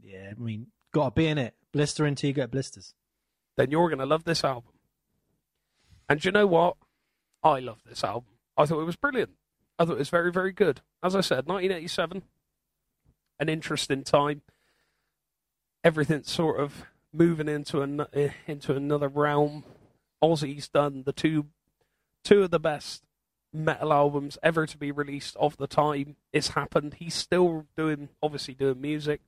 Yeah, 0.01 0.31
I 0.35 0.41
mean, 0.41 0.67
gotta 0.93 1.11
be 1.11 1.27
in 1.27 1.37
it. 1.37 1.55
Blister 1.71 2.05
until 2.05 2.29
you 2.29 2.33
get 2.33 2.51
blisters. 2.51 2.93
Then 3.55 3.71
you're 3.71 3.89
gonna 3.89 4.05
love 4.05 4.23
this 4.23 4.43
album. 4.43 4.73
And 6.09 6.23
you 6.23 6.31
know 6.31 6.47
what? 6.47 6.77
I 7.43 7.59
love 7.59 7.79
this 7.85 8.03
album. 8.03 8.31
I 8.57 8.65
thought 8.65 8.81
it 8.81 8.85
was 8.85 8.95
brilliant. 8.95 9.31
I 9.79 9.85
thought 9.85 9.93
it 9.93 9.99
was 9.99 10.09
very, 10.09 10.31
very 10.31 10.51
good. 10.51 10.81
As 11.03 11.15
I 11.15 11.21
said, 11.21 11.47
1987, 11.47 12.23
an 13.39 13.49
interesting 13.49 14.03
time. 14.03 14.41
Everything's 15.83 16.31
sort 16.31 16.59
of 16.59 16.85
moving 17.13 17.47
into 17.47 17.81
an, 17.81 18.05
eh, 18.13 18.29
into 18.47 18.75
another 18.75 19.07
realm. 19.07 19.63
Ozzy's 20.21 20.67
done 20.67 21.03
the 21.05 21.13
two 21.13 21.45
two 22.23 22.43
of 22.43 22.51
the 22.51 22.59
best 22.59 23.03
metal 23.53 23.93
albums 23.93 24.37
ever 24.43 24.65
to 24.65 24.77
be 24.77 24.91
released 24.91 25.35
of 25.37 25.55
the 25.57 25.67
time. 25.67 26.17
It's 26.33 26.49
happened. 26.49 26.95
He's 26.95 27.13
still 27.15 27.65
doing, 27.77 28.09
obviously 28.21 28.53
doing 28.53 28.81
music. 28.81 29.21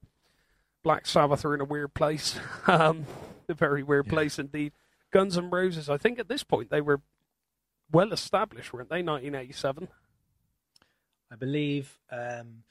Black 0.84 1.06
Sabbath 1.06 1.46
are 1.46 1.54
in 1.56 1.62
a 1.62 1.66
weird 1.66 1.94
place, 1.94 2.38
um, 2.68 3.06
a 3.48 3.54
very 3.54 3.84
weird 3.84 4.08
Yeah. 4.08 4.14
place 4.14 4.38
indeed. 4.40 4.74
Guns 5.12 5.38
N' 5.38 5.50
Roses, 5.50 5.90
I 5.90 5.98
think 5.98 6.20
at 6.20 6.28
this 6.28 6.44
point 6.44 6.70
they 6.70 6.82
were 6.82 7.00
well 7.92 8.12
established, 8.12 8.74
weren't 8.74 8.90
they? 8.90 9.02
1987. 9.02 9.88
I 11.32 11.36
believe 11.36 12.00
um, 12.12 12.64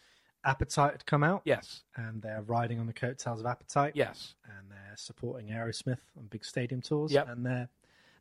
Appetite 0.45 0.93
had 0.93 1.07
come 1.07 1.23
out, 1.25 1.43
Yes, 1.45 1.83
and 1.97 2.21
they're 2.23 2.43
riding 2.43 2.79
on 2.81 2.87
the 2.87 2.93
coattails 2.93 3.41
of 3.41 3.47
Appetite, 3.47 3.93
yes, 3.95 4.35
and 4.45 4.71
they're 4.71 4.97
supporting 4.97 5.49
Aerosmith 5.49 5.99
on 6.17 6.27
big 6.31 6.45
stadium 6.45 6.81
tours, 6.81 7.13
Yep. 7.13 7.29
and 7.29 7.45
they're 7.47 7.69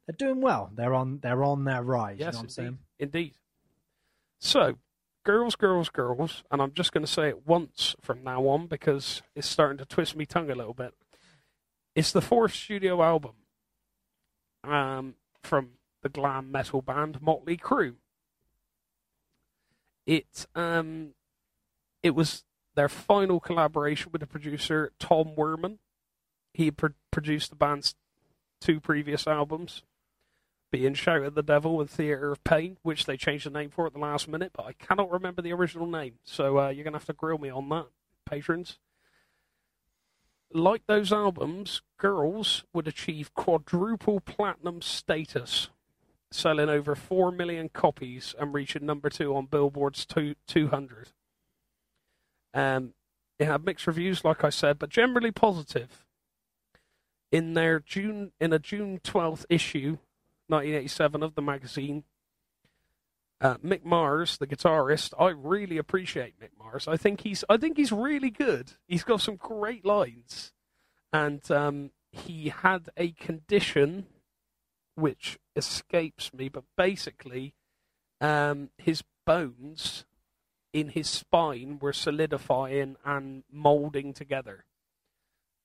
they're 0.05 0.15
doing 0.17 0.41
well. 0.41 0.71
They're 0.73 0.93
on 0.93 1.19
they're 1.21 1.43
on 1.43 1.63
their 1.65 1.83
rise. 1.83 2.17
yes, 2.19 2.19
you 2.19 2.25
know 2.25 2.27
what 2.29 2.35
I'm 2.37 2.43
indeed. 2.43 2.53
saying? 2.55 2.77
indeed. 2.99 3.33
So, 4.39 4.75
girls, 5.25 5.55
girls, 5.55 5.89
girls, 5.89 6.43
and 6.51 6.61
I'm 6.61 6.73
just 6.73 6.91
going 6.91 7.05
to 7.05 7.11
say 7.11 7.29
it 7.29 7.45
once 7.47 7.95
from 8.01 8.23
now 8.23 8.47
on 8.47 8.67
because 8.67 9.21
it's 9.35 9.47
starting 9.47 9.77
to 9.79 9.85
twist 9.85 10.15
me 10.15 10.25
tongue 10.25 10.49
a 10.51 10.55
little 10.55 10.73
bit. 10.75 10.93
It's 11.95 12.11
the 12.11 12.21
fourth 12.21 12.53
studio 12.53 13.01
album 13.01 13.33
um, 14.63 15.15
from 15.41 15.69
the 16.03 16.09
glam 16.09 16.51
metal 16.51 16.81
band 16.81 17.21
Motley 17.21 17.57
Crue. 17.57 17.95
It 20.07 20.47
um, 20.55 21.09
it 22.01 22.15
was 22.15 22.43
their 22.75 22.89
final 22.89 23.39
collaboration 23.39 24.11
with 24.11 24.21
the 24.21 24.27
producer 24.27 24.91
Tom 24.99 25.35
Werman. 25.37 25.77
He 26.53 26.71
pro- 26.71 26.89
produced 27.11 27.51
the 27.51 27.55
band's 27.55 27.93
two 28.61 28.79
previous 28.79 29.27
albums, 29.27 29.83
being 30.71 30.93
Shout 30.93 31.23
at 31.23 31.35
the 31.35 31.43
Devil 31.43 31.79
and 31.81 31.89
Theatre 31.89 32.31
of 32.31 32.43
Pain, 32.43 32.77
which 32.81 33.05
they 33.05 33.17
changed 33.17 33.45
the 33.45 33.49
name 33.51 33.69
for 33.69 33.85
at 33.85 33.93
the 33.93 33.99
last 33.99 34.27
minute, 34.27 34.51
but 34.55 34.65
I 34.65 34.73
cannot 34.73 35.11
remember 35.11 35.41
the 35.41 35.53
original 35.53 35.87
name. 35.87 36.15
So 36.23 36.57
uh, 36.57 36.69
you're 36.69 36.83
going 36.83 36.93
to 36.93 36.99
have 36.99 37.05
to 37.05 37.13
grill 37.13 37.37
me 37.37 37.49
on 37.49 37.69
that, 37.69 37.87
patrons. 38.25 38.79
Like 40.53 40.83
those 40.87 41.11
albums, 41.11 41.81
Girls 41.97 42.63
would 42.73 42.87
achieve 42.87 43.33
quadruple 43.33 44.21
platinum 44.21 44.81
status, 44.81 45.69
selling 46.31 46.69
over 46.69 46.95
4 46.95 47.31
million 47.31 47.69
copies 47.69 48.35
and 48.39 48.53
reaching 48.53 48.85
number 48.85 49.09
two 49.09 49.35
on 49.35 49.45
Billboard's 49.45 50.05
two- 50.05 50.35
200. 50.47 51.09
Um, 52.53 52.93
it 53.39 53.45
had 53.45 53.65
mixed 53.65 53.87
reviews, 53.87 54.25
like 54.25 54.43
I 54.43 54.49
said, 54.49 54.79
but 54.79 54.89
generally 54.89 55.31
positive. 55.31 56.05
In 57.31 57.53
their 57.53 57.79
June, 57.79 58.31
in 58.39 58.53
a 58.53 58.59
June 58.59 58.99
12th 59.03 59.45
issue, 59.49 59.97
1987 60.47 61.23
of 61.23 61.35
the 61.35 61.41
magazine. 61.41 62.03
Uh, 63.39 63.55
Mick 63.57 63.85
Mars, 63.85 64.37
the 64.37 64.47
guitarist, 64.47 65.13
I 65.19 65.29
really 65.29 65.77
appreciate 65.77 66.39
Mick 66.39 66.57
Mars. 66.57 66.87
I 66.87 66.97
think 66.97 67.21
he's, 67.21 67.43
I 67.47 67.57
think 67.57 67.77
he's 67.77 67.91
really 67.91 68.31
good. 68.31 68.71
He's 68.87 69.03
got 69.03 69.21
some 69.21 69.35
great 69.35 69.85
lines, 69.85 70.53
and 71.13 71.49
um, 71.51 71.91
he 72.11 72.49
had 72.49 72.89
a 72.97 73.11
condition 73.11 74.07
which 74.97 75.37
escapes 75.55 76.33
me, 76.33 76.49
but 76.49 76.63
basically, 76.75 77.53
um, 78.19 78.69
his 78.77 79.03
bones 79.25 80.05
in 80.73 80.89
his 80.89 81.09
spine 81.09 81.79
were 81.79 81.93
solidifying 81.93 82.97
and 83.05 83.43
molding 83.51 84.13
together. 84.13 84.65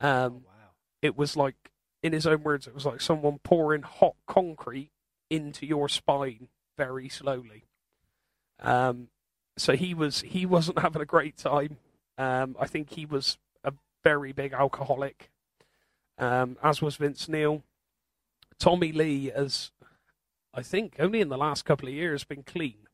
Um, 0.00 0.42
wow. 0.44 0.70
it 1.00 1.16
was 1.16 1.36
like 1.36 1.72
in 2.02 2.12
his 2.12 2.26
own 2.26 2.42
words 2.42 2.66
it 2.66 2.74
was 2.74 2.84
like 2.84 3.00
someone 3.00 3.38
pouring 3.42 3.82
hot 3.82 4.16
concrete 4.26 4.90
into 5.30 5.64
your 5.64 5.88
spine 5.88 6.48
very 6.76 7.08
slowly 7.08 7.64
um 8.60 9.08
so 9.56 9.74
he 9.74 9.94
was 9.94 10.22
he 10.22 10.44
wasn't 10.44 10.78
having 10.80 11.00
a 11.00 11.06
great 11.06 11.36
time 11.36 11.76
um 12.18 12.56
i 12.58 12.66
think 12.66 12.90
he 12.90 13.06
was 13.06 13.38
a 13.64 13.72
very 14.02 14.32
big 14.32 14.52
alcoholic 14.52 15.30
um 16.18 16.56
as 16.62 16.82
was 16.82 16.96
vince 16.96 17.28
neil 17.28 17.62
tommy 18.58 18.92
lee 18.92 19.30
has 19.34 19.70
i 20.54 20.62
think 20.62 20.96
only 20.98 21.20
in 21.20 21.28
the 21.28 21.36
last 21.38 21.64
couple 21.64 21.88
of 21.88 21.94
years 21.94 22.24
been 22.24 22.42
clean 22.42 22.86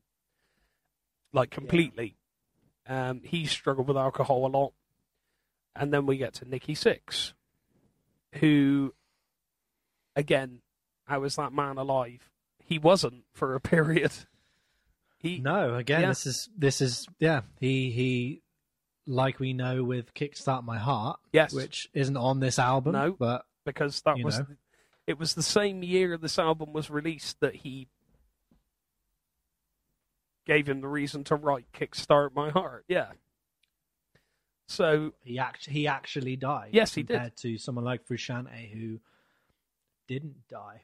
like 1.32 1.50
completely 1.50 2.16
um 2.86 3.20
he 3.24 3.44
struggled 3.46 3.88
with 3.88 3.96
alcohol 3.96 4.46
a 4.46 4.48
lot 4.48 4.72
and 5.76 5.92
then 5.92 6.06
we 6.06 6.16
get 6.16 6.32
to 6.34 6.48
nikki 6.48 6.74
sixx 6.74 7.32
who, 8.34 8.92
again, 10.14 10.60
how 11.06 11.24
is 11.24 11.36
that 11.36 11.52
man 11.52 11.78
alive? 11.78 12.30
He 12.58 12.78
wasn't 12.78 13.24
for 13.32 13.54
a 13.54 13.60
period. 13.74 14.12
He 15.18 15.38
No, 15.38 15.74
again, 15.74 16.02
Yeah. 16.02 16.08
this 16.08 16.26
is 16.26 16.48
this 16.56 16.80
is 16.80 17.06
yeah. 17.18 17.40
He 17.58 17.90
he, 17.90 18.42
like 19.06 19.40
we 19.40 19.54
know 19.54 19.82
with 19.82 20.12
Kickstart 20.14 20.62
My 20.64 20.76
Heart, 20.78 21.20
yes, 21.32 21.52
which 21.54 21.88
isn't 21.94 22.16
on 22.18 22.38
this 22.40 22.58
album. 22.58 22.92
No. 22.92 23.12
but 23.18 23.46
because 23.64 24.02
that 24.02 24.18
was 24.22 24.38
know. 24.38 24.46
It 25.08 25.18
was 25.18 25.32
the 25.32 25.42
same 25.42 25.82
year 25.82 26.18
this 26.18 26.38
album 26.38 26.74
was 26.74 26.90
released 26.90 27.40
that 27.40 27.56
he 27.56 27.88
gave 30.46 30.68
him 30.68 30.82
the 30.82 30.88
reason 30.88 31.24
to 31.24 31.34
write 31.34 31.72
"Kickstart 31.72 32.34
My 32.34 32.50
Heart." 32.50 32.84
Yeah. 32.88 33.12
So 34.68 35.14
he 35.24 35.38
act 35.38 35.64
he 35.64 35.86
actually 35.86 36.36
died. 36.36 36.70
Yes, 36.72 36.94
he 36.94 37.02
did. 37.02 37.34
to 37.38 37.56
someone 37.56 37.86
like 37.86 38.06
Frusciante 38.06 38.70
who 38.70 39.00
didn't 40.06 40.46
die. 40.46 40.82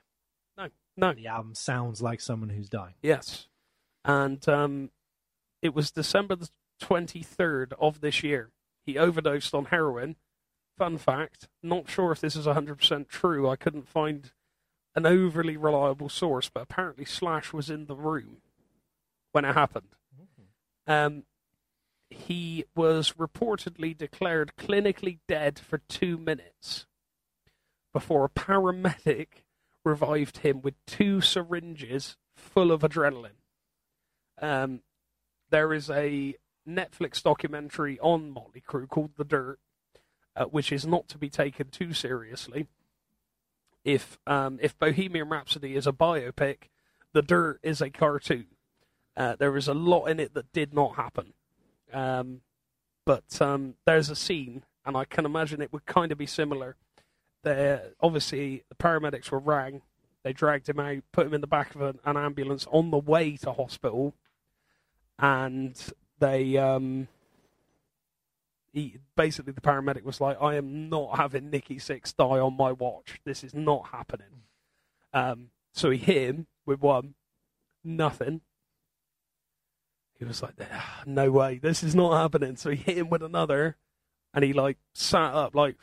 no, 0.57 0.69
no, 0.97 1.13
The 1.13 1.27
album 1.27 1.55
sounds 1.55 2.01
like 2.01 2.23
someone 2.23 2.49
who's 2.49 2.71
dying. 2.71 2.95
Yes. 3.03 3.47
And 4.07 4.47
um, 4.49 4.91
it 5.61 5.75
was 5.75 5.91
December 5.91 6.37
the 6.37 6.49
23rd 6.83 7.73
of 7.79 8.01
this 8.01 8.23
year. 8.23 8.53
He 8.87 8.97
overdosed 8.99 9.55
on 9.55 9.67
heroin. 9.67 10.17
Fun 10.77 10.99
fact, 10.99 11.49
not 11.63 11.89
sure 11.89 12.13
if 12.13 12.21
this 12.21 12.35
is 12.35 12.47
100% 12.47 13.09
true. 13.09 13.49
I 13.49 13.57
couldn't 13.57 13.89
find 13.89 14.33
an 14.97 15.07
overly 15.07 15.57
reliable 15.57 16.09
source, 16.09 16.51
but 16.53 16.63
apparently 16.63 17.05
Slash 17.05 17.53
was 17.53 17.71
in 17.71 17.87
the 17.87 17.95
room 17.95 18.39
when 19.33 19.45
it 19.45 19.55
happened. 19.55 19.95
Um, 20.87 21.25
he 22.11 22.65
was 22.75 23.13
reportedly 23.13 23.97
declared 23.97 24.53
clinically 24.57 25.19
dead 25.27 25.59
for 25.59 25.79
two 25.89 26.17
minutes 26.17 26.87
before 27.93 28.25
a 28.25 28.29
paramedic 28.29 29.29
revived 29.85 30.39
him 30.39 30.61
with 30.61 30.75
two 30.87 31.21
syringes 31.21 32.17
full 32.37 32.73
of 32.73 32.83
adrenaline. 32.83 33.41
Um, 34.41 34.81
there 35.51 35.73
is 35.73 35.91
a 35.91 36.35
Netflix 36.69 37.23
documentary 37.23 37.99
on 38.01 38.31
Motley 38.31 38.63
Crue 38.67 38.89
called 38.89 39.13
The 39.17 39.25
Dirt, 39.25 39.59
uh, 40.37 40.45
which 40.45 40.73
is 40.73 40.87
not 40.87 41.09
to 41.09 41.19
be 41.19 41.29
taken 41.29 41.69
too 41.69 41.93
seriously. 41.93 42.67
If 43.85 44.19
um, 44.27 44.59
if 44.63 44.79
Bohemian 44.79 45.29
Rhapsody 45.29 45.77
is 45.77 45.87
a 45.87 45.93
biopic, 45.93 46.69
The 47.13 47.23
Dirt 47.23 47.61
is 47.63 47.81
a 47.81 47.91
cartoon. 47.91 48.47
Uh, 49.17 49.37
there 49.37 49.57
is 49.57 49.69
a 49.69 49.75
lot 49.75 50.07
in 50.07 50.19
it 50.19 50.35
that 50.35 50.53
did 50.53 50.75
not 50.75 50.97
happen. 50.97 51.35
Um, 51.93 52.41
but 53.07 53.41
um, 53.41 53.75
there's 53.87 54.11
a 54.11 54.17
scene, 54.17 54.65
and 54.85 54.97
I 54.97 55.05
can 55.05 55.25
imagine 55.25 55.63
it 55.63 55.73
would 55.73 55.87
kind 55.87 56.11
of 56.11 56.19
be 56.19 56.27
similar. 56.27 56.77
There, 57.43 57.91
obviously, 58.01 58.65
the 58.69 58.75
paramedics 58.75 59.31
were 59.31 59.39
rang. 59.39 59.83
They 60.25 60.33
dragged 60.33 60.69
him 60.69 60.81
out, 60.81 61.03
put 61.13 61.27
him 61.27 61.35
in 61.35 61.43
the 61.43 61.47
back 61.47 61.75
of 61.75 61.83
an, 61.83 61.99
an 62.05 62.17
ambulance 62.17 62.67
on 62.73 62.91
the 62.91 62.99
way 62.99 63.37
to 63.37 63.53
hospital, 63.53 64.15
and 65.19 65.79
they 66.19 66.57
um, 66.57 67.09
he, 68.75 68.99
basically 69.17 69.53
the 69.53 69.61
paramedic 69.61 70.03
was 70.03 70.21
like, 70.21 70.37
"I 70.41 70.57
am 70.57 70.89
not 70.89 71.17
having 71.17 71.49
Nikki 71.49 71.77
Sixx 71.77 72.15
die 72.15 72.41
on 72.41 72.57
my 72.57 72.73
watch. 72.73 73.21
This 73.25 73.45
is 73.45 73.55
not 73.55 73.89
happening." 73.93 74.43
Um, 75.13 75.51
so 75.73 75.91
he 75.91 75.99
hit 75.99 76.29
him 76.29 76.47
with 76.67 76.81
one, 76.81 77.15
nothing. 77.85 78.41
He 80.19 80.25
was 80.25 80.43
like, 80.43 80.55
"Ah, 80.61 81.05
"No 81.07 81.31
way, 81.31 81.59
this 81.59 81.85
is 81.85 81.95
not 81.95 82.21
happening." 82.21 82.57
So 82.57 82.71
he 82.71 82.77
hit 82.77 82.99
him 82.99 83.11
with 83.11 83.23
another, 83.23 83.77
and 84.33 84.45
he 84.45 84.53
like 84.53 84.79
sat 84.93 85.35
up, 85.35 85.55
like, 85.55 85.77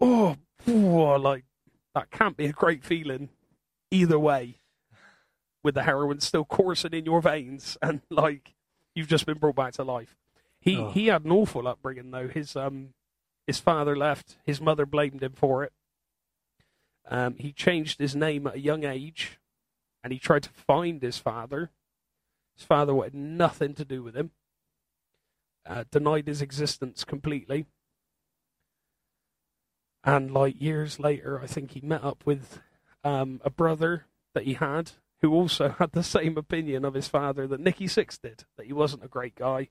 "Oh, 0.00 0.36
oh 0.66 1.16
like 1.20 1.44
that 1.94 2.10
can't 2.10 2.38
be 2.38 2.46
a 2.46 2.52
great 2.52 2.84
feeling, 2.84 3.28
either 3.90 4.18
way." 4.18 4.60
With 5.62 5.74
the 5.74 5.82
heroin 5.82 6.20
still 6.20 6.44
coursing 6.44 6.92
in 6.92 7.06
your 7.06 7.22
veins, 7.22 7.76
and 7.82 8.00
like 8.10 8.54
you've 8.94 9.08
just 9.08 9.26
been 9.26 9.38
brought 9.38 9.56
back 9.56 9.74
to 9.74 9.84
life. 9.84 10.16
He 10.64 10.78
Oh. 10.78 10.90
he 10.90 11.06
had 11.08 11.24
an 11.24 11.30
awful 11.30 11.68
upbringing 11.68 12.10
though. 12.10 12.28
His 12.28 12.56
um 12.56 12.94
his 13.46 13.60
father 13.60 13.94
left. 13.94 14.38
His 14.44 14.60
mother 14.60 14.86
blamed 14.86 15.22
him 15.22 15.34
for 15.34 15.62
it. 15.62 15.72
Um, 17.06 17.36
he 17.36 17.52
changed 17.52 17.98
his 17.98 18.16
name 18.16 18.46
at 18.46 18.54
a 18.54 18.60
young 18.60 18.84
age, 18.84 19.38
and 20.02 20.10
he 20.10 20.18
tried 20.18 20.44
to 20.44 20.48
find 20.50 21.02
his 21.02 21.18
father. 21.18 21.70
His 22.56 22.64
father 22.64 22.94
wanted 22.94 23.14
nothing 23.14 23.74
to 23.74 23.84
do 23.84 24.02
with 24.02 24.16
him. 24.16 24.30
Uh, 25.66 25.84
denied 25.90 26.26
his 26.26 26.40
existence 26.40 27.04
completely. 27.04 27.66
And 30.02 30.32
like 30.32 30.60
years 30.60 30.98
later, 30.98 31.40
I 31.42 31.46
think 31.46 31.72
he 31.72 31.80
met 31.80 32.04
up 32.04 32.24
with 32.24 32.60
um, 33.02 33.40
a 33.44 33.50
brother 33.50 34.06
that 34.34 34.44
he 34.44 34.54
had 34.54 34.92
who 35.20 35.32
also 35.32 35.68
had 35.78 35.92
the 35.92 36.02
same 36.02 36.36
opinion 36.38 36.84
of 36.84 36.94
his 36.94 37.08
father 37.08 37.46
that 37.46 37.60
Nikki 37.60 37.86
Sixx 37.86 38.18
did. 38.20 38.44
That 38.56 38.66
he 38.66 38.72
wasn't 38.72 39.04
a 39.04 39.08
great 39.08 39.34
guy. 39.34 39.68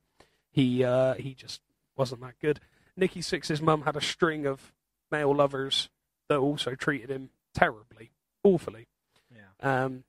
He 0.54 0.84
uh, 0.84 1.16
he 1.16 1.34
just 1.34 1.62
wasn't 1.98 2.22
that 2.22 2.40
good. 2.40 2.60
Nikki 2.96 3.22
Sixx's 3.22 3.62
mum 3.62 3.82
had 3.82 3.98
a 3.98 4.02
string 4.02 4.46
of 4.46 4.72
male 5.12 5.36
lovers 5.36 5.90
that 6.30 6.38
also 6.38 6.76
treated 6.76 7.10
him 7.10 7.32
terribly, 7.54 8.12
awfully. 8.44 8.88
Yeah. 9.34 9.86
Um, 9.86 10.04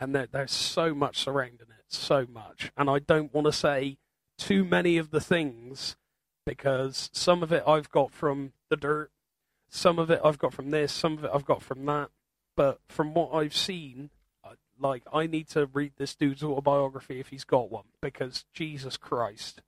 and 0.00 0.14
there, 0.14 0.26
there's 0.26 0.50
so 0.50 0.94
much 0.94 1.18
surrounding 1.18 1.68
it, 1.68 1.84
so 1.88 2.26
much. 2.30 2.72
And 2.76 2.88
I 2.88 2.98
don't 2.98 3.32
want 3.32 3.46
to 3.46 3.52
say 3.52 3.98
too 4.38 4.64
many 4.64 4.96
of 4.96 5.10
the 5.10 5.20
things 5.20 5.96
because 6.46 7.10
some 7.12 7.42
of 7.42 7.52
it 7.52 7.62
I've 7.66 7.90
got 7.90 8.10
from 8.12 8.52
the 8.70 8.76
dirt, 8.76 9.10
some 9.68 9.98
of 9.98 10.10
it 10.10 10.20
I've 10.24 10.38
got 10.38 10.54
from 10.54 10.70
this, 10.70 10.90
some 10.90 11.18
of 11.18 11.24
it 11.24 11.30
I've 11.32 11.44
got 11.44 11.62
from 11.62 11.84
that. 11.86 12.10
But 12.56 12.80
from 12.88 13.14
what 13.14 13.32
I've 13.32 13.54
seen, 13.54 14.10
like 14.84 15.02
I 15.12 15.26
need 15.26 15.48
to 15.50 15.66
read 15.66 15.92
this 15.96 16.14
dude's 16.14 16.42
autobiography 16.42 17.18
if 17.18 17.28
he's 17.28 17.44
got 17.44 17.70
one 17.70 17.84
because 18.00 18.44
Jesus 18.52 18.96
Christ, 18.96 19.62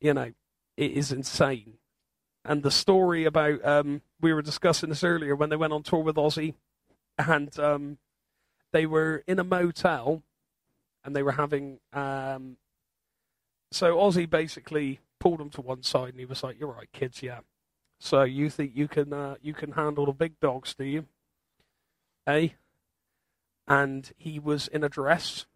you 0.00 0.14
know, 0.14 0.32
it 0.76 0.90
is 0.92 1.12
insane. 1.12 1.74
And 2.44 2.62
the 2.62 2.70
story 2.70 3.24
about 3.24 3.64
um, 3.64 4.02
we 4.20 4.32
were 4.32 4.42
discussing 4.42 4.88
this 4.88 5.04
earlier 5.04 5.36
when 5.36 5.50
they 5.50 5.56
went 5.56 5.72
on 5.72 5.82
tour 5.82 6.00
with 6.00 6.16
Ozzy, 6.16 6.54
and 7.18 7.56
um, 7.58 7.98
they 8.72 8.86
were 8.86 9.22
in 9.26 9.38
a 9.38 9.44
motel, 9.44 10.22
and 11.04 11.14
they 11.14 11.22
were 11.22 11.32
having. 11.32 11.80
Um, 11.92 12.56
so 13.72 13.96
Ozzy 13.96 14.30
basically 14.30 15.00
pulled 15.18 15.40
them 15.40 15.50
to 15.50 15.60
one 15.60 15.82
side, 15.82 16.10
and 16.10 16.20
he 16.20 16.24
was 16.24 16.42
like, 16.42 16.58
"You're 16.58 16.72
right, 16.72 16.90
kids. 16.92 17.22
Yeah. 17.22 17.40
So 17.98 18.22
you 18.22 18.48
think 18.48 18.72
you 18.74 18.86
can 18.86 19.12
uh, 19.12 19.36
you 19.42 19.52
can 19.52 19.72
handle 19.72 20.06
the 20.06 20.12
big 20.12 20.38
dogs, 20.40 20.74
do 20.74 20.84
you? 20.84 21.06
Eh?" 22.28 22.50
And 23.68 24.12
he 24.16 24.38
was 24.38 24.68
in 24.68 24.84
a 24.84 24.88
dress, 24.88 25.46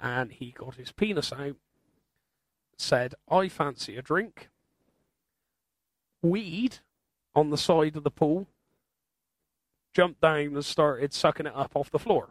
and 0.00 0.32
he 0.32 0.52
got 0.52 0.76
his 0.76 0.92
penis 0.92 1.32
out. 1.32 1.56
Said, 2.76 3.14
"I 3.28 3.48
fancy 3.48 3.96
a 3.96 4.02
drink." 4.02 4.48
Weed 6.22 6.78
on 7.34 7.50
the 7.50 7.58
side 7.58 7.96
of 7.96 8.04
the 8.04 8.10
pool 8.10 8.48
jumped 9.92 10.20
down 10.20 10.54
and 10.54 10.64
started 10.64 11.12
sucking 11.12 11.46
it 11.46 11.54
up 11.54 11.74
off 11.74 11.90
the 11.90 11.98
floor. 11.98 12.30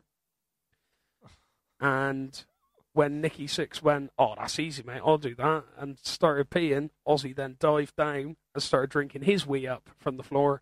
And 1.80 2.46
when 2.94 3.22
Nikki 3.22 3.46
Sixx 3.46 3.82
went, 3.82 4.12
oh, 4.18 4.36
that's 4.38 4.58
easy, 4.58 4.84
mate, 4.84 5.02
I'll 5.06 5.18
do 5.18 5.36
that, 5.36 5.66
and 5.78 6.00
started 6.00 6.50
peeing, 6.50 6.90
Ozzy 7.08 7.36
then 7.36 7.58
dived 7.60 7.96
down 7.96 8.38
and 8.54 8.64
started 8.64 8.90
drinking 8.90 9.24
his 9.24 9.46
wee 9.46 9.68
up 9.68 9.90
from 9.98 10.18
the 10.18 10.24
floor 10.24 10.62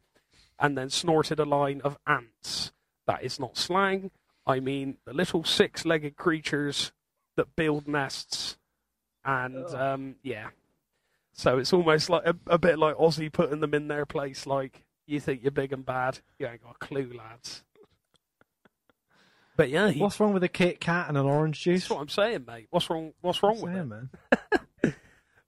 and 0.60 0.78
then 0.78 0.90
snorted 0.90 1.40
a 1.40 1.46
line 1.46 1.82
of 1.82 1.98
ants. 2.06 2.74
That 3.08 3.24
is 3.24 3.40
not 3.40 3.58
slang. 3.58 4.12
I 4.48 4.60
mean 4.60 4.98
the 5.06 5.14
little 5.14 5.44
six 5.44 5.86
legged 5.86 6.16
creatures 6.16 6.92
that 7.36 7.56
build 7.56 7.88
nests. 7.88 8.58
And, 9.24 9.66
um, 9.74 10.16
yeah. 10.24 10.50
So 11.34 11.58
it's 11.58 11.74
almost 11.74 12.10
like 12.10 12.26
a, 12.26 12.36
a 12.48 12.58
bit 12.58 12.78
like 12.80 12.96
Ozzy 12.96 13.32
putting 13.32 13.60
them 13.60 13.74
in 13.74 13.88
their 13.88 14.06
place, 14.06 14.46
like, 14.46 14.84
you 15.08 15.20
think 15.20 15.42
you're 15.44 15.52
big 15.52 15.74
and 15.74 15.86
bad. 15.86 16.20
You 16.40 16.48
ain't 16.48 16.64
got 16.64 16.76
a 16.80 16.86
clue, 16.86 17.12
lads. 17.18 17.64
But 19.58 19.70
yeah, 19.70 19.90
he, 19.90 20.00
What's 20.00 20.20
wrong 20.20 20.34
with 20.34 20.44
a 20.44 20.50
Kit 20.50 20.80
Kat 20.80 21.08
and 21.08 21.18
an 21.18 21.26
orange 21.26 21.62
juice? 21.62 21.82
that's 21.84 21.90
what 21.92 22.02
I'm 22.02 22.10
saying, 22.10 22.46
mate. 22.48 22.68
What's 22.70 22.90
wrong? 22.90 23.14
What's 23.22 23.42
wrong 23.42 23.60
with 23.62 23.74
Yeah, 23.74 23.82
it? 23.82 23.86
man. 23.86 24.10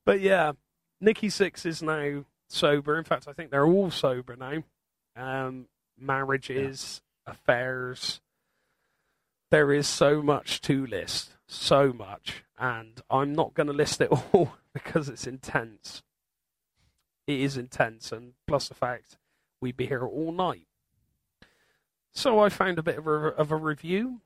But 0.06 0.22
yeah, 0.22 0.54
Nikki 1.02 1.28
Sixx 1.28 1.66
is 1.66 1.84
now 1.84 2.24
sober. 2.48 2.98
In 2.98 3.04
fact, 3.04 3.28
I 3.28 3.34
think 3.34 3.52
they're 3.52 3.66
all 3.66 3.92
sober 3.92 4.38
now. 4.38 4.64
Um, 5.18 5.66
marriages, 6.00 7.02
affairs. 7.28 8.22
There 9.50 9.72
is 9.72 9.88
so 9.88 10.22
much 10.22 10.62
to 10.62 10.86
list, 10.86 11.32
so 11.48 11.94
much, 11.94 12.44
and 12.58 13.02
I'm 13.10 13.34
not 13.34 13.54
going 13.54 13.68
to 13.68 13.74
list 13.74 14.02
it 14.02 14.12
all 14.34 14.56
because 14.74 15.10
it's 15.10 15.28
intense. 15.28 16.04
It 17.28 17.40
is 17.40 17.58
intense, 17.58 18.12
and 18.12 18.34
plus 18.48 18.68
the 18.68 18.74
fact 18.74 19.18
we'd 19.62 19.78
be 19.78 19.88
here 19.88 20.06
all 20.06 20.32
night. 20.32 20.68
So 22.12 22.40
I 22.40 22.50
found 22.50 22.80
a 22.80 22.84
bit 22.84 22.98
of 22.98 23.08
a, 23.08 23.12
of 23.12 23.52
a 23.52 23.56
review. 23.56 24.22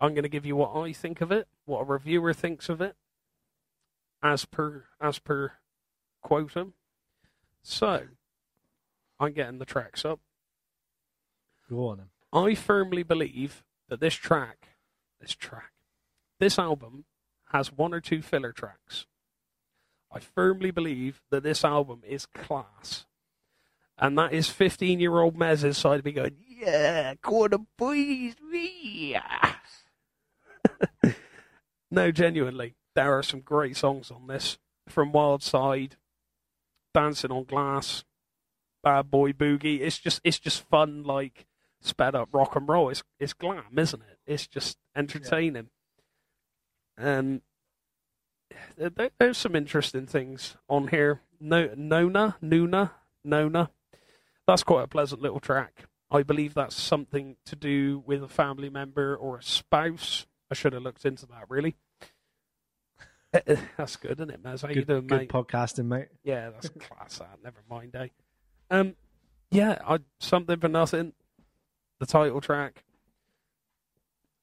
I'm 0.00 0.12
going 0.12 0.24
to 0.24 0.28
give 0.28 0.44
you 0.44 0.56
what 0.56 0.76
I 0.76 0.92
think 0.92 1.20
of 1.20 1.32
it, 1.32 1.48
what 1.64 1.80
a 1.80 1.84
reviewer 1.84 2.34
thinks 2.34 2.68
of 2.68 2.80
it, 2.80 2.96
as 4.22 4.44
per 4.44 4.84
as 5.00 5.18
per 5.18 5.52
quotum. 6.20 6.74
So 7.62 8.02
I'm 9.18 9.32
getting 9.32 9.58
the 9.58 9.64
tracks 9.64 10.04
up. 10.04 10.20
Go 11.70 11.88
on. 11.88 11.96
Then. 11.98 12.06
I 12.36 12.54
firmly 12.54 13.02
believe 13.02 13.64
that 13.88 13.98
this 14.00 14.14
track, 14.14 14.68
this 15.20 15.34
track, 15.34 15.72
this 16.38 16.58
album 16.58 17.06
has 17.50 17.72
one 17.72 17.94
or 17.94 18.00
two 18.00 18.20
filler 18.20 18.52
tracks. 18.52 19.06
I 20.12 20.20
firmly 20.20 20.70
believe 20.70 21.22
that 21.30 21.42
this 21.42 21.64
album 21.64 22.02
is 22.06 22.26
class. 22.26 23.06
And 23.96 24.18
that 24.18 24.34
is 24.34 24.50
15 24.50 25.00
year 25.00 25.18
old 25.18 25.34
Mez's 25.34 25.78
side 25.78 26.00
of 26.00 26.04
me 26.04 26.12
going, 26.12 26.36
yeah, 26.46 27.14
quarter 27.22 27.58
boys, 27.78 28.34
yeah. 28.52 29.54
no, 31.90 32.10
genuinely, 32.10 32.74
there 32.94 33.16
are 33.16 33.22
some 33.22 33.40
great 33.40 33.78
songs 33.78 34.10
on 34.10 34.26
this. 34.26 34.58
From 34.88 35.10
Wild 35.10 35.42
Side, 35.42 35.96
Dancing 36.92 37.32
on 37.32 37.44
Glass, 37.44 38.04
Bad 38.84 39.10
Boy 39.10 39.32
Boogie. 39.32 39.80
It's 39.80 39.98
just, 39.98 40.20
it's 40.22 40.38
just 40.38 40.68
fun, 40.68 41.02
like 41.02 41.46
sped 41.86 42.14
up 42.14 42.28
rock 42.32 42.56
and 42.56 42.68
roll. 42.68 42.88
It's, 42.90 43.02
it's 43.18 43.32
glam, 43.32 43.78
isn't 43.78 44.02
it? 44.02 44.18
It's 44.26 44.46
just 44.46 44.76
entertaining. 44.94 45.68
And 46.98 47.42
there, 48.76 48.90
there- 48.90 49.10
there's 49.18 49.38
some 49.38 49.54
interesting 49.56 50.06
things 50.06 50.56
on 50.68 50.88
here. 50.88 51.20
No, 51.40 51.70
Nona, 51.76 52.36
Nuna, 52.42 52.90
Nona. 53.24 53.70
That's 54.46 54.62
quite 54.62 54.84
a 54.84 54.88
pleasant 54.88 55.20
little 55.20 55.40
track. 55.40 55.84
I 56.10 56.22
believe 56.22 56.54
that's 56.54 56.76
something 56.80 57.36
to 57.46 57.56
do 57.56 58.02
with 58.06 58.22
a 58.22 58.28
family 58.28 58.70
member 58.70 59.16
or 59.16 59.38
a 59.38 59.42
spouse. 59.42 60.26
I 60.50 60.54
should 60.54 60.72
have 60.72 60.82
looked 60.82 61.04
into 61.04 61.26
that, 61.26 61.44
really. 61.48 61.74
That's 63.76 63.96
good, 63.96 64.12
isn't 64.12 64.30
it, 64.30 64.42
Mez? 64.42 64.62
How 64.62 64.68
you 64.68 64.76
Good, 64.76 64.86
doing, 64.86 65.06
good 65.08 65.18
mate? 65.22 65.28
podcasting, 65.28 65.86
mate. 65.86 66.08
Yeah, 66.22 66.50
that's 66.50 66.68
class. 66.78 67.18
That 67.18 67.38
never 67.44 67.62
mind, 67.68 67.94
eh? 67.94 68.08
Um, 68.70 68.94
yeah, 69.50 69.78
I 69.86 69.98
something 70.20 70.58
for 70.58 70.68
nothing. 70.68 71.12
The 71.98 72.06
title 72.06 72.40
track. 72.40 72.84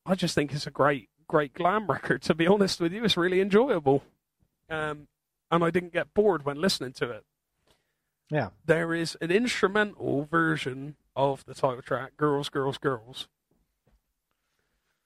I 0.06 0.16
just 0.16 0.36
think 0.36 0.54
it's 0.54 0.68
a 0.68 0.72
great, 0.72 1.10
great 1.28 1.54
glam 1.54 1.88
record. 1.88 2.22
To 2.24 2.34
be 2.34 2.48
honest 2.48 2.80
with 2.80 2.92
you, 2.92 3.04
it's 3.04 3.16
really 3.16 3.42
enjoyable, 3.42 4.04
um, 4.70 5.08
and 5.52 5.64
I 5.64 5.70
didn't 5.70 5.94
get 5.94 6.14
bored 6.14 6.46
when 6.46 6.60
listening 6.60 6.94
to 6.94 7.12
it. 7.12 7.26
Yeah. 8.30 8.50
There 8.66 8.94
is 8.94 9.16
an 9.22 9.32
instrumental 9.32 10.26
version 10.26 10.96
of 11.16 11.46
the 11.46 11.54
title 11.54 11.82
track, 11.82 12.18
"Girls, 12.18 12.50
Girls, 12.50 12.78
Girls," 12.78 13.28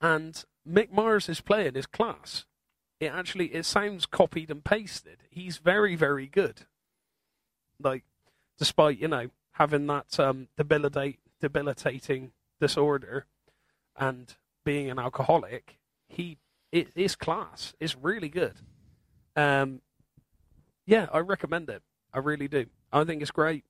and 0.02 0.44
Mick 0.68 0.92
Mars 0.92 1.28
is 1.30 1.42
playing 1.42 1.76
his 1.76 1.86
class. 1.86 2.46
It 3.00 3.08
actually 3.08 3.54
it 3.54 3.66
sounds 3.66 4.06
copied 4.06 4.50
and 4.50 4.64
pasted. 4.64 5.24
He's 5.30 5.58
very, 5.58 5.96
very 5.96 6.28
good. 6.28 6.66
Like, 7.80 8.06
despite 8.58 8.98
you 9.00 9.10
know 9.10 9.30
having 9.52 9.86
that 9.88 10.20
um, 10.20 10.48
debilitate 10.58 11.20
debilitating 11.40 12.32
disorder 12.60 13.26
and 13.96 14.36
being 14.64 14.90
an 14.90 15.00
alcoholic, 15.00 15.78
he 16.08 16.38
it 16.72 16.90
is 16.96 17.16
class. 17.16 17.74
It's 17.80 17.96
really 17.96 18.30
good. 18.30 18.56
Um, 19.36 19.82
yeah, 20.86 21.08
I 21.14 21.20
recommend 21.20 21.70
it. 21.70 21.82
I 22.14 22.20
really 22.20 22.48
do. 22.48 22.66
I 22.92 23.04
think 23.04 23.22
it's 23.22 23.32
great. 23.32 23.64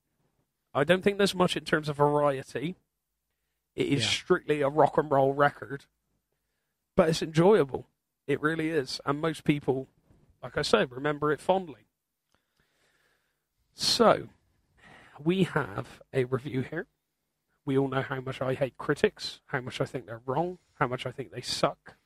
I 0.73 0.83
don't 0.83 1.03
think 1.03 1.17
there's 1.17 1.35
much 1.35 1.55
in 1.55 1.63
terms 1.65 1.89
of 1.89 1.97
variety. 1.97 2.75
It 3.75 3.87
is 3.87 4.03
Yeah. 4.03 4.09
strictly 4.09 4.61
a 4.61 4.69
rock 4.69 4.97
and 4.97 5.09
roll 5.11 5.33
record, 5.33 5.85
but 6.95 7.09
it's 7.09 7.21
enjoyable. 7.21 7.87
It 8.25 8.41
really 8.41 8.69
is, 8.69 8.99
and 9.05 9.21
most 9.21 9.43
people, 9.43 9.87
like 10.41 10.57
I 10.57 10.61
said, 10.63 10.91
remember 10.91 11.31
it 11.31 11.39
fondly. 11.39 11.85
So, 13.73 14.29
we 15.23 15.43
have 15.43 16.01
a 16.13 16.25
review 16.25 16.61
here. 16.61 16.87
We 17.67 17.77
all 17.77 17.87
know 17.89 18.01
how 18.01 18.19
much 18.21 18.41
I 18.41 18.53
hate 18.55 18.77
critics, 18.77 19.41
how 19.47 19.61
much 19.61 19.79
I 19.81 19.85
think 19.85 20.05
they're 20.07 20.21
wrong, 20.25 20.57
how 20.79 20.87
much 20.87 21.05
I 21.05 21.11
think 21.11 21.31
they 21.31 21.41
suck. 21.41 21.97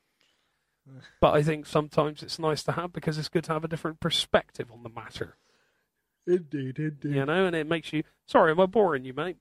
But 1.22 1.34
I 1.36 1.44
think 1.44 1.68
sometimes 1.68 2.24
it's 2.24 2.40
nice 2.40 2.64
to 2.64 2.72
have 2.74 2.92
because 2.92 3.18
it's 3.18 3.30
good 3.30 3.44
to 3.46 3.54
have 3.54 3.64
a 3.64 3.68
different 3.70 4.00
perspective 4.00 4.70
on 4.72 4.82
the 4.84 4.90
matter, 4.90 5.38
Indeed, 6.28 6.80
indeed. 6.80 7.16
you 7.16 7.26
know, 7.26 7.46
and 7.46 7.56
it 7.56 7.68
makes 7.68 7.94
you. 7.94 8.04
Sorry, 8.26 8.52
am 8.52 8.60
I 8.60 8.66
boring 8.66 9.06
you, 9.06 9.14
mate? 9.14 9.38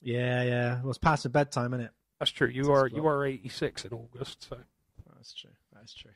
Yeah, 0.00 0.42
yeah. 0.44 0.80
Well, 0.80 0.90
it's 0.90 0.98
past 0.98 1.24
the 1.24 1.28
bedtime, 1.28 1.74
isn't 1.74 1.86
it? 1.86 1.92
That's 2.20 2.30
true. 2.30 2.48
You 2.48 2.62
That's 2.62 2.70
are 2.70 2.82
well. 2.92 3.02
you 3.02 3.06
are 3.08 3.26
eighty 3.26 3.48
six 3.48 3.84
in 3.84 3.92
August, 3.92 4.46
so 4.48 4.58
That's 5.16 5.34
true. 5.34 5.50
That's 5.74 5.92
true. 5.94 6.12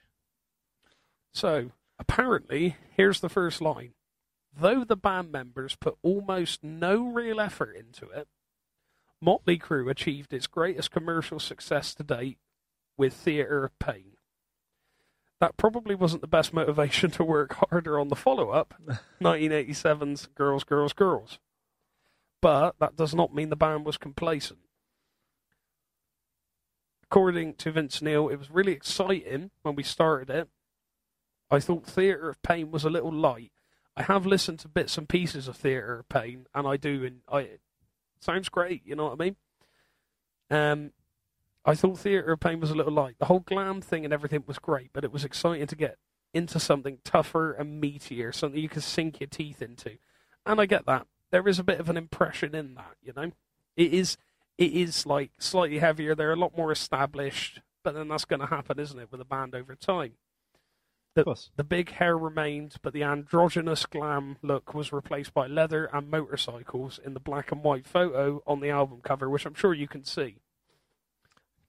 so 1.32 1.72
apparently 1.98 2.77
here's 2.97 3.20
the 3.20 3.28
first 3.28 3.60
line. 3.60 3.93
Though 4.56 4.85
the 4.85 4.97
band 4.97 5.31
members 5.32 5.74
put 5.77 5.97
almost 6.02 6.62
no 6.64 7.06
real 7.09 7.40
effort 7.40 7.77
into 7.77 8.09
it, 8.10 8.28
Motley 9.20 9.59
Crue 9.59 9.90
achieved 9.90 10.32
its 10.32 10.47
greatest 10.47 10.90
commercial 10.90 11.38
success 11.38 11.94
to 11.94 12.02
date 12.02 12.38
with 12.97 13.12
Theatre 13.12 13.64
of 13.64 13.78
Pain. 13.78 14.16
That 15.40 15.56
probably 15.56 15.94
wasn't 15.94 16.20
the 16.20 16.28
best 16.28 16.52
motivation 16.52 17.10
to 17.12 17.24
work 17.24 17.55
harder 17.55 17.98
on 17.98 18.09
the 18.09 18.16
follow 18.16 18.51
up, 18.51 18.74
1987's 19.20 20.28
Girls, 20.34 20.64
Girls, 20.64 20.92
Girls. 20.92 21.38
But 22.42 22.76
that 22.78 22.97
does 22.97 23.14
not 23.14 23.34
mean 23.34 23.51
the 23.51 23.56
band 23.56 23.84
was 23.84 23.98
complacent. 23.98 24.60
According 27.02 27.55
to 27.55 27.72
Vince 27.72 28.01
Neil, 28.01 28.28
it 28.28 28.36
was 28.36 28.51
really 28.51 28.72
exciting 28.72 29.51
when 29.62 29.74
we 29.74 29.82
started 29.82 30.30
it. 30.30 30.48
I 31.51 31.59
thought 31.59 31.84
Theatre 31.84 32.30
of 32.30 32.40
Pain 32.42 32.70
was 32.70 32.84
a 32.84 32.90
little 32.90 33.12
light. 33.12 33.52
I 33.97 34.05
have 34.05 34.24
listened 34.24 34.60
to 34.60 34.68
bits 34.68 34.97
and 34.97 35.09
pieces 35.09 35.48
of 35.48 35.56
Theatre 35.56 35.98
of 35.98 36.09
Pain, 36.09 36.47
and 36.55 36.66
I 36.66 36.76
do, 36.76 37.05
and 37.05 37.20
I 37.28 37.59
sounds 38.20 38.48
great. 38.48 38.82
You 38.84 38.97
know 38.97 39.05
what 39.06 39.20
I 39.20 39.24
mean? 39.24 39.36
Um, 40.51 40.92
I 41.64 41.74
thought 41.74 41.98
Theatre 41.98 42.32
of 42.32 42.40
Pain 42.40 42.60
was 42.60 42.70
a 42.70 42.74
little 42.74 42.92
light. 42.92 43.16
The 43.18 43.26
whole 43.26 43.40
glam 43.40 43.80
thing 43.80 44.05
and 44.05 44.14
everything 44.14 44.44
was 44.47 44.59
great, 44.59 44.90
but 44.92 45.05
it 45.05 45.12
was 45.12 45.24
exciting 45.24 45.66
to 45.66 45.76
get 45.76 45.98
into 46.32 46.59
something 46.59 46.98
tougher 47.05 47.52
and 47.52 47.82
meatier, 47.82 48.34
something 48.34 48.60
you 48.60 48.68
can 48.68 48.82
sink 48.82 49.20
your 49.20 49.28
teeth 49.28 49.60
into. 49.60 49.98
And 50.47 50.60
I 50.60 50.66
get 50.66 50.86
that. 50.86 51.06
There 51.30 51.47
is 51.47 51.59
a 51.59 51.64
bit 51.64 51.80
of 51.80 51.88
an 51.88 51.97
impression 51.97 52.55
in 52.55 52.74
that, 52.74 52.97
you 53.02 53.12
know. 53.14 53.32
It 53.76 53.92
is 53.92 54.16
it 54.59 54.72
is 54.72 55.06
like 55.06 55.30
slightly 55.38 55.78
heavier. 55.78 56.14
They're 56.14 56.32
a 56.32 56.36
lot 56.36 56.56
more 56.56 56.72
established, 56.72 57.60
but 57.82 57.94
then 57.94 58.09
that's 58.09 58.24
going 58.24 58.40
to 58.40 58.47
happen, 58.47 58.78
isn't 58.78 58.98
it, 58.98 59.10
with 59.10 59.20
a 59.20 59.24
band 59.24 59.55
over 59.55 59.74
time? 59.74 60.12
Of 61.16 61.24
course. 61.24 61.51
The 61.57 61.65
big 61.65 61.91
hair 61.91 62.16
remained, 62.16 62.77
but 62.82 62.93
the 62.93 63.03
androgynous 63.03 63.85
glam 63.85 64.37
look 64.43 64.74
was 64.74 64.93
replaced 64.93 65.35
by 65.35 65.47
leather 65.49 65.87
and 65.93 66.09
motorcycles 66.09 67.01
in 67.05 67.15
the 67.15 67.20
black 67.20 67.51
and 67.51 67.62
white 67.65 67.87
photo 67.87 68.43
on 68.47 68.61
the 68.61 68.70
album 68.70 69.01
cover, 69.03 69.28
which 69.28 69.45
I'm 69.45 69.55
sure 69.55 69.74
you 69.74 69.89
can 69.89 70.05
see. 70.05 70.37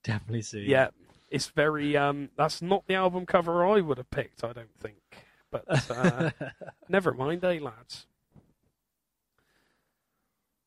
Definitely 0.04 0.42
see. 0.42 0.64
Yeah, 0.68 0.88
it's 1.30 1.48
very. 1.48 1.96
Um, 1.96 2.30
that's 2.36 2.62
not 2.62 2.86
the 2.86 2.94
album 2.94 3.26
cover 3.26 3.64
I 3.66 3.80
would 3.80 3.98
have 3.98 4.10
picked. 4.10 4.44
I 4.44 4.52
don't 4.52 4.74
think, 4.80 5.26
but 5.50 5.64
uh, 5.90 6.30
never 6.88 7.12
mind, 7.12 7.44
eh, 7.44 7.58
lads. 7.60 8.06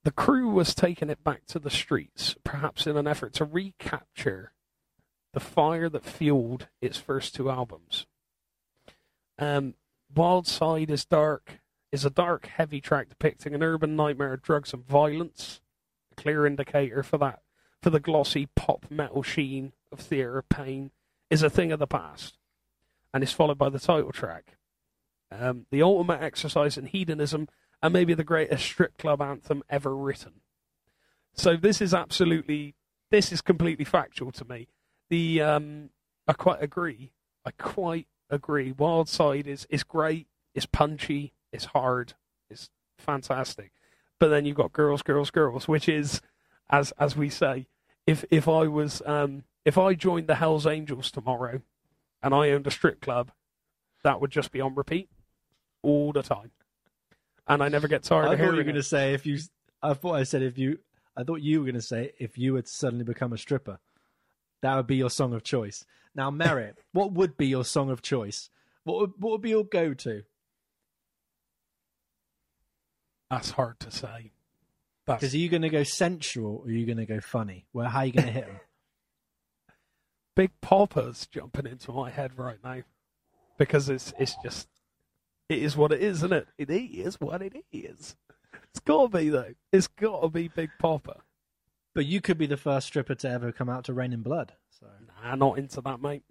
The 0.03 0.11
Crue 0.11 0.51
was 0.53 0.75
taking 0.75 1.09
it 1.09 1.23
back 1.23 1.45
to 1.47 1.59
the 1.59 1.71
streets, 1.71 2.35
perhaps 2.43 2.85
in 2.85 2.95
an 2.95 3.07
effort 3.07 3.33
to 3.33 3.45
recapture 3.45 4.51
the 5.33 5.39
fire 5.39 5.89
that 5.89 6.05
fueled 6.05 6.67
its 6.79 6.97
first 6.97 7.33
two 7.33 7.49
albums. 7.49 8.05
Um, 9.37 9.75
Wild 10.13 10.47
Side 10.47 10.89
is 10.89 11.05
dark 11.05 11.59
is 11.95 12.05
a 12.05 12.09
dark, 12.09 12.47
heavy 12.47 12.81
track 12.81 13.07
depicting 13.09 13.55
an 13.55 13.63
urban 13.63 13.95
nightmare 13.95 14.33
of 14.33 14.41
drugs 14.41 14.73
and 14.73 14.85
violence. 14.85 15.61
A 16.11 16.21
clear 16.21 16.45
indicator 16.45 17.03
for 17.03 17.17
that, 17.17 17.39
for 17.81 17.89
the 17.89 17.99
glossy 18.01 18.47
pop 18.55 18.85
metal 18.89 19.23
sheen 19.23 19.71
of 19.91 19.99
Theatre 19.99 20.39
of 20.39 20.49
Pain, 20.49 20.91
is 21.29 21.41
a 21.41 21.49
thing 21.49 21.71
of 21.71 21.79
the 21.79 21.87
past, 21.87 22.37
and 23.13 23.23
is 23.23 23.31
followed 23.31 23.57
by 23.57 23.69
the 23.69 23.79
title 23.79 24.11
track. 24.11 24.57
Um, 25.31 25.65
the 25.71 25.81
ultimate 25.81 26.21
exercise 26.21 26.77
in 26.77 26.85
hedonism, 26.85 27.47
and 27.81 27.93
maybe 27.93 28.13
the 28.13 28.23
greatest 28.23 28.65
strip 28.65 28.97
club 28.97 29.21
anthem 29.21 29.63
ever 29.69 29.95
written. 29.95 30.41
So 31.33 31.55
this 31.55 31.81
is 31.81 31.93
absolutely, 31.93 32.75
this 33.09 33.31
is 33.31 33.41
completely 33.41 33.85
factual 33.85 34.31
to 34.33 34.45
me. 34.45 34.67
The 35.09 35.41
um, 35.41 35.89
I 36.27 36.33
quite 36.33 36.61
agree. 36.61 37.11
I 37.45 37.51
quite 37.51 38.07
agree. 38.29 38.71
Wild 38.71 39.09
Side 39.09 39.47
is 39.47 39.67
is 39.69 39.83
great. 39.83 40.27
It's 40.53 40.65
punchy. 40.65 41.33
It's 41.51 41.65
hard. 41.65 42.13
It's 42.49 42.69
fantastic. 42.97 43.71
But 44.19 44.29
then 44.29 44.45
you've 44.45 44.55
got 44.55 44.73
Girls, 44.73 45.01
Girls, 45.01 45.29
Girls, 45.29 45.67
which 45.67 45.89
is, 45.89 46.21
as 46.69 46.93
as 46.97 47.15
we 47.15 47.29
say, 47.29 47.67
if 48.07 48.25
if 48.31 48.47
I 48.47 48.67
was 48.67 49.01
um, 49.05 49.43
if 49.65 49.77
I 49.77 49.93
joined 49.93 50.27
the 50.27 50.35
Hell's 50.35 50.65
Angels 50.65 51.11
tomorrow, 51.11 51.61
and 52.23 52.33
I 52.33 52.51
owned 52.51 52.67
a 52.67 52.71
strip 52.71 53.01
club, 53.01 53.31
that 54.03 54.21
would 54.21 54.31
just 54.31 54.51
be 54.51 54.61
on 54.61 54.75
repeat 54.75 55.09
all 55.81 56.11
the 56.11 56.23
time, 56.23 56.51
and 57.47 57.61
I 57.61 57.69
never 57.69 57.87
get 57.87 58.03
tired 58.03 58.27
I 58.27 58.33
of 58.33 58.39
thought 58.39 58.51
you 58.51 58.57
were 58.57 58.63
going 58.63 58.75
to 58.75 58.83
say 58.83 59.13
if 59.13 59.25
you. 59.25 59.39
I 59.81 59.93
thought 59.93 60.15
I 60.15 60.23
said 60.23 60.41
if 60.41 60.57
you. 60.57 60.79
I 61.17 61.23
thought 61.23 61.41
you 61.41 61.59
were 61.59 61.65
going 61.65 61.75
to 61.75 61.81
say 61.81 62.11
if 62.19 62.37
you 62.37 62.55
had 62.55 62.67
suddenly 62.67 63.05
become 63.05 63.31
a 63.31 63.37
stripper, 63.37 63.79
that 64.65 64.75
would 64.75 64.87
be 64.87 64.95
your 64.95 65.11
song 65.11 65.33
of 65.33 65.43
choice. 65.43 65.85
Now, 66.15 66.31
Merritt, 66.31 66.77
what 66.91 67.11
would 67.11 67.37
be 67.37 67.45
your 67.45 67.63
song 67.63 67.91
of 67.91 68.01
choice? 68.01 68.49
What 68.83 68.99
would, 68.99 69.11
what 69.19 69.31
would 69.33 69.41
be 69.41 69.51
your 69.51 69.63
go-to? 69.63 70.23
That's 73.29 73.51
hard 73.51 73.79
to 73.81 73.91
say. 73.91 74.31
Because 75.05 75.35
are 75.35 75.37
you 75.37 75.49
going 75.49 75.61
to 75.61 75.69
go 75.69 75.83
sensual 75.83 76.63
or 76.63 76.67
are 76.67 76.71
you 76.71 76.87
going 76.87 76.97
to 76.97 77.05
go 77.05 77.19
funny? 77.19 77.67
Well, 77.73 77.87
how 77.87 77.99
are 77.99 78.05
you 78.07 78.11
going 78.11 78.25
to 78.25 78.31
hit 78.31 78.47
them? 78.47 78.59
Big 80.35 80.51
Poppa's 80.61 81.27
jumping 81.27 81.67
into 81.67 81.91
my 81.91 82.09
head 82.09 82.37
right 82.37 82.57
now 82.63 82.81
because 83.57 83.87
it's 83.87 84.13
it's 84.17 84.35
just 84.43 84.67
it 85.47 85.59
is 85.59 85.77
what 85.77 85.91
it 85.91 86.01
is, 86.01 86.17
isn't 86.17 86.33
it? 86.33 86.47
It 86.57 86.71
is 86.71 87.21
what 87.21 87.41
it 87.43 87.63
is. 87.71 88.15
It's 88.71 88.79
got 88.83 89.11
to 89.11 89.17
be 89.17 89.29
though. 89.29 89.53
It's 89.71 89.87
got 89.87 90.21
to 90.21 90.29
be 90.29 90.47
Big 90.47 90.71
Poppa. 90.79 91.21
But 91.95 92.05
you 92.05 92.21
could 92.21 92.37
be 92.37 92.45
the 92.45 92.57
first 92.57 92.85
stripper 92.87 93.15
to 93.15 93.29
ever 93.29 93.51
come 93.51 93.69
out 93.69 93.85
to 93.85 93.93
Raining 93.93 94.21
Blood. 94.21 94.53
So 94.79 94.85
Nah, 95.23 95.33
not 95.35 95.57
into 95.57 95.81
that, 95.81 95.99
mate. 96.01 96.21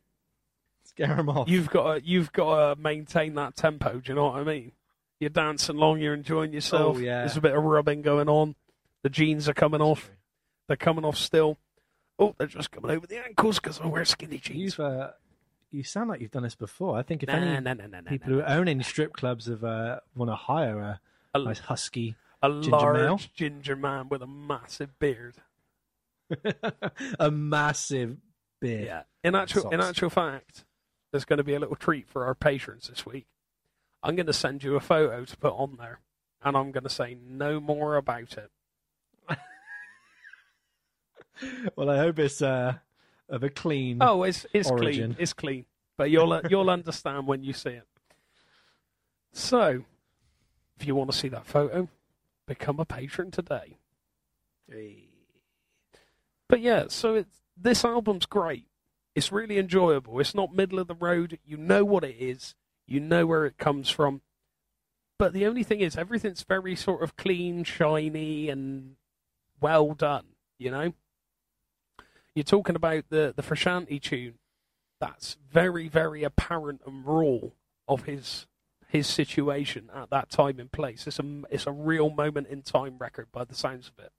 scare 0.85 1.17
them 1.17 1.29
off. 1.29 1.49
You've 1.49 1.71
got 1.71 1.95
to, 1.95 2.05
you've 2.07 2.33
got 2.33 2.75
to 2.77 2.81
maintain 2.81 3.35
that 3.35 3.57
tempo. 3.57 3.99
Do 3.99 4.13
you 4.13 4.15
know 4.15 4.27
what 4.27 4.37
I 4.37 4.45
mean? 4.45 4.73
You're 5.19 5.31
dancing 5.31 5.77
along, 5.77 6.01
you're 6.01 6.15
enjoying 6.15 6.53
yourself. 6.53 6.97
Oh, 6.97 7.01
yeah. 7.01 7.21
There's 7.21 7.37
a 7.37 7.41
bit 7.41 7.55
of 7.57 7.63
rubbing 7.65 8.03
going 8.03 8.29
on. 8.29 8.55
The 9.03 9.09
jeans 9.09 9.49
are 9.49 9.55
coming 9.55 9.81
off. 9.81 10.11
They're 10.69 10.77
coming 10.77 11.05
off 11.05 11.17
still. 11.17 11.59
Oh, 12.19 12.35
they're 12.39 12.47
just 12.47 12.71
coming 12.71 12.91
over 12.91 13.07
the 13.07 13.25
ankles 13.25 13.59
because 13.59 13.81
I 13.81 13.87
wear 13.87 14.05
skinny 14.05 14.39
jeans. 14.39 14.79
Uh, 14.79 15.13
you 15.71 15.83
sound 15.83 16.11
like 16.11 16.21
you've 16.21 16.31
done 16.31 16.43
this 16.45 16.55
before. 16.55 16.97
I 16.99 17.03
think 17.03 17.23
if 17.23 17.29
Nah, 17.29 17.35
any 17.37 17.61
nah, 17.61 17.75
nah, 17.75 18.01
people 18.07 18.33
who 18.33 18.43
own 18.43 18.69
any 18.69 18.83
strip 18.85 19.13
clubs 19.15 19.47
have 19.47 19.65
uh, 19.65 20.01
want 20.15 20.31
to 20.31 20.37
hire 20.37 20.79
a 20.79 21.01
A- 21.35 21.43
nice 21.43 21.59
husky, 21.61 22.15
a 22.43 22.49
ginger 22.51 22.71
large 22.71 22.97
male? 22.97 23.21
ginger 23.35 23.77
man 23.77 24.09
with 24.09 24.23
a 24.23 24.27
massive 24.27 24.99
beard. 24.99 25.37
a 27.19 27.31
massive 27.31 28.17
beard. 28.61 28.87
Yeah. 28.87 29.03
In 29.23 29.35
actual 29.35 29.71
in 29.71 29.81
actual 29.81 30.11
fact, 30.11 30.65
there's 31.11 31.25
going 31.25 31.39
to 31.39 31.45
be 31.45 31.55
a 31.55 31.61
little 31.61 31.77
treat 31.77 32.09
for 32.09 32.25
our 32.25 32.35
patrons 32.35 32.89
this 32.89 33.07
week. 33.07 33.27
I'm 34.03 34.17
going 34.17 34.27
to 34.27 34.33
send 34.33 34.63
you 34.63 34.77
a 34.77 34.81
photo 34.81 35.25
to 35.25 35.37
put 35.37 35.55
on 35.55 35.77
there, 35.79 36.01
and 36.43 36.57
I'm 36.57 36.73
going 36.73 36.85
to 36.85 36.91
say 36.91 37.17
no 37.27 37.61
more 37.61 37.97
about 37.97 38.37
it. 38.37 38.51
well, 41.77 41.89
I 41.89 41.99
hope 41.99 42.19
it's 42.19 42.43
uh, 42.43 42.75
of 43.29 43.43
a 43.43 43.51
clean. 43.51 43.99
Oh, 44.01 44.25
it's 44.25 44.47
it's 44.53 44.71
origin. 44.71 45.13
clean. 45.13 45.17
It's 45.19 45.33
clean. 45.33 45.65
But 45.97 46.11
you'll 46.11 46.41
you'll 46.51 46.71
understand 46.71 47.27
when 47.27 47.43
you 47.43 47.53
see 47.53 47.71
it. 47.71 47.87
So, 49.33 49.85
if 50.79 50.87
you 50.87 50.95
want 50.95 51.11
to 51.11 51.17
see 51.17 51.29
that 51.29 51.47
photo, 51.47 51.89
become 52.47 52.79
a 52.79 52.85
patron 52.85 53.31
today. 53.31 53.79
But 56.55 56.61
yeah, 56.61 56.85
so 56.87 57.17
it's 57.17 57.41
this 57.57 57.85
album's 57.85 58.27
great. 58.27 58.69
It's 59.17 59.33
really 59.33 59.59
enjoyable. 59.59 60.21
It's 60.21 60.37
not 60.37 60.55
middle 60.55 60.79
of 60.79 60.87
the 60.87 60.95
road. 60.95 61.41
You 61.45 61.57
know 61.57 61.85
what 61.85 62.05
it 62.05 62.15
is. 62.17 62.55
You 62.87 63.01
know 63.01 63.27
where 63.27 63.45
it 63.45 63.59
comes 63.59 63.91
from. 63.91 64.21
But 65.19 65.33
the 65.33 65.47
only 65.47 65.65
thing 65.65 65.81
is, 65.81 65.97
everything's 65.97 66.45
very 66.45 66.77
sort 66.77 67.03
of 67.03 67.17
clean, 67.17 67.65
shiny, 67.65 68.49
and 68.51 68.95
well 69.61 69.95
done. 69.95 70.27
You 70.57 70.71
know, 70.71 70.93
you're 72.37 72.45
talking 72.45 72.77
about 72.77 73.07
the 73.09 73.35
the 73.35 73.43
Frusciante 73.43 74.01
tune. 74.01 74.35
That's 75.01 75.37
very, 75.51 75.89
very 75.89 76.23
apparent 76.23 76.83
and 76.87 77.05
raw 77.05 77.49
of 77.89 78.05
his 78.05 78.47
his 78.87 79.09
situation 79.09 79.91
at 79.93 80.11
that 80.11 80.31
time 80.31 80.61
and 80.61 80.71
place. 80.71 81.09
It's 81.09 81.19
a 81.19 81.43
it's 81.51 81.67
a 81.67 81.73
real 81.73 82.11
moment 82.11 82.47
in 82.47 82.63
time 82.63 82.99
record 82.99 83.33
by 83.33 83.43
the 83.43 83.57
sounds 83.57 83.89
of 83.89 84.05
it. 84.05 84.13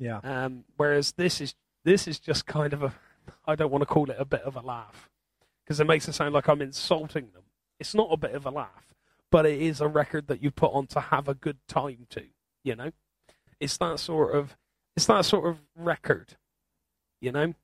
Yeah. 0.00 0.18
Um, 0.24 0.64
whereas 0.76 1.12
this 1.12 1.40
is 1.40 1.54
this 1.84 2.08
is 2.08 2.18
just 2.18 2.46
kind 2.46 2.72
of 2.72 2.82
a 2.82 2.94
I 3.46 3.54
don't 3.54 3.70
want 3.70 3.82
to 3.82 3.86
call 3.86 4.10
it 4.10 4.16
a 4.18 4.24
bit 4.24 4.42
of 4.42 4.56
a 4.56 4.60
laugh 4.60 5.10
because 5.62 5.78
it 5.78 5.86
makes 5.86 6.08
it 6.08 6.14
sound 6.14 6.34
like 6.34 6.48
I'm 6.48 6.62
insulting 6.62 7.30
them. 7.32 7.42
It's 7.78 7.94
not 7.94 8.08
a 8.10 8.16
bit 8.16 8.34
of 8.34 8.46
a 8.46 8.50
laugh, 8.50 8.94
but 9.30 9.46
it 9.46 9.60
is 9.60 9.80
a 9.80 9.88
record 9.88 10.26
that 10.28 10.42
you 10.42 10.50
put 10.50 10.72
on 10.72 10.86
to 10.88 11.00
have 11.00 11.28
a 11.28 11.34
good 11.34 11.58
time 11.68 12.06
to. 12.10 12.24
You 12.64 12.76
know, 12.76 12.90
it's 13.60 13.76
that 13.76 14.00
sort 14.00 14.34
of 14.34 14.56
it's 14.96 15.06
that 15.06 15.26
sort 15.26 15.46
of 15.46 15.58
record. 15.76 16.36
You 17.20 17.32
know, 17.32 17.54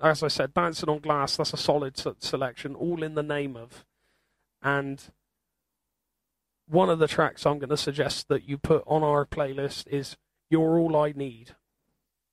as 0.00 0.24
I 0.24 0.28
said, 0.28 0.54
Dancing 0.54 0.88
on 0.88 0.98
Glass. 0.98 1.36
That's 1.36 1.52
a 1.52 1.56
solid 1.56 1.96
se- 1.96 2.14
selection, 2.18 2.74
all 2.74 3.04
in 3.04 3.14
the 3.14 3.22
name 3.22 3.56
of, 3.56 3.84
and 4.60 5.00
one 6.68 6.90
of 6.90 6.98
the 6.98 7.08
tracks 7.08 7.46
I'm 7.46 7.60
going 7.60 7.70
to 7.70 7.76
suggest 7.76 8.26
that 8.28 8.48
you 8.48 8.58
put 8.58 8.82
on 8.84 9.04
our 9.04 9.24
playlist 9.24 9.86
is 9.86 10.16
"You're 10.50 10.76
All 10.76 10.96
I 10.96 11.12
Need." 11.12 11.54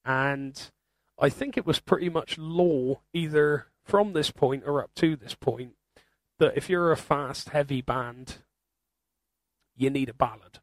And 0.06 0.72
I 1.20 1.30
think 1.30 1.58
it 1.58 1.66
was 1.66 1.80
pretty 1.80 2.10
much 2.10 2.38
law 2.38 3.02
either 3.14 3.68
from 3.84 4.14
this 4.14 4.32
point 4.32 4.64
or 4.66 4.84
up 4.84 4.92
to 4.96 5.16
this 5.16 5.36
point 5.36 5.74
that 6.40 6.58
if 6.58 6.70
you're 6.70 6.92
a 6.92 6.98
fast, 6.98 7.50
heavy 7.50 7.82
band, 7.82 8.40
you 9.76 9.90
need 9.90 10.10
a 10.10 10.14
ballad. 10.14 10.60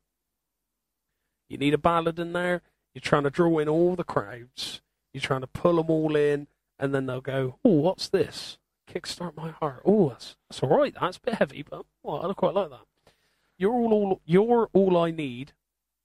You 1.48 1.59
need 1.59 1.74
a 1.74 1.78
ballad 1.78 2.19
in 2.19 2.32
there. 2.32 2.62
You're 2.94 3.01
trying 3.01 3.24
to 3.24 3.31
draw 3.31 3.59
in 3.59 3.69
all 3.69 3.97
the 3.97 4.05
crowds. 4.05 4.82
You're 5.12 5.20
trying 5.20 5.40
to 5.43 5.47
pull 5.47 5.77
them 5.77 5.90
all 5.90 6.16
in, 6.16 6.47
and 6.78 6.94
then 6.94 7.06
they'll 7.06 7.20
go, 7.20 7.59
"Oh, 7.64 7.70
what's 7.70 8.09
this? 8.09 8.59
Kickstart 8.89 9.36
my 9.36 9.51
heart. 9.51 9.82
Oh, 9.85 10.10
that's 10.10 10.36
that's 10.48 10.62
all 10.62 10.70
right. 10.70 10.94
That's 10.98 11.19
a 11.19 11.20
bit 11.20 11.35
heavy, 11.35 11.62
but 11.62 11.85
well, 12.02 12.28
I 12.28 12.32
quite 12.35 12.55
like 12.55 12.70
that." 12.70 12.86
You're 13.59 13.73
all, 13.73 13.93
all 13.93 14.20
you're 14.24 14.69
all 14.73 14.97
I 14.97 15.10
need 15.10 15.52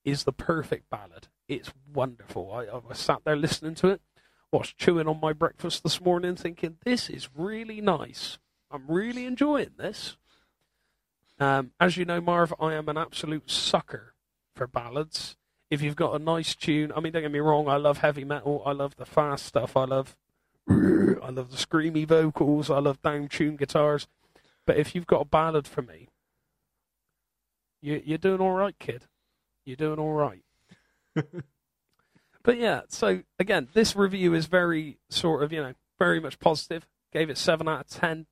is 0.04 0.24
the 0.24 0.34
perfect 0.34 0.90
ballad. 0.90 1.28
It's 1.48 1.72
wonderful. 1.94 2.52
I, 2.52 2.66
I 2.66 2.94
sat 2.94 3.22
there 3.24 3.36
listening 3.36 3.76
to 3.76 3.88
it, 3.88 4.02
was 4.52 4.74
chewing 4.78 5.08
on 5.08 5.20
my 5.22 5.34
breakfast 5.34 5.84
this 5.84 6.02
morning, 6.02 6.36
thinking 6.36 6.78
this 6.84 7.10
is 7.10 7.30
really 7.36 7.82
nice. 7.82 8.38
I'm 8.70 8.86
really 8.88 9.26
enjoying 9.26 9.72
this. 9.78 10.18
Um, 11.40 11.72
as 11.80 11.98
you 11.98 12.06
know, 12.06 12.20
Marv, 12.20 12.54
I 12.60 12.74
am 12.74 12.90
an 12.90 12.98
absolute 12.98 13.50
sucker 13.50 14.14
for 14.56 14.68
ballads. 14.68 15.38
If 15.70 15.82
you've 15.82 15.96
got 15.96 16.16
a 16.16 16.24
nice 16.24 16.56
tune, 16.56 16.92
I 16.96 17.00
mean, 17.00 17.14
don't 17.14 17.22
get 17.22 17.32
me 17.32 17.40
wrong, 17.40 17.68
I 17.68 17.76
love 17.76 18.00
heavy 18.00 18.24
metal, 18.24 18.64
I 18.66 18.72
love 18.72 18.96
the 18.96 19.06
fast 19.06 19.46
stuff, 19.46 19.78
I 19.78 19.84
love, 19.86 20.18
I 20.70 21.30
love 21.30 21.52
the 21.52 21.58
screamy 21.58 22.08
vocals, 22.08 22.70
I 22.70 22.80
love 22.80 23.02
down 23.02 23.28
tuned 23.28 23.60
guitars. 23.60 24.08
But 24.66 24.78
if 24.78 24.96
you've 24.96 25.08
got 25.08 25.22
a 25.22 25.26
ballad 25.26 25.68
for 25.68 25.82
me, 25.82 26.10
you, 27.82 28.02
you're 28.04 28.18
doing 28.18 28.42
all 28.42 28.54
right, 28.54 28.76
kid. 28.80 29.04
You're 29.66 29.76
doing 29.76 30.00
all 30.00 30.14
right. 30.14 30.44
but 32.44 32.58
yeah, 32.58 32.82
so 32.90 33.22
again, 33.40 33.68
this 33.74 33.96
review 33.96 34.34
is 34.34 34.46
very 34.46 35.00
sort 35.10 35.44
of, 35.44 35.52
you 35.52 35.62
know, 35.62 35.74
very 36.00 36.20
much 36.20 36.40
positive. 36.40 36.88
Gave 37.14 37.30
it 37.30 37.38
7 37.38 37.68
out 37.68 37.82
of 37.82 37.88
10. 37.88 38.26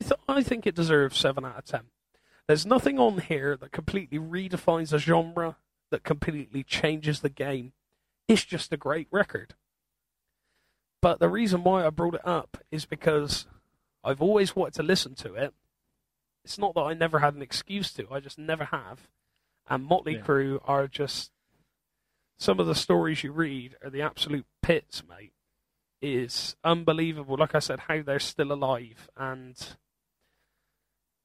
I, 0.00 0.04
th- 0.04 0.20
I 0.28 0.42
think 0.42 0.66
it 0.66 0.74
deserves 0.74 1.18
7 1.18 1.44
out 1.44 1.58
of 1.58 1.64
10. 1.64 1.80
There's 2.46 2.66
nothing 2.66 2.98
on 2.98 3.18
here 3.18 3.56
that 3.56 3.72
completely 3.72 4.18
redefines 4.18 4.92
a 4.92 4.98
genre, 4.98 5.56
that 5.90 6.04
completely 6.04 6.62
changes 6.62 7.20
the 7.20 7.28
game. 7.28 7.72
It's 8.28 8.44
just 8.44 8.72
a 8.72 8.76
great 8.76 9.08
record. 9.10 9.54
But 11.00 11.20
the 11.20 11.28
reason 11.28 11.64
why 11.64 11.84
I 11.86 11.90
brought 11.90 12.14
it 12.14 12.26
up 12.26 12.58
is 12.70 12.86
because 12.86 13.46
I've 14.02 14.22
always 14.22 14.56
wanted 14.56 14.74
to 14.74 14.82
listen 14.82 15.14
to 15.16 15.34
it. 15.34 15.52
It's 16.44 16.58
not 16.58 16.74
that 16.74 16.82
I 16.82 16.94
never 16.94 17.18
had 17.20 17.34
an 17.34 17.42
excuse 17.42 17.92
to, 17.94 18.06
I 18.10 18.20
just 18.20 18.38
never 18.38 18.66
have. 18.66 19.08
And 19.68 19.84
Motley 19.84 20.14
Yeah. 20.14 20.22
Crue 20.22 20.60
are 20.64 20.86
just 20.86 21.30
some 22.38 22.60
of 22.60 22.66
the 22.66 22.74
stories 22.74 23.22
you 23.24 23.32
read 23.32 23.76
are 23.82 23.90
the 23.90 24.02
absolute 24.02 24.46
pits, 24.62 25.02
mate. 25.08 25.32
It 26.00 26.10
is 26.10 26.56
unbelievable. 26.64 27.36
Like 27.38 27.54
I 27.54 27.60
said, 27.60 27.80
how 27.80 28.02
they're 28.02 28.18
still 28.18 28.52
alive. 28.52 29.08
And 29.16 29.56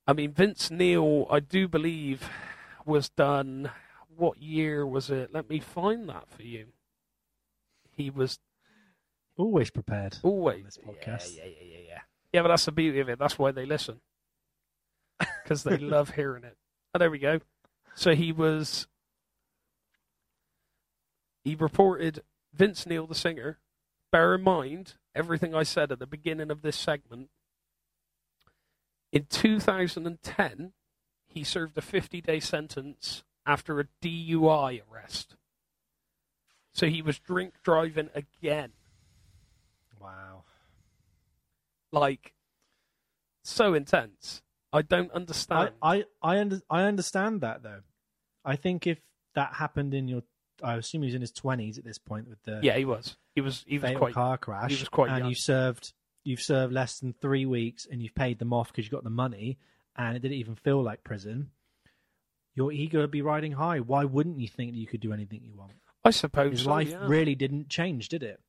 I 0.07 0.13
mean, 0.13 0.31
Vince 0.31 0.71
Neil, 0.71 1.27
I 1.29 1.39
do 1.39 1.67
believe, 1.67 2.29
was 2.85 3.09
done. 3.09 3.71
What 4.15 4.37
year 4.41 4.85
was 4.85 5.09
it? 5.09 5.33
Let 5.33 5.49
me 5.49 5.59
find 5.59 6.07
that 6.09 6.29
for 6.29 6.43
you. 6.43 6.67
He 7.95 8.09
was 8.09 8.39
Always 9.37 9.69
prepared. 9.69 10.17
always 10.23 10.65
this 10.65 10.77
podcast. 10.77 11.35
Yeah, 11.37 11.43
yeah, 11.45 11.51
yeah, 11.61 11.67
yeah, 11.73 11.77
yeah. 11.87 11.99
Yeah, 12.33 12.41
but 12.43 12.49
that's 12.49 12.65
the 12.65 12.71
beauty 12.73 12.99
of 12.99 13.07
it. 13.09 13.17
That's 13.19 13.39
why 13.39 13.51
they 13.51 13.65
listen 13.65 13.99
because 15.43 15.63
they 15.63 15.77
love 15.77 16.11
hearing 16.11 16.43
it. 16.43 16.55
Oh, 16.93 16.99
there 16.99 17.09
we 17.11 17.19
go. 17.19 17.39
So 17.95 18.13
he 18.15 18.31
was. 18.31 18.87
He 21.43 21.55
reported 21.55 22.23
Vince 22.53 22.85
Neil, 22.85 23.07
the 23.07 23.15
singer. 23.15 23.59
Bear 24.11 24.35
in 24.35 24.43
mind 24.43 24.95
everything 25.15 25.53
I 25.53 25.63
said 25.63 25.91
at 25.91 25.99
the 25.99 26.07
beginning 26.07 26.51
of 26.51 26.61
this 26.61 26.75
segment. 26.75 27.29
In 29.11 29.25
2010, 29.25 30.73
he 31.27 31.43
served 31.43 31.77
a 31.77 31.81
50 31.81 32.21
day 32.21 32.39
sentence 32.39 33.23
after 33.45 33.79
a 33.79 33.85
DUI 34.01 34.81
arrest. 34.91 35.35
So 36.71 36.87
he 36.87 37.01
was 37.01 37.19
drink 37.19 37.55
driving 37.63 38.09
again. 38.13 38.71
Wow. 39.99 40.43
Like, 41.91 42.33
so 43.43 43.73
intense. 43.73 44.41
I 44.71 44.83
don't 44.83 45.11
understand. 45.11 45.71
I 45.81 45.97
I 45.97 46.03
I, 46.21 46.39
under, 46.39 46.61
I 46.69 46.83
understand 46.83 47.41
that 47.41 47.63
though. 47.63 47.81
I 48.45 48.55
think 48.55 48.85
if 48.85 48.99
that 49.35 49.55
happened 49.55 49.93
in 49.93 50.07
your, 50.07 50.23
I 50.63 50.75
assume 50.75 51.01
he 51.01 51.07
was 51.07 51.15
in 51.15 51.21
his 51.21 51.31
twenties 51.31 51.77
at 51.77 51.83
this 51.83 51.97
point 51.97 52.27
with 52.27 52.41
the 52.43 52.59
yeah, 52.63 52.77
he 52.77 52.85
was. 52.85 53.17
He 53.35 53.41
was. 53.41 53.63
He 53.67 53.77
was 53.77 53.91
quite. 53.95 54.13
car 54.13 54.37
crash, 54.37 54.71
he 54.71 54.77
was 54.79 54.89
quite 54.89 55.09
and 55.09 55.19
young. 55.19 55.29
you 55.29 55.35
served 55.35 55.93
you've 56.23 56.41
served 56.41 56.73
less 56.73 56.99
than 56.99 57.13
three 57.13 57.45
weeks, 57.45 57.87
and 57.89 58.01
you've 58.01 58.15
paid 58.15 58.39
them 58.39 58.53
off 58.53 58.67
because 58.71 58.85
you 58.85 58.91
got 58.91 59.03
the 59.03 59.09
money, 59.09 59.57
and 59.95 60.15
it 60.15 60.21
didn't 60.21 60.37
even 60.37 60.55
feel 60.55 60.81
like 60.81 61.03
prison. 61.03 61.51
Your 62.55 62.71
ego 62.71 62.99
would 62.99 63.11
be 63.11 63.21
riding 63.21 63.53
high. 63.53 63.79
Why 63.79 64.05
wouldn't 64.05 64.39
you 64.39 64.47
think 64.47 64.71
that 64.71 64.77
you 64.77 64.87
could 64.87 64.99
do 64.99 65.13
anything 65.13 65.41
you 65.43 65.53
want? 65.55 65.73
I 66.03 66.11
suppose 66.11 66.51
His 66.51 66.63
so, 66.63 66.69
life 66.69 66.89
yeah. 66.89 67.07
really 67.07 67.35
didn't 67.35 67.69
change, 67.69 68.09
did 68.09 68.23
it? 68.23 68.39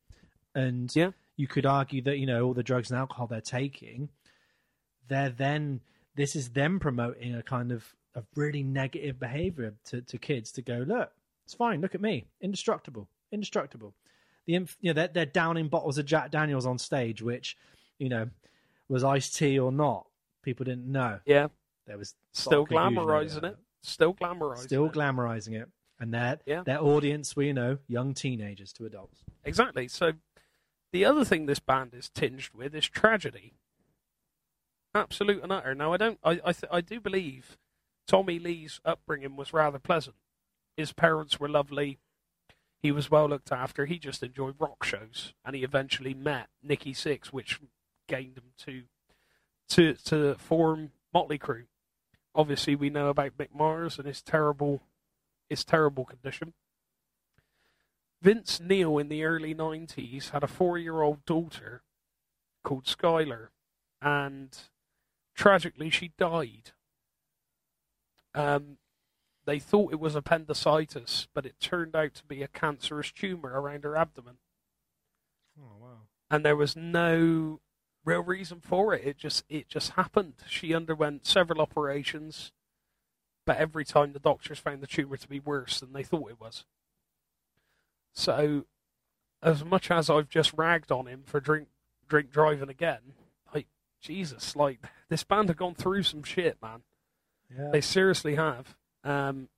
And 0.53 0.93
Yeah. 0.95 1.11
you 1.37 1.47
could 1.47 1.65
argue 1.65 2.01
that 2.03 2.17
you 2.17 2.25
know 2.25 2.45
all 2.45 2.53
the 2.53 2.63
drugs 2.63 2.91
and 2.91 2.99
alcohol 2.99 3.27
they're 3.27 3.41
taking, 3.41 4.09
they're 5.07 5.29
then 5.29 5.81
this 6.15 6.35
is 6.35 6.49
them 6.49 6.79
promoting 6.79 7.35
a 7.35 7.43
kind 7.43 7.71
of 7.71 7.95
of 8.13 8.25
really 8.35 8.63
negative 8.63 9.19
behavior 9.19 9.73
to, 9.85 10.01
to 10.01 10.17
kids 10.17 10.51
to 10.51 10.61
go 10.61 10.83
look 10.85 11.11
it's 11.45 11.53
fine 11.53 11.81
look 11.81 11.95
at 11.95 12.01
me 12.01 12.25
indestructible 12.41 13.07
indestructible 13.31 13.93
the 14.45 14.55
inf- 14.55 14.77
you 14.81 14.89
know 14.91 14.93
they're, 14.93 15.07
they're 15.07 15.25
downing 15.25 15.67
bottles 15.67 15.97
of 15.97 16.05
Jack 16.05 16.31
Daniels 16.31 16.65
on 16.65 16.77
stage 16.77 17.21
which 17.21 17.57
you 17.99 18.09
know 18.09 18.29
was 18.89 19.03
iced 19.03 19.35
tea 19.35 19.57
or 19.59 19.71
not 19.71 20.05
people 20.43 20.63
didn't 20.63 20.91
know 20.91 21.19
Yeah. 21.25 21.47
there 21.87 21.97
was 21.97 22.15
Still 22.33 22.65
glamorizing 22.65 23.43
it. 23.43 23.57
Still 23.83 24.13
glamorizing 24.13 24.57
still 24.59 24.85
it. 24.87 24.93
glamorizing 24.93 25.61
it 25.61 25.69
and 25.99 26.13
their 26.13 26.39
Yeah. 26.45 26.63
their 26.63 26.81
audience 26.81 27.35
were 27.35 27.43
you 27.43 27.53
know 27.53 27.77
young 27.87 28.13
teenagers 28.13 28.73
to 28.73 28.85
adults 28.85 29.21
Exactly. 29.43 29.87
So 29.87 30.13
the 30.91 31.05
other 31.05 31.23
thing 31.25 31.45
this 31.45 31.59
band 31.59 31.93
is 31.95 32.09
tinged 32.09 32.49
with 32.53 32.75
is 32.75 32.87
tragedy. 32.87 33.53
Absolute 34.93 35.41
and 35.41 35.51
utter. 35.51 35.73
Now 35.73 35.93
I 35.93 35.97
don't. 35.97 36.19
I 36.23 36.31
I, 36.43 36.51
th- 36.53 36.69
I 36.71 36.81
do 36.81 36.99
believe 36.99 37.57
Tommy 38.07 38.39
Lee's 38.39 38.81
upbringing 38.83 39.35
was 39.37 39.53
rather 39.53 39.79
pleasant. 39.79 40.15
His 40.81 40.93
parents 40.93 41.39
were 41.39 41.47
lovely. 41.47 41.99
He 42.81 42.91
was 42.91 43.11
well 43.11 43.29
looked 43.29 43.51
after. 43.51 43.85
He 43.85 43.99
just 43.99 44.23
enjoyed 44.23 44.55
rock 44.57 44.83
shows, 44.83 45.35
and 45.45 45.55
he 45.55 45.63
eventually 45.63 46.15
met 46.15 46.47
Nikki 46.63 46.95
Sixx, 46.95 47.27
which 47.27 47.59
gained 48.07 48.39
him 48.39 48.53
to 48.65 48.83
to 49.69 49.93
to 50.05 50.33
form 50.39 50.91
Motley 51.13 51.37
Crue. 51.37 51.67
Obviously, 52.33 52.75
we 52.75 52.89
know 52.89 53.09
about 53.09 53.37
Mick 53.37 53.53
Mars 53.53 53.99
and 53.99 54.07
his 54.07 54.23
terrible 54.23 54.81
his 55.51 55.63
terrible 55.63 56.03
condition. 56.03 56.53
Vince 58.19 58.59
Neil 58.59 58.97
in 58.97 59.07
the 59.07 59.23
early 59.23 59.53
'90s 59.53 60.31
had 60.31 60.43
a 60.43 60.47
four-year-old 60.47 61.25
daughter 61.25 61.83
called 62.63 62.85
Skylar, 62.85 63.49
and 64.01 64.57
tragically, 65.35 65.91
she 65.91 66.13
died. 66.17 66.71
Um, 68.33 68.77
they 69.45 69.59
thought 69.59 69.91
it 69.91 69.99
was 69.99 70.15
appendicitis, 70.15 71.27
but 71.33 71.45
it 71.45 71.59
turned 71.59 71.95
out 71.95 72.13
to 72.15 72.23
be 72.25 72.43
a 72.43 72.47
cancerous 72.47 73.11
tumor 73.11 73.59
around 73.59 73.83
her 73.83 73.97
abdomen. 73.97 74.37
Oh 75.59 75.77
wow! 75.79 75.97
And 76.29 76.45
there 76.45 76.55
was 76.55 76.75
no 76.75 77.59
real 78.05 78.21
reason 78.23 78.59
for 78.61 78.93
it. 78.93 79.05
It 79.05 79.17
just 79.17 79.43
it 79.49 79.67
just 79.67 79.91
happened. 79.91 80.35
She 80.47 80.73
underwent 80.73 81.25
several 81.25 81.61
operations, 81.61 82.51
but 83.45 83.57
every 83.57 83.85
time 83.85 84.13
the 84.13 84.19
doctors 84.19 84.59
found 84.59 84.81
the 84.81 84.87
tumor 84.87 85.17
to 85.17 85.27
be 85.27 85.39
worse 85.39 85.79
than 85.79 85.93
they 85.93 86.03
thought 86.03 86.31
it 86.31 86.39
was. 86.39 86.65
So, 88.13 88.65
as 89.41 89.63
much 89.63 89.89
as 89.89 90.09
I've 90.09 90.29
just 90.29 90.53
ragged 90.53 90.91
on 90.91 91.07
him 91.07 91.23
for 91.25 91.39
drink 91.39 91.69
drink 92.07 92.31
driving 92.31 92.69
again, 92.69 93.13
like 93.53 93.67
Jesus, 94.01 94.55
like 94.55 94.79
this 95.09 95.23
band 95.23 95.49
have 95.49 95.57
gone 95.57 95.75
through 95.75 96.03
some 96.03 96.23
shit, 96.23 96.57
man. 96.61 96.81
Yeah. 97.55 97.69
They 97.71 97.81
seriously 97.81 98.35
have. 98.35 98.75
Um, 99.03 99.49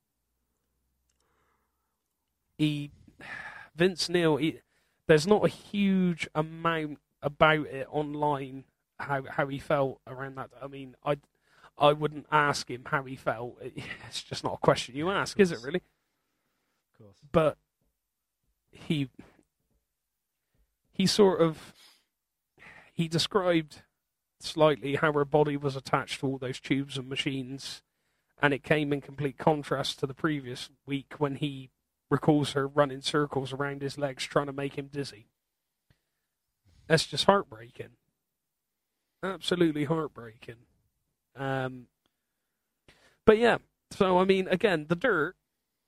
he, 2.58 2.90
Vince 3.74 4.08
Neil, 4.08 4.36
he, 4.36 4.60
there's 5.06 5.26
not 5.26 5.44
a 5.44 5.48
huge 5.48 6.28
amount 6.34 6.98
about 7.22 7.66
it 7.66 7.86
online 7.90 8.64
how 8.98 9.24
how 9.28 9.48
he 9.48 9.58
felt 9.58 10.00
around 10.06 10.36
that. 10.36 10.50
I 10.62 10.66
mean, 10.66 10.94
I 11.04 11.16
I 11.76 11.92
wouldn't 11.92 12.26
ask 12.30 12.70
him 12.70 12.84
how 12.86 13.02
he 13.04 13.16
felt. 13.16 13.58
It's 14.08 14.22
just 14.22 14.44
not 14.44 14.54
a 14.54 14.58
question 14.58 14.94
you 14.94 15.10
ask, 15.10 15.38
is 15.40 15.50
it 15.50 15.58
really? 15.62 15.82
Of 16.92 16.98
course. 16.98 17.16
But 17.32 17.58
he 18.70 19.10
he 20.92 21.06
sort 21.06 21.40
of 21.40 21.72
he 22.92 23.08
described 23.08 23.82
slightly 24.40 24.96
how 24.96 25.12
her 25.12 25.24
body 25.24 25.56
was 25.56 25.74
attached 25.74 26.20
to 26.20 26.26
all 26.26 26.38
those 26.38 26.60
tubes 26.60 26.96
and 26.96 27.08
machines 27.08 27.82
and 28.44 28.52
it 28.52 28.62
came 28.62 28.92
in 28.92 29.00
complete 29.00 29.38
contrast 29.38 29.98
to 29.98 30.06
the 30.06 30.12
previous 30.12 30.68
week 30.84 31.14
when 31.16 31.36
he 31.36 31.70
recalls 32.10 32.52
her 32.52 32.68
running 32.68 33.00
circles 33.00 33.54
around 33.54 33.80
his 33.80 33.96
legs 33.96 34.22
trying 34.22 34.44
to 34.44 34.52
make 34.52 34.76
him 34.76 34.90
dizzy. 34.92 35.28
That's 36.86 37.06
just 37.06 37.24
heartbreaking. 37.24 37.96
Absolutely 39.22 39.84
heartbreaking. 39.84 40.56
Um, 41.34 41.86
but 43.24 43.38
yeah, 43.38 43.56
so 43.90 44.18
I 44.18 44.26
mean, 44.26 44.46
again, 44.48 44.88
The 44.90 44.96
Dirt, 44.96 45.36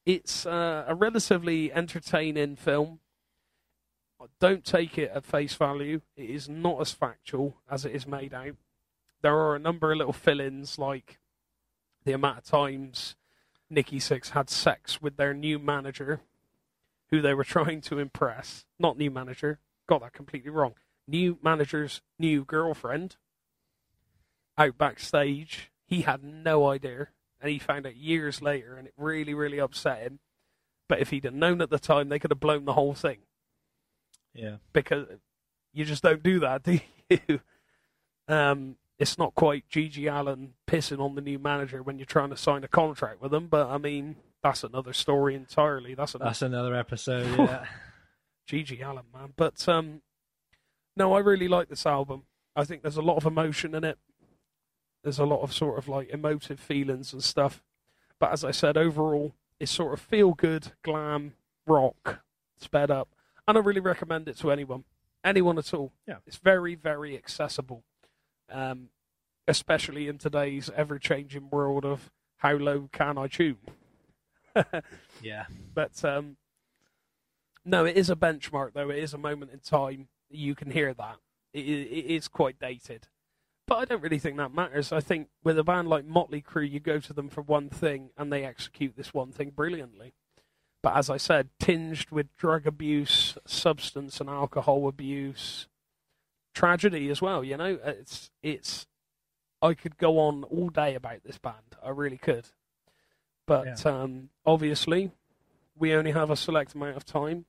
it's 0.07 0.47
uh, 0.47 0.87
a 0.89 0.95
relatively 0.95 1.71
entertaining 1.71 2.57
film. 2.57 3.01
Don't 4.41 4.65
take 4.65 4.97
it 4.97 5.11
at 5.15 5.27
face 5.27 5.55
value. 5.55 6.01
It 6.17 6.31
is 6.31 6.49
not 6.49 6.81
as 6.81 6.93
factual 6.93 7.59
as 7.71 7.85
it 7.85 7.95
is 7.95 8.07
made 8.07 8.33
out. 8.33 8.57
There 9.21 9.37
are 9.37 9.57
a 9.57 9.59
number 9.61 9.93
of 9.93 9.99
little 9.99 10.15
fill 10.15 10.41
ins, 10.41 10.79
like 10.79 11.19
the 12.07 12.13
amount 12.15 12.39
of 12.39 12.45
times 12.45 13.17
Nikki 13.69 13.99
Sixx 13.99 14.31
had 14.31 14.49
sex 14.49 15.03
with 15.03 15.17
their 15.19 15.35
new 15.35 15.59
manager, 15.59 16.21
who 17.11 17.21
they 17.21 17.35
were 17.35 17.45
trying 17.45 17.83
to 17.83 17.99
impress. 17.99 18.65
Not 18.79 18.97
new 18.97 19.11
manager, 19.11 19.59
got 19.87 20.01
that 20.01 20.15
completely 20.15 20.51
wrong. 20.51 20.75
New 21.07 21.39
manager's 21.43 22.01
new 22.19 22.45
girlfriend. 22.45 23.17
Out 24.57 24.79
backstage, 24.79 25.71
he 25.85 26.03
had 26.03 26.25
no 26.25 26.69
idea, 26.71 27.09
and 27.41 27.51
he 27.51 27.59
found 27.59 27.87
out 27.87 27.97
years 27.97 28.41
later, 28.41 28.77
and 28.77 28.87
it 28.89 28.95
really, 28.97 29.35
really 29.35 29.61
upset 29.61 29.99
him. 30.01 30.19
But 30.89 31.01
if 31.01 31.11
he'd 31.11 31.25
have 31.25 31.35
known 31.35 31.61
at 31.61 31.69
the 31.69 31.79
time, 31.79 32.09
they 32.09 32.19
could 32.19 32.31
have 32.31 32.41
blown 32.41 32.65
the 32.65 32.73
whole 32.73 32.95
thing 32.95 33.19
Yeah. 34.33 34.57
because 34.73 35.07
you 35.75 35.85
just 35.85 36.03
don't 36.03 36.23
do 36.23 36.41
that, 36.41 36.63
do 36.63 36.79
you? 37.11 37.41
um, 38.29 38.77
it's 38.99 39.19
not 39.19 39.35
quite 39.35 39.69
GG 39.69 40.11
Allin 40.11 40.55
pissing 40.67 41.01
on 41.01 41.15
the 41.15 41.21
new 41.21 41.39
manager 41.39 41.83
when 41.83 41.99
you're 41.99 42.07
trying 42.07 42.31
to 42.31 42.37
sign 42.37 42.65
a 42.65 42.69
contract 42.69 43.21
with 43.21 43.31
them, 43.31 43.49
but 43.49 43.69
I 43.69 43.79
mean 43.79 44.17
that's 44.43 44.65
another 44.65 44.93
story 44.93 45.35
entirely. 45.35 45.95
That's 45.95 46.15
another 46.15 46.29
That's 46.29 46.43
another 46.43 46.75
episode. 46.75 47.39
Yeah. 47.39 47.67
GG 48.49 48.81
Allin, 48.81 49.05
man. 49.13 49.33
But 49.37 49.69
um, 49.69 50.03
no, 50.97 51.13
I 51.15 51.19
really 51.19 51.49
like 51.49 51.69
this 51.69 51.85
album. 51.85 52.23
I 52.55 52.65
think 52.65 52.83
there's 52.83 52.97
a 52.97 53.03
lot 53.03 53.17
of 53.17 53.27
emotion 53.27 53.75
in 53.75 53.85
it. 53.85 53.99
There's 55.03 55.19
a 55.19 55.27
lot 55.27 55.43
of 55.43 55.53
sort 55.53 55.79
of 55.79 55.89
like 55.89 56.11
emotive 56.11 56.61
feelings 56.61 57.13
and 57.13 57.23
stuff. 57.23 57.63
But 58.19 58.33
as 58.33 58.45
I 58.45 58.51
said, 58.51 58.77
overall, 58.77 59.35
it's 59.61 59.73
sort 59.73 59.93
of 59.93 60.01
feel 60.01 60.33
good, 60.33 60.73
glam, 60.83 61.35
rock, 61.67 62.21
sped 62.57 62.91
up. 62.91 63.09
And 63.47 63.59
I 63.59 63.61
really 63.61 63.81
recommend 63.81 64.29
it 64.29 64.39
to 64.39 64.51
anyone. 64.51 64.85
Anyone 65.25 65.59
at 65.59 65.75
all. 65.75 65.93
Yeah. 66.07 66.17
It's 66.27 66.37
very, 66.37 66.75
very 66.75 67.17
accessible. 67.17 67.83
Um, 68.51 68.91
especially 69.49 70.09
in 70.09 70.19
today's 70.19 70.71
ever 70.75 70.99
changing 70.99 71.51
world 71.51 71.85
of 71.85 72.11
how 72.39 72.55
low 72.55 72.89
can 72.93 73.19
I 73.19 73.29
tune? 73.29 73.59
yeah. 75.23 75.47
But 75.75 76.05
um, 76.05 76.37
no, 77.65 77.85
it 77.85 77.97
is 77.97 78.11
a 78.11 78.17
benchmark, 78.17 78.73
though. 78.75 78.91
It 78.91 78.99
is 78.99 79.15
a 79.15 79.19
moment 79.19 79.53
in 79.53 79.61
time. 79.61 80.09
You 80.31 80.55
can 80.55 80.71
hear 80.71 80.95
that. 80.95 81.17
It, 81.53 81.61
it 81.61 82.07
is 82.15 82.29
quite 82.29 82.59
dated. 82.59 83.09
But 83.67 83.79
I 83.79 83.85
don't 83.85 84.03
really 84.03 84.21
think 84.21 84.37
that 84.37 84.55
matters. 84.55 84.93
I 84.93 85.01
think 85.01 85.29
with 85.43 85.59
a 85.59 85.65
band 85.65 85.89
like 85.89 86.05
Motley 86.05 86.41
Crue, 86.41 86.71
you 86.71 86.79
go 86.79 87.01
to 87.01 87.13
them 87.13 87.29
for 87.29 87.43
one 87.43 87.69
thing 87.69 88.11
and 88.17 88.33
they 88.33 88.45
execute 88.45 88.97
this 88.97 89.13
one 89.13 89.33
thing 89.33 89.51
brilliantly. 89.51 90.15
But 90.83 90.97
as 90.97 91.11
I 91.11 91.17
said, 91.17 91.49
tinged 91.59 92.11
with 92.11 92.37
drug 92.37 92.65
abuse, 92.67 93.37
substance 93.45 94.21
and 94.21 94.31
alcohol 94.31 94.87
abuse, 94.87 95.67
tragedy 96.57 97.11
as 97.11 97.23
well. 97.23 97.45
You 97.45 97.57
know, 97.57 97.79
it's 97.85 98.31
it's. 98.43 98.87
I 99.63 99.75
could 99.75 99.97
go 99.97 100.19
on 100.19 100.43
all 100.45 100.69
day 100.69 100.95
about 100.95 101.23
this 101.25 101.39
band. 101.39 101.77
I 101.83 101.91
really 101.91 102.19
could. 102.19 102.49
But 103.47 103.87
um, 103.87 104.31
obviously, 104.45 105.13
we 105.79 105.95
only 105.95 106.13
have 106.13 106.31
a 106.31 106.37
select 106.37 106.75
amount 106.75 106.97
of 106.97 107.05
time. 107.05 107.45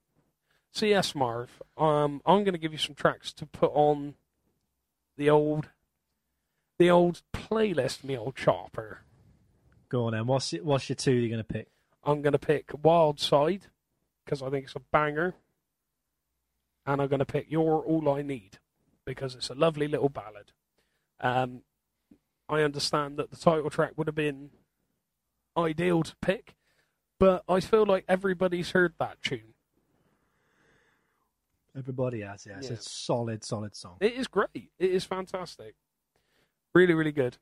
So 0.72 0.86
yes, 0.86 1.16
Marv, 1.16 1.50
um, 1.78 2.22
I'm 2.26 2.44
going 2.44 2.54
to 2.54 2.60
give 2.60 2.72
you 2.72 2.78
some 2.78 2.96
tracks 2.96 3.34
to 3.34 3.46
put 3.46 3.72
on 3.74 4.14
the 5.18 5.30
old, 5.30 5.70
the 6.78 6.92
old 6.92 7.24
playlist, 7.34 8.04
me 8.04 8.16
old 8.16 8.36
chopper. 8.36 9.00
Go 9.90 10.06
on 10.06 10.14
then. 10.14 10.28
What's 10.28 10.54
it, 10.54 10.64
what's 10.64 10.88
your 10.88 10.98
two 10.98 11.14
you're 11.14 11.30
going 11.30 11.40
to 11.40 11.54
pick? 11.54 11.68
I'm 12.04 12.22
going 12.22 12.34
to 12.34 12.40
pick 12.40 12.72
Wild 12.84 13.20
Side 13.20 13.64
because 14.24 14.42
I 14.42 14.50
think 14.50 14.66
it's 14.66 14.76
a 14.76 14.82
banger, 14.92 15.34
and 16.86 17.02
I'm 17.02 17.08
going 17.08 17.20
to 17.20 17.26
pick 17.26 17.48
You're 17.50 17.80
All 17.80 18.08
I 18.10 18.22
Need 18.22 18.60
because 19.08 19.36
it's 19.36 19.50
a 19.50 19.56
lovely 19.56 19.88
little 19.88 20.10
ballad. 20.10 20.52
Um, 21.22 21.62
I 22.50 22.62
understand 22.62 23.18
that 23.18 23.32
the 23.32 23.38
title 23.38 23.70
track 23.70 23.94
would 23.96 24.06
have 24.08 24.16
been 24.16 24.50
ideal 25.58 26.04
to 26.04 26.14
pick, 26.22 26.56
but 27.18 27.44
I 27.48 27.62
feel 27.62 27.86
like 27.86 28.04
everybody's 28.10 28.72
heard 28.72 28.94
that 29.00 29.22
tune. 29.24 29.54
Everybody 31.76 32.20
has, 32.22 32.46
yes. 32.46 32.66
Yeah. 32.66 32.74
It's 32.74 32.88
a 32.88 32.90
solid, 32.90 33.44
solid 33.46 33.76
song. 33.76 33.96
It 34.02 34.14
is 34.14 34.28
great. 34.28 34.72
It 34.78 34.92
is 34.92 35.06
fantastic. 35.06 35.76
Really, 36.76 36.94
really 36.94 37.14
good. 37.14 37.38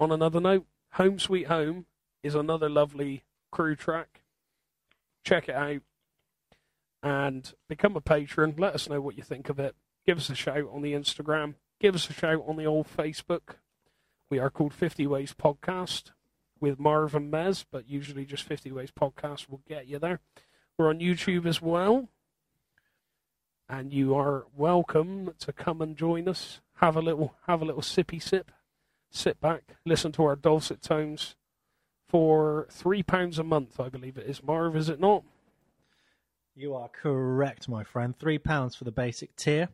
On 0.00 0.10
another 0.10 0.40
note, 0.40 0.66
Home 0.94 1.20
Sweet 1.20 1.46
Home 1.46 1.86
is 2.24 2.34
another 2.34 2.68
lovely 2.68 3.22
Crue 3.54 3.78
track. 3.78 4.22
Check 5.24 5.48
it 5.48 5.54
out 5.54 5.82
and 7.00 7.52
become 7.68 7.94
a 7.96 8.00
patron. 8.00 8.56
Let 8.58 8.74
us 8.74 8.88
know 8.88 9.00
what 9.00 9.16
you 9.16 9.22
think 9.22 9.48
of 9.48 9.60
it. 9.60 9.76
Give 10.06 10.18
us 10.18 10.30
a 10.30 10.34
shout 10.34 10.68
on 10.72 10.82
the 10.82 10.92
Instagram. 10.92 11.54
Give 11.80 11.94
us 11.94 12.08
a 12.08 12.12
shout 12.12 12.44
on 12.46 12.56
the 12.56 12.64
old 12.64 12.86
Facebook. 12.86 13.56
We 14.30 14.38
are 14.38 14.50
called 14.50 14.72
50 14.72 15.06
Ways 15.06 15.34
Podcast 15.38 16.12
with 16.60 16.78
Marv 16.78 17.14
and 17.14 17.32
Mez, 17.32 17.64
but 17.70 17.88
usually 17.88 18.24
just 18.24 18.44
50 18.44 18.72
Ways 18.72 18.90
Podcast 18.90 19.48
will 19.48 19.62
get 19.68 19.86
you 19.88 19.98
there. 19.98 20.20
We're 20.78 20.88
on 20.88 21.00
YouTube 21.00 21.46
as 21.46 21.60
well 21.60 22.08
and 23.68 23.92
you 23.92 24.14
are 24.14 24.46
welcome 24.56 25.34
to 25.40 25.52
come 25.52 25.80
and 25.80 25.96
join 25.96 26.28
us. 26.28 26.60
Have 26.76 26.96
a 26.96 27.02
little, 27.02 27.34
have 27.46 27.62
a 27.62 27.64
little 27.64 27.82
sippy 27.82 28.22
sip, 28.22 28.52
sit 29.10 29.40
back, 29.40 29.76
listen 29.84 30.12
to 30.12 30.24
our 30.24 30.36
dulcet 30.36 30.82
tones 30.82 31.34
for 32.08 32.68
three 32.70 33.02
pounds 33.02 33.38
a 33.38 33.44
month, 33.44 33.80
I 33.80 33.88
believe 33.88 34.16
it 34.16 34.26
is. 34.26 34.42
Marv, 34.42 34.76
is 34.76 34.88
it 34.88 35.00
not? 35.00 35.24
You 36.54 36.74
are 36.74 36.88
correct, 36.88 37.68
my 37.68 37.84
friend. 37.84 38.16
Three 38.16 38.38
pounds 38.38 38.76
for 38.76 38.84
the 38.84 38.92
basic 38.92 39.34
tier. 39.36 39.68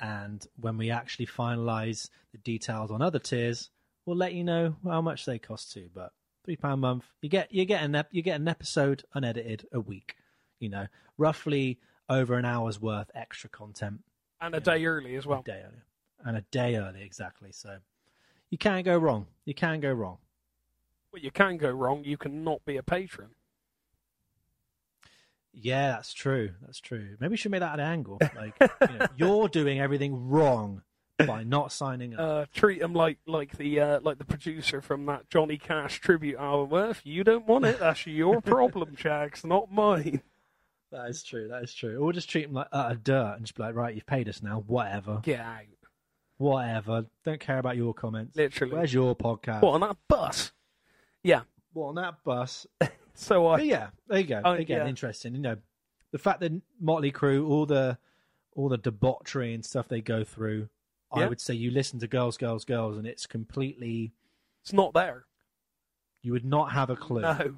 And 0.00 0.44
when 0.60 0.76
we 0.76 0.90
actually 0.90 1.26
finalise 1.26 2.10
the 2.32 2.38
details 2.38 2.90
on 2.90 3.00
other 3.00 3.18
tiers, 3.18 3.70
we'll 4.06 4.16
let 4.16 4.34
you 4.34 4.44
know 4.44 4.76
how 4.84 5.00
much 5.00 5.24
they 5.24 5.38
cost 5.38 5.72
too. 5.72 5.88
But 5.94 6.12
three 6.44 6.56
pound 6.56 6.74
a 6.74 6.76
month, 6.78 7.04
you 7.22 7.28
get 7.28 7.52
you 7.52 7.64
get 7.64 7.82
an 7.82 7.94
ep- 7.94 8.12
you 8.12 8.22
get 8.22 8.40
an 8.40 8.48
episode 8.48 9.04
unedited 9.14 9.66
a 9.72 9.80
week. 9.80 10.16
You 10.58 10.68
know, 10.70 10.86
roughly 11.16 11.78
over 12.08 12.34
an 12.34 12.44
hour's 12.44 12.80
worth 12.80 13.10
extra 13.14 13.48
content 13.48 14.00
And 14.40 14.54
a 14.54 14.60
day 14.60 14.84
early 14.84 15.16
as 15.16 15.24
a 15.24 15.28
well. 15.28 15.42
day 15.42 15.62
early, 15.64 15.82
and 16.24 16.36
a 16.36 16.42
day 16.50 16.76
early 16.76 17.02
exactly. 17.02 17.52
So 17.52 17.78
you 18.50 18.58
can't 18.58 18.84
go 18.84 18.98
wrong. 18.98 19.26
You 19.44 19.54
can't 19.54 19.80
go 19.80 19.92
wrong. 19.92 20.18
Well, 21.12 21.22
you 21.22 21.30
can 21.30 21.56
go 21.56 21.70
wrong. 21.70 22.04
You 22.04 22.16
can 22.16 22.42
not 22.44 22.64
be 22.64 22.76
a 22.76 22.82
patron. 22.82 23.30
Yeah, 25.54 25.92
that's 25.92 26.12
true. 26.12 26.50
That's 26.62 26.80
true. 26.80 27.16
Maybe 27.20 27.30
we 27.32 27.36
should 27.36 27.50
make 27.50 27.60
that 27.60 27.74
an 27.74 27.80
angle. 27.80 28.18
Like 28.36 28.54
you 28.60 28.98
know, 28.98 29.06
you're 29.16 29.48
doing 29.48 29.80
everything 29.80 30.28
wrong 30.28 30.82
by 31.18 31.44
not 31.44 31.72
signing 31.72 32.14
up. 32.14 32.20
Uh, 32.20 32.44
treat 32.52 32.80
them 32.80 32.92
like 32.92 33.18
like 33.26 33.56
the 33.56 33.80
uh, 33.80 34.00
like 34.02 34.18
the 34.18 34.24
producer 34.24 34.80
from 34.80 35.06
that 35.06 35.28
Johnny 35.30 35.56
Cash 35.56 36.00
tribute 36.00 36.36
album. 36.38 36.70
Well, 36.70 36.90
if 36.90 37.06
you 37.06 37.22
don't 37.24 37.46
want 37.46 37.64
it, 37.64 37.78
that's 37.78 38.06
your 38.06 38.40
problem, 38.42 38.94
Jags, 38.96 39.44
not 39.44 39.70
mine. 39.72 40.22
That 40.90 41.08
is 41.08 41.22
true. 41.22 41.48
That 41.48 41.62
is 41.64 41.74
true. 41.74 41.98
Or 41.98 42.12
just 42.12 42.30
treat 42.30 42.46
them 42.46 42.54
like 42.54 42.68
utter 42.72 42.94
dirt 42.96 43.34
and 43.36 43.46
just 43.46 43.56
be 43.56 43.62
like, 43.62 43.74
right, 43.74 43.94
you've 43.94 44.06
paid 44.06 44.28
us 44.28 44.42
now. 44.42 44.62
Whatever. 44.66 45.20
Get 45.22 45.40
out. 45.40 45.62
Whatever. 46.38 47.06
Don't 47.24 47.40
care 47.40 47.58
about 47.58 47.76
your 47.76 47.94
comments. 47.94 48.36
Literally. 48.36 48.74
Where's 48.74 48.94
your 48.94 49.16
podcast? 49.16 49.62
What 49.62 49.74
on 49.74 49.80
that 49.80 49.96
bus? 50.08 50.52
Yeah. 51.22 51.42
Well, 51.72 51.88
on 51.88 51.94
that 51.96 52.22
bus. 52.24 52.66
So 53.14 53.46
I 53.48 53.56
But 53.58 53.66
yeah, 53.66 53.88
there 54.08 54.18
you 54.18 54.26
go. 54.26 54.42
Oh, 54.44 54.52
Again, 54.52 54.78
yeah. 54.82 54.86
interesting. 54.88 55.34
You 55.34 55.40
know, 55.40 55.56
the 56.10 56.18
fact 56.18 56.40
that 56.40 56.52
Motley 56.80 57.12
Crue, 57.12 57.48
all 57.48 57.66
the 57.66 57.98
all 58.56 58.68
the 58.68 58.78
debauchery 58.78 59.52
and 59.54 59.64
stuff 59.64 59.88
they 59.88 60.00
go 60.00 60.22
through, 60.24 60.68
I 61.12 61.26
would 61.26 61.40
say 61.40 61.54
you 61.54 61.70
listen 61.70 61.98
to 62.00 62.06
Girls, 62.08 62.36
Girls, 62.36 62.64
Girls, 62.64 62.96
and 62.96 63.06
it's 63.06 63.26
completely. 63.26 64.12
it's 64.62 64.72
not 64.72 64.92
there. 64.94 65.26
You 66.22 66.32
would 66.32 66.44
not 66.44 66.72
have 66.72 66.90
a 66.90 66.96
clue. 66.96 67.20
No. 67.22 67.56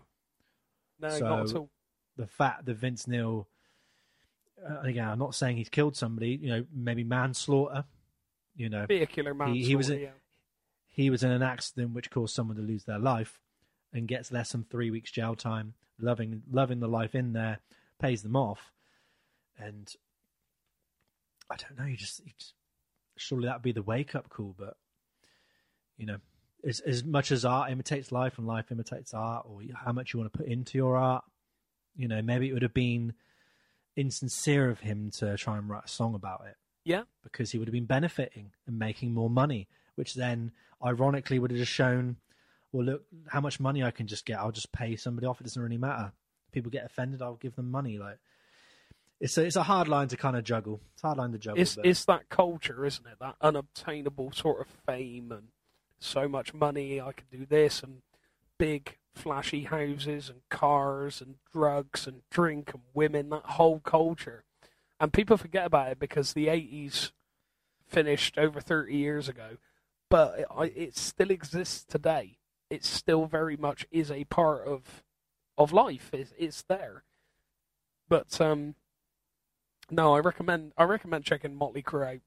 No, 0.98 1.18
not 1.18 1.40
at 1.40 1.48
So- 1.50 1.56
all. 1.58 1.70
The 2.16 2.26
fact 2.26 2.64
that 2.64 2.74
Vince 2.76 3.06
Neil, 3.06 3.46
uh, 4.66 4.80
again, 4.80 5.06
I'm 5.06 5.18
not 5.18 5.34
saying 5.34 5.58
he's 5.58 5.68
killed 5.68 5.94
somebody. 5.96 6.30
You 6.40 6.48
know, 6.48 6.66
maybe 6.74 7.04
manslaughter. 7.04 7.84
You 8.54 8.70
know, 8.70 8.86
Vehicular 8.86 9.34
man. 9.34 9.52
he 9.54 9.76
was 9.76 9.90
a- 9.90 9.98
yeah. 10.00 10.10
he 10.86 11.10
was 11.10 11.22
in 11.22 11.30
an 11.30 11.42
accident 11.42 11.92
which 11.92 12.10
caused 12.10 12.34
someone 12.34 12.56
to 12.56 12.62
lose 12.62 12.84
their 12.84 12.98
life 12.98 13.38
and 13.96 14.06
gets 14.08 14.30
less 14.30 14.52
than 14.52 14.62
three 14.64 14.90
weeks 14.90 15.10
jail 15.10 15.34
time 15.34 15.74
loving 16.00 16.42
loving 16.50 16.80
the 16.80 16.88
life 16.88 17.14
in 17.14 17.32
there 17.32 17.58
pays 17.98 18.22
them 18.22 18.36
off 18.36 18.72
and 19.58 19.94
i 21.50 21.56
don't 21.56 21.78
know 21.78 21.86
you 21.86 21.96
just, 21.96 22.20
you 22.24 22.32
just 22.38 22.54
surely 23.16 23.46
that 23.46 23.56
would 23.56 23.62
be 23.62 23.72
the 23.72 23.82
wake 23.82 24.14
up 24.14 24.28
call 24.28 24.54
but 24.58 24.76
you 25.96 26.06
know 26.06 26.18
as, 26.66 26.80
as 26.80 27.04
much 27.04 27.30
as 27.32 27.44
art 27.44 27.70
imitates 27.70 28.12
life 28.12 28.38
and 28.38 28.46
life 28.46 28.70
imitates 28.70 29.14
art 29.14 29.46
or 29.48 29.60
how 29.84 29.92
much 29.92 30.12
you 30.12 30.20
want 30.20 30.30
to 30.32 30.38
put 30.38 30.46
into 30.46 30.76
your 30.76 30.96
art 30.96 31.24
you 31.96 32.06
know 32.08 32.20
maybe 32.20 32.48
it 32.48 32.52
would 32.52 32.62
have 32.62 32.74
been 32.74 33.14
insincere 33.96 34.68
of 34.68 34.80
him 34.80 35.10
to 35.10 35.36
try 35.38 35.56
and 35.56 35.68
write 35.70 35.84
a 35.86 35.88
song 35.88 36.14
about 36.14 36.42
it 36.46 36.56
Yeah. 36.84 37.04
because 37.22 37.52
he 37.52 37.58
would 37.58 37.66
have 37.68 37.72
been 37.72 37.86
benefiting 37.86 38.52
and 38.66 38.78
making 38.78 39.14
more 39.14 39.30
money, 39.30 39.68
which 39.94 40.12
then 40.14 40.52
ironically 40.84 41.38
would 41.38 41.50
have 41.50 41.58
just 41.58 41.72
shown, 41.72 42.16
well, 42.76 42.86
look 42.86 43.04
how 43.28 43.40
much 43.40 43.58
money 43.58 43.82
I 43.82 43.90
can 43.90 44.06
just 44.06 44.26
get. 44.26 44.38
I'll 44.38 44.52
just 44.52 44.70
pay 44.70 44.96
somebody 44.96 45.26
off. 45.26 45.40
It 45.40 45.44
doesn't 45.44 45.62
really 45.62 45.78
matter. 45.78 46.12
People 46.52 46.70
get 46.70 46.84
offended. 46.84 47.22
I'll 47.22 47.36
give 47.36 47.56
them 47.56 47.70
money. 47.70 47.98
Like 47.98 48.18
it's 49.18 49.38
a 49.38 49.44
it's 49.44 49.56
a 49.56 49.62
hard 49.62 49.88
line 49.88 50.08
to 50.08 50.16
kind 50.16 50.36
of 50.36 50.44
juggle. 50.44 50.80
It's 50.92 51.02
a 51.02 51.06
hard 51.06 51.18
line 51.18 51.32
to 51.32 51.38
juggle. 51.38 51.60
It's 51.60 51.76
but 51.76 51.86
it's 51.86 52.04
that 52.04 52.28
culture, 52.28 52.84
isn't 52.84 53.06
it? 53.06 53.18
That 53.18 53.36
unobtainable 53.40 54.32
sort 54.32 54.60
of 54.60 54.66
fame 54.86 55.32
and 55.32 55.48
so 55.98 56.28
much 56.28 56.52
money. 56.52 57.00
I 57.00 57.12
could 57.12 57.30
do 57.30 57.46
this 57.46 57.82
and 57.82 58.02
big 58.58 58.98
flashy 59.14 59.64
houses 59.64 60.28
and 60.28 60.40
cars 60.50 61.22
and 61.22 61.36
drugs 61.50 62.06
and 62.06 62.22
drink 62.30 62.72
and 62.74 62.82
women. 62.92 63.30
That 63.30 63.44
whole 63.44 63.80
culture, 63.80 64.44
and 65.00 65.14
people 65.14 65.38
forget 65.38 65.64
about 65.64 65.92
it 65.92 65.98
because 65.98 66.34
the 66.34 66.48
eighties 66.48 67.12
finished 67.86 68.36
over 68.36 68.60
thirty 68.60 68.96
years 68.96 69.30
ago, 69.30 69.56
but 70.10 70.40
it, 70.40 70.72
it 70.76 70.96
still 70.98 71.30
exists 71.30 71.84
today. 71.84 72.36
It 72.70 72.84
still 72.84 73.26
very 73.26 73.56
much 73.56 73.86
is 73.90 74.10
a 74.10 74.24
part 74.24 74.66
of 74.66 75.02
of 75.58 75.72
life. 75.72 76.10
It's, 76.12 76.32
it's 76.38 76.62
there, 76.62 77.04
but 78.08 78.40
um. 78.40 78.74
No, 79.88 80.14
I 80.14 80.18
recommend 80.18 80.72
I 80.76 80.82
recommend 80.84 81.24
checking 81.24 81.54
Motley 81.54 81.82
Crue 81.82 82.14
out. 82.14 82.20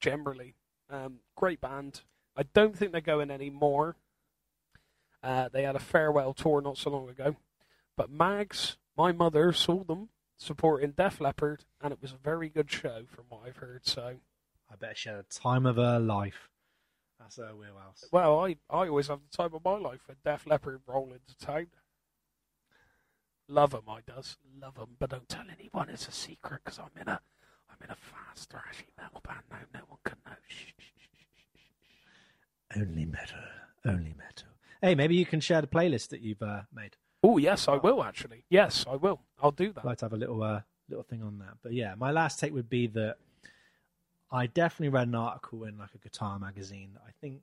Generally, 0.00 0.54
um, 0.90 1.20
great 1.34 1.60
band. 1.60 2.02
I 2.36 2.44
don't 2.54 2.76
think 2.76 2.92
they're 2.92 3.00
going 3.00 3.30
anymore. 3.30 3.96
Uh, 5.22 5.48
they 5.48 5.62
had 5.62 5.76
a 5.76 5.80
farewell 5.80 6.32
tour 6.32 6.60
not 6.60 6.78
so 6.78 6.90
long 6.90 7.08
ago, 7.08 7.36
but 7.96 8.10
Mags, 8.10 8.76
my 8.96 9.10
mother 9.10 9.52
saw 9.52 9.82
them 9.82 10.10
supporting 10.36 10.92
Def 10.92 11.20
Leppard, 11.20 11.64
and 11.80 11.92
it 11.92 12.00
was 12.00 12.12
a 12.12 12.18
very 12.22 12.48
good 12.48 12.70
show 12.70 13.04
from 13.08 13.24
what 13.28 13.40
I've 13.46 13.56
heard. 13.56 13.86
So, 13.86 14.16
I 14.70 14.76
bet 14.76 14.98
she 14.98 15.08
had 15.08 15.18
a 15.18 15.22
time 15.24 15.66
of 15.66 15.76
her 15.76 15.98
life. 15.98 16.48
That's 17.26 17.36
her 17.38 17.56
wheelhouse. 17.56 18.04
well, 18.12 18.38
I 18.38 18.56
I 18.70 18.86
always 18.86 19.08
have 19.08 19.18
the 19.28 19.36
time 19.36 19.52
of 19.52 19.64
my 19.64 19.76
life 19.76 20.00
when 20.06 20.16
Def 20.24 20.46
Leppard 20.46 20.80
roll 20.86 21.12
into 21.12 21.36
town. 21.44 21.66
Love 23.48 23.74
'em, 23.74 23.82
I 23.88 24.00
does 24.06 24.36
love 24.60 24.78
'em, 24.78 24.96
but 24.98 25.10
don't 25.10 25.28
tell 25.28 25.44
anyone 25.50 25.88
it's 25.88 26.06
a 26.06 26.12
secret 26.12 26.60
because 26.64 26.78
I'm 26.78 26.90
in 27.00 27.08
a 27.08 27.20
I'm 27.68 27.76
in 27.82 27.90
a 27.90 27.96
fast 27.96 28.50
thrashy 28.50 28.86
metal 28.96 29.20
band 29.24 29.40
now. 29.50 29.58
No 29.74 29.80
one 29.88 29.98
can 30.04 30.18
know. 30.24 30.36
Shh, 30.46 30.66
shh, 30.78 30.92
shh, 31.00 31.16
shh, 31.24 31.60
shh. 32.74 32.80
Only 32.80 33.04
metal. 33.06 33.38
Only 33.84 34.14
metal. 34.16 34.48
Hey, 34.80 34.94
maybe 34.94 35.16
you 35.16 35.26
can 35.26 35.40
share 35.40 35.60
the 35.60 35.66
playlist 35.66 36.08
that 36.10 36.20
you've 36.20 36.42
uh, 36.42 36.62
made. 36.72 36.96
Oh 37.24 37.38
yes, 37.38 37.66
I 37.66 37.74
will 37.76 38.04
actually. 38.04 38.44
Yes, 38.50 38.84
I 38.88 38.94
will. 38.94 39.20
I'll 39.42 39.50
do 39.50 39.72
that. 39.72 39.80
I'd 39.80 39.84
like 39.86 39.98
to 39.98 40.04
have 40.04 40.12
a 40.12 40.16
little 40.16 40.42
uh, 40.44 40.60
little 40.88 41.02
thing 41.02 41.22
on 41.24 41.38
that. 41.38 41.54
But 41.62 41.72
yeah, 41.72 41.96
my 41.96 42.12
last 42.12 42.38
take 42.38 42.52
would 42.52 42.68
be 42.70 42.86
that 42.88 43.16
I 44.30 44.46
definitely 44.46 44.88
read 44.88 45.08
an 45.08 45.14
article 45.14 45.64
in 45.64 45.78
like 45.78 45.94
a 45.94 45.98
guitar 45.98 46.38
magazine. 46.38 46.90
that 46.94 47.02
I 47.06 47.10
think 47.20 47.42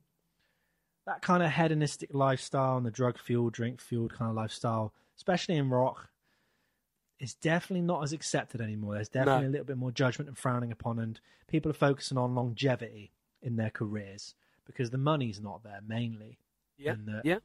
that 1.06 1.22
kind 1.22 1.42
of 1.42 1.50
hedonistic 1.50 2.10
lifestyle 2.12 2.76
and 2.76 2.86
the 2.86 2.90
drug 2.90 3.18
fueled, 3.18 3.52
drink 3.52 3.80
fueled 3.80 4.12
kind 4.12 4.28
of 4.30 4.36
lifestyle, 4.36 4.92
especially 5.16 5.56
in 5.56 5.70
rock, 5.70 6.08
is 7.20 7.34
definitely 7.34 7.82
not 7.86 8.02
as 8.02 8.12
accepted 8.12 8.60
anymore. 8.60 8.94
There's 8.94 9.08
definitely 9.08 9.44
No. 9.44 9.48
a 9.48 9.52
little 9.52 9.66
bit 9.66 9.76
more 9.78 9.92
judgment 9.92 10.28
and 10.28 10.36
frowning 10.36 10.72
upon, 10.72 10.98
and 10.98 11.20
people 11.46 11.70
are 11.70 11.74
focusing 11.74 12.18
on 12.18 12.34
longevity 12.34 13.12
in 13.42 13.56
their 13.56 13.70
careers 13.70 14.34
because 14.64 14.90
the 14.90 14.98
money's 14.98 15.40
not 15.40 15.62
there 15.62 15.80
mainly. 15.86 16.38
Yeah, 16.76 16.92
and 16.92 17.06
that- 17.08 17.24
yeah, 17.24 17.38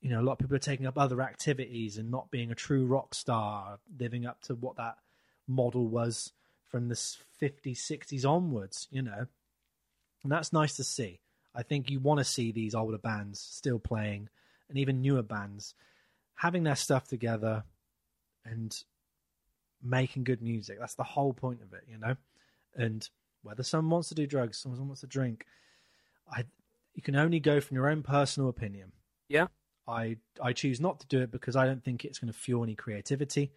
you 0.00 0.10
know, 0.10 0.20
a 0.20 0.22
lot 0.22 0.32
of 0.32 0.38
people 0.38 0.54
are 0.56 0.60
taking 0.60 0.86
up 0.86 0.98
other 0.98 1.22
activities 1.22 1.96
and 1.96 2.10
not 2.10 2.30
being 2.30 2.50
a 2.50 2.54
true 2.54 2.86
rock 2.86 3.14
star, 3.14 3.78
living 3.98 4.26
up 4.26 4.40
to 4.42 4.54
what 4.54 4.76
that 4.76 4.98
model 5.46 5.88
was 5.88 6.32
from 6.68 6.88
the 6.88 6.94
50s, 6.94 7.78
60s 7.78 8.28
onwards, 8.28 8.88
you 8.90 9.02
know. 9.02 9.26
And 10.22 10.32
that's 10.32 10.52
nice 10.52 10.76
to 10.76 10.84
see. 10.84 11.20
I 11.54 11.62
think 11.62 11.90
you 11.90 12.00
want 12.00 12.18
to 12.18 12.24
see 12.24 12.52
these 12.52 12.74
older 12.74 12.98
bands 12.98 13.40
still 13.40 13.78
playing 13.78 14.28
and 14.68 14.78
even 14.78 15.00
newer 15.00 15.22
bands 15.22 15.74
having 16.34 16.64
their 16.64 16.76
stuff 16.76 17.08
together 17.08 17.64
and 18.44 18.82
making 19.82 20.24
good 20.24 20.42
music. 20.42 20.78
That's 20.78 20.94
the 20.94 21.02
whole 21.02 21.32
point 21.32 21.62
of 21.62 21.72
it, 21.72 21.84
you 21.90 21.98
know. 21.98 22.16
And 22.74 23.08
whether 23.42 23.62
someone 23.62 23.90
wants 23.90 24.08
to 24.08 24.14
do 24.14 24.26
drugs, 24.26 24.58
someone 24.58 24.86
wants 24.86 25.00
to 25.00 25.06
drink, 25.06 25.46
I 26.30 26.44
you 26.94 27.02
can 27.02 27.16
only 27.16 27.40
go 27.40 27.60
from 27.60 27.76
your 27.76 27.88
own 27.88 28.02
personal 28.02 28.48
opinion. 28.48 28.92
yeah. 29.28 29.46
I 29.88 30.16
I 30.42 30.52
choose 30.52 30.80
not 30.80 31.00
to 31.00 31.06
do 31.06 31.20
it 31.20 31.30
because 31.30 31.56
I 31.56 31.66
don't 31.66 31.82
think 31.84 32.04
it's 32.04 32.18
going 32.18 32.32
to 32.32 32.38
fuel 32.38 32.64
any 32.64 32.74
creativity. 32.74 33.52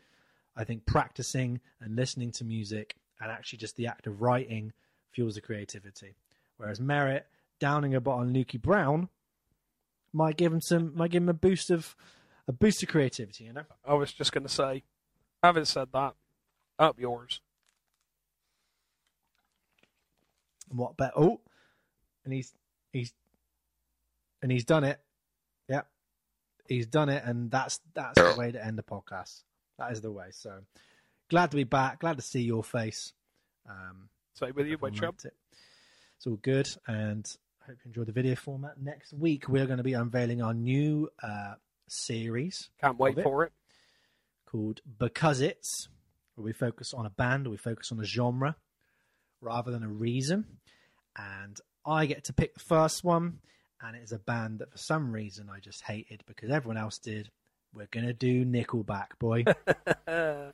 I 0.60 0.66
think 0.66 0.86
practicing 0.86 1.62
and 1.80 1.96
listening 1.96 2.34
to 2.34 2.44
music 2.44 2.98
and 3.22 3.32
actually 3.32 3.60
just 3.60 3.78
the 3.78 3.88
act 3.88 4.08
of 4.08 4.22
writing 4.22 4.74
fuels 5.12 5.36
the 5.36 5.42
creativity. 5.42 6.16
Whereas 6.58 6.82
Merritt 6.82 7.28
downing 7.60 7.96
a 7.96 8.02
bottle 8.02 8.22
on 8.22 8.34
Lukey 8.34 8.62
Brown 8.62 9.08
might 10.12 10.36
give 10.36 10.52
him 10.52 10.60
some 10.60 10.92
might 10.96 11.12
give 11.12 11.24
him 11.24 11.30
a 11.30 11.34
boost 11.34 11.72
of 11.72 11.96
a 12.46 12.52
boost 12.52 12.84
of 12.84 12.90
creativity, 12.90 13.46
you 13.46 13.54
know. 13.54 13.64
I 13.88 13.94
was 13.94 14.12
just 14.12 14.34
going 14.34 14.44
to 14.44 14.50
say, 14.50 14.84
having 15.42 15.64
said 15.64 15.90
that, 15.94 16.16
up 16.78 17.00
yours. 17.00 17.40
And 20.70 20.78
what 20.78 20.98
bet? 20.98 21.14
Oh, 21.16 21.40
and 22.26 22.34
he's 22.34 22.54
he's 22.92 23.14
and 24.42 24.52
he's 24.52 24.66
done 24.66 24.84
it. 24.84 25.00
Yep, 25.70 25.88
he's 26.68 26.88
done 26.88 27.08
it, 27.08 27.24
and 27.24 27.50
that's 27.50 27.80
that's 27.94 28.20
the 28.20 28.36
way 28.38 28.52
to 28.52 28.66
end 28.66 28.78
the 28.78 28.84
podcast. 28.84 29.44
That 29.80 29.92
is 29.92 30.02
the 30.02 30.12
way. 30.12 30.28
So 30.32 30.60
glad 31.30 31.52
to 31.52 31.58
be 31.58 31.64
back. 31.64 32.00
Glad 32.02 32.18
to 32.18 32.24
see 32.24 32.42
your 32.42 32.64
face. 32.64 33.14
Um, 33.70 34.10
Say 34.34 34.52
with 34.52 34.68
you, 34.68 34.78
my 34.82 34.88
everyone 34.90 34.94
chum. 34.94 35.16
it. 35.26 35.34
It's 36.18 36.28
all 36.28 36.36
good, 36.42 36.70
and 36.88 37.26
I 37.64 37.68
hope 37.68 37.78
you 37.84 37.90
enjoyed 37.90 38.08
the 38.08 38.12
video 38.14 38.36
format. 38.36 38.82
Next 38.82 39.14
week, 39.14 39.48
we're 39.48 39.66
going 39.66 39.78
to 39.78 39.84
be 39.84 39.94
unveiling 39.94 40.42
our 40.42 40.54
new 40.54 41.10
uh, 41.24 41.54
series 41.88 42.70
Can't 42.82 43.00
wait 43.00 43.18
it. 43.18 43.24
for 43.24 43.44
it. 43.46 43.52
called 44.46 44.82
Because 44.98 45.40
It's, 45.42 45.88
where 46.36 46.44
we 46.46 46.52
focus 46.54 46.94
on 46.94 47.06
a 47.06 47.10
band, 47.10 47.48
we 47.48 47.58
focus 47.58 47.92
on 47.92 48.00
a 48.00 48.04
genre 48.06 48.56
rather 49.42 49.72
than 49.72 49.84
a 49.84 49.88
reason. 49.90 50.46
And 51.18 51.58
I 51.86 52.06
get 52.06 52.26
to 52.26 52.34
pick 52.34 52.54
the 52.54 52.60
first 52.60 53.04
one, 53.04 53.40
and 53.82 53.96
it 53.96 54.04
is 54.04 54.12
a 54.12 54.20
band 54.20 54.60
that 54.60 54.72
for 54.72 54.78
some 54.78 55.12
reason 55.14 55.50
I 55.50 55.60
just 55.60 55.84
hated 55.84 56.24
because 56.28 56.50
everyone 56.50 56.78
else 56.78 56.98
did. 56.98 57.30
We're 57.74 57.88
gonna 57.92 58.14
do 58.14 58.46
Nickelback, 58.46 59.18
boy. 59.20 59.44
We're 60.08 60.54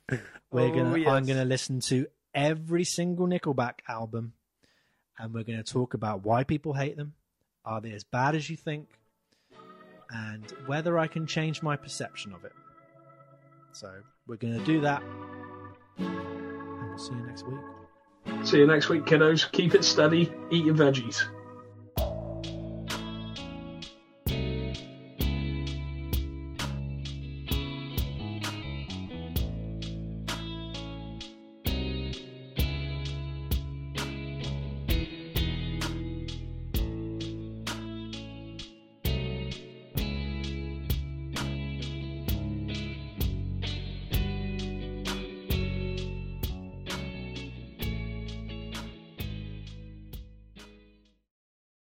Oh, 0.52 0.70
gonna 0.70 0.96
yes. 0.98 1.08
I'm 1.08 1.24
gonna 1.26 1.44
listen 1.44 1.80
to 1.80 2.06
every 2.34 2.84
single 2.84 3.26
Nickelback 3.26 3.80
album 3.88 4.34
and 5.18 5.32
we're 5.32 5.42
gonna 5.44 5.62
talk 5.62 5.94
about 5.94 6.24
why 6.24 6.44
people 6.44 6.74
hate 6.74 6.96
them, 6.96 7.14
Are 7.64 7.80
they 7.80 7.92
as 7.92 8.04
bad 8.04 8.34
as 8.34 8.48
you 8.50 8.56
think? 8.56 8.88
And 10.10 10.44
whether 10.66 10.98
I 10.98 11.06
can 11.08 11.26
change 11.26 11.62
my 11.62 11.74
perception 11.76 12.32
of 12.32 12.44
it. 12.44 12.52
So 13.72 13.90
we're 14.26 14.36
going 14.36 14.56
to 14.58 14.64
do 14.64 14.80
that. 14.82 15.02
And 15.98 16.88
we'll 16.88 16.98
see 16.98 17.12
you 17.14 17.26
next 17.26 17.44
week. 17.46 18.46
See 18.46 18.58
you 18.58 18.66
next 18.68 18.88
week, 18.88 19.04
kiddos. 19.04 19.50
Keep 19.50 19.74
it 19.74 19.84
steady. 19.84 20.32
Eat 20.52 20.64
your 20.64 20.74
veggies. 20.76 21.24